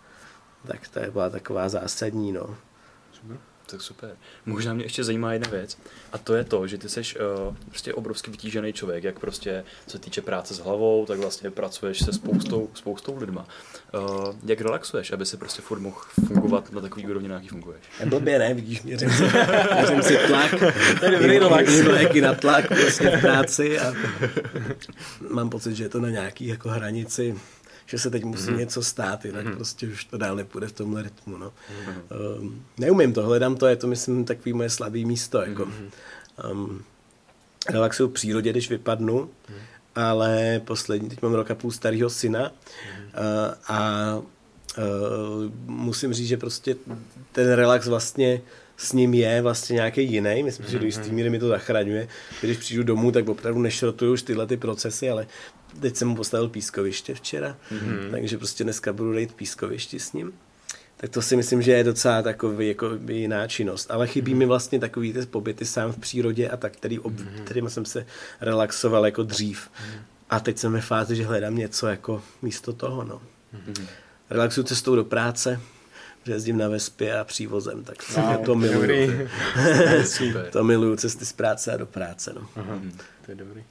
Tak 0.66 0.88
to 0.88 0.98
je 0.98 1.10
byla 1.10 1.30
taková 1.30 1.68
zásadní, 1.68 2.32
no. 2.32 2.56
Tak 3.70 3.82
super. 3.82 4.10
Možná 4.46 4.74
mě 4.74 4.84
ještě 4.84 5.04
zajímá 5.04 5.32
jedna 5.32 5.50
věc 5.50 5.78
a 6.12 6.18
to 6.18 6.34
je 6.34 6.44
to, 6.44 6.66
že 6.66 6.78
ty 6.78 6.88
jsi 6.88 7.00
uh, 7.00 7.56
prostě 7.68 7.94
obrovsky 7.94 8.30
vytížený 8.30 8.72
člověk, 8.72 9.04
jak 9.04 9.18
prostě 9.18 9.64
co 9.86 9.92
se 9.92 9.98
týče 9.98 10.22
práce 10.22 10.54
s 10.54 10.58
hlavou, 10.58 11.06
tak 11.06 11.18
vlastně 11.18 11.50
pracuješ 11.50 12.04
se 12.04 12.12
spoustou, 12.12 12.70
spoustou 12.74 13.18
lidma. 13.18 13.46
Uh, 13.94 14.34
jak 14.46 14.60
relaxuješ, 14.60 15.12
aby 15.12 15.26
si 15.26 15.36
prostě 15.36 15.62
furt 15.62 15.80
mohl 15.80 15.96
fungovat 16.26 16.72
na 16.72 16.80
takový 16.80 17.06
úrovni, 17.06 17.28
na 17.28 17.34
jaký 17.34 17.48
funguješ? 17.48 17.82
Je 18.00 18.06
blbě, 18.06 18.38
ne? 18.38 18.54
Vidíš, 18.54 18.82
měřím 18.82 19.10
si, 19.10 19.22
měřím 19.74 20.02
si 20.02 20.18
tlak. 20.26 20.50
To 21.00 21.04
je 21.04 21.10
dobrý 21.10 21.32
Jim- 21.32 21.42
relax. 21.42 21.80
léky 21.80 22.20
na 22.20 22.34
tlak 22.34 22.66
prostě 22.68 23.16
v 23.16 23.20
práci 23.20 23.78
a 23.80 23.94
mám 25.30 25.50
pocit, 25.50 25.74
že 25.74 25.84
je 25.84 25.88
to 25.88 26.00
na 26.00 26.10
nějaký 26.10 26.46
jako 26.46 26.68
hranici, 26.68 27.34
že 27.88 27.98
se 27.98 28.10
teď 28.10 28.24
musí 28.24 28.50
mm-hmm. 28.50 28.58
něco 28.58 28.82
stát, 28.82 29.24
jinak 29.24 29.46
mm-hmm. 29.46 29.56
prostě 29.56 29.86
už 29.88 30.04
to 30.04 30.18
dál 30.18 30.36
nepůjde 30.36 30.66
v 30.66 30.72
tomhle 30.72 31.02
rytmu. 31.02 31.38
No. 31.38 31.48
Mm-hmm. 31.48 32.40
Um, 32.40 32.64
neumím 32.78 33.12
to, 33.12 33.22
hledám 33.22 33.56
to, 33.56 33.66
je 33.66 33.76
to 33.76 33.86
myslím 33.86 34.24
takový 34.24 34.52
moje 34.52 34.70
slabý 34.70 35.04
místo. 35.04 35.42
Jako. 35.42 35.64
Mm-hmm. 35.64 36.50
Um, 36.50 36.84
relaxuju 37.70 38.08
v 38.08 38.12
přírodě, 38.12 38.50
když 38.50 38.70
vypadnu, 38.70 39.18
mm-hmm. 39.24 39.54
ale 39.94 40.60
poslední, 40.64 41.08
teď 41.08 41.22
mám 41.22 41.34
rok 41.34 41.50
a 41.50 41.54
půl 41.54 41.70
starého 41.70 42.10
syna 42.10 42.52
mm-hmm. 42.52 43.04
uh, 43.04 43.54
a 43.68 44.16
uh, 44.16 45.52
musím 45.66 46.12
říct, 46.12 46.28
že 46.28 46.36
prostě 46.36 46.76
ten 47.32 47.52
relax 47.52 47.86
vlastně 47.86 48.40
s 48.76 48.92
ním 48.92 49.14
je 49.14 49.42
vlastně 49.42 49.74
nějaký 49.74 50.12
jiný. 50.12 50.42
Myslím, 50.42 50.66
že 50.68 50.78
do 50.78 50.86
jistý 50.86 51.10
míry 51.10 51.30
mi 51.30 51.38
to 51.38 51.48
zachraňuje. 51.48 52.08
Když 52.40 52.56
přijdu 52.56 52.82
domů, 52.82 53.12
tak 53.12 53.28
opravdu 53.28 53.60
nešrotuju 53.60 54.12
už 54.12 54.22
tyhle 54.22 54.46
ty 54.46 54.56
procesy, 54.56 55.10
ale 55.10 55.26
teď 55.80 55.96
jsem 55.96 56.08
mu 56.08 56.16
postavil 56.16 56.48
pískoviště 56.48 57.14
včera, 57.14 57.56
mm-hmm. 57.72 58.10
takže 58.10 58.38
prostě 58.38 58.64
dneska 58.64 58.92
budu 58.92 59.12
dejt 59.12 59.34
pískovišti 59.34 59.98
s 60.00 60.12
ním. 60.12 60.32
Tak 61.00 61.10
to 61.10 61.22
si 61.22 61.36
myslím, 61.36 61.62
že 61.62 61.72
je 61.72 61.84
docela 61.84 62.22
takový 62.22 62.68
jako 62.68 62.90
jiná 63.08 63.46
činnost. 63.46 63.90
Ale 63.90 64.06
chybí 64.06 64.34
mi 64.34 64.46
vlastně 64.46 64.78
takový 64.80 65.12
ty 65.12 65.26
pobyty 65.26 65.64
sám 65.64 65.92
v 65.92 65.98
přírodě 65.98 66.48
a 66.48 66.56
tak, 66.56 66.72
který, 66.72 66.98
ob, 66.98 67.12
kterým 67.44 67.70
jsem 67.70 67.84
se 67.84 68.06
relaxoval 68.40 69.06
jako 69.06 69.22
dřív. 69.22 69.70
A 70.30 70.40
teď 70.40 70.58
jsem 70.58 70.72
ve 70.72 70.80
fázi, 70.80 71.16
že 71.16 71.24
hledám 71.24 71.56
něco 71.56 71.86
jako 71.86 72.22
místo 72.42 72.72
toho. 72.72 73.04
No. 73.04 73.22
Relaxuju 74.30 74.66
cestou 74.66 74.96
do 74.96 75.04
práce, 75.04 75.60
jezdím 76.26 76.58
na 76.58 76.68
Vespě 76.68 77.18
a 77.18 77.24
přívozem, 77.24 77.84
tak 77.84 78.10
wow, 78.16 78.36
to 78.44 78.54
miluju. 78.54 79.28
To 80.50 80.64
miluju 80.64 80.96
cesty 80.96 81.26
z 81.26 81.32
práce 81.32 81.72
a 81.72 81.76
do 81.76 81.86
práce. 81.86 82.32
No. 82.34 82.48
Aha, 82.56 82.80
to 83.26 83.32
je 83.32 83.34
dobrý. 83.34 83.64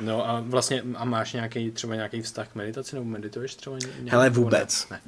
No 0.00 0.28
a 0.30 0.40
vlastně 0.46 0.82
a 0.94 1.04
máš 1.04 1.32
nějaký 1.32 1.70
třeba 1.70 1.94
nějaký 1.94 2.22
vztah 2.22 2.48
k 2.48 2.54
meditaci 2.54 2.96
nebo 2.96 3.06
medituješ 3.06 3.54
třeba 3.54 3.76
ně- 3.78 3.86
nějak? 3.86 4.12
Hele, 4.12 4.24
ne? 4.24 4.30
vůbec. 4.30 4.86
Ne. 4.90 5.00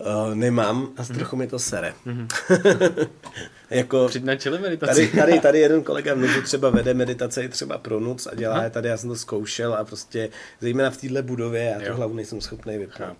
Uh, 0.00 0.34
nemám 0.34 0.88
a 0.96 1.04
trochu 1.04 1.36
mi 1.36 1.46
to 1.46 1.58
sere. 1.58 1.94
jako, 3.70 4.08
Přijď 4.08 4.24
na 4.24 4.36
čili 4.36 4.58
meditaci. 4.58 5.08
tady, 5.08 5.20
tady, 5.20 5.40
tady 5.42 5.58
jeden 5.60 5.82
kolega 5.82 6.14
v 6.14 6.18
Nuzu 6.18 6.42
třeba 6.42 6.70
vede 6.70 6.94
meditace 6.94 7.42
i 7.44 7.48
třeba 7.48 7.78
pro 7.78 8.00
nuc 8.00 8.26
a 8.26 8.34
dělá 8.34 8.62
je 8.64 8.70
tady, 8.70 8.88
já 8.88 8.96
jsem 8.96 9.08
to 9.08 9.16
zkoušel 9.16 9.74
a 9.74 9.84
prostě 9.84 10.28
zejména 10.60 10.90
v 10.90 10.96
téhle 10.96 11.22
budově 11.22 11.64
já 11.64 11.82
Jo. 11.82 11.90
tu 11.90 11.96
hlavu 11.96 12.14
nejsem 12.14 12.40
schopný 12.40 12.78
vypnout. 12.78 13.16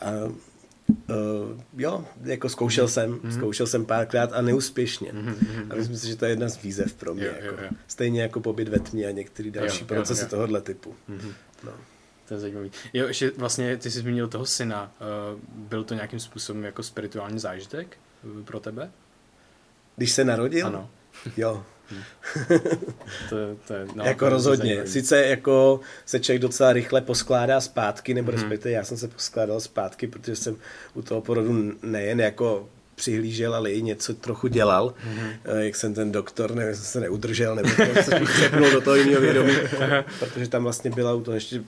A, 0.00 0.06
uh, 0.88 1.60
jo, 1.76 2.04
jako 2.22 2.48
zkoušel 2.48 2.88
jsem, 2.88 3.10
Mhm. 3.22 3.32
zkoušel 3.32 3.66
jsem 3.66 3.86
párkrát 3.86 4.32
a 4.32 4.42
neúspěšně. 4.42 5.12
A 5.70 5.74
myslím 5.74 5.96
si, 5.96 6.08
že 6.08 6.16
to 6.16 6.24
je 6.24 6.30
jedna 6.32 6.48
z 6.48 6.62
výzev 6.62 6.94
pro 6.94 7.14
mě. 7.14 7.24
Jo, 7.24 7.32
jo, 7.40 7.44
jako. 7.52 7.62
jo. 7.64 7.70
Stejně 7.88 8.22
jako 8.22 8.40
pobyt 8.40 8.68
ve 8.68 8.78
tmě 8.78 9.06
a 9.06 9.10
některé 9.10 9.50
další 9.50 9.80
jo, 9.80 9.86
procesy 9.86 10.20
jo. 10.20 10.24
Mhm. 10.24 10.30
tohohle 10.30 10.60
typu. 10.60 10.94
No. 11.64 11.72
To 12.28 12.34
je 12.34 12.40
zajímavý. 12.40 12.70
Jo, 12.92 13.06
ještě 13.08 13.32
vlastně 13.36 13.76
ty 13.76 13.90
jsi 13.90 13.98
zmínil 13.98 14.28
toho 14.28 14.46
syna. 14.46 14.92
Uh, 15.34 15.40
byl 15.68 15.84
to 15.84 15.94
nějakým 15.94 16.20
způsobem 16.20 16.64
jako 16.64 16.82
spirituální 16.82 17.38
zážitek 17.38 17.96
uh, 18.38 18.44
pro 18.44 18.60
tebe? 18.60 18.90
Když 19.96 20.12
se 20.12 20.24
narodil? 20.24 20.66
Ano. 20.66 20.90
Jo. 21.36 21.64
To, 23.30 23.36
to 23.68 23.74
je, 23.74 23.86
no, 23.94 24.04
jako 24.04 24.18
to 24.18 24.24
je 24.24 24.30
rozhodně. 24.30 24.64
zajímavý. 24.64 24.90
Sice 24.90 25.26
jako 25.26 25.80
se 26.06 26.20
člověk 26.20 26.42
docela 26.42 26.72
rychle 26.72 27.00
poskládá 27.00 27.60
zpátky, 27.60 28.14
nebo 28.14 28.32
Mhm. 28.32 28.40
respektive 28.40 28.72
já 28.74 28.84
jsem 28.84 28.96
se 28.96 29.08
poskládal 29.08 29.60
zpátky, 29.60 30.06
protože 30.06 30.36
jsem 30.36 30.56
u 30.94 31.02
toho 31.02 31.20
porodu 31.20 31.72
nejen 31.82 32.20
jako 32.20 32.68
přihlížel, 32.94 33.54
ale 33.54 33.70
i 33.72 33.82
něco 33.82 34.14
trochu 34.14 34.48
dělal. 34.48 34.94
Mhm. 35.04 35.30
Eh, 35.44 35.64
Jak 35.64 35.76
jsem 35.76 35.94
ten 35.94 36.12
doktor, 36.12 36.54
nevím, 36.54 36.74
jsem 36.74 36.84
se 36.84 37.00
neudržel, 37.00 37.54
nebo 37.54 37.68
se 38.04 38.20
přepnul 38.24 38.70
do 38.70 38.80
toho 38.80 38.96
jiného 38.96 39.20
vědomí, 39.20 39.52
protože 40.18 40.48
tam 40.48 40.62
vlastně 40.62 40.90
byla 40.90 41.14
u 41.14 41.22
toho 41.22 41.34
ještě 41.34 41.62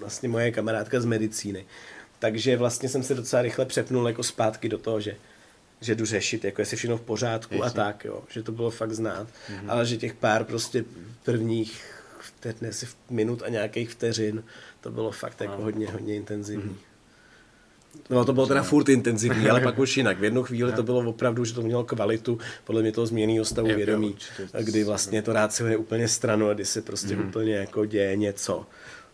vlastně 0.00 0.28
moje 0.28 0.50
kamarádka 0.52 1.00
z 1.00 1.04
medicíny. 1.04 1.64
Takže 2.18 2.56
vlastně 2.56 2.88
jsem 2.88 3.02
se 3.02 3.14
docela 3.14 3.42
rychle 3.42 3.64
přepnul 3.64 4.08
jako 4.08 4.22
zpátky 4.22 4.68
do 4.68 4.78
toho, 4.78 5.00
že 5.00 5.14
že 5.84 5.94
jdu 5.94 6.04
řešit, 6.04 6.44
jako 6.44 6.62
jestli 6.62 6.76
všechno 6.76 6.96
v 6.96 7.00
pořádku 7.00 7.54
a 7.54 7.64
Jasně. 7.64 7.76
tak, 7.76 8.04
jo, 8.04 8.22
že 8.28 8.42
to 8.42 8.52
bylo 8.52 8.70
fakt 8.70 8.92
znát, 8.92 9.28
mm-hmm. 9.28 9.64
ale 9.68 9.86
že 9.86 9.96
těch 9.96 10.14
pár 10.14 10.44
prostě 10.44 10.84
prvních 11.24 11.94
teď 12.40 12.56
si 12.70 12.86
minut 13.10 13.42
a 13.42 13.48
nějakých 13.48 13.90
vteřin, 13.90 14.44
to 14.80 14.90
bylo 14.90 15.10
fakt 15.10 15.40
jako 15.40 15.62
hodně, 15.62 15.90
hodně 15.90 16.14
intenzivní. 16.14 16.70
Mm-hmm. 16.70 16.94
No 18.10 18.24
to 18.24 18.32
bylo 18.32 18.46
teda 18.46 18.62
furt 18.62 18.88
intenzivní, 18.88 19.50
ale 19.50 19.60
pak 19.60 19.78
už 19.84 19.96
jinak. 19.96 20.18
V 20.18 20.24
jednu 20.24 20.42
chvíli 20.42 20.72
to 20.72 20.82
bylo 20.82 20.98
opravdu, 20.98 21.44
že 21.44 21.54
to 21.54 21.62
mělo 21.62 21.84
kvalitu, 21.84 22.38
podle 22.64 22.82
mě 22.82 22.92
toho 22.92 23.06
změněného 23.06 23.44
stavu 23.44 23.68
jo, 23.68 23.76
vědomí, 23.76 24.10
určitě. 24.10 24.48
kdy 24.60 24.84
vlastně 24.84 25.22
to 25.22 25.32
rád 25.32 25.60
je 25.68 25.76
úplně 25.76 26.08
stranu 26.08 26.48
a 26.48 26.54
kdy 26.54 26.64
se 26.64 26.82
prostě 26.82 27.16
mm-hmm. 27.16 27.28
úplně 27.28 27.54
jako 27.54 27.84
děje 27.84 28.16
něco. 28.16 28.66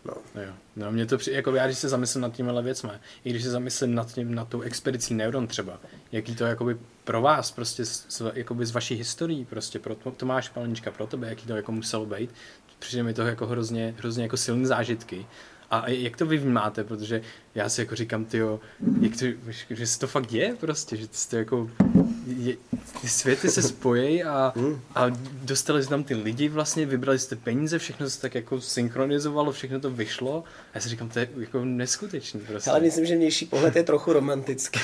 No. 0.05 0.13
Jo. 0.35 0.53
No 0.75 0.91
mě 0.91 1.05
to 1.05 1.17
při, 1.17 1.31
jako 1.31 1.55
já, 1.55 1.65
když 1.65 1.77
se 1.77 1.89
zamyslím 1.89 2.21
nad 2.21 2.33
těmihle 2.33 2.61
věcmi, 2.63 2.89
i 3.25 3.29
když 3.29 3.43
se 3.43 3.49
zamyslím 3.49 3.95
nad, 3.95 4.13
tím, 4.13 4.35
nad 4.35 4.47
tou 4.47 4.61
expedicí 4.61 5.13
Neuron 5.13 5.47
třeba, 5.47 5.79
jaký 6.11 6.35
to 6.35 6.45
jakoby 6.45 6.77
pro 7.03 7.21
vás, 7.21 7.51
prostě 7.51 7.85
z, 7.85 8.21
jakoby 8.33 8.65
z 8.65 8.71
vaší 8.71 8.95
historií, 8.95 9.45
prostě 9.45 9.79
pro 9.79 9.95
To- 9.95 10.11
Tomáš 10.11 10.49
Palnička, 10.49 10.91
pro 10.91 11.07
tebe, 11.07 11.29
jaký 11.29 11.47
to 11.47 11.55
jako 11.55 11.71
muselo 11.71 12.05
být, 12.05 12.29
přijde 12.79 13.03
mi 13.03 13.13
to 13.13 13.21
jako 13.21 13.47
hrozně, 13.47 13.95
hrozně 13.97 14.23
jako 14.23 14.37
silné 14.37 14.67
zážitky. 14.67 15.25
A 15.71 15.89
jak 15.89 16.17
to 16.17 16.25
vy 16.25 16.37
vnímáte, 16.37 16.83
protože 16.83 17.21
já 17.55 17.69
si 17.69 17.81
jako 17.81 17.95
říkám, 17.95 18.25
tyjo, 18.25 18.59
jak 19.01 19.11
to, 19.19 19.25
že 19.69 19.87
se 19.87 19.99
to 19.99 20.07
fakt 20.07 20.27
děje 20.27 20.55
prostě, 20.59 20.97
že 20.97 21.07
to 21.29 21.37
jako, 21.37 21.69
je, 22.37 22.55
ty 23.01 23.07
světy 23.09 23.49
se 23.49 23.61
spojí 23.61 24.23
a, 24.23 24.53
a 24.95 25.05
dostali 25.43 25.83
se 25.83 25.89
tam 25.89 26.03
ty 26.03 26.15
lidi 26.15 26.49
vlastně, 26.49 26.85
vybrali 26.85 27.19
jste 27.19 27.35
peníze, 27.35 27.79
všechno 27.79 28.09
se 28.09 28.21
tak 28.21 28.35
jako 28.35 28.61
synchronizovalo, 28.61 29.51
všechno 29.51 29.79
to 29.79 29.89
vyšlo 29.89 30.43
a 30.43 30.43
já 30.75 30.81
si 30.81 30.89
říkám, 30.89 31.09
to 31.09 31.19
je 31.19 31.29
jako 31.37 31.65
neskutečný 31.65 32.39
prostě. 32.39 32.69
Ale 32.69 32.79
myslím, 32.79 33.05
že 33.05 33.15
vnější 33.15 33.45
pohled 33.45 33.75
je 33.75 33.83
trochu 33.83 34.13
romantický. 34.13 34.79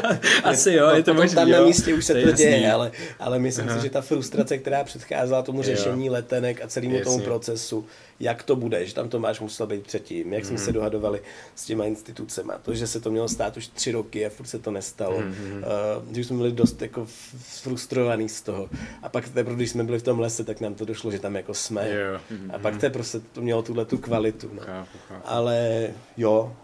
Asi 0.44 0.72
jo, 0.72 0.88
je 0.88 1.02
to 1.02 1.14
možný, 1.14 1.34
tam 1.34 1.48
jo. 1.48 1.58
na 1.60 1.66
místě 1.66 1.94
už 1.94 2.04
se 2.04 2.14
To 2.14 2.20
to, 2.20 2.28
je 2.28 2.32
děje, 2.32 2.72
ale, 2.72 2.92
ale 3.18 3.38
myslím 3.38 3.68
si, 3.70 3.80
že 3.82 3.90
ta 3.90 4.00
frustrace, 4.00 4.58
která 4.58 4.84
předcházela 4.84 5.42
tomu 5.42 5.62
řešení 5.62 6.10
letenek 6.10 6.62
a 6.64 6.68
celému 6.68 7.00
tomu 7.00 7.20
procesu, 7.20 7.86
jak 8.20 8.42
to 8.42 8.56
bude, 8.56 8.86
že 8.86 8.94
tam 8.94 9.08
Tomáš 9.08 9.40
musel 9.40 9.66
být 9.66 9.82
předtím, 9.86 10.32
jak 10.32 10.44
jsme 10.44 10.58
se 10.58 10.64
Mhm. 10.64 10.74
dohadovali 10.74 11.22
s 11.54 11.64
těma 11.64 11.84
institucema, 12.08 12.58
to, 12.58 12.74
že 12.74 12.86
se 12.86 13.00
to 13.00 13.10
mělo 13.10 13.28
stát 13.28 13.56
už 13.56 13.66
tři 13.68 13.92
roky 13.92 14.26
a 14.26 14.30
furt 14.30 14.46
se 14.46 14.58
to 14.58 14.70
nestalo, 14.70 15.20
Mhm, 15.20 15.64
uh, 16.06 16.14
že 16.14 16.24
jsme 16.24 16.36
byli 16.36 16.52
dost 16.52 16.82
jako 16.82 17.02
f- 17.02 17.34
frustrovaní 17.62 18.28
z 18.28 18.42
toho. 18.42 18.68
A 19.02 19.08
pak 19.08 19.28
teprve, 19.28 19.56
když 19.56 19.70
jsme 19.70 19.84
byli 19.84 19.98
v 19.98 20.02
tom 20.02 20.20
lese, 20.20 20.44
tak 20.44 20.60
nám 20.60 20.74
to 20.74 20.84
došlo, 20.84 21.10
že 21.10 21.18
tam 21.18 21.36
jako 21.36 21.54
jsme. 21.54 21.90
Jo. 21.90 22.20
A 22.54 22.58
pak 22.58 22.76
to 22.80 22.90
prostě 22.90 23.20
to 23.32 23.40
mělo 23.40 23.62
tuhle 23.62 23.84
tu 23.84 23.98
kvalitu. 23.98 24.50
No. 24.52 24.60
Chápu, 24.62 24.98
chápu. 25.08 25.20
Ale 25.24 25.88
jo, 26.16 26.56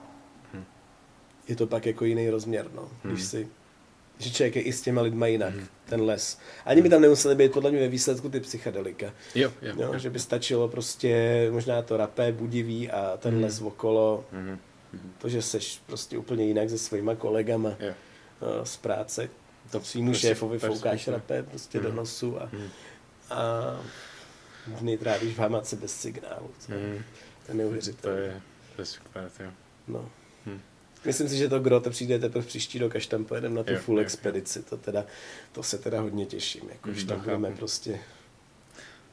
je 1.48 1.56
to 1.56 1.66
pak 1.66 1.86
jako 1.86 2.04
jiný 2.04 2.30
rozměr, 2.30 2.66
no. 2.74 2.88
Když 3.02 3.22
si, 3.24 3.48
že 4.18 4.30
člověk 4.30 4.56
je 4.56 4.62
i 4.62 4.72
s 4.72 4.82
těma 4.82 5.02
lidma 5.02 5.26
jinak, 5.26 5.54
Hm. 5.54 5.66
ten 5.84 6.02
les. 6.02 6.38
Ani 6.64 6.82
by 6.82 6.88
tam 6.88 7.00
nemuseli 7.00 7.34
být 7.34 7.52
podle 7.52 7.70
mě 7.70 7.80
ve 7.80 7.88
výsledku 7.88 8.28
ty 8.28 8.40
psychedelika. 8.40 9.06
Jo, 9.34 9.50
jo. 9.62 9.74
Jo, 9.78 9.98
že 9.98 10.10
by 10.10 10.18
stačilo 10.18 10.68
prostě 10.68 11.48
možná 11.50 11.82
to 11.82 11.96
rapé, 11.96 12.32
budivý 12.32 12.90
a 12.90 13.16
ten 13.16 13.34
Hm. 13.38 13.42
les 13.42 13.60
okolo. 13.60 14.24
Mhm. 14.32 14.58
To, 15.18 15.28
že 15.28 15.42
seš 15.42 15.80
prostě 15.86 16.18
úplně 16.18 16.44
jinak 16.44 16.70
se 16.70 16.78
svýma 16.78 17.14
kolegama 17.14 17.68
Jo. 17.80 17.94
eh, 18.62 18.66
z 18.66 18.76
práce. 18.76 19.28
To 19.70 19.78
To 19.78 19.84
svýmu 19.84 20.10
prostě 20.10 20.26
šéfovi 20.28 20.58
foukáš 20.58 21.08
rapé 21.08 21.42
prostě 21.42 21.80
do 21.80 21.88
Mhm. 21.88 21.96
nosu 21.96 22.42
a, 22.42 22.48
Mhm. 22.52 22.68
a 23.30 23.44
dny 24.66 24.98
trávíš 24.98 25.34
v 25.34 25.38
hamace 25.38 25.76
bez 25.76 26.00
signálu. 26.00 26.50
To, 26.66 26.72
Mhm. 26.72 27.04
to 27.46 27.52
je 27.52 27.54
neuvěřitelné. 27.54 28.16
To 28.16 28.22
je, 28.22 28.40
to 28.76 28.82
je 28.82 28.86
super, 28.86 29.30
jo. 29.40 29.50
No. 29.88 30.10
Hm. 30.46 30.60
Myslím 31.04 31.28
si, 31.28 31.36
že 31.36 31.48
to 31.48 31.60
gro 31.60 31.80
to 31.80 31.90
přijde 31.90 32.18
teprve 32.18 32.44
příští 32.44 32.78
rok, 32.78 32.96
až 32.96 33.06
tam 33.06 33.24
pojedeme 33.24 33.54
na 33.54 33.62
tu 33.62 33.72
Jo, 33.72 33.78
full 33.78 33.98
jo, 33.98 34.02
expedici. 34.02 34.62
To, 34.62 34.76
teda, 34.76 35.04
to 35.52 35.62
se 35.62 35.78
teda 35.78 36.00
hodně 36.00 36.26
těším. 36.26 36.68
Jako, 36.68 36.88
Mhm, 36.88 36.98
že 36.98 37.06
tam 37.06 37.16
to 37.18 37.24
budeme 37.24 37.50
prostě... 37.50 38.00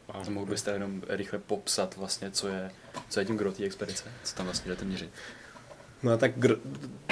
A 0.09 0.29
mohl 0.29 0.45
byste 0.45 0.71
jenom 0.71 1.03
rychle 1.09 1.39
popsat 1.39 1.95
vlastně, 1.97 2.31
co 2.31 2.47
je, 2.47 2.71
co 3.09 3.19
je 3.19 3.25
tím 3.25 3.37
gro 3.37 3.51
té 3.51 3.63
expedice? 3.63 4.03
Co 4.23 4.35
tam 4.35 4.45
vlastně 4.45 4.69
jdete 4.71 4.85
měřit? 4.85 5.09
No 6.03 6.11
a 6.11 6.18
tak 6.18 6.32
gro, 6.36 6.56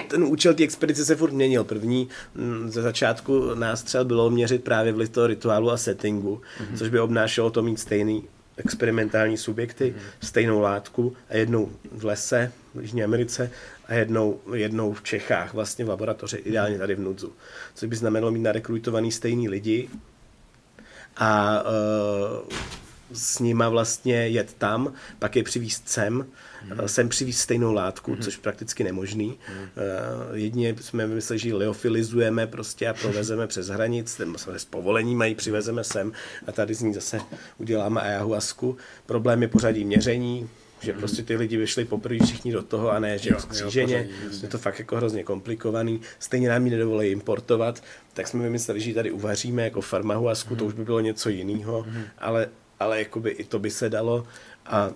ten 0.07 0.23
účel 0.23 0.53
té 0.53 0.63
expedice 0.63 1.05
se 1.05 1.15
furt 1.15 1.31
měnil. 1.31 1.63
První 1.63 2.07
mm, 2.35 2.71
ze 2.71 2.81
začátku 2.81 3.55
nástřel 3.55 4.05
bylo 4.05 4.29
měřit 4.29 4.63
právě 4.63 4.93
vliv 4.93 5.09
toho 5.09 5.27
rituálu 5.27 5.71
a 5.71 5.77
settingu, 5.77 6.41
mm-hmm. 6.41 6.77
což 6.77 6.89
by 6.89 6.99
obnášelo 6.99 7.49
to 7.49 7.61
mít 7.61 7.79
stejný 7.79 8.23
experimentální 8.57 9.37
subjekty, 9.37 9.93
mm-hmm. 9.97 10.25
stejnou 10.27 10.59
látku 10.59 11.15
a 11.29 11.35
jednou 11.37 11.71
v 11.91 12.05
lese 12.05 12.51
v 12.75 12.81
Jižní 12.81 13.03
Americe 13.03 13.51
a 13.87 13.93
jednou, 13.93 14.39
jednou 14.53 14.93
v 14.93 15.03
Čechách, 15.03 15.53
vlastně 15.53 15.85
v 15.85 15.89
laboratoři, 15.89 16.37
ideálně 16.37 16.77
tady 16.77 16.95
v 16.95 16.99
Nudzu. 16.99 17.33
Což 17.75 17.89
by 17.89 17.95
znamenalo 17.95 18.31
mít 18.31 18.41
narekrutovaný 18.41 19.11
stejný 19.11 19.49
lidi 19.49 19.89
a 21.17 21.63
uh, 21.63 22.49
s 23.13 23.39
nima 23.39 23.69
vlastně 23.69 24.27
jet 24.27 24.53
tam, 24.53 24.93
pak 25.19 25.35
je 25.35 25.43
přivízt 25.43 25.89
sem, 25.89 26.25
mm. 26.65 26.87
sem 26.87 27.09
přivízt 27.09 27.39
stejnou 27.39 27.73
látku, 27.73 28.11
mm. 28.11 28.21
což 28.21 28.37
prakticky 28.37 28.83
nemožný. 28.83 29.27
Mm. 29.27 29.55
Uh, 29.55 30.37
jedině 30.37 30.75
jsme 30.81 31.07
mysleli, 31.07 31.39
že 31.39 31.47
ji 31.47 31.53
leofilizujeme 31.53 32.47
prostě 32.47 32.87
a 32.87 32.93
provezeme 32.93 33.47
přes 33.47 33.67
hranic, 33.67 34.21
s 34.57 34.65
povolením 34.65 35.17
mají, 35.17 35.35
přivezeme 35.35 35.83
sem 35.83 36.11
a 36.47 36.51
tady 36.51 36.73
z 36.73 36.81
ní 36.81 36.93
zase 36.93 37.19
uděláme 37.57 38.01
ayahuasku. 38.01 38.77
Problém 39.05 39.41
je 39.41 39.47
pořadí 39.47 39.85
měření, 39.85 40.49
že 40.79 40.93
prostě 40.93 41.23
ty 41.23 41.35
lidi 41.35 41.57
vyšli 41.57 41.85
poprvé 41.85 42.25
všichni 42.25 42.51
do 42.51 42.61
toho 42.61 42.91
a 42.91 42.99
ne, 42.99 43.17
že 43.17 43.29
Jo, 43.29 43.35
jo, 43.35 43.41
skříženě. 43.41 44.09
jasně. 44.23 44.45
Je 44.45 44.49
to 44.49 44.57
fakt 44.57 44.79
jako 44.79 44.95
hrozně 44.95 45.23
komplikovaný. 45.23 46.01
Stejně 46.19 46.49
nám 46.49 46.65
ji 46.65 46.71
nedovolí 46.71 47.07
importovat, 47.07 47.83
tak 48.13 48.27
jsme 48.27 48.43
vymysleli, 48.43 48.81
že 48.81 48.89
ji 48.89 48.93
tady 48.93 49.11
uvaříme 49.11 49.63
jako 49.63 49.81
farmahuasku, 49.81 50.53
mm. 50.53 50.59
to 50.59 50.65
už 50.65 50.73
by 50.73 50.85
bylo 50.85 50.99
něco 50.99 51.29
jiného, 51.29 51.85
mm. 51.87 52.03
ale, 52.17 52.49
ale 52.79 52.99
jakoby 52.99 53.29
i 53.29 53.43
to 53.43 53.59
by 53.59 53.71
se 53.71 53.89
dalo 53.89 54.27
a 54.65 54.91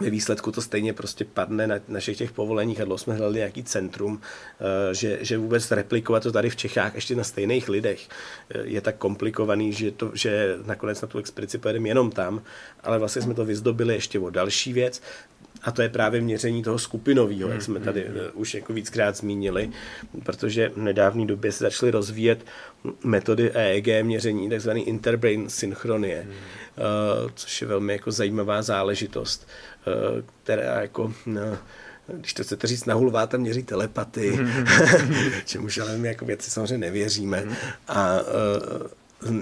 ve 0.00 0.10
výsledku 0.10 0.52
to 0.52 0.62
stejně 0.62 0.92
prostě 0.92 1.24
padne 1.24 1.66
na 1.66 1.74
našich 1.88 2.18
těch 2.18 2.32
povoleních 2.32 2.80
a 2.80 2.84
dlouho 2.84 2.98
jsme 2.98 3.14
hledali 3.14 3.36
nějaký 3.36 3.64
centrum, 3.64 4.20
eh, 4.20 4.94
že, 4.94 5.18
že 5.20 5.38
vůbec 5.38 5.70
replikovat 5.70 6.22
to 6.22 6.32
tady 6.32 6.50
v 6.50 6.56
Čechách 6.56 6.94
ještě 6.94 7.14
na 7.14 7.24
stejných 7.24 7.68
lidech 7.68 8.08
eh, 8.50 8.58
je 8.62 8.80
tak 8.80 8.96
komplikovaný, 8.96 9.72
že, 9.72 9.90
to, 9.90 10.10
že 10.14 10.56
nakonec 10.66 11.00
na 11.00 11.08
tu 11.08 11.18
expedici 11.18 11.58
pojedeme 11.58 11.88
jenom 11.88 12.10
tam, 12.10 12.42
ale 12.82 12.98
vlastně 12.98 13.22
jsme 13.22 13.34
to 13.34 13.44
vyzdobili 13.44 13.94
ještě 13.94 14.18
o 14.18 14.30
další 14.30 14.72
věc, 14.72 15.02
a 15.62 15.70
to 15.70 15.82
je 15.82 15.88
právě 15.88 16.20
měření 16.20 16.62
toho 16.62 16.78
skupinového, 16.78 17.48
jak 17.48 17.62
jsme 17.62 17.80
tady 17.80 18.04
eh, 18.04 18.30
už 18.30 18.54
jako 18.54 18.72
víckrát 18.72 19.16
zmínili, 19.16 19.70
protože 20.22 20.68
v 20.68 20.76
nedávné 20.76 21.26
době 21.26 21.52
se 21.52 21.64
začaly 21.64 21.92
rozvíjet 21.92 22.46
metody 23.04 23.50
EEG 23.50 24.04
měření, 24.04 24.50
takzvané 24.50 24.80
interbrain 24.80 25.48
synchronie, 25.48 26.26
eh, 26.26 26.82
což 27.34 27.60
je 27.60 27.66
velmi 27.66 27.92
jako 27.92 28.12
zajímavá 28.12 28.62
záležitost, 28.62 29.48
která 30.42 30.80
jako 30.80 31.12
no, 31.26 31.58
když 32.12 32.34
to 32.34 32.42
chcete 32.42 32.66
říct 32.66 32.84
na 32.84 32.94
hulvá, 32.94 33.26
tam 33.26 33.40
měří 33.40 33.62
telepaty, 33.62 34.38
čemuž 35.44 35.78
ale 35.78 35.96
my 35.96 36.08
jako 36.08 36.24
věci 36.24 36.50
samozřejmě 36.50 36.78
nevěříme. 36.78 37.44
A 37.88 38.20
uh, 38.20 38.86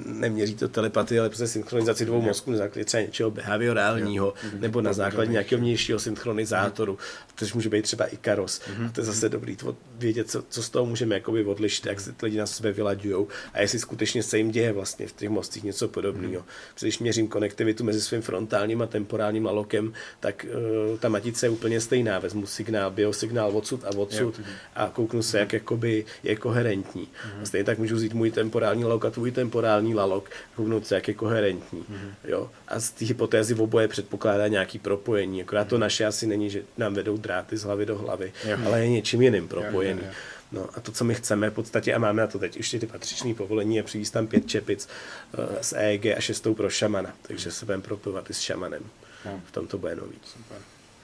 neměří 0.06 0.54
to 0.54 0.68
telepatii, 0.68 1.20
ale 1.20 1.28
prostě 1.28 1.46
synchronizaci 1.46 2.04
dvou 2.04 2.22
mozků 2.22 2.50
na 2.50 2.56
základě 2.56 2.84
třeba 2.84 3.02
něčeho 3.02 3.30
behaviorálního, 3.30 4.34
nebo 4.58 4.80
na 4.80 4.92
základě 4.92 5.32
nějakého 5.32 5.60
vnějšího 5.60 5.98
synchronizátoru, 5.98 6.98
což 7.38 7.54
může 7.54 7.68
být 7.68 7.82
třeba 7.82 8.06
Ikaros. 8.06 8.60
A 8.86 8.92
to 8.92 9.00
je 9.00 9.04
zase 9.04 9.28
dobrý 9.28 9.56
to 9.56 9.76
vědět, 9.98 10.30
co, 10.30 10.44
co 10.48 10.62
z 10.62 10.70
toho 10.70 10.86
můžeme 10.86 11.14
jakoby 11.14 11.44
odlišit, 11.44 11.86
jak 11.86 12.00
se 12.00 12.12
ty 12.12 12.26
lidi 12.26 12.38
na 12.38 12.46
sebe 12.46 12.72
vylaďují 12.72 13.26
a 13.52 13.60
jestli 13.60 13.78
skutečně 13.78 14.22
se 14.22 14.38
jim 14.38 14.50
děje 14.50 14.72
vlastně 14.72 15.06
v 15.06 15.12
těch 15.12 15.28
mozcích 15.28 15.64
něco 15.64 15.88
podobného. 15.88 16.44
Protože 16.74 16.86
když 16.86 16.98
měřím 16.98 17.28
konektivitu 17.28 17.84
mezi 17.84 18.00
svým 18.00 18.22
frontálním 18.22 18.82
a 18.82 18.86
temporálním 18.86 19.44
lalokem, 19.44 19.92
tak 20.20 20.46
uh, 20.90 20.98
ta 20.98 21.08
matice 21.08 21.46
je 21.46 21.50
úplně 21.50 21.80
stejná. 21.80 22.18
Vezmu 22.18 22.46
signál, 22.46 22.90
biosignál 22.90 23.56
odsud 23.56 23.84
a 23.84 23.96
odsud 23.96 24.40
a 24.74 24.90
kouknu 24.94 25.22
se, 25.22 25.38
jak 25.38 25.52
jakoby 25.52 26.04
je 26.22 26.36
koherentní. 26.36 27.08
A 27.42 27.46
stejně 27.46 27.64
tak 27.64 27.78
můžu 27.78 27.96
vzít 27.96 28.14
můj 28.14 28.30
temporální 28.30 28.84
lalok 28.84 29.04
a 29.04 29.10
tvůj 29.10 29.30
temporální 29.30 29.94
lalok, 29.94 30.30
kouknout 30.56 30.86
se, 30.86 30.94
jak 30.94 31.08
je 31.08 31.14
koherentní. 31.14 31.80
Mm-hmm. 31.80 32.10
Jo? 32.24 32.50
A 32.68 32.80
z 32.80 32.90
té 32.90 33.04
hypotézy 33.04 33.54
v 33.54 33.62
oboje 33.62 33.88
předpokládá 33.88 34.48
nějaký 34.48 34.78
propojení. 34.78 35.42
Akorát 35.42 35.68
to 35.68 35.78
naše 35.78 36.06
asi 36.06 36.26
není, 36.26 36.50
že 36.50 36.62
nám 36.76 36.94
vedou 36.94 37.16
dráty 37.28 37.56
z 37.56 37.62
hlavy 37.62 37.86
do 37.86 37.98
hlavy, 37.98 38.32
jo. 38.44 38.56
ale 38.66 38.80
je 38.80 38.88
něčím 38.88 39.22
jiným 39.22 39.48
propojený. 39.48 40.00
Jo, 40.00 40.06
jo, 40.06 40.12
jo. 40.12 40.38
No 40.52 40.68
a 40.74 40.80
to, 40.80 40.92
co 40.92 41.04
my 41.04 41.14
chceme 41.14 41.50
v 41.50 41.54
podstatě, 41.54 41.94
a 41.94 41.98
máme 41.98 42.22
na 42.22 42.26
to 42.26 42.38
teď 42.38 42.56
ještě 42.56 42.80
ty 42.80 42.86
patřičné 42.86 43.34
povolení, 43.34 43.76
je 43.76 43.82
přivést 43.82 44.10
tam 44.10 44.26
pět 44.26 44.48
čepic 44.48 44.88
uh, 44.88 45.44
s 45.60 45.76
EEG 45.76 46.06
a 46.06 46.20
šestou 46.20 46.54
pro 46.54 46.70
šamana, 46.70 47.12
takže 47.22 47.52
se 47.52 47.64
budeme 47.64 47.82
propovat 47.82 48.30
i 48.30 48.34
s 48.34 48.40
šamanem. 48.40 48.82
No. 49.26 49.40
V 49.46 49.52
tom 49.52 49.66
to 49.66 49.78
bude 49.78 49.96
nový. 49.96 50.16
Super. 50.24 50.58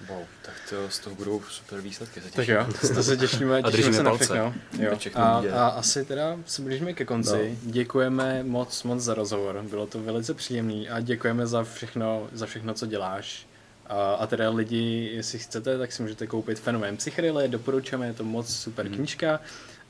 Wow, 0.08 0.24
tak 0.42 0.54
to 0.70 0.90
z 0.90 0.98
toho 0.98 1.16
budou 1.16 1.42
super 1.48 1.80
výsledky. 1.80 2.20
Se 2.20 2.30
tak 2.30 2.48
jo, 2.48 2.66
to 2.94 3.02
se 3.02 3.16
těšíme, 3.16 3.58
a 3.58 3.70
těšíme 3.70 3.92
se 3.92 4.02
na 4.02 4.16
všechno. 4.16 4.54
Jo. 4.80 4.98
A, 5.14 5.42
a, 5.52 5.68
asi 5.68 6.04
teda 6.04 6.36
se 6.46 6.62
blížíme 6.62 6.92
ke 6.92 7.04
konci. 7.04 7.58
No. 7.64 7.70
Děkujeme 7.72 8.42
moc, 8.42 8.82
moc 8.82 9.00
za 9.00 9.14
rozhovor. 9.14 9.64
Bylo 9.70 9.86
to 9.86 10.02
velice 10.02 10.34
příjemný 10.34 10.88
a 10.88 11.00
děkujeme 11.00 11.46
za 11.46 11.64
všechno, 11.64 12.28
za 12.32 12.46
všechno 12.46 12.74
co 12.74 12.86
děláš. 12.86 13.46
A, 13.86 14.14
a 14.14 14.26
teda 14.26 14.50
lidi, 14.50 15.10
jestli 15.14 15.38
chcete, 15.38 15.78
tak 15.78 15.92
si 15.92 16.02
můžete 16.02 16.26
koupit 16.26 16.60
fenomén 16.60 16.96
psychedelie, 16.96 17.48
doporučujeme, 17.48 18.06
je 18.06 18.12
to 18.12 18.24
moc 18.24 18.54
super 18.54 18.86
hmm. 18.86 18.94
knížka 18.94 19.40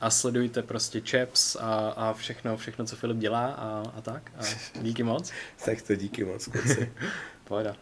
a 0.01 0.09
sledujte 0.09 0.61
prostě 0.61 1.01
Chaps 1.01 1.55
a, 1.55 1.89
a 1.89 2.13
všechno, 2.13 2.57
všechno, 2.57 2.85
co 2.85 2.95
Filip 2.95 3.17
dělá 3.17 3.45
a, 3.45 3.83
a 3.97 4.01
tak. 4.01 4.31
A 4.37 4.41
díky 4.81 5.03
moc. 5.03 5.31
tak 5.65 5.81
to 5.81 5.95
díky 5.95 6.25
moc, 6.25 6.47
kluci. 6.47 6.93
Pohoda. 7.43 7.75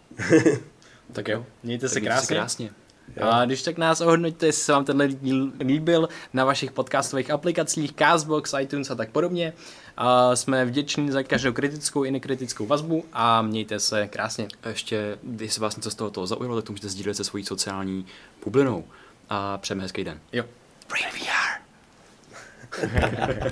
tak 1.14 1.28
jo, 1.28 1.46
mějte 1.64 1.90
se 1.90 2.02
krásně. 2.02 2.28
Se 2.28 2.34
krásně. 2.34 2.70
Jo. 3.16 3.28
A 3.28 3.46
když 3.46 3.64
tak 3.64 3.78
nás 3.78 4.02
ohodnoťte, 4.02 4.46
jestli 4.46 4.64
se 4.64 4.72
vám 4.72 4.86
tenhle 4.86 5.08
díl 5.08 5.52
líbil 5.60 6.10
na 6.34 6.46
vašich 6.46 6.72
podcastových 6.72 7.32
aplikacích, 7.32 7.94
Castbox, 7.94 8.54
iTunes 8.62 8.92
a 8.92 8.96
tak 8.96 9.12
podobně. 9.12 9.54
A 9.98 10.36
jsme 10.36 10.66
vděční 10.66 11.12
za 11.12 11.24
každou 11.24 11.54
kritickou 11.54 12.04
i 12.04 12.12
nekritickou 12.12 12.66
vazbu 12.66 13.06
a 13.14 13.42
mějte 13.42 13.80
se 13.80 14.08
krásně. 14.08 14.48
A 14.64 14.70
ještě, 14.70 15.18
když 15.24 15.54
se 15.54 15.62
vás 15.62 15.76
něco 15.76 15.92
z 15.92 15.96
toho, 15.96 16.12
toho 16.12 16.28
zaujalo, 16.28 16.56
tak 16.56 16.66
to 16.66 16.72
můžete 16.72 16.90
sdílet 16.90 17.18
se 17.18 17.24
svojí 17.24 17.46
sociální 17.46 18.06
bublinou. 18.44 18.86
A 19.30 19.58
přejeme 19.58 19.84
hezký 19.84 20.04
den. 20.04 20.20
Jo. 20.32 20.46
Brain 20.90 21.06
VR. 21.16 21.64